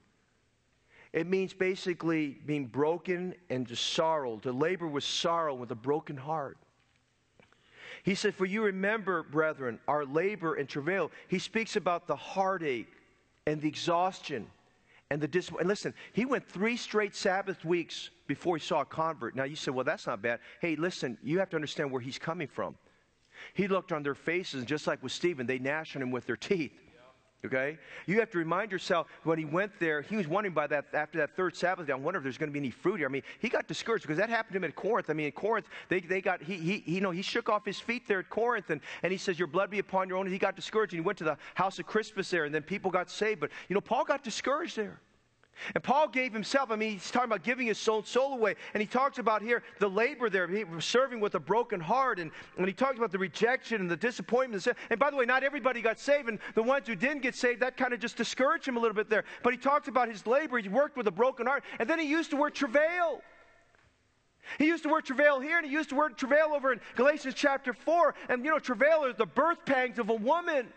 It 1.12 1.28
means 1.28 1.53
basically 1.53 2.38
being 2.47 2.66
broken 2.66 3.34
and 3.51 3.66
to 3.68 3.76
sorrow, 3.76 4.38
to 4.38 4.53
labor 4.53 4.86
with 4.86 5.05
sorrow, 5.05 5.55
with 5.55 5.70
a 5.70 5.76
broken 5.76 6.16
heart. 6.16 6.59
He 8.05 8.14
said, 8.14 8.34
For 8.34 8.44
you 8.44 8.62
remember, 8.62 9.22
brethren, 9.22 9.80
our 9.88 10.05
labor 10.05 10.55
and 10.55 10.68
travail. 10.68 11.11
He 11.26 11.38
speaks 11.38 11.74
about 11.74 12.07
the 12.07 12.14
heartache 12.14 12.92
and 13.46 13.61
the 13.61 13.68
exhaustion 13.68 14.46
and 15.11 15.20
the 15.20 15.26
dis. 15.26 15.50
And 15.59 15.66
listen, 15.66 15.94
he 16.12 16.26
went 16.26 16.46
three 16.46 16.76
straight 16.76 17.16
Sabbath 17.16 17.64
weeks 17.64 18.11
before 18.26 18.57
he 18.59 18.62
saw 18.62 18.82
a 18.82 18.84
convert. 18.84 19.34
Now 19.34 19.44
you 19.44 19.57
say, 19.57 19.70
Well, 19.70 19.84
that's 19.84 20.07
not 20.07 20.20
bad. 20.20 20.40
Hey, 20.61 20.76
listen, 20.76 21.16
you 21.22 21.38
have 21.38 21.48
to 21.50 21.57
understand 21.57 21.90
where 21.90 22.00
he's 22.00 22.18
coming 22.18 22.46
from. 22.46 22.76
He 23.55 23.68
looked 23.68 23.90
on 23.90 24.02
their 24.02 24.14
faces, 24.14 24.61
and 24.61 24.68
just 24.68 24.86
like 24.86 25.02
with 25.02 25.11
Stephen, 25.11 25.46
they 25.46 25.59
gnashed 25.59 25.96
on 25.96 26.02
him 26.02 26.11
with 26.11 26.26
their 26.26 26.36
teeth. 26.36 26.72
Okay? 27.45 27.78
You 28.07 28.18
have 28.20 28.30
to 28.30 28.38
remind 28.38 28.72
yourself 28.72 29.09
when 29.24 29.38
he 29.38 29.45
went 29.45 29.72
there, 29.78 30.03
he 30.03 30.16
was 30.16 30.26
wondering 30.26 30.55
by 30.55 30.66
that 30.68 30.86
after 30.92 31.18
that 31.18 31.36
third 31.36 31.57
Sabbath 31.57 31.86
day, 31.86 31.92
I 31.92 31.97
wonder 31.97 32.18
if 32.18 32.24
there's 32.24 32.38
going 32.38 32.49
to 32.49 32.53
be 32.53 32.59
any 32.59 32.70
fruit 32.70 32.97
here. 32.97 33.07
I 33.07 33.11
mean, 33.11 33.22
he 33.38 33.49
got 33.49 33.68
discouraged 33.68 34.05
because 34.05 34.18
that 34.18 34.30
happened 34.30 34.53
to 34.53 34.59
him 34.59 34.64
at 34.64 34.74
Corinth. 34.74 35.11
I 35.11 35.12
mean, 35.12 35.26
in 35.26 35.32
Corinth, 35.32 35.66
they, 35.88 36.01
they 36.01 36.20
got 36.20 36.42
he, 36.42 36.57
he 36.57 36.82
you 36.86 37.01
know 37.01 37.11
he 37.11 37.22
shook 37.22 37.49
off 37.49 37.64
his 37.64 37.78
feet 37.78 38.09
there 38.09 38.20
at 38.20 38.30
Corinth 38.30 38.70
and, 38.70 38.80
and 39.03 39.12
he 39.12 39.18
says, 39.18 39.38
Your 39.38 39.49
blood 39.49 39.70
be 39.70 39.78
upon 39.78 40.09
your 40.09 40.18
own. 40.18 40.26
And 40.26 40.32
he 40.32 40.38
got 40.38 40.57
discouraged 40.57 40.92
and 40.92 41.03
he 41.03 41.05
went 41.07 41.18
to 41.18 41.24
the 41.24 41.36
house 41.55 41.78
of 41.78 41.86
Crispus 41.86 42.30
there, 42.30 42.45
and 42.45 42.55
then 42.55 42.62
people 42.62 42.90
got 42.90 43.11
saved. 43.11 43.40
But 43.40 43.51
you 43.68 43.74
know, 43.74 43.80
Paul 43.80 44.05
got 44.05 44.24
discouraged 44.24 44.76
there. 44.76 45.01
And 45.74 45.82
Paul 45.82 46.09
gave 46.09 46.32
himself, 46.32 46.70
I 46.70 46.76
mean, 46.76 46.92
he's 46.92 47.11
talking 47.11 47.28
about 47.28 47.42
giving 47.42 47.66
his 47.66 47.78
soul, 47.78 48.02
soul 48.02 48.32
away. 48.34 48.55
And 48.74 48.80
he 48.80 48.86
talks 48.86 49.18
about 49.18 49.42
here 49.42 49.62
the 49.78 49.88
labor 49.88 50.28
there, 50.28 50.48
serving 50.80 51.20
with 51.20 51.34
a 51.34 51.40
broken 51.40 51.80
heart. 51.80 52.18
And, 52.18 52.30
and 52.57 52.66
he 52.66 52.72
talks 52.72 52.98
about 52.98 53.12
the 53.12 53.18
rejection 53.18 53.80
and 53.80 53.90
the 53.90 53.96
disappointment. 53.96 54.66
And 54.90 54.98
by 54.98 55.11
the 55.11 55.16
way, 55.16 55.24
not 55.24 55.42
everybody 55.42 55.80
got 55.80 55.98
saved. 55.98 56.28
And 56.28 56.38
the 56.55 56.62
ones 56.62 56.86
who 56.86 56.94
didn't 56.94 57.22
get 57.22 57.34
saved, 57.34 57.61
that 57.61 57.76
kind 57.76 57.92
of 57.92 58.00
just 58.00 58.16
discouraged 58.16 58.66
him 58.66 58.76
a 58.76 58.80
little 58.80 58.94
bit 58.94 59.09
there. 59.09 59.24
But 59.42 59.52
he 59.52 59.59
talked 59.59 59.88
about 59.88 60.09
his 60.09 60.26
labor. 60.26 60.59
He 60.59 60.68
worked 60.68 60.96
with 60.96 61.07
a 61.07 61.12
broken 61.12 61.46
heart. 61.46 61.64
And 61.78 61.88
then 61.88 61.98
he 61.98 62.07
used 62.07 62.30
the 62.30 62.36
word 62.36 62.55
travail. 62.55 63.22
He 64.59 64.66
used 64.66 64.84
the 64.84 64.88
word 64.88 65.05
travail 65.07 65.40
here, 65.40 65.57
and 65.57 65.66
he 65.66 65.72
used 65.72 65.90
the 65.90 65.94
word 65.94 66.18
travail 66.18 66.52
over 66.55 66.72
in 66.72 66.80
Galatians 66.96 67.34
chapter 67.34 67.72
4. 67.72 68.14
And 68.28 68.44
you 68.44 68.50
know, 68.50 68.59
travail 68.59 69.05
is 69.05 69.16
the 69.16 69.26
birth 69.26 69.64
pangs 69.64 69.98
of 69.98 70.11
a 70.11 70.14
woman. 70.14 70.68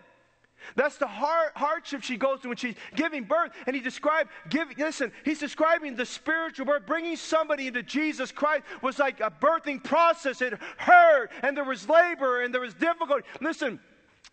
That's 0.75 0.97
the 0.97 1.07
hard, 1.07 1.51
hardship 1.55 2.03
she 2.03 2.17
goes 2.17 2.39
through 2.39 2.49
when 2.49 2.57
she's 2.57 2.75
giving 2.95 3.23
birth. 3.23 3.51
And 3.65 3.75
he 3.75 3.81
described, 3.81 4.29
give, 4.49 4.67
listen, 4.77 5.11
he's 5.23 5.39
describing 5.39 5.95
the 5.95 6.05
spiritual 6.05 6.65
birth. 6.65 6.85
Bringing 6.85 7.15
somebody 7.15 7.67
into 7.67 7.83
Jesus 7.83 8.31
Christ 8.31 8.63
was 8.81 8.99
like 8.99 9.19
a 9.19 9.31
birthing 9.31 9.83
process. 9.83 10.41
It 10.41 10.53
hurt, 10.77 11.31
and 11.43 11.55
there 11.55 11.63
was 11.63 11.87
labor, 11.87 12.43
and 12.43 12.53
there 12.53 12.61
was 12.61 12.73
difficulty. 12.73 13.23
Listen, 13.41 13.79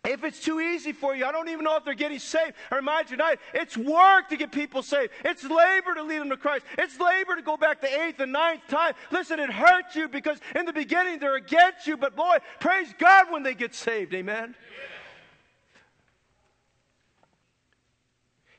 If 0.04 0.22
it's 0.22 0.40
too 0.40 0.60
easy 0.60 0.92
for 0.92 1.16
you, 1.16 1.24
I 1.24 1.32
don't 1.32 1.48
even 1.48 1.64
know 1.64 1.76
if 1.78 1.84
they're 1.84 1.94
getting 1.94 2.18
saved. 2.18 2.52
I 2.70 2.76
remind 2.76 3.10
you 3.10 3.16
tonight, 3.16 3.38
it's 3.54 3.74
work 3.74 4.28
to 4.28 4.36
get 4.36 4.52
people 4.52 4.82
saved. 4.82 5.12
It's 5.24 5.42
labor 5.44 5.94
to 5.94 6.02
lead 6.02 6.18
them 6.18 6.28
to 6.28 6.36
Christ. 6.36 6.66
It's 6.76 7.00
labor 7.00 7.36
to 7.36 7.42
go 7.42 7.56
back 7.56 7.80
the 7.80 8.02
eighth 8.02 8.20
and 8.20 8.30
ninth 8.30 8.60
time. 8.68 8.92
Listen, 9.10 9.40
it 9.40 9.50
hurts 9.50 9.96
you 9.96 10.08
because 10.08 10.38
in 10.54 10.66
the 10.66 10.74
beginning 10.74 11.20
they're 11.20 11.36
against 11.36 11.86
you, 11.86 11.96
but 11.96 12.14
boy, 12.14 12.36
praise 12.60 12.92
God 12.98 13.32
when 13.32 13.42
they 13.42 13.54
get 13.54 13.74
saved. 13.74 14.12
Amen. 14.12 14.54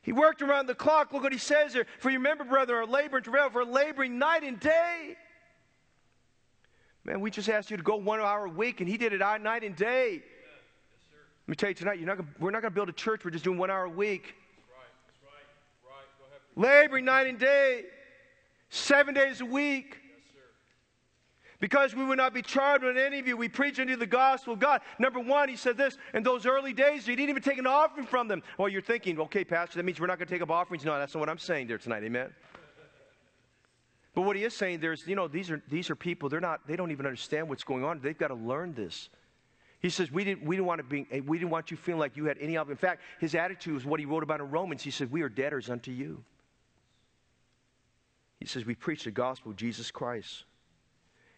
He 0.05 0.11
worked 0.11 0.43
around 0.43 0.67
the 0.67 0.75
clock. 0.75 1.11
Look 1.11 1.23
what 1.23 1.33
he 1.33 1.39
says 1.39 1.73
here. 1.73 1.87
For 1.97 2.11
you 2.11 2.19
remember, 2.19 2.43
brother, 2.43 2.75
our 2.75 2.85
labor 2.85 3.17
and 3.17 3.23
travail, 3.23 3.49
for 3.49 3.65
laboring 3.65 4.19
night 4.19 4.43
and 4.43 4.59
day. 4.59 5.17
Man, 7.03 7.21
we 7.21 7.31
just 7.31 7.49
asked 7.49 7.71
you 7.71 7.77
to 7.77 7.81
go 7.81 7.95
one 7.95 8.19
hour 8.19 8.45
a 8.45 8.49
week, 8.49 8.81
and 8.81 8.87
he 8.87 8.97
did 8.97 9.13
it 9.13 9.19
night 9.41 9.63
and 9.63 9.75
day. 9.75 10.21
Let 11.47 11.47
me 11.47 11.55
tell 11.55 11.69
you 11.69 11.75
tonight, 11.75 11.99
not 12.01 12.17
gonna, 12.17 12.29
we're 12.39 12.51
not 12.51 12.61
going 12.61 12.71
to 12.71 12.75
build 12.75 12.89
a 12.89 12.93
church. 12.93 13.25
We're 13.25 13.31
just 13.31 13.43
doing 13.43 13.57
one 13.57 13.71
hour 13.71 13.85
a 13.85 13.89
week. 13.89 14.35
That's 14.35 14.69
right. 14.77 14.87
That's 15.07 15.85
right. 16.55 16.67
Right. 16.67 16.83
Laboring 16.83 17.05
night 17.05 17.25
and 17.25 17.39
day, 17.39 17.85
seven 18.69 19.15
days 19.15 19.41
a 19.41 19.45
week. 19.45 19.97
Because 21.59 21.95
we 21.95 22.03
would 22.03 22.17
not 22.17 22.33
be 22.33 22.41
charged 22.41 22.83
with 22.83 22.97
any 22.97 23.19
of 23.19 23.27
you, 23.27 23.37
we 23.37 23.49
preach 23.49 23.79
unto 23.79 23.91
you 23.91 23.97
the 23.97 24.05
gospel 24.05 24.53
of 24.53 24.59
God. 24.59 24.81
Number 24.99 25.19
one, 25.19 25.49
he 25.49 25.55
said 25.55 25.77
this 25.77 25.97
in 26.13 26.23
those 26.23 26.45
early 26.45 26.73
days, 26.73 27.07
you 27.07 27.15
didn't 27.15 27.29
even 27.29 27.43
take 27.43 27.57
an 27.57 27.67
offering 27.67 28.05
from 28.05 28.27
them. 28.27 28.43
Well, 28.57 28.69
you're 28.69 28.81
thinking, 28.81 29.19
okay, 29.21 29.43
Pastor, 29.43 29.77
that 29.77 29.83
means 29.83 29.99
we're 29.99 30.07
not 30.07 30.17
going 30.17 30.27
to 30.27 30.33
take 30.33 30.41
up 30.41 30.51
offerings. 30.51 30.83
No, 30.83 30.97
that's 30.97 31.13
not 31.13 31.19
what 31.19 31.29
I'm 31.29 31.37
saying 31.37 31.67
there 31.67 31.77
tonight. 31.77 32.03
Amen. 32.03 32.33
But 34.13 34.21
what 34.21 34.37
he 34.37 34.43
is 34.43 34.53
saying 34.53 34.79
there 34.79 34.93
is, 34.93 35.05
you 35.05 35.15
know, 35.15 35.27
these 35.27 35.51
are, 35.51 35.61
these 35.69 35.89
are 35.89 35.95
people, 35.95 36.29
they're 36.29 36.39
not, 36.39 36.65
they 36.67 36.77
don't 36.77 36.91
even 36.91 37.05
understand 37.05 37.49
what's 37.49 37.65
going 37.65 37.83
on. 37.83 37.99
They've 37.99 38.17
got 38.17 38.29
to 38.29 38.35
learn 38.35 38.73
this. 38.73 39.09
He 39.81 39.89
says, 39.89 40.11
we 40.11 40.23
didn't, 40.23 40.43
we 40.43 40.55
didn't 40.55 40.67
want 40.67 40.79
to 40.79 40.83
be, 40.83 41.05
eh, 41.11 41.19
we 41.25 41.37
didn't 41.37 41.51
want 41.51 41.69
you 41.69 41.77
feeling 41.77 41.99
like 41.99 42.15
you 42.15 42.25
had 42.25 42.37
any 42.39 42.57
of 42.57 42.69
In 42.69 42.77
fact, 42.77 43.01
his 43.19 43.35
attitude 43.35 43.73
was 43.73 43.85
what 43.85 43.99
he 43.99 44.05
wrote 44.05 44.23
about 44.23 44.39
in 44.39 44.49
Romans. 44.49 44.81
He 44.81 44.89
said, 44.89 45.11
we 45.11 45.21
are 45.21 45.29
debtors 45.29 45.69
unto 45.69 45.91
you. 45.91 46.23
He 48.39 48.45
says, 48.45 48.65
we 48.65 48.73
preach 48.73 49.03
the 49.03 49.11
gospel 49.11 49.51
of 49.51 49.57
Jesus 49.57 49.91
Christ. 49.91 50.45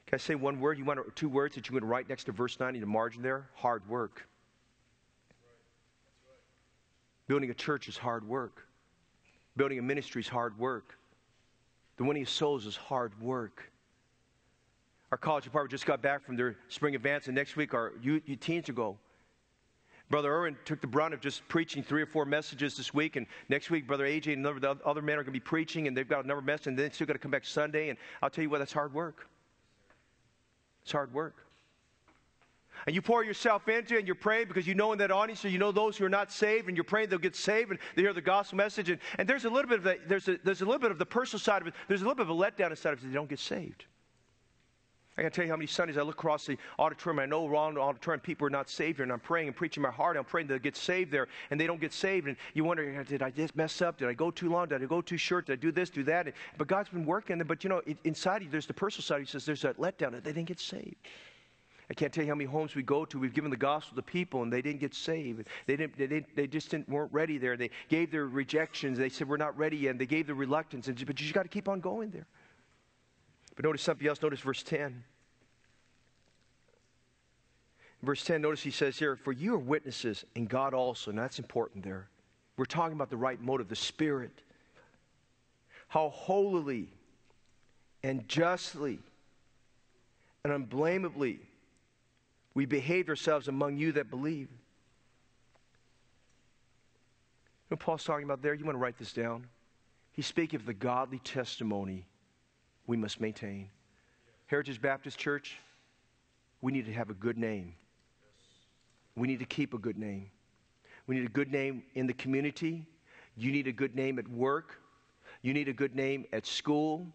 Can 0.08 0.16
I 0.16 0.20
say 0.20 0.36
one 0.36 0.62
word? 0.62 0.78
You 0.78 0.86
want 0.86 1.00
two 1.16 1.28
words 1.28 1.56
that 1.56 1.70
you 1.70 1.78
to 1.78 1.86
write 1.86 2.08
next 2.08 2.24
to 2.26 2.32
verse 2.32 2.58
9 2.60 2.74
in 2.74 2.82
the 2.82 2.88
margin 2.88 3.22
there? 3.22 3.50
Hard 3.56 3.88
work. 3.90 4.26
Building 7.28 7.50
a 7.50 7.54
church 7.54 7.90
is 7.90 7.98
hard 7.98 8.26
work. 8.26 8.66
Building 9.58 9.80
a 9.80 9.82
ministry 9.82 10.22
is 10.22 10.30
hard 10.30 10.58
work. 10.58 10.98
The 11.98 12.06
winning 12.06 12.24
of 12.24 12.30
souls 12.30 12.66
is 12.66 12.78
hard 12.78 13.20
work. 13.22 13.70
Our 15.12 15.18
college 15.18 15.44
department 15.44 15.72
just 15.72 15.86
got 15.86 16.02
back 16.02 16.26
from 16.26 16.38
their 16.38 16.56
spring 16.70 16.96
advance, 16.96 17.28
and 17.28 17.36
next 17.36 17.58
week 17.58 17.74
our 17.74 17.92
youth, 18.02 18.24
youth 18.26 18.40
teens 18.40 18.68
will 18.68 18.76
go. 18.76 18.98
Brother 20.10 20.34
Irwin 20.34 20.56
took 20.64 20.80
the 20.80 20.88
brunt 20.88 21.14
of 21.14 21.20
just 21.20 21.46
preaching 21.50 21.84
three 21.84 22.02
or 22.02 22.06
four 22.06 22.24
messages 22.24 22.78
this 22.78 22.94
week, 22.94 23.18
and 23.18 23.26
next 23.50 23.70
week, 23.70 23.86
Brother 23.86 24.06
AJ 24.06 24.34
and 24.34 24.46
the 24.46 24.78
other 24.86 25.02
men 25.02 25.16
are 25.16 25.24
going 25.24 25.26
to 25.26 25.32
be 25.32 25.40
preaching, 25.42 25.88
and 25.88 25.98
they've 25.98 26.08
got 26.08 26.24
a 26.24 26.28
number 26.28 26.40
of 26.40 26.46
messages, 26.46 26.68
and 26.68 26.80
then 26.80 26.94
still 26.94 27.08
got 27.08 27.14
to 27.14 27.20
come 27.20 27.32
back 27.32 27.46
Sunday. 27.46 27.90
And 27.90 28.00
I'll 28.22 28.30
tell 28.30 28.44
you 28.44 28.50
what, 28.50 28.60
that's 28.60 28.72
hard 28.72 28.94
work. 28.94 29.28
It's 30.88 30.94
hard 30.94 31.14
work. 31.14 31.36
And 32.86 32.96
you 32.96 33.02
pour 33.02 33.22
yourself 33.22 33.68
into 33.68 33.96
it 33.96 33.98
and 33.98 34.08
you're 34.08 34.16
praying 34.16 34.48
because 34.48 34.66
you 34.66 34.74
know 34.74 34.94
in 34.94 35.00
that 35.00 35.12
audience, 35.12 35.44
you 35.44 35.58
know 35.58 35.74
those 35.74 35.98
who 35.98 36.06
are 36.06 36.10
not 36.10 36.32
saved, 36.32 36.70
and 36.70 36.78
you're 36.78 36.86
praying 36.86 37.10
they'll 37.10 37.20
get 37.20 37.36
saved 37.36 37.72
and 37.72 37.80
they 37.98 38.04
hear 38.04 38.14
the 38.14 38.22
gospel 38.22 38.56
message. 38.56 38.90
And, 38.90 38.98
and 39.18 39.28
there's 39.28 39.44
a 39.44 39.50
little 39.50 39.68
bit 39.68 39.80
of 39.80 39.84
the, 39.84 39.98
there's 40.08 40.30
a, 40.30 40.38
there's 40.46 40.62
a 40.62 40.66
little 40.66 40.80
bit 40.80 40.92
of 40.92 40.98
the 40.98 41.06
personal 41.06 41.42
side 41.42 41.62
of 41.62 41.68
it. 41.68 41.74
There's 41.90 42.00
a 42.00 42.06
little 42.06 42.16
bit 42.16 42.22
of 42.22 42.30
a 42.30 42.42
letdown 42.42 42.70
inside 42.70 42.94
of 42.94 43.04
it. 43.04 43.08
They 43.08 43.14
don't 43.14 43.28
get 43.28 43.40
saved. 43.40 43.84
I 45.18 45.24
can 45.24 45.32
tell 45.32 45.46
you 45.46 45.50
how 45.50 45.58
many 45.58 45.66
Sundays 45.66 45.98
I 45.98 46.04
look 46.04 46.16
across 46.16 46.46
the 46.46 46.58
auditorium. 46.78 47.20
I 47.20 47.26
know 47.26 47.48
around 47.48 47.74
the 47.74 47.80
auditorium 47.80 48.20
people 48.20 48.46
are 48.46 48.52
not 48.52 48.70
saved 48.70 48.98
here, 48.98 49.04
and 49.04 49.12
I'm 49.12 49.20
praying 49.20 49.48
and 49.48 49.56
preaching 49.56 49.82
my 49.82 49.90
heart. 49.90 50.16
I'm 50.16 50.24
praying 50.24 50.46
they'll 50.46 50.60
get 50.60 50.78
saved 50.78 51.12
there, 51.12 51.28
and 51.50 51.60
they 51.60 51.66
don't 51.66 51.82
get 51.82 51.92
saved. 51.92 52.28
And 52.28 52.38
you 52.54 52.64
wonder, 52.64 53.04
did 53.04 53.24
I 53.24 53.32
just 53.32 53.56
mess 53.56 53.82
up? 53.82 53.98
Did 53.98 54.10
I 54.10 54.14
go 54.14 54.30
too 54.30 54.50
long? 54.50 54.68
Did 54.68 54.84
I 54.84 54.86
go 54.86 55.02
too 55.02 55.18
short? 55.18 55.48
Did 55.48 55.54
I 55.54 55.56
do 55.56 55.72
this, 55.72 55.90
do 55.90 56.04
that? 56.04 56.28
But 56.60 56.68
God's 56.68 56.90
been 56.90 57.06
working. 57.06 57.40
But 57.40 57.64
you 57.64 57.70
know, 57.72 57.82
inside 58.04 58.44
you, 58.44 58.50
there's 58.50 58.68
the 58.68 58.76
personal 58.76 59.04
side. 59.04 59.22
He 59.22 59.26
says 59.26 59.44
there's 59.44 59.64
that 59.64 59.80
letdown. 59.80 60.14
And 60.14 60.24
they 60.24 60.34
didn't 60.34 60.50
get 60.50 60.60
saved. 60.60 60.96
I 61.90 61.96
can't 61.96 62.14
tell 62.14 62.24
you 62.24 62.30
how 62.30 62.36
many 62.36 62.50
homes 62.50 62.76
we 62.76 62.84
go 62.84 63.04
to. 63.06 63.18
We've 63.18 63.34
given 63.34 63.50
the 63.50 63.58
gospel 63.58 63.96
to 63.96 64.04
people, 64.04 64.44
and 64.44 64.54
they 64.54 64.62
didn't 64.62 64.82
get 64.82 64.94
saved. 64.94 65.48
They 65.66 65.78
didn't. 65.78 65.98
They, 65.98 66.06
didn't, 66.06 66.36
they 66.36 66.46
just 66.46 66.70
didn't, 66.70 66.90
weren't 66.90 67.12
ready 67.12 67.40
there. 67.40 67.58
They 67.58 67.72
gave 67.90 68.12
their 68.12 68.28
rejections. 68.28 69.00
They 69.00 69.10
said 69.10 69.28
we're 69.28 69.38
not 69.38 69.58
ready. 69.58 69.88
And 69.88 70.00
they 70.00 70.06
gave 70.06 70.28
the 70.28 70.36
reluctance. 70.36 70.86
But 70.86 71.00
you 71.00 71.14
just 71.16 71.34
got 71.34 71.44
to 71.44 71.50
keep 71.50 71.68
on 71.68 71.80
going 71.80 72.12
there. 72.12 72.28
But 73.58 73.66
notice 73.66 73.82
something 73.82 74.08
else. 74.08 74.22
Notice 74.22 74.40
verse 74.40 74.64
ten. 74.64 75.04
Verse 78.04 78.24
10, 78.24 78.42
notice 78.42 78.62
he 78.62 78.70
says 78.70 79.00
here, 79.00 79.16
For 79.16 79.32
you 79.32 79.56
are 79.56 79.60
witnesses, 79.60 80.24
and 80.36 80.48
God 80.48 80.76
also. 80.76 81.10
And 81.10 81.18
that's 81.18 81.40
important 81.40 81.84
there. 81.84 82.08
We're 82.56 82.66
talking 82.66 82.94
about 82.94 83.10
the 83.10 83.18
right 83.18 83.42
motive, 83.42 83.70
the 83.70 83.76
Spirit. 83.76 84.44
How 85.88 86.10
holily 86.10 86.90
and 88.04 88.28
justly 88.28 89.00
and 90.44 90.54
unblameably 90.54 91.40
we 92.54 92.66
behave 92.66 93.10
ourselves 93.10 93.48
among 93.48 93.78
you 93.78 93.92
that 93.94 94.12
believe. 94.12 94.50
You 97.70 97.72
know 97.72 97.78
Paul's 97.78 98.04
talking 98.04 98.26
about 98.26 98.44
there? 98.44 98.54
You 98.54 98.64
want 98.64 98.76
to 98.76 98.80
write 98.80 98.98
this 99.00 99.12
down? 99.12 99.48
He's 100.12 100.28
speaking 100.28 100.60
of 100.60 100.66
the 100.66 100.74
godly 100.74 101.20
testimony 101.20 102.06
we 102.88 102.98
must 102.98 103.20
maintain. 103.22 103.70
Heritage 104.48 104.82
Baptist 104.82 105.20
Church, 105.20 105.58
we 106.62 106.72
need 106.72 106.86
to 106.86 106.94
have 106.94 107.10
a 107.10 107.14
good 107.14 107.38
name. 107.38 107.76
We 109.16 109.28
need 109.28 109.40
to 109.40 109.46
keep 109.46 109.74
a 109.74 109.78
good 109.78 109.98
name. 109.98 110.30
We 111.06 111.16
need 111.16 111.26
a 111.26 111.32
good 111.32 111.52
name 111.52 111.84
in 111.96 112.08
the 112.08 112.14
community. 112.14 112.86
You 113.36 113.52
need 113.52 113.68
a 113.68 113.72
good 113.72 113.96
name 113.96 114.18
at 114.20 114.28
work. 114.28 114.80
You 115.42 115.54
need 115.54 115.68
a 115.68 115.74
good 115.74 115.96
name 115.96 116.26
at 116.34 116.46
school. 116.46 117.06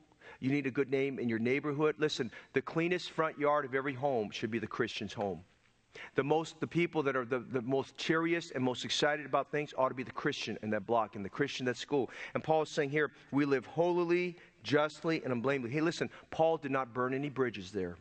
You 0.40 0.50
need 0.50 0.66
a 0.66 0.70
good 0.70 0.90
name 0.90 1.18
in 1.18 1.28
your 1.28 1.38
neighborhood. 1.38 1.96
Listen, 1.98 2.30
the 2.52 2.62
cleanest 2.62 3.10
front 3.10 3.38
yard 3.38 3.64
of 3.64 3.74
every 3.74 3.94
home 3.94 4.30
should 4.30 4.50
be 4.50 4.58
the 4.58 4.66
Christian's 4.66 5.12
home. 5.12 5.42
The 6.14 6.24
most, 6.24 6.58
the 6.58 6.66
people 6.66 7.02
that 7.02 7.16
are 7.16 7.24
the, 7.24 7.40
the 7.40 7.60
most 7.62 7.96
cheeriest 7.96 8.52
and 8.52 8.64
most 8.64 8.84
excited 8.84 9.26
about 9.26 9.50
things 9.50 9.74
ought 9.76 9.90
to 9.90 9.94
be 9.94 10.02
the 10.02 10.10
Christian 10.10 10.58
in 10.62 10.70
that 10.70 10.86
block 10.86 11.16
and 11.16 11.24
the 11.24 11.28
Christian 11.28 11.68
at 11.68 11.76
school. 11.76 12.10
And 12.34 12.42
Paul 12.42 12.62
is 12.62 12.70
saying 12.70 12.90
here, 12.90 13.12
we 13.30 13.44
live 13.44 13.66
holily, 13.66 14.36
justly, 14.62 15.22
and 15.24 15.32
unblameably. 15.32 15.70
Hey, 15.70 15.80
listen, 15.80 16.10
Paul 16.30 16.56
did 16.56 16.70
not 16.70 16.92
burn 16.92 17.14
any 17.14 17.28
bridges 17.28 17.70
there. 17.70 17.96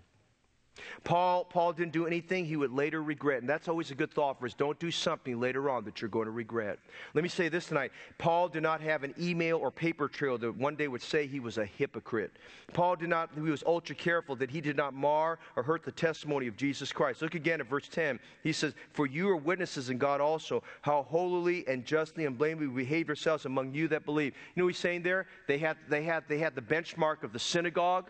Paul, 1.03 1.45
Paul 1.45 1.73
didn't 1.73 1.91
do 1.91 2.05
anything 2.05 2.45
he 2.45 2.55
would 2.55 2.71
later 2.71 3.01
regret. 3.01 3.41
And 3.41 3.49
that's 3.49 3.67
always 3.67 3.91
a 3.91 3.95
good 3.95 4.11
thought 4.11 4.39
for 4.39 4.45
us. 4.45 4.53
Don't 4.53 4.79
do 4.79 4.91
something 4.91 5.39
later 5.39 5.69
on 5.69 5.83
that 5.85 6.01
you're 6.01 6.09
going 6.09 6.25
to 6.25 6.31
regret. 6.31 6.79
Let 7.13 7.23
me 7.23 7.29
say 7.29 7.49
this 7.49 7.65
tonight. 7.65 7.91
Paul 8.17 8.47
did 8.47 8.63
not 8.63 8.81
have 8.81 9.03
an 9.03 9.13
email 9.19 9.57
or 9.57 9.71
paper 9.71 10.07
trail 10.07 10.37
that 10.37 10.55
one 10.55 10.75
day 10.75 10.87
would 10.87 11.01
say 11.01 11.27
he 11.27 11.39
was 11.39 11.57
a 11.57 11.65
hypocrite. 11.65 12.31
Paul 12.73 12.95
did 12.95 13.09
not, 13.09 13.29
he 13.35 13.41
was 13.41 13.63
ultra 13.65 13.95
careful 13.95 14.35
that 14.37 14.49
he 14.49 14.61
did 14.61 14.77
not 14.77 14.93
mar 14.93 15.39
or 15.55 15.63
hurt 15.63 15.83
the 15.83 15.91
testimony 15.91 16.47
of 16.47 16.55
Jesus 16.55 16.91
Christ. 16.91 17.21
Look 17.21 17.35
again 17.35 17.61
at 17.61 17.67
verse 17.67 17.87
10. 17.87 18.19
He 18.43 18.53
says, 18.53 18.73
For 18.93 19.05
you 19.07 19.29
are 19.29 19.37
witnesses 19.37 19.89
in 19.89 19.97
God 19.97 20.21
also, 20.21 20.63
how 20.81 21.03
holily 21.03 21.67
and 21.67 21.85
justly 21.85 22.25
and 22.25 22.37
blameably 22.37 22.67
we 22.67 22.83
behave 22.83 23.07
yourselves 23.07 23.45
among 23.45 23.73
you 23.73 23.87
that 23.89 24.05
believe. 24.05 24.33
You 24.55 24.61
know 24.61 24.65
what 24.65 24.73
he's 24.73 24.79
saying 24.79 25.03
there? 25.03 25.27
They 25.47 25.57
had, 25.57 25.77
they 25.89 26.03
had, 26.03 26.23
they 26.27 26.37
had 26.37 26.55
the 26.55 26.61
benchmark 26.61 27.23
of 27.23 27.33
the 27.33 27.39
synagogue. 27.39 28.09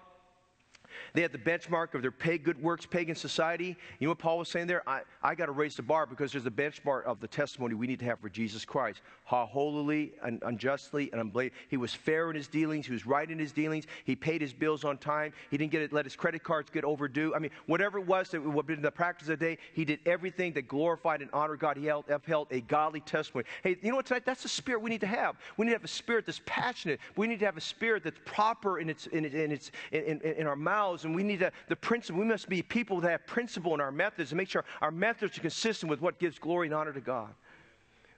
They 1.13 1.21
had 1.21 1.31
the 1.31 1.37
benchmark 1.37 1.93
of 1.93 2.01
their 2.01 2.11
pay, 2.11 2.37
good 2.37 2.61
works 2.61 2.85
pagan 2.85 3.15
society. 3.15 3.77
You 3.99 4.07
know 4.07 4.11
what 4.11 4.19
Paul 4.19 4.39
was 4.39 4.49
saying 4.49 4.67
there? 4.67 4.87
I, 4.87 5.01
I 5.21 5.35
got 5.35 5.47
to 5.47 5.51
raise 5.51 5.75
the 5.75 5.83
bar 5.83 6.05
because 6.05 6.31
there's 6.31 6.45
a 6.45 6.51
benchmark 6.51 7.05
of 7.05 7.19
the 7.19 7.27
testimony 7.27 7.75
we 7.75 7.87
need 7.87 7.99
to 7.99 8.05
have 8.05 8.19
for 8.19 8.29
Jesus 8.29 8.65
Christ. 8.65 9.01
How 9.25 9.45
holily 9.45 10.13
and 10.23 10.41
unjustly 10.43 11.09
and 11.11 11.21
unblamed. 11.21 11.51
He 11.69 11.77
was 11.77 11.93
fair 11.93 12.29
in 12.29 12.35
his 12.35 12.47
dealings. 12.47 12.85
He 12.85 12.93
was 12.93 13.05
right 13.05 13.29
in 13.29 13.39
his 13.39 13.51
dealings. 13.51 13.85
He 14.03 14.15
paid 14.15 14.41
his 14.41 14.53
bills 14.53 14.83
on 14.83 14.97
time. 14.97 15.33
He 15.49 15.57
didn't 15.57 15.71
get 15.71 15.81
it, 15.81 15.93
let 15.93 16.05
his 16.05 16.15
credit 16.15 16.43
cards 16.43 16.69
get 16.69 16.83
overdue. 16.83 17.33
I 17.35 17.39
mean, 17.39 17.51
whatever 17.65 17.97
it 17.97 18.05
was 18.05 18.29
that 18.29 18.41
would 18.41 18.67
be 18.67 18.73
in 18.73 18.81
the 18.81 18.91
practice 18.91 19.29
of 19.29 19.39
the 19.39 19.45
day, 19.45 19.57
he 19.73 19.85
did 19.85 19.99
everything 20.05 20.53
that 20.53 20.67
glorified 20.67 21.21
and 21.21 21.29
honored 21.31 21.59
God. 21.59 21.77
He 21.77 21.85
held, 21.85 22.09
upheld 22.09 22.47
a 22.51 22.61
godly 22.61 23.01
testimony. 23.01 23.45
Hey, 23.63 23.77
you 23.81 23.89
know 23.89 23.97
what 23.97 24.05
tonight? 24.05 24.25
That's 24.25 24.43
the 24.43 24.49
spirit 24.49 24.81
we 24.81 24.89
need 24.89 25.01
to 25.01 25.07
have. 25.07 25.37
We 25.57 25.65
need 25.65 25.71
to 25.71 25.77
have 25.77 25.83
a 25.83 25.87
spirit 25.87 26.25
that's 26.25 26.41
passionate. 26.45 26.99
We 27.15 27.27
need 27.27 27.39
to 27.39 27.45
have 27.45 27.57
a 27.57 27.61
spirit 27.61 28.03
that's 28.03 28.19
proper 28.25 28.79
in 28.79 28.89
its 28.89 29.07
in, 29.07 29.25
in 29.25 29.51
its 29.51 29.71
in, 29.91 30.03
in, 30.03 30.21
in 30.21 30.47
our 30.47 30.55
mouths 30.81 31.05
and 31.05 31.15
we 31.15 31.23
need 31.23 31.39
to, 31.39 31.51
the 31.67 31.75
principle. 31.75 32.21
We 32.21 32.27
must 32.27 32.49
be 32.49 32.61
people 32.61 32.99
that 33.01 33.11
have 33.11 33.25
principle 33.27 33.73
in 33.73 33.81
our 33.81 33.91
methods 33.91 34.31
and 34.31 34.37
make 34.37 34.49
sure 34.49 34.65
our 34.81 34.91
methods 34.91 35.37
are 35.37 35.41
consistent 35.41 35.89
with 35.89 36.01
what 36.01 36.19
gives 36.19 36.39
glory 36.39 36.67
and 36.67 36.73
honor 36.73 36.93
to 36.93 37.01
God. 37.01 37.29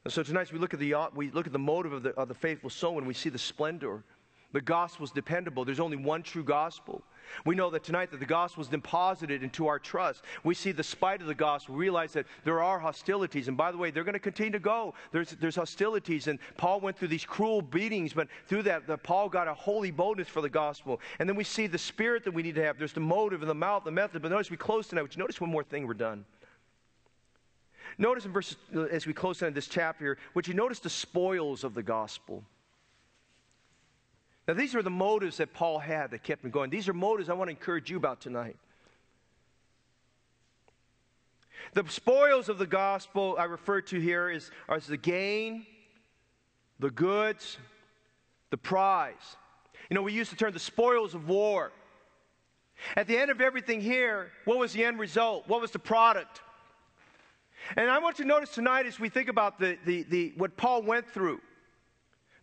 And 0.04 0.14
so 0.14 0.24
tonight 0.24 0.52
we 0.52 0.60
look 0.60 0.74
at 0.74 0.80
the 0.80 0.94
uh, 0.94 1.08
we 1.16 1.32
look 1.32 1.48
at 1.48 1.54
the 1.54 1.60
motive 1.60 1.94
of 1.94 2.04
the, 2.04 2.10
of 2.12 2.28
the 2.28 2.34
faithful 2.34 2.70
soul 2.70 2.98
and 2.98 3.08
we 3.08 3.14
see 3.14 3.30
the 3.30 3.38
splendor. 3.38 4.04
The 4.52 4.62
gospel 4.62 5.06
is 5.06 5.12
dependable. 5.12 5.66
There's 5.66 5.80
only 5.80 5.98
one 5.98 6.24
true 6.24 6.44
gospel. 6.44 7.04
We 7.46 7.56
know 7.56 7.70
that 7.70 7.84
tonight 7.84 8.12
that 8.12 8.20
the 8.20 8.26
gospel 8.26 8.62
is 8.62 8.70
deposited 8.70 9.44
into 9.44 9.68
our 9.68 9.80
trust. 9.80 10.24
We 10.44 10.54
see 10.54 10.72
the 10.72 10.84
spite 10.84 11.22
of 11.22 11.28
the 11.28 11.36
gospel, 11.36 11.76
realize 11.76 12.14
that 12.14 12.26
there 12.44 12.62
are 12.62 12.80
hostilities. 12.80 13.48
And 13.48 13.58
by 13.58 13.72
the 13.72 13.78
way, 13.78 13.92
they're 13.92 14.04
going 14.04 14.14
to 14.14 14.20
continue 14.20 14.52
to 14.52 14.60
go. 14.60 14.94
There's, 15.12 15.32
there's 15.32 15.56
hostilities. 15.56 16.28
And 16.28 16.40
Paul 16.58 16.80
went 16.80 16.98
through 16.98 17.10
these 17.10 17.26
cruel 17.26 17.62
beatings, 17.62 18.14
but 18.14 18.28
through 18.48 18.64
that, 18.64 18.88
the, 18.88 18.98
Paul 18.98 19.30
got 19.30 19.48
a 19.48 19.54
holy 19.54 19.92
boldness 19.92 20.28
for 20.28 20.42
the 20.42 20.50
gospel. 20.50 21.00
And 21.20 21.28
then 21.28 21.36
we 21.36 21.44
see 21.44 21.68
the 21.68 21.78
spirit 21.78 22.24
that 22.24 22.34
we 22.34 22.44
need 22.44 22.56
to 22.56 22.64
have. 22.64 22.78
There's 22.78 22.94
the 22.94 23.00
motive 23.00 23.42
and 23.42 23.50
the 23.50 23.56
mouth, 23.56 23.84
the 23.84 23.92
method. 23.92 24.22
But 24.22 24.32
notice 24.32 24.50
we 24.50 24.58
close 24.58 24.88
tonight. 24.88 25.04
Would 25.04 25.16
you 25.16 25.20
notice 25.20 25.42
one 25.42 25.50
more 25.50 25.64
thing 25.64 25.88
we're 25.88 25.94
done? 25.94 26.26
Notice 27.98 28.26
in 28.26 28.32
verse, 28.32 28.56
as 28.92 29.06
we 29.06 29.14
close 29.14 29.44
on 29.44 29.54
this 29.54 29.68
chapter, 29.68 30.18
would 30.34 30.48
you 30.48 30.54
notice 30.54 30.80
the 30.80 30.90
spoils 30.90 31.64
of 31.64 31.74
the 31.74 31.84
gospel? 31.84 32.44
Now, 34.48 34.54
these 34.54 34.76
are 34.76 34.82
the 34.82 34.90
motives 34.90 35.38
that 35.38 35.54
Paul 35.54 35.80
had 35.80 36.12
that 36.12 36.24
kept 36.24 36.44
him 36.44 36.52
going. 36.52 36.70
These 36.70 36.90
are 36.90 36.94
motives 36.94 37.30
I 37.30 37.34
want 37.34 37.48
to 37.48 37.52
encourage 37.52 37.90
you 37.90 37.98
about 37.98 38.20
tonight. 38.20 38.58
The 41.74 41.86
spoils 41.88 42.50
of 42.50 42.58
the 42.58 42.68
gospel 42.68 43.36
I 43.40 43.46
refer 43.46 43.82
to 43.82 44.00
here 44.00 44.30
is, 44.30 44.52
are 44.68 44.80
the 44.80 44.98
gain, 44.98 45.66
the 46.80 46.92
goods, 46.92 47.58
the 48.50 48.58
prize. 48.58 49.38
You 49.90 49.96
know, 49.96 50.02
we 50.02 50.12
used 50.12 50.30
to 50.32 50.36
term 50.36 50.52
the 50.52 50.60
spoils 50.60 51.16
of 51.16 51.30
war. 51.30 51.72
At 52.98 53.08
the 53.08 53.18
end 53.18 53.32
of 53.32 53.40
everything 53.40 53.80
here, 53.80 54.32
what 54.46 54.58
was 54.58 54.74
the 54.74 54.84
end 54.84 55.00
result? 55.00 55.48
What 55.48 55.62
was 55.62 55.72
the 55.72 55.80
product? 55.80 56.42
And 57.78 57.90
I 57.90 58.00
want 58.00 58.20
you 58.20 58.26
to 58.26 58.30
notice 58.30 58.50
tonight 58.50 58.86
as 58.86 59.00
we 59.00 59.08
think 59.08 59.30
about 59.30 59.58
the, 59.58 59.78
the, 59.86 60.04
the, 60.04 60.34
what 60.36 60.58
Paul 60.58 60.84
went 60.84 61.10
through, 61.10 61.40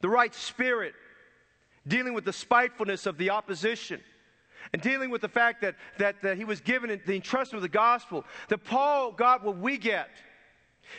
the 0.01 0.09
right 0.09 0.35
spirit, 0.35 0.95
dealing 1.87 2.15
with 2.15 2.25
the 2.25 2.33
spitefulness 2.33 3.07
of 3.07 3.19
the 3.19 3.31
opposition, 3.31 4.01
and 4.73 4.83
dealing 4.83 5.11
with 5.11 5.23
the 5.23 5.29
fact 5.29 5.63
that, 5.63 5.75
that, 5.99 6.21
that 6.23 6.37
he 6.37 6.45
was 6.45 6.61
given 6.61 6.91
the 6.91 7.21
entrustment 7.21 7.55
of 7.55 7.63
the 7.63 7.69
gospel, 7.69 8.25
that 8.49 8.59
Paul 8.65 9.13
got 9.13 9.43
what 9.43 9.57
we 9.57 9.79
get. 9.79 10.11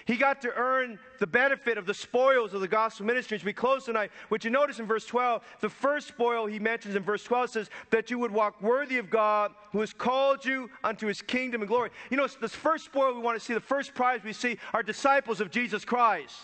He 0.06 0.16
got 0.16 0.42
to 0.42 0.54
earn 0.56 1.00
the 1.20 1.28
benefit 1.28 1.78
of 1.78 1.86
the 1.86 1.94
spoils 1.94 2.54
of 2.54 2.62
the 2.62 2.68
gospel 2.68 3.06
ministry. 3.06 3.36
As 3.36 3.44
we 3.44 3.54
close 3.54 3.86
tonight, 3.86 4.12
what 4.30 4.44
you 4.44 4.50
notice 4.50 4.80
in 4.80 4.86
verse 4.86 5.06
12, 5.06 5.44
the 5.60 5.70
first 5.70 6.08
spoil 6.08 6.46
he 6.46 6.60
mentions 6.60 6.96
in 6.96 7.04
verse 7.04 7.24
12 7.24 7.50
says 7.50 7.70
that 7.90 8.10
you 8.10 8.18
would 8.20 8.32
walk 8.32 8.62
worthy 8.62 8.98
of 8.98 9.10
God 9.10 9.52
who 9.72 9.80
has 9.80 9.94
called 9.94 10.46
you 10.46 10.70
unto 10.84 11.08
his 11.08 11.22
kingdom 11.22 11.62
and 11.62 11.68
glory. 11.68 11.90
You 12.10 12.18
know, 12.18 12.28
this 12.40 12.56
first 12.56 12.86
spoil 12.86 13.14
we 13.14 13.22
want 13.22 13.38
to 13.38 13.46
see, 13.46 13.54
the 13.54 13.60
first 13.60 13.94
prize 13.94 14.22
we 14.24 14.34
see 14.34 14.58
are 14.74 14.84
disciples 14.84 15.42
of 15.42 15.52
Jesus 15.52 15.84
Christ. 15.84 16.36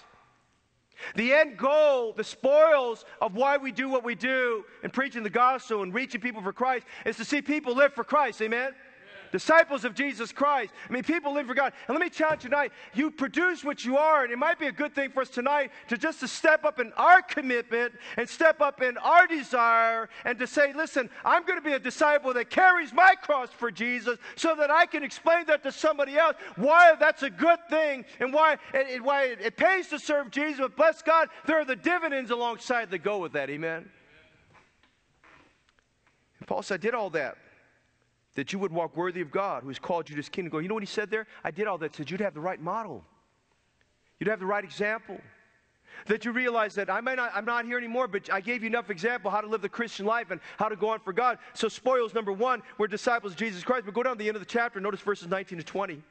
The 1.15 1.33
end 1.33 1.57
goal, 1.57 2.13
the 2.13 2.23
spoils 2.23 3.05
of 3.21 3.35
why 3.35 3.57
we 3.57 3.71
do 3.71 3.89
what 3.89 4.03
we 4.03 4.15
do 4.15 4.65
in 4.83 4.89
preaching 4.89 5.23
the 5.23 5.29
gospel 5.29 5.83
and 5.83 5.93
reaching 5.93 6.21
people 6.21 6.41
for 6.41 6.53
Christ 6.53 6.85
is 7.05 7.17
to 7.17 7.25
see 7.25 7.41
people 7.41 7.75
live 7.75 7.93
for 7.93 8.03
Christ. 8.03 8.41
Amen? 8.41 8.73
Disciples 9.31 9.85
of 9.85 9.93
Jesus 9.93 10.31
Christ. 10.31 10.73
I 10.89 10.93
mean, 10.93 11.03
people 11.03 11.33
live 11.33 11.47
for 11.47 11.53
God. 11.53 11.73
And 11.87 11.95
let 11.95 12.03
me 12.03 12.09
challenge 12.09 12.43
you 12.43 12.49
tonight, 12.49 12.71
you 12.93 13.11
produce 13.11 13.63
what 13.63 13.83
you 13.85 13.97
are, 13.97 14.23
and 14.23 14.31
it 14.31 14.37
might 14.37 14.59
be 14.59 14.67
a 14.67 14.71
good 14.71 14.93
thing 14.93 15.09
for 15.09 15.21
us 15.21 15.29
tonight 15.29 15.71
to 15.89 15.97
just 15.97 16.19
to 16.21 16.27
step 16.27 16.65
up 16.65 16.79
in 16.79 16.93
our 16.93 17.21
commitment 17.21 17.93
and 18.17 18.27
step 18.27 18.61
up 18.61 18.81
in 18.81 18.97
our 18.97 19.27
desire 19.27 20.09
and 20.25 20.37
to 20.39 20.47
say, 20.47 20.73
listen, 20.73 21.09
I'm 21.25 21.43
going 21.45 21.59
to 21.59 21.65
be 21.65 21.73
a 21.73 21.79
disciple 21.79 22.33
that 22.33 22.49
carries 22.49 22.93
my 22.93 23.15
cross 23.21 23.49
for 23.51 23.71
Jesus 23.71 24.17
so 24.35 24.55
that 24.55 24.71
I 24.71 24.85
can 24.85 25.03
explain 25.03 25.45
that 25.47 25.63
to 25.63 25.71
somebody 25.71 26.17
else, 26.17 26.35
why 26.55 26.95
that's 26.99 27.23
a 27.23 27.29
good 27.29 27.59
thing 27.69 28.05
and 28.19 28.33
why 28.33 28.57
it 28.73 29.01
why 29.03 29.25
it, 29.25 29.39
it 29.41 29.57
pays 29.57 29.87
to 29.89 29.99
serve 29.99 30.31
Jesus. 30.31 30.59
But 30.59 30.75
bless 30.75 31.01
God, 31.01 31.29
there 31.45 31.59
are 31.59 31.65
the 31.65 31.75
dividends 31.75 32.31
alongside 32.31 32.91
that 32.91 32.99
go 32.99 33.19
with 33.19 33.33
that. 33.33 33.49
Amen. 33.49 33.89
Paul 36.45 36.61
said, 36.61 36.75
I 36.75 36.77
did 36.77 36.93
all 36.93 37.09
that 37.11 37.37
that 38.37 38.53
you 38.53 38.59
would 38.59 38.71
walk 38.71 38.95
worthy 38.95 39.19
of 39.19 39.31
God 39.31 39.63
who 39.63 39.69
has 39.69 39.79
called 39.79 40.07
you 40.07 40.13
to 40.13 40.19
his 40.19 40.29
kingdom. 40.29 40.51
Go, 40.51 40.59
you 40.59 40.67
know 40.67 40.75
what 40.75 40.83
he 40.83 40.87
said 40.87 41.09
there? 41.09 41.25
I 41.43 41.49
did 41.49 41.65
all 41.65 41.79
that 41.79 41.95
so 41.95 42.03
you'd 42.05 42.21
have 42.21 42.35
the 42.35 42.39
right 42.39 42.61
model. 42.61 43.03
You'd 44.19 44.29
have 44.29 44.39
the 44.39 44.45
right 44.45 44.63
example. 44.63 45.19
That 46.05 46.23
you 46.23 46.31
realize 46.31 46.75
that 46.75 46.87
I 46.87 47.01
might 47.01 47.15
not, 47.15 47.31
I'm 47.33 47.45
not 47.45 47.65
here 47.65 47.79
anymore, 47.79 48.07
but 48.07 48.31
I 48.31 48.39
gave 48.39 48.61
you 48.61 48.67
enough 48.67 48.91
example 48.91 49.31
how 49.31 49.41
to 49.41 49.47
live 49.47 49.63
the 49.63 49.69
Christian 49.69 50.05
life 50.05 50.29
and 50.29 50.39
how 50.59 50.69
to 50.69 50.75
go 50.75 50.89
on 50.89 50.99
for 50.99 51.13
God. 51.13 51.39
So 51.55 51.67
spoils 51.67 52.13
number 52.13 52.31
one, 52.31 52.61
we're 52.77 52.85
disciples 52.85 53.33
of 53.33 53.39
Jesus 53.39 53.63
Christ. 53.63 53.85
But 53.85 53.95
go 53.95 54.03
down 54.03 54.13
to 54.13 54.19
the 54.19 54.27
end 54.27 54.35
of 54.35 54.41
the 54.41 54.45
chapter, 54.45 54.79
notice 54.79 55.01
verses 55.01 55.27
19 55.27 55.57
to 55.57 55.63
20. 55.63 56.03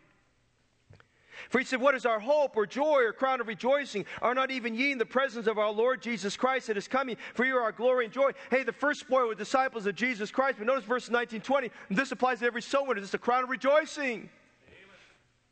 For 1.50 1.58
he 1.58 1.64
said, 1.64 1.80
What 1.80 1.94
is 1.94 2.06
our 2.06 2.20
hope 2.20 2.56
or 2.56 2.66
joy 2.66 3.02
or 3.02 3.12
crown 3.12 3.40
of 3.40 3.48
rejoicing? 3.48 4.04
Are 4.22 4.34
not 4.34 4.50
even 4.50 4.74
ye 4.74 4.92
in 4.92 4.98
the 4.98 5.06
presence 5.06 5.46
of 5.46 5.58
our 5.58 5.70
Lord 5.70 6.02
Jesus 6.02 6.36
Christ 6.36 6.66
that 6.68 6.76
is 6.76 6.88
coming? 6.88 7.16
For 7.34 7.44
you 7.44 7.56
are 7.56 7.62
our 7.62 7.72
glory 7.72 8.04
and 8.04 8.14
joy. 8.14 8.32
Hey, 8.50 8.62
the 8.62 8.72
first 8.72 9.00
spoil 9.00 9.28
were 9.28 9.34
disciples 9.34 9.86
of 9.86 9.94
Jesus 9.94 10.30
Christ. 10.30 10.58
But 10.58 10.66
notice 10.66 10.84
verse 10.84 11.10
19, 11.10 11.40
20. 11.40 11.70
this 11.90 12.12
applies 12.12 12.40
to 12.40 12.46
every 12.46 12.62
soul 12.62 12.86
is 12.92 13.14
a 13.14 13.18
crown 13.18 13.44
of 13.44 13.50
rejoicing. 13.50 14.28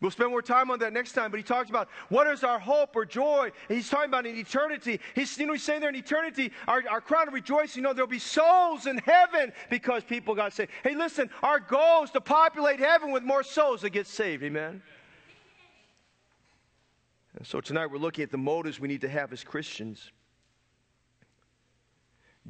We'll 0.01 0.11
spend 0.11 0.30
more 0.30 0.43
time 0.43 0.70
on 0.70 0.80
that 0.80 0.93
next 0.93 1.12
time, 1.12 1.30
but 1.30 1.39
he 1.39 1.43
talks 1.43 1.70
about 1.70 1.89
what 2.11 2.26
is 2.26 2.45
our 2.45 2.59
hope 2.59 2.95
or 2.95 3.07
joy. 3.07 3.51
And 3.68 3.78
he's 3.78 3.89
talking 3.89 4.11
about 4.11 4.26
in 4.26 4.37
eternity. 4.37 5.01
He's, 5.14 5.39
you 5.39 5.47
know, 5.47 5.55
he's 5.55 5.62
saying 5.62 5.80
there 5.80 5.89
in 5.89 5.97
eternity, 5.97 6.53
our, 6.68 6.82
our 6.91 7.01
crown 7.01 7.28
of 7.28 7.32
rejoicing, 7.32 7.80
you 7.80 7.89
know, 7.89 7.95
there'll 7.95 8.07
be 8.07 8.18
souls 8.18 8.87
in 8.87 8.99
heaven 8.99 9.53
because 9.70 10.05
people 10.05 10.35
got 10.35 10.53
saved. 10.53 10.72
Hey, 10.82 10.95
listen, 10.95 11.30
our 11.43 11.59
goal 11.59 12.05
is 12.05 12.11
to 12.11 12.20
populate 12.20 12.80
heaven 12.80 13.12
with 13.12 13.22
more 13.22 13.43
souls 13.43 13.80
that 13.80 13.91
get 13.91 14.07
saved. 14.07 14.43
Amen. 14.43 14.82
And 17.37 17.47
so 17.47 17.61
tonight 17.61 17.87
we're 17.91 17.99
looking 17.99 18.22
at 18.22 18.30
the 18.30 18.39
motives 18.39 18.78
we 18.78 18.87
need 18.87 19.01
to 19.01 19.09
have 19.09 19.32
as 19.32 19.43
Christians. 19.43 20.12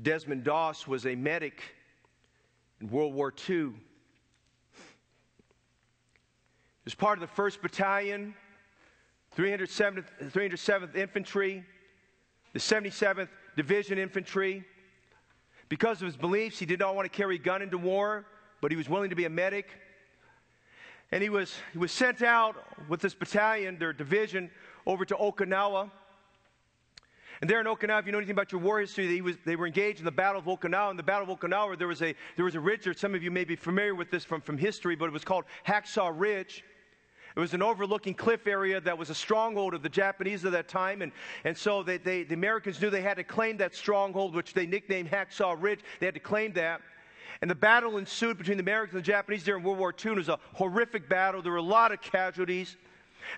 Desmond 0.02 0.44
Doss 0.44 0.86
was 0.86 1.06
a 1.06 1.14
medic 1.14 1.62
in 2.80 2.88
World 2.88 3.14
War 3.14 3.32
II. 3.48 3.70
He 3.70 3.74
was 6.84 6.94
part 6.94 7.22
of 7.22 7.28
the 7.28 7.42
1st 7.42 7.62
Battalion, 7.62 8.34
307th, 9.36 10.04
307th 10.30 10.96
Infantry, 10.96 11.64
the 12.52 12.58
77th 12.58 13.28
Division 13.56 13.96
Infantry. 13.96 14.64
Because 15.70 16.02
of 16.02 16.06
his 16.06 16.16
beliefs, 16.16 16.58
he 16.58 16.66
did 16.66 16.78
not 16.78 16.94
want 16.94 17.10
to 17.10 17.16
carry 17.16 17.36
a 17.36 17.38
gun 17.38 17.62
into 17.62 17.78
war, 17.78 18.26
but 18.60 18.70
he 18.70 18.76
was 18.76 18.88
willing 18.90 19.08
to 19.08 19.16
be 19.16 19.24
a 19.24 19.30
medic. 19.30 19.70
And 21.10 21.22
he 21.22 21.30
was, 21.30 21.54
he 21.72 21.78
was 21.78 21.92
sent 21.92 22.20
out 22.20 22.56
with 22.88 23.00
this 23.00 23.14
battalion, 23.14 23.78
their 23.78 23.92
division, 23.92 24.50
over 24.86 25.04
to 25.04 25.14
Okinawa. 25.14 25.90
And 27.40 27.50
there 27.50 27.60
in 27.60 27.66
Okinawa, 27.66 28.00
if 28.00 28.06
you 28.06 28.12
know 28.12 28.18
anything 28.18 28.34
about 28.34 28.52
your 28.52 28.60
war 28.60 28.80
history, 28.80 29.06
they, 29.06 29.20
was, 29.20 29.36
they 29.44 29.56
were 29.56 29.66
engaged 29.66 29.98
in 29.98 30.04
the 30.04 30.12
Battle 30.12 30.40
of 30.40 30.46
Okinawa. 30.46 30.90
In 30.90 30.96
the 30.96 31.02
Battle 31.02 31.30
of 31.30 31.38
Okinawa, 31.38 31.78
there 31.78 31.88
was 31.88 32.00
a, 32.02 32.14
there 32.36 32.44
was 32.44 32.54
a 32.54 32.60
ridge 32.60 32.84
there. 32.84 32.94
Some 32.94 33.14
of 33.14 33.22
you 33.22 33.30
may 33.30 33.44
be 33.44 33.56
familiar 33.56 33.94
with 33.94 34.10
this 34.10 34.24
from, 34.24 34.40
from 34.40 34.56
history, 34.56 34.96
but 34.96 35.06
it 35.06 35.12
was 35.12 35.24
called 35.24 35.44
Hacksaw 35.66 36.12
Ridge. 36.14 36.64
It 37.36 37.40
was 37.40 37.52
an 37.52 37.62
overlooking 37.62 38.14
cliff 38.14 38.46
area 38.46 38.80
that 38.80 38.96
was 38.96 39.10
a 39.10 39.14
stronghold 39.14 39.74
of 39.74 39.82
the 39.82 39.88
Japanese 39.88 40.44
at 40.44 40.52
that 40.52 40.68
time. 40.68 41.02
And, 41.02 41.10
and 41.42 41.56
so 41.56 41.82
they, 41.82 41.98
they, 41.98 42.22
the 42.22 42.34
Americans 42.34 42.80
knew 42.80 42.90
they 42.90 43.02
had 43.02 43.16
to 43.16 43.24
claim 43.24 43.56
that 43.56 43.74
stronghold, 43.74 44.36
which 44.36 44.54
they 44.54 44.66
nicknamed 44.66 45.10
Hacksaw 45.10 45.56
Ridge. 45.60 45.80
They 45.98 46.06
had 46.06 46.14
to 46.14 46.20
claim 46.20 46.52
that. 46.52 46.80
And 47.42 47.50
the 47.50 47.56
battle 47.56 47.98
ensued 47.98 48.38
between 48.38 48.56
the 48.56 48.62
Americans 48.62 48.94
and 48.94 49.02
the 49.02 49.06
Japanese 49.06 49.42
during 49.42 49.64
World 49.64 49.78
War 49.78 49.92
II. 49.92 50.12
It 50.12 50.16
was 50.16 50.28
a 50.28 50.38
horrific 50.52 51.08
battle. 51.08 51.42
There 51.42 51.50
were 51.50 51.58
a 51.58 51.62
lot 51.62 51.90
of 51.90 52.00
casualties. 52.00 52.76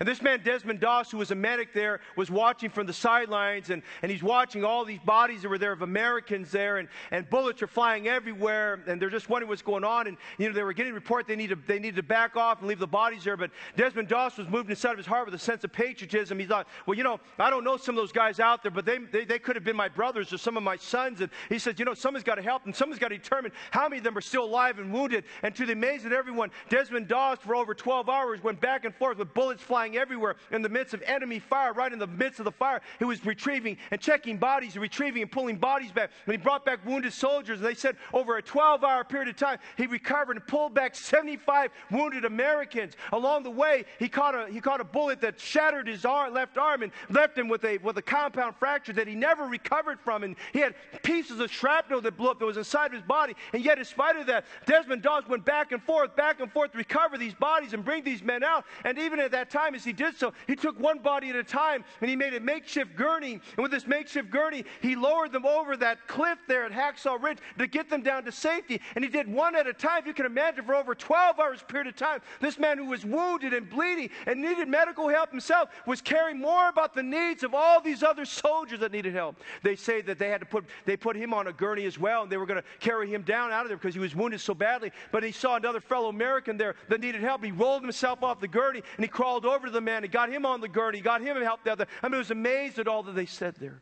And 0.00 0.08
this 0.08 0.22
man, 0.22 0.40
Desmond 0.42 0.80
Doss, 0.80 1.10
who 1.10 1.18
was 1.18 1.30
a 1.30 1.34
medic 1.34 1.72
there, 1.72 2.00
was 2.16 2.30
watching 2.30 2.70
from 2.70 2.86
the 2.86 2.92
sidelines, 2.92 3.70
and, 3.70 3.82
and 4.02 4.10
he's 4.10 4.22
watching 4.22 4.64
all 4.64 4.84
these 4.84 5.00
bodies 5.00 5.42
that 5.42 5.48
were 5.48 5.58
there 5.58 5.72
of 5.72 5.82
Americans 5.82 6.50
there, 6.50 6.78
and, 6.78 6.88
and 7.10 7.28
bullets 7.28 7.62
are 7.62 7.66
flying 7.66 8.08
everywhere, 8.08 8.80
and 8.86 9.00
they're 9.00 9.10
just 9.10 9.28
wondering 9.28 9.48
what's 9.48 9.62
going 9.62 9.84
on. 9.84 10.06
And, 10.06 10.16
you 10.38 10.48
know, 10.48 10.54
they 10.54 10.62
were 10.62 10.72
getting 10.72 10.92
a 10.92 10.94
report 10.94 11.26
they 11.26 11.36
needed, 11.36 11.58
they 11.66 11.78
needed 11.78 11.96
to 11.96 12.02
back 12.02 12.36
off 12.36 12.60
and 12.60 12.68
leave 12.68 12.78
the 12.78 12.86
bodies 12.86 13.24
there, 13.24 13.36
but 13.36 13.50
Desmond 13.76 14.08
Doss 14.08 14.38
was 14.38 14.48
moved 14.48 14.70
inside 14.70 14.92
of 14.92 14.98
his 14.98 15.06
heart 15.06 15.26
with 15.26 15.34
a 15.34 15.38
sense 15.38 15.64
of 15.64 15.72
patriotism. 15.72 16.38
He 16.38 16.46
thought, 16.46 16.66
well, 16.86 16.96
you 16.96 17.04
know, 17.04 17.20
I 17.38 17.50
don't 17.50 17.64
know 17.64 17.76
some 17.76 17.94
of 17.94 18.02
those 18.02 18.12
guys 18.12 18.40
out 18.40 18.62
there, 18.62 18.70
but 18.70 18.84
they, 18.84 18.98
they, 18.98 19.24
they 19.24 19.38
could 19.38 19.56
have 19.56 19.64
been 19.64 19.76
my 19.76 19.88
brothers 19.88 20.32
or 20.32 20.38
some 20.38 20.56
of 20.56 20.62
my 20.62 20.76
sons. 20.76 21.20
And 21.20 21.30
he 21.48 21.58
said, 21.58 21.78
you 21.78 21.84
know, 21.84 21.94
someone's 21.94 22.24
got 22.24 22.36
to 22.36 22.42
help 22.42 22.64
them. 22.64 22.72
Someone's 22.72 22.98
got 22.98 23.08
to 23.08 23.18
determine 23.18 23.52
how 23.70 23.88
many 23.88 23.98
of 23.98 24.04
them 24.04 24.16
are 24.16 24.22
still 24.22 24.44
alive 24.44 24.78
and 24.78 24.92
wounded. 24.92 25.24
And 25.42 25.54
to 25.54 25.66
the 25.66 25.72
amazement 25.72 26.14
of 26.14 26.18
everyone, 26.18 26.50
Desmond 26.68 27.08
Doss, 27.08 27.38
for 27.38 27.54
over 27.54 27.74
12 27.74 28.08
hours, 28.08 28.42
went 28.42 28.60
back 28.60 28.84
and 28.84 28.94
forth 28.94 29.18
with 29.18 29.32
bullets 29.34 29.62
flying 29.62 29.75
everywhere 29.84 30.36
in 30.50 30.62
the 30.62 30.68
midst 30.68 30.94
of 30.94 31.02
enemy 31.02 31.38
fire, 31.38 31.72
right 31.72 31.92
in 31.92 31.98
the 31.98 32.06
midst 32.06 32.38
of 32.38 32.44
the 32.44 32.52
fire. 32.52 32.80
He 32.98 33.04
was 33.04 33.24
retrieving 33.24 33.76
and 33.90 34.00
checking 34.00 34.38
bodies 34.38 34.74
and 34.74 34.82
retrieving 34.82 35.22
and 35.22 35.30
pulling 35.30 35.56
bodies 35.56 35.92
back. 35.92 36.10
And 36.24 36.32
he 36.32 36.38
brought 36.38 36.64
back 36.64 36.84
wounded 36.86 37.12
soldiers. 37.12 37.58
And 37.58 37.66
they 37.66 37.74
said 37.74 37.96
over 38.12 38.36
a 38.38 38.42
12 38.42 38.84
hour 38.84 39.04
period 39.04 39.28
of 39.28 39.36
time, 39.36 39.58
he 39.76 39.86
recovered 39.86 40.36
and 40.36 40.46
pulled 40.46 40.74
back 40.74 40.94
75 40.94 41.70
wounded 41.90 42.24
Americans. 42.24 42.94
Along 43.12 43.42
the 43.42 43.50
way, 43.50 43.84
he 43.98 44.08
caught 44.08 44.34
a, 44.34 44.50
he 44.50 44.60
caught 44.60 44.80
a 44.80 44.84
bullet 44.84 45.20
that 45.20 45.38
shattered 45.38 45.86
his 45.86 46.04
arm, 46.04 46.32
left 46.32 46.58
arm 46.58 46.82
and 46.82 46.92
left 47.10 47.36
him 47.36 47.48
with 47.48 47.64
a, 47.64 47.78
with 47.78 47.98
a 47.98 48.02
compound 48.02 48.56
fracture 48.56 48.92
that 48.94 49.06
he 49.06 49.14
never 49.14 49.44
recovered 49.44 50.00
from. 50.00 50.22
And 50.22 50.36
he 50.52 50.60
had 50.60 50.74
pieces 51.02 51.40
of 51.40 51.50
shrapnel 51.50 52.00
that 52.00 52.16
blew 52.16 52.30
up 52.30 52.38
that 52.38 52.46
was 52.46 52.56
inside 52.56 52.86
of 52.86 52.92
his 52.92 53.02
body. 53.02 53.34
And 53.52 53.64
yet, 53.64 53.78
in 53.78 53.84
spite 53.84 54.16
of 54.16 54.26
that, 54.26 54.44
Desmond 54.66 55.02
Doss 55.02 55.26
went 55.28 55.44
back 55.44 55.72
and 55.72 55.82
forth, 55.82 56.16
back 56.16 56.40
and 56.40 56.50
forth 56.50 56.72
to 56.72 56.78
recover 56.78 57.18
these 57.18 57.34
bodies 57.34 57.72
and 57.72 57.84
bring 57.84 58.04
these 58.04 58.22
men 58.22 58.42
out. 58.42 58.64
And 58.84 58.98
even 58.98 59.20
at 59.20 59.30
that 59.32 59.50
time, 59.50 59.65
as 59.74 59.84
he 59.84 59.92
did 59.92 60.16
so, 60.16 60.32
he 60.46 60.56
took 60.56 60.78
one 60.78 60.98
body 60.98 61.30
at 61.30 61.36
a 61.36 61.44
time 61.44 61.84
and 62.00 62.10
he 62.10 62.16
made 62.16 62.34
a 62.34 62.40
makeshift 62.40 62.96
gurney. 62.96 63.32
And 63.56 63.62
with 63.62 63.70
this 63.70 63.86
makeshift 63.86 64.30
gurney, 64.30 64.64
he 64.80 64.96
lowered 64.96 65.32
them 65.32 65.46
over 65.46 65.76
that 65.76 66.06
cliff 66.06 66.38
there 66.48 66.64
at 66.64 66.72
Hacksaw 66.72 67.22
Ridge 67.22 67.38
to 67.58 67.66
get 67.66 67.90
them 67.90 68.02
down 68.02 68.24
to 68.24 68.32
safety. 68.32 68.80
And 68.94 69.04
he 69.04 69.10
did 69.10 69.28
one 69.28 69.56
at 69.56 69.66
a 69.66 69.72
time. 69.72 70.06
You 70.06 70.14
can 70.14 70.26
imagine 70.26 70.64
for 70.64 70.74
over 70.74 70.94
12 70.94 71.38
hours 71.38 71.62
period 71.66 71.88
of 71.88 71.96
time, 71.96 72.20
this 72.40 72.58
man 72.58 72.78
who 72.78 72.86
was 72.86 73.04
wounded 73.04 73.54
and 73.54 73.68
bleeding 73.68 74.10
and 74.26 74.40
needed 74.40 74.68
medical 74.68 75.08
help 75.08 75.30
himself 75.30 75.70
was 75.86 76.00
caring 76.00 76.38
more 76.38 76.68
about 76.68 76.94
the 76.94 77.02
needs 77.02 77.42
of 77.42 77.54
all 77.54 77.80
these 77.80 78.02
other 78.02 78.24
soldiers 78.24 78.80
that 78.80 78.92
needed 78.92 79.14
help. 79.14 79.36
They 79.62 79.76
say 79.76 80.00
that 80.02 80.18
they 80.18 80.28
had 80.28 80.40
to 80.40 80.46
put 80.46 80.64
they 80.84 80.96
put 80.96 81.16
him 81.16 81.32
on 81.32 81.46
a 81.46 81.52
gurney 81.52 81.86
as 81.86 81.98
well, 81.98 82.22
and 82.22 82.30
they 82.30 82.36
were 82.36 82.46
going 82.46 82.60
to 82.60 82.68
carry 82.80 83.08
him 83.08 83.22
down 83.22 83.52
out 83.52 83.62
of 83.62 83.68
there 83.68 83.76
because 83.76 83.94
he 83.94 84.00
was 84.00 84.14
wounded 84.14 84.40
so 84.40 84.54
badly. 84.54 84.92
But 85.12 85.22
he 85.22 85.32
saw 85.32 85.56
another 85.56 85.80
fellow 85.80 86.08
American 86.08 86.56
there 86.56 86.74
that 86.88 87.00
needed 87.00 87.20
help. 87.20 87.44
He 87.44 87.52
rolled 87.52 87.82
himself 87.82 88.22
off 88.22 88.40
the 88.40 88.48
gurney 88.48 88.82
and 88.96 89.04
he 89.04 89.08
crawled 89.08 89.46
over 89.46 89.55
over 89.56 89.66
to 89.66 89.72
the 89.72 89.80
man 89.80 90.04
and 90.04 90.12
got 90.12 90.30
him 90.30 90.46
on 90.46 90.60
the 90.60 90.68
gurney, 90.68 91.00
got 91.00 91.20
him 91.20 91.40
helped 91.42 91.66
out 91.66 91.78
there. 91.78 91.88
I 92.02 92.08
mean, 92.08 92.16
I 92.16 92.18
was 92.18 92.30
amazed 92.30 92.78
at 92.78 92.86
all 92.86 93.02
that 93.04 93.14
they 93.14 93.26
said 93.26 93.56
there. 93.56 93.80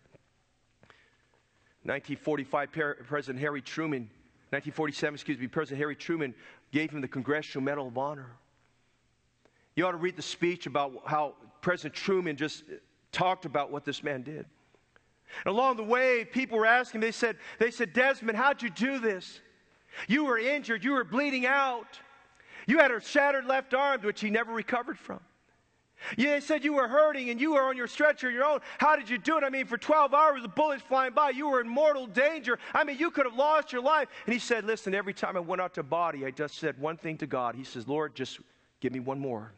1945, 1.83 2.73
President 3.07 3.41
Harry 3.41 3.61
Truman, 3.61 4.03
1947, 4.51 5.15
excuse 5.15 5.39
me, 5.39 5.49
President 5.49 5.79
Harry 5.79 5.97
Truman 5.97 6.35
gave 6.73 6.91
him 6.91 7.01
the 7.03 7.09
Congressional 7.09 7.63
Medal 7.63 7.89
of 7.89 7.99
Honor. 7.99 8.31
You 9.77 9.87
ought 9.87 9.93
to 9.93 9.99
read 9.99 10.17
the 10.17 10.23
speech 10.23 10.67
about 10.67 10.93
how 11.05 11.35
President 11.61 11.95
Truman 11.95 12.37
just 12.37 12.65
talked 13.13 13.45
about 13.45 13.71
what 13.71 13.85
this 13.85 14.03
man 14.03 14.23
did. 14.23 14.47
And 15.45 15.47
along 15.47 15.77
the 15.77 15.85
way, 15.85 16.25
people 16.25 16.59
were 16.59 16.67
asking, 16.67 17.01
they 17.01 17.11
said, 17.11 17.37
they 17.59 17.71
said, 17.71 17.93
Desmond, 17.93 18.39
how'd 18.39 18.63
you 18.63 18.71
do 18.71 18.99
this? 18.99 19.41
You 20.07 20.25
were 20.25 20.39
injured, 20.39 20.85
you 20.85 20.93
were 20.93 21.05
bleeding 21.05 21.45
out. 21.45 21.99
You 22.67 22.79
had 22.79 22.91
a 22.91 23.01
shattered 23.01 23.45
left 23.45 23.75
arm, 23.75 24.01
which 24.03 24.21
he 24.21 24.31
never 24.31 24.53
recovered 24.53 24.99
from. 24.99 25.21
You 26.17 26.41
said 26.41 26.65
you 26.65 26.75
were 26.75 26.89
hurting 26.89 27.31
and 27.31 27.41
you 27.41 27.55
were 27.55 27.63
on 27.63 27.77
your 27.77 27.87
stretcher 27.87 28.31
your 28.31 28.45
own. 28.45 28.61
How 28.79 28.97
did 28.97 29.09
you 29.09 29.19
do 29.19 29.39
it? 29.39 29.45
I 29.45 29.51
mean, 29.51 29.67
for 29.67 29.79
12 29.79 30.15
hours, 30.15 30.43
the 30.43 30.49
bullets 30.49 30.83
flying 30.83 31.13
by, 31.13 31.31
you 31.31 31.49
were 31.49 31.61
in 31.61 31.69
mortal 31.69 32.07
danger. 32.07 32.59
I 32.73 32.85
mean, 32.85 32.99
you 32.99 33.11
could 33.11 33.27
have 33.27 33.35
lost 33.35 33.73
your 33.73 33.83
life. 33.83 34.09
And 34.27 34.33
he 34.33 34.39
said, 34.39 34.65
Listen, 34.65 34.95
every 34.95 35.15
time 35.15 35.37
I 35.37 35.41
went 35.41 35.61
out 35.61 35.75
to 35.75 35.83
body, 35.83 36.25
I 36.27 36.31
just 36.31 36.57
said 36.57 36.79
one 36.79 36.97
thing 36.97 37.17
to 37.19 37.27
God. 37.27 37.55
He 37.55 37.65
says, 37.65 37.89
Lord, 37.89 38.15
just 38.15 38.41
give 38.81 38.93
me 38.93 39.01
one 39.01 39.19
more. 39.19 39.53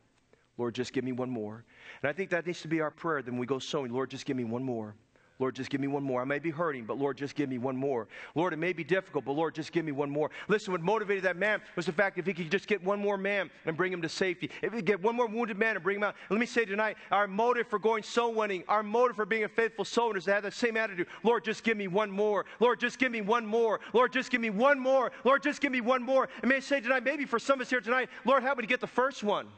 Lord, 0.59 0.75
just 0.75 0.93
give 0.93 1.05
me 1.05 1.13
one 1.13 1.31
more. 1.31 1.65
And 2.03 2.09
I 2.09 2.13
think 2.13 2.31
that 2.31 2.47
needs 2.47 2.63
to 2.63 2.69
be 2.69 2.81
our 2.81 2.91
prayer. 2.91 3.23
Then 3.23 3.37
we 3.37 3.47
go 3.47 3.59
sowing, 3.59 3.93
Lord, 3.93 4.11
just 4.11 4.25
give 4.25 4.37
me 4.37 4.45
one 4.45 4.63
more. 4.63 4.95
Lord, 5.39 5.55
just 5.55 5.69
give 5.69 5.83
me 5.83 5.87
one 5.87 6.03
more. 6.03 6.23
I 6.23 6.25
may 6.25 6.39
be 6.39 6.51
hurting, 6.51 6.85
but 6.85 6.97
Lord, 6.97 7.19
just 7.19 7.35
give 7.35 7.51
me 7.51 7.59
one 7.59 7.77
more. 7.77 8.09
Lord, 8.35 8.55
it 8.55 8.57
may 8.57 8.73
be 8.73 8.85
difficult, 8.85 9.27
but 9.27 9.33
Lord, 9.33 9.55
just 9.55 9.71
give 9.71 9.85
me 9.85 9.93
one 9.93 10.09
more. 10.09 10.31
Listen, 10.49 10.73
what 10.73 10.81
motivated 10.81 11.25
that 11.25 11.37
man 11.37 11.61
was 11.77 11.85
the 11.85 11.93
fact 11.93 12.17
if 12.17 12.25
he 12.25 12.33
could 12.33 12.51
just 12.51 12.67
get 12.67 12.83
one 12.83 12.99
more 12.99 13.19
man 13.19 13.51
and 13.67 13.77
bring 13.77 13.93
him 13.93 14.01
to 14.01 14.09
safety, 14.09 14.51
if 14.63 14.73
he 14.73 14.79
could 14.79 14.87
get 14.87 15.03
one 15.03 15.15
more 15.15 15.27
wounded 15.27 15.59
man 15.59 15.77
and 15.77 15.83
bring 15.83 15.99
him 15.99 16.05
out. 16.05 16.17
Let 16.31 16.41
me 16.41 16.47
say 16.47 16.65
tonight, 16.65 16.97
our 17.11 17.27
motive 17.27 17.67
for 17.67 17.79
going 17.79 18.03
soul 18.03 18.33
winning, 18.33 18.65
our 18.67 18.83
motive 18.83 19.17
for 19.17 19.27
being 19.27 19.45
a 19.45 19.49
faithful 19.49 19.85
soul 19.85 20.09
winner 20.09 20.19
is 20.19 20.25
to 20.25 20.33
have 20.33 20.43
that 20.43 20.55
same 20.55 20.77
attitude. 20.77 21.07
Lord, 21.23 21.45
just 21.45 21.65
give 21.65 21.77
me 21.77 21.87
one 21.87 22.11
more. 22.11 22.47
Lord, 22.59 22.81
just 22.81 22.99
give 22.99 23.13
me 23.13 23.21
one 23.21 23.45
more. 23.45 23.81
Lord, 23.93 24.15
just 24.15 24.31
give 24.31 24.41
me 24.41 24.49
one 24.49 24.79
more. 24.79 25.13
Lord, 25.25 25.43
just 25.43 25.61
give 25.61 25.71
me 25.71 25.83
one 25.83 26.03
more. 26.03 26.31
And 26.41 26.49
may 26.49 26.57
I 26.57 26.61
say 26.61 26.81
tonight, 26.81 27.05
maybe 27.05 27.27
for 27.27 27.39
some 27.39 27.61
of 27.61 27.67
us 27.67 27.71
here 27.71 27.83
tonight, 27.83 28.09
Lord, 28.25 28.43
help 28.43 28.57
me 28.57 28.63
to 28.63 28.69
get 28.69 28.81
the 28.81 28.87
first 28.87 29.23
one? 29.23 29.49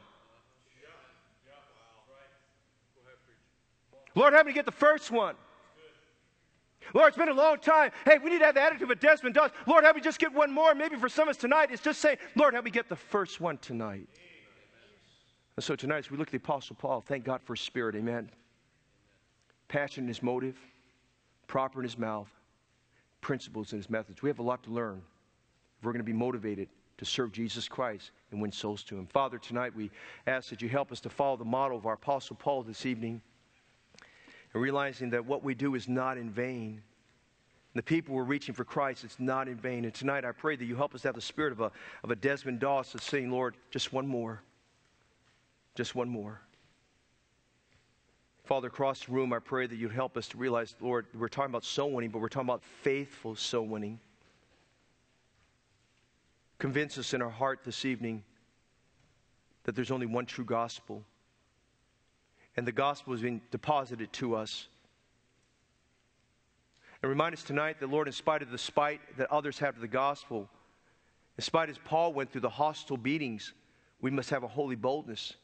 Lord, 4.15 4.33
help 4.33 4.45
me 4.45 4.51
to 4.51 4.55
get 4.55 4.65
the 4.65 4.71
first 4.71 5.11
one. 5.11 5.35
Lord, 6.93 7.09
it's 7.09 7.17
been 7.17 7.29
a 7.29 7.33
long 7.33 7.59
time. 7.59 7.91
Hey, 8.05 8.17
we 8.17 8.29
need 8.29 8.39
to 8.39 8.45
have 8.45 8.55
the 8.55 8.61
attitude 8.61 8.89
of 8.89 8.99
Desmond 8.99 9.35
Doss. 9.35 9.51
Lord, 9.65 9.83
help 9.83 9.95
me 9.95 10.01
just 10.01 10.19
get 10.19 10.33
one 10.33 10.51
more. 10.51 10.73
Maybe 10.75 10.95
for 10.95 11.09
some 11.09 11.27
of 11.27 11.35
us 11.35 11.37
tonight, 11.37 11.69
it's 11.71 11.81
just 11.81 12.01
saying, 12.01 12.17
Lord, 12.35 12.53
help 12.53 12.65
me 12.65 12.71
get 12.71 12.89
the 12.89 12.95
first 12.95 13.39
one 13.39 13.57
tonight. 13.57 14.07
And 15.55 15.63
so 15.63 15.75
tonight, 15.75 15.99
as 15.99 16.11
we 16.11 16.17
look 16.17 16.29
at 16.29 16.31
the 16.31 16.37
Apostle 16.37 16.75
Paul, 16.79 17.01
thank 17.01 17.25
God 17.25 17.41
for 17.43 17.53
his 17.55 17.61
spirit. 17.61 17.95
Amen. 17.95 18.29
Passion 19.67 20.05
in 20.05 20.07
his 20.07 20.23
motive, 20.23 20.57
proper 21.47 21.79
in 21.79 21.83
his 21.83 21.97
mouth, 21.97 22.29
principles 23.21 23.73
in 23.73 23.79
his 23.79 23.89
methods. 23.89 24.21
We 24.21 24.29
have 24.29 24.39
a 24.39 24.43
lot 24.43 24.63
to 24.63 24.71
learn 24.71 25.01
if 25.77 25.85
we're 25.85 25.91
going 25.91 25.99
to 25.99 26.05
be 26.05 26.13
motivated 26.13 26.69
to 26.97 27.05
serve 27.05 27.31
Jesus 27.31 27.67
Christ 27.67 28.11
and 28.31 28.41
win 28.41 28.51
souls 28.51 28.83
to 28.85 28.97
him. 28.97 29.05
Father, 29.05 29.37
tonight 29.37 29.75
we 29.75 29.89
ask 30.27 30.49
that 30.49 30.61
you 30.61 30.69
help 30.69 30.91
us 30.91 30.99
to 31.01 31.09
follow 31.09 31.37
the 31.37 31.45
model 31.45 31.77
of 31.77 31.85
our 31.85 31.93
Apostle 31.93 32.35
Paul 32.35 32.63
this 32.63 32.85
evening 32.85 33.21
and 34.53 34.63
realizing 34.63 35.09
that 35.11 35.25
what 35.25 35.43
we 35.43 35.53
do 35.53 35.75
is 35.75 35.87
not 35.87 36.17
in 36.17 36.29
vain. 36.29 36.81
The 37.75 37.83
people 37.83 38.15
we're 38.15 38.23
reaching 38.23 38.55
for 38.55 38.63
Christ, 38.63 39.03
it's 39.03 39.19
not 39.19 39.47
in 39.47 39.55
vain. 39.55 39.85
And 39.85 39.93
tonight 39.93 40.25
I 40.25 40.31
pray 40.31 40.55
that 40.55 40.65
you 40.65 40.75
help 40.75 40.95
us 40.95 41.03
have 41.03 41.15
the 41.15 41.21
spirit 41.21 41.51
of 41.51 41.61
a, 41.61 41.71
of 42.03 42.09
a 42.09 42.15
Desmond 42.15 42.59
Doss 42.59 42.95
of 42.95 43.03
saying, 43.03 43.29
Lord, 43.29 43.55
just 43.69 43.93
one 43.93 44.07
more. 44.07 44.41
Just 45.75 45.93
one 45.93 46.09
more. 46.09 46.41
Father, 48.43 48.67
across 48.67 49.05
the 49.05 49.11
room, 49.11 49.31
I 49.31 49.37
pray 49.37 49.67
that 49.67 49.75
you'd 49.75 49.91
help 49.91 50.17
us 50.17 50.27
to 50.29 50.37
realize, 50.37 50.75
Lord, 50.81 51.05
we're 51.13 51.27
talking 51.27 51.51
about 51.51 51.63
soul 51.63 51.91
winning, 51.91 52.09
but 52.09 52.19
we're 52.19 52.29
talking 52.29 52.49
about 52.49 52.63
faithful 52.63 53.35
soul 53.35 53.67
winning. 53.67 53.99
Convince 56.57 56.97
us 56.97 57.13
in 57.13 57.21
our 57.21 57.29
heart 57.29 57.59
this 57.63 57.85
evening 57.85 58.23
that 59.63 59.75
there's 59.75 59.91
only 59.91 60.07
one 60.07 60.25
true 60.25 60.43
gospel 60.43 61.05
and 62.59 62.67
the 62.67 62.73
gospel 62.73 63.13
is 63.13 63.21
being 63.21 63.39
deposited 63.51 64.11
to 64.11 64.35
us. 64.35 64.67
And 67.01 67.09
remind 67.09 67.33
us 67.33 67.41
tonight 67.41 67.79
that, 67.79 67.89
Lord, 67.89 68.05
in 68.05 68.11
spite 68.11 68.41
of 68.41 68.51
the 68.51 68.57
spite 68.57 68.99
that 69.15 69.31
others 69.31 69.59
have 69.59 69.75
to 69.75 69.79
the 69.79 69.87
gospel, 69.87 70.49
in 71.37 71.41
spite 71.41 71.69
as 71.69 71.77
Paul 71.77 72.11
went 72.11 72.33
through 72.33 72.41
the 72.41 72.49
hostile 72.49 72.97
beatings, 72.97 73.53
we 74.01 74.11
must 74.11 74.29
have 74.31 74.43
a 74.43 74.47
holy 74.49 74.75
boldness. 74.75 75.35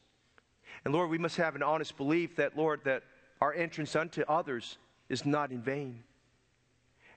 And 0.84 0.92
Lord, 0.92 1.08
we 1.08 1.16
must 1.16 1.38
have 1.38 1.56
an 1.56 1.62
honest 1.62 1.96
belief 1.96 2.36
that, 2.36 2.54
Lord, 2.54 2.82
that 2.84 3.02
our 3.40 3.54
entrance 3.54 3.96
unto 3.96 4.20
others 4.28 4.76
is 5.08 5.24
not 5.24 5.52
in 5.52 5.62
vain. 5.62 6.02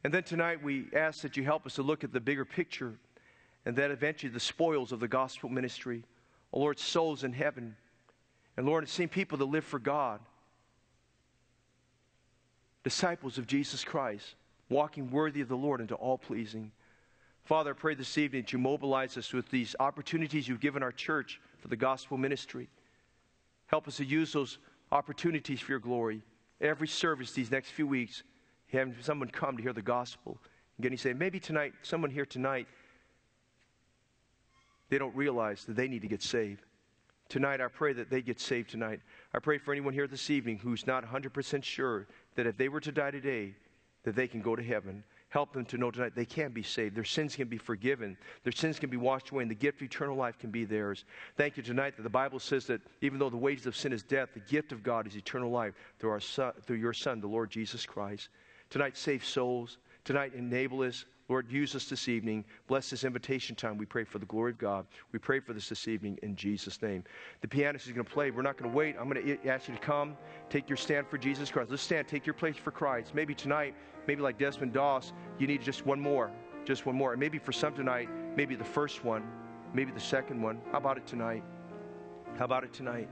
And 0.05 0.13
then 0.13 0.23
tonight 0.23 0.63
we 0.63 0.85
ask 0.95 1.23
that 1.23 1.35
you 1.35 1.43
help 1.43 1.65
us 1.65 1.75
to 1.75 1.83
look 1.83 2.05
at 2.05 2.13
the 2.13 2.21
bigger 2.21 2.45
picture 2.45 2.93
and 3.65 3.75
that 3.75 3.91
eventually 3.91 4.31
the 4.31 4.39
spoils 4.39 4.93
of 4.93 5.01
the 5.01 5.09
gospel 5.09 5.49
ministry. 5.49 6.05
Oh 6.53 6.61
Lord, 6.61 6.79
souls 6.79 7.25
in 7.25 7.33
heaven 7.33 7.75
and 8.59 8.67
Lord, 8.67 8.83
I've 8.83 8.89
seen 8.89 9.07
people 9.07 9.37
that 9.37 9.45
live 9.45 9.63
for 9.63 9.79
God, 9.79 10.19
disciples 12.83 13.37
of 13.37 13.47
Jesus 13.47 13.85
Christ, 13.85 14.35
walking 14.67 15.11
worthy 15.11 15.39
of 15.39 15.47
the 15.47 15.55
Lord 15.55 15.79
and 15.79 15.87
to 15.87 15.95
all 15.95 16.17
pleasing. 16.17 16.73
Father, 17.45 17.69
I 17.69 17.73
pray 17.73 17.95
this 17.95 18.17
evening 18.17 18.41
that 18.41 18.51
you 18.51 18.59
mobilize 18.59 19.15
us 19.15 19.31
with 19.31 19.49
these 19.49 19.77
opportunities 19.79 20.45
you've 20.45 20.59
given 20.59 20.83
our 20.83 20.91
church 20.91 21.39
for 21.59 21.69
the 21.69 21.77
gospel 21.77 22.17
ministry. 22.17 22.67
Help 23.67 23.87
us 23.87 23.95
to 23.95 24.03
use 24.03 24.33
those 24.33 24.57
opportunities 24.91 25.61
for 25.61 25.71
your 25.71 25.79
glory. 25.79 26.21
Every 26.59 26.89
service 26.89 27.31
these 27.31 27.51
next 27.51 27.69
few 27.69 27.87
weeks, 27.87 28.23
having 28.73 28.93
someone 29.01 29.29
come 29.29 29.55
to 29.55 29.63
hear 29.63 29.71
the 29.71 29.81
gospel. 29.81 30.37
Again, 30.79 30.91
you 30.91 30.97
say, 30.97 31.13
maybe 31.13 31.39
tonight, 31.39 31.75
someone 31.81 32.11
here 32.11 32.25
tonight, 32.25 32.67
they 34.89 34.97
don't 34.97 35.15
realize 35.15 35.63
that 35.63 35.77
they 35.77 35.87
need 35.87 36.01
to 36.01 36.09
get 36.09 36.21
saved 36.21 36.65
tonight, 37.29 37.61
I 37.61 37.67
pray 37.67 37.93
that 37.93 38.09
they 38.09 38.21
get 38.21 38.39
saved 38.39 38.69
tonight. 38.69 38.99
I 39.33 39.39
pray 39.39 39.57
for 39.57 39.71
anyone 39.71 39.93
here 39.93 40.07
this 40.07 40.29
evening 40.29 40.57
who's 40.57 40.85
not 40.85 41.05
100% 41.05 41.63
sure 41.63 42.07
that 42.35 42.47
if 42.47 42.57
they 42.57 42.69
were 42.69 42.81
to 42.81 42.91
die 42.91 43.11
today, 43.11 43.55
that 44.03 44.15
they 44.15 44.27
can 44.27 44.41
go 44.41 44.55
to 44.55 44.63
heaven. 44.63 45.03
Help 45.29 45.53
them 45.53 45.65
to 45.65 45.77
know 45.77 45.91
tonight 45.91 46.13
they 46.15 46.25
can 46.25 46.51
be 46.51 46.63
saved. 46.63 46.95
Their 46.95 47.03
sins 47.03 47.35
can 47.35 47.47
be 47.47 47.57
forgiven. 47.57 48.17
Their 48.43 48.51
sins 48.51 48.79
can 48.79 48.89
be 48.89 48.97
washed 48.97 49.29
away, 49.29 49.43
and 49.43 49.51
the 49.51 49.55
gift 49.55 49.79
of 49.79 49.85
eternal 49.85 50.15
life 50.15 50.39
can 50.39 50.49
be 50.49 50.65
theirs. 50.65 51.05
Thank 51.37 51.55
you 51.55 51.61
tonight 51.61 51.95
that 51.97 52.03
the 52.03 52.09
Bible 52.09 52.39
says 52.39 52.65
that 52.65 52.81
even 53.01 53.19
though 53.19 53.29
the 53.29 53.37
wages 53.37 53.67
of 53.67 53.75
sin 53.75 53.93
is 53.93 54.01
death, 54.01 54.29
the 54.33 54.39
gift 54.39 54.71
of 54.71 54.81
God 54.81 55.05
is 55.05 55.15
eternal 55.15 55.51
life 55.51 55.75
through, 55.99 56.09
our 56.09 56.19
son, 56.19 56.53
through 56.65 56.77
your 56.77 56.93
Son, 56.93 57.21
the 57.21 57.27
Lord 57.27 57.51
Jesus 57.51 57.85
Christ. 57.85 58.29
Tonight, 58.71 58.97
save 58.97 59.23
souls. 59.23 59.77
Tonight, 60.03 60.33
enable 60.33 60.81
us 60.81 61.05
Lord, 61.29 61.51
use 61.51 61.75
us 61.75 61.85
this 61.85 62.07
evening. 62.07 62.43
Bless 62.67 62.89
this 62.89 63.03
invitation 63.03 63.55
time. 63.55 63.77
We 63.77 63.85
pray 63.85 64.03
for 64.03 64.17
the 64.17 64.25
glory 64.25 64.51
of 64.51 64.57
God. 64.57 64.87
We 65.11 65.19
pray 65.19 65.39
for 65.39 65.53
this 65.53 65.69
this 65.69 65.87
evening 65.87 66.17
in 66.23 66.35
Jesus' 66.35 66.81
name. 66.81 67.03
The 67.41 67.47
pianist 67.47 67.85
is 67.85 67.93
going 67.93 68.05
to 68.05 68.11
play. 68.11 68.31
We're 68.31 68.41
not 68.41 68.57
going 68.57 68.69
to 68.69 68.75
wait. 68.75 68.95
I'm 68.99 69.07
going 69.07 69.23
to 69.23 69.47
ask 69.47 69.67
you 69.67 69.75
to 69.75 69.79
come, 69.79 70.17
take 70.49 70.67
your 70.67 70.77
stand 70.77 71.07
for 71.07 71.19
Jesus 71.19 71.51
Christ. 71.51 71.69
Let's 71.69 71.83
stand, 71.83 72.07
take 72.07 72.25
your 72.25 72.33
place 72.33 72.55
for 72.57 72.71
Christ. 72.71 73.13
Maybe 73.13 73.35
tonight, 73.35 73.75
maybe 74.07 74.23
like 74.23 74.39
Desmond 74.39 74.73
Doss, 74.73 75.13
you 75.37 75.45
need 75.45 75.61
just 75.61 75.85
one 75.85 75.99
more. 75.99 76.31
Just 76.65 76.87
one 76.87 76.95
more. 76.95 77.13
And 77.13 77.19
maybe 77.19 77.37
for 77.37 77.51
some 77.51 77.75
tonight, 77.75 78.09
maybe 78.35 78.55
the 78.55 78.63
first 78.63 79.05
one, 79.05 79.23
maybe 79.71 79.91
the 79.91 79.99
second 79.99 80.41
one. 80.41 80.59
How 80.71 80.79
about 80.79 80.97
it 80.97 81.05
tonight? 81.05 81.43
How 82.37 82.45
about 82.45 82.63
it 82.63 82.73
tonight? 82.73 83.07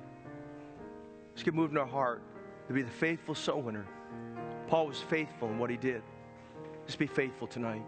Let's 1.33 1.43
get 1.43 1.53
moved 1.53 1.71
in 1.71 1.77
our 1.77 1.85
heart 1.85 2.23
to 2.67 2.73
be 2.73 2.81
the 2.81 2.89
faithful 2.89 3.35
soul 3.35 3.61
winner. 3.61 3.85
Paul 4.67 4.87
was 4.87 4.99
faithful 4.99 5.49
in 5.49 5.59
what 5.59 5.69
he 5.69 5.77
did. 5.77 6.01
Just 6.87 6.97
be 6.97 7.07
faithful 7.07 7.47
tonight. 7.47 7.83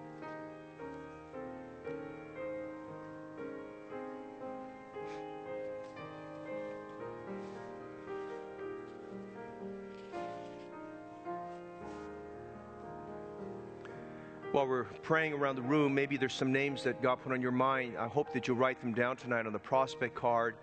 We're 14.80 14.86
praying 15.02 15.34
around 15.34 15.58
the 15.58 15.62
room, 15.62 15.94
maybe 15.94 16.16
there's 16.16 16.34
some 16.34 16.54
names 16.54 16.84
that 16.84 17.02
God 17.02 17.18
put 17.22 17.34
on 17.34 17.42
your 17.42 17.52
mind. 17.52 17.98
I 17.98 18.08
hope 18.08 18.32
that 18.32 18.48
you'll 18.48 18.56
write 18.56 18.80
them 18.80 18.94
down 18.94 19.18
tonight 19.18 19.46
on 19.46 19.52
the 19.52 19.60
prospect 19.60 20.16
card 20.16 20.56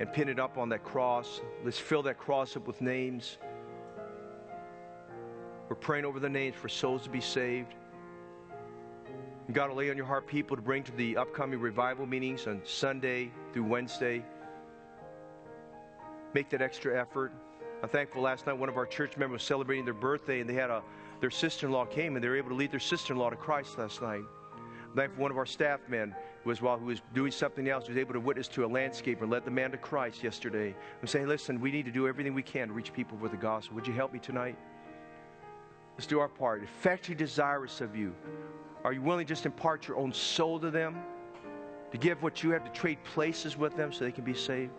and 0.00 0.10
pin 0.10 0.30
it 0.30 0.38
up 0.38 0.56
on 0.56 0.70
that 0.70 0.82
cross. 0.84 1.42
Let's 1.62 1.78
fill 1.78 2.02
that 2.04 2.18
cross 2.18 2.56
up 2.56 2.66
with 2.66 2.80
names. 2.80 3.36
We're 5.68 5.76
praying 5.76 6.06
over 6.06 6.18
the 6.18 6.30
names 6.30 6.56
for 6.56 6.70
souls 6.70 7.02
to 7.02 7.10
be 7.10 7.20
saved. 7.20 7.74
God 9.52 9.68
will 9.68 9.76
lay 9.76 9.90
on 9.90 9.98
your 9.98 10.06
heart 10.06 10.26
people 10.26 10.56
to 10.56 10.62
bring 10.62 10.82
to 10.84 10.92
the 10.92 11.18
upcoming 11.18 11.60
revival 11.60 12.06
meetings 12.06 12.46
on 12.46 12.62
Sunday 12.64 13.30
through 13.52 13.64
Wednesday. 13.64 14.24
Make 16.32 16.48
that 16.50 16.62
extra 16.62 16.98
effort. 16.98 17.32
I'm 17.82 17.90
thankful 17.90 18.22
last 18.22 18.46
night 18.46 18.54
one 18.54 18.70
of 18.70 18.78
our 18.78 18.86
church 18.86 19.18
members 19.18 19.40
was 19.40 19.46
celebrating 19.46 19.84
their 19.84 19.92
birthday 19.92 20.40
and 20.40 20.48
they 20.48 20.54
had 20.54 20.70
a 20.70 20.82
their 21.22 21.30
sister 21.30 21.66
in 21.66 21.72
law 21.72 21.84
came 21.84 22.16
and 22.16 22.22
they 22.22 22.28
were 22.28 22.36
able 22.36 22.48
to 22.48 22.56
lead 22.56 22.72
their 22.72 22.80
sister 22.80 23.12
in 23.12 23.18
law 23.18 23.30
to 23.30 23.36
Christ 23.36 23.78
last 23.78 24.02
night. 24.02 24.24
Thank 24.96 25.16
one 25.16 25.30
of 25.30 25.38
our 25.38 25.46
staff 25.46 25.78
men 25.88 26.16
was 26.44 26.60
while 26.60 26.76
who 26.76 26.86
was 26.86 27.00
doing 27.14 27.30
something 27.30 27.68
else 27.68 27.86
he 27.86 27.92
was 27.92 27.98
able 27.98 28.12
to 28.12 28.20
witness 28.20 28.48
to 28.48 28.64
a 28.64 28.68
landscaper 28.68 29.22
and 29.22 29.30
led 29.30 29.44
the 29.44 29.50
man 29.50 29.70
to 29.70 29.76
Christ 29.76 30.24
yesterday. 30.24 30.74
I'm 31.00 31.06
saying, 31.06 31.28
listen, 31.28 31.60
we 31.60 31.70
need 31.70 31.84
to 31.84 31.92
do 31.92 32.08
everything 32.08 32.34
we 32.34 32.42
can 32.42 32.66
to 32.66 32.74
reach 32.74 32.92
people 32.92 33.16
with 33.18 33.30
the 33.30 33.36
gospel. 33.36 33.76
Would 33.76 33.86
you 33.86 33.92
help 33.92 34.12
me 34.12 34.18
tonight? 34.18 34.58
Let's 35.94 36.08
do 36.08 36.18
our 36.18 36.28
part. 36.28 36.64
Effectually 36.64 37.14
desirous 37.14 37.80
of 37.80 37.94
you. 37.94 38.12
Are 38.82 38.92
you 38.92 39.00
willing 39.00 39.24
to 39.24 39.32
just 39.32 39.46
impart 39.46 39.86
your 39.86 39.98
own 39.98 40.12
soul 40.12 40.58
to 40.58 40.72
them? 40.72 40.96
To 41.92 41.98
give 41.98 42.20
what 42.20 42.42
you 42.42 42.50
have 42.50 42.64
to 42.64 42.70
trade 42.72 42.98
places 43.04 43.56
with 43.56 43.76
them 43.76 43.92
so 43.92 44.04
they 44.04 44.10
can 44.10 44.24
be 44.24 44.34
saved? 44.34 44.72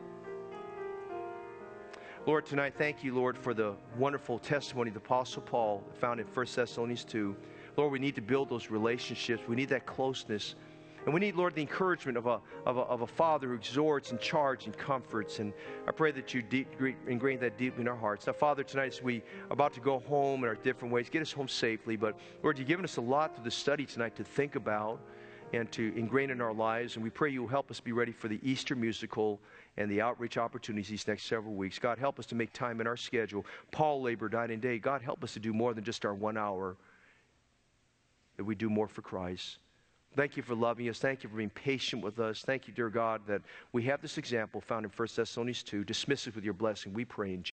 Lord, 2.25 2.45
tonight, 2.45 2.75
thank 2.77 3.03
you, 3.03 3.13
Lord, 3.13 3.37
for 3.37 3.53
the 3.53 3.73
wonderful 3.97 4.39
testimony 4.39 4.87
of 4.87 4.93
the 4.93 5.01
Apostle 5.01 5.41
Paul 5.41 5.83
found 5.99 6.21
in 6.21 6.25
1 6.25 6.45
Thessalonians 6.55 7.03
2. 7.03 7.35
Lord, 7.75 7.91
we 7.91 7.99
need 7.99 8.15
to 8.15 8.21
build 8.21 8.47
those 8.47 8.69
relationships. 8.69 9.43
We 9.45 9.57
need 9.57 9.67
that 9.69 9.85
closeness. 9.85 10.55
And 11.03 11.13
we 11.13 11.19
need, 11.19 11.35
Lord, 11.35 11.53
the 11.53 11.59
encouragement 11.59 12.17
of 12.17 12.25
a, 12.25 12.39
of 12.65 12.77
a, 12.77 12.81
of 12.83 13.01
a 13.01 13.07
father 13.07 13.49
who 13.49 13.55
exhorts 13.55 14.11
and 14.11 14.21
charges 14.21 14.67
and 14.67 14.77
comforts. 14.77 15.39
And 15.39 15.51
I 15.85 15.91
pray 15.91 16.11
that 16.11 16.33
you 16.33 16.41
deep, 16.41 16.69
ingrain 17.09 17.39
that 17.41 17.57
deep 17.57 17.77
in 17.77 17.89
our 17.89 17.95
hearts. 17.97 18.25
Now, 18.25 18.31
Father, 18.31 18.63
tonight 18.63 18.93
as 18.93 19.03
we 19.03 19.21
about 19.51 19.73
to 19.73 19.81
go 19.81 19.99
home 19.99 20.45
in 20.45 20.49
our 20.49 20.55
different 20.55 20.93
ways, 20.93 21.09
get 21.09 21.21
us 21.21 21.33
home 21.33 21.49
safely. 21.49 21.97
But, 21.97 22.17
Lord, 22.41 22.57
you've 22.57 22.69
given 22.69 22.85
us 22.85 22.95
a 22.95 23.01
lot 23.01 23.35
through 23.35 23.43
the 23.43 23.51
study 23.51 23.85
tonight 23.85 24.15
to 24.15 24.23
think 24.23 24.55
about 24.55 25.01
and 25.53 25.71
to 25.71 25.93
ingrain 25.95 26.31
in 26.31 26.41
our 26.41 26.53
lives. 26.53 26.95
And 26.95 27.03
we 27.03 27.09
pray 27.09 27.29
you 27.29 27.41
will 27.41 27.47
help 27.47 27.71
us 27.71 27.79
be 27.79 27.91
ready 27.91 28.11
for 28.11 28.27
the 28.27 28.39
Easter 28.41 28.75
musical 28.75 29.39
and 29.77 29.89
the 29.89 30.01
outreach 30.01 30.37
opportunities 30.37 30.89
these 30.89 31.07
next 31.07 31.25
several 31.25 31.53
weeks. 31.53 31.79
God, 31.79 31.99
help 31.99 32.19
us 32.19 32.25
to 32.27 32.35
make 32.35 32.51
time 32.53 32.81
in 32.81 32.87
our 32.87 32.97
schedule. 32.97 33.45
Paul 33.71 34.01
labored 34.01 34.33
night 34.33 34.49
and 34.49 34.61
day. 34.61 34.79
God, 34.79 35.01
help 35.01 35.23
us 35.23 35.33
to 35.33 35.39
do 35.39 35.53
more 35.53 35.73
than 35.73 35.83
just 35.83 36.05
our 36.05 36.13
one 36.13 36.37
hour 36.37 36.75
that 38.37 38.43
we 38.43 38.55
do 38.55 38.69
more 38.69 38.87
for 38.87 39.01
Christ. 39.01 39.59
Thank 40.15 40.37
you 40.37 40.43
for 40.43 40.53
loving 40.53 40.87
us. 40.89 40.99
Thank 40.99 41.23
you 41.23 41.29
for 41.29 41.37
being 41.37 41.49
patient 41.49 42.03
with 42.03 42.19
us. 42.19 42.43
Thank 42.43 42.67
you, 42.67 42.73
dear 42.73 42.89
God, 42.89 43.21
that 43.27 43.41
we 43.71 43.83
have 43.83 44.01
this 44.01 44.19
example 44.19 44.61
found 44.61 44.85
in 44.85 44.91
1 44.95 45.07
Thessalonians 45.15 45.63
2. 45.63 45.83
Dismiss 45.83 46.27
it 46.27 46.35
with 46.35 46.43
your 46.43 46.53
blessing. 46.53 46.93
We 46.93 47.05
pray 47.05 47.33
in 47.33 47.41
Jesus. 47.41 47.41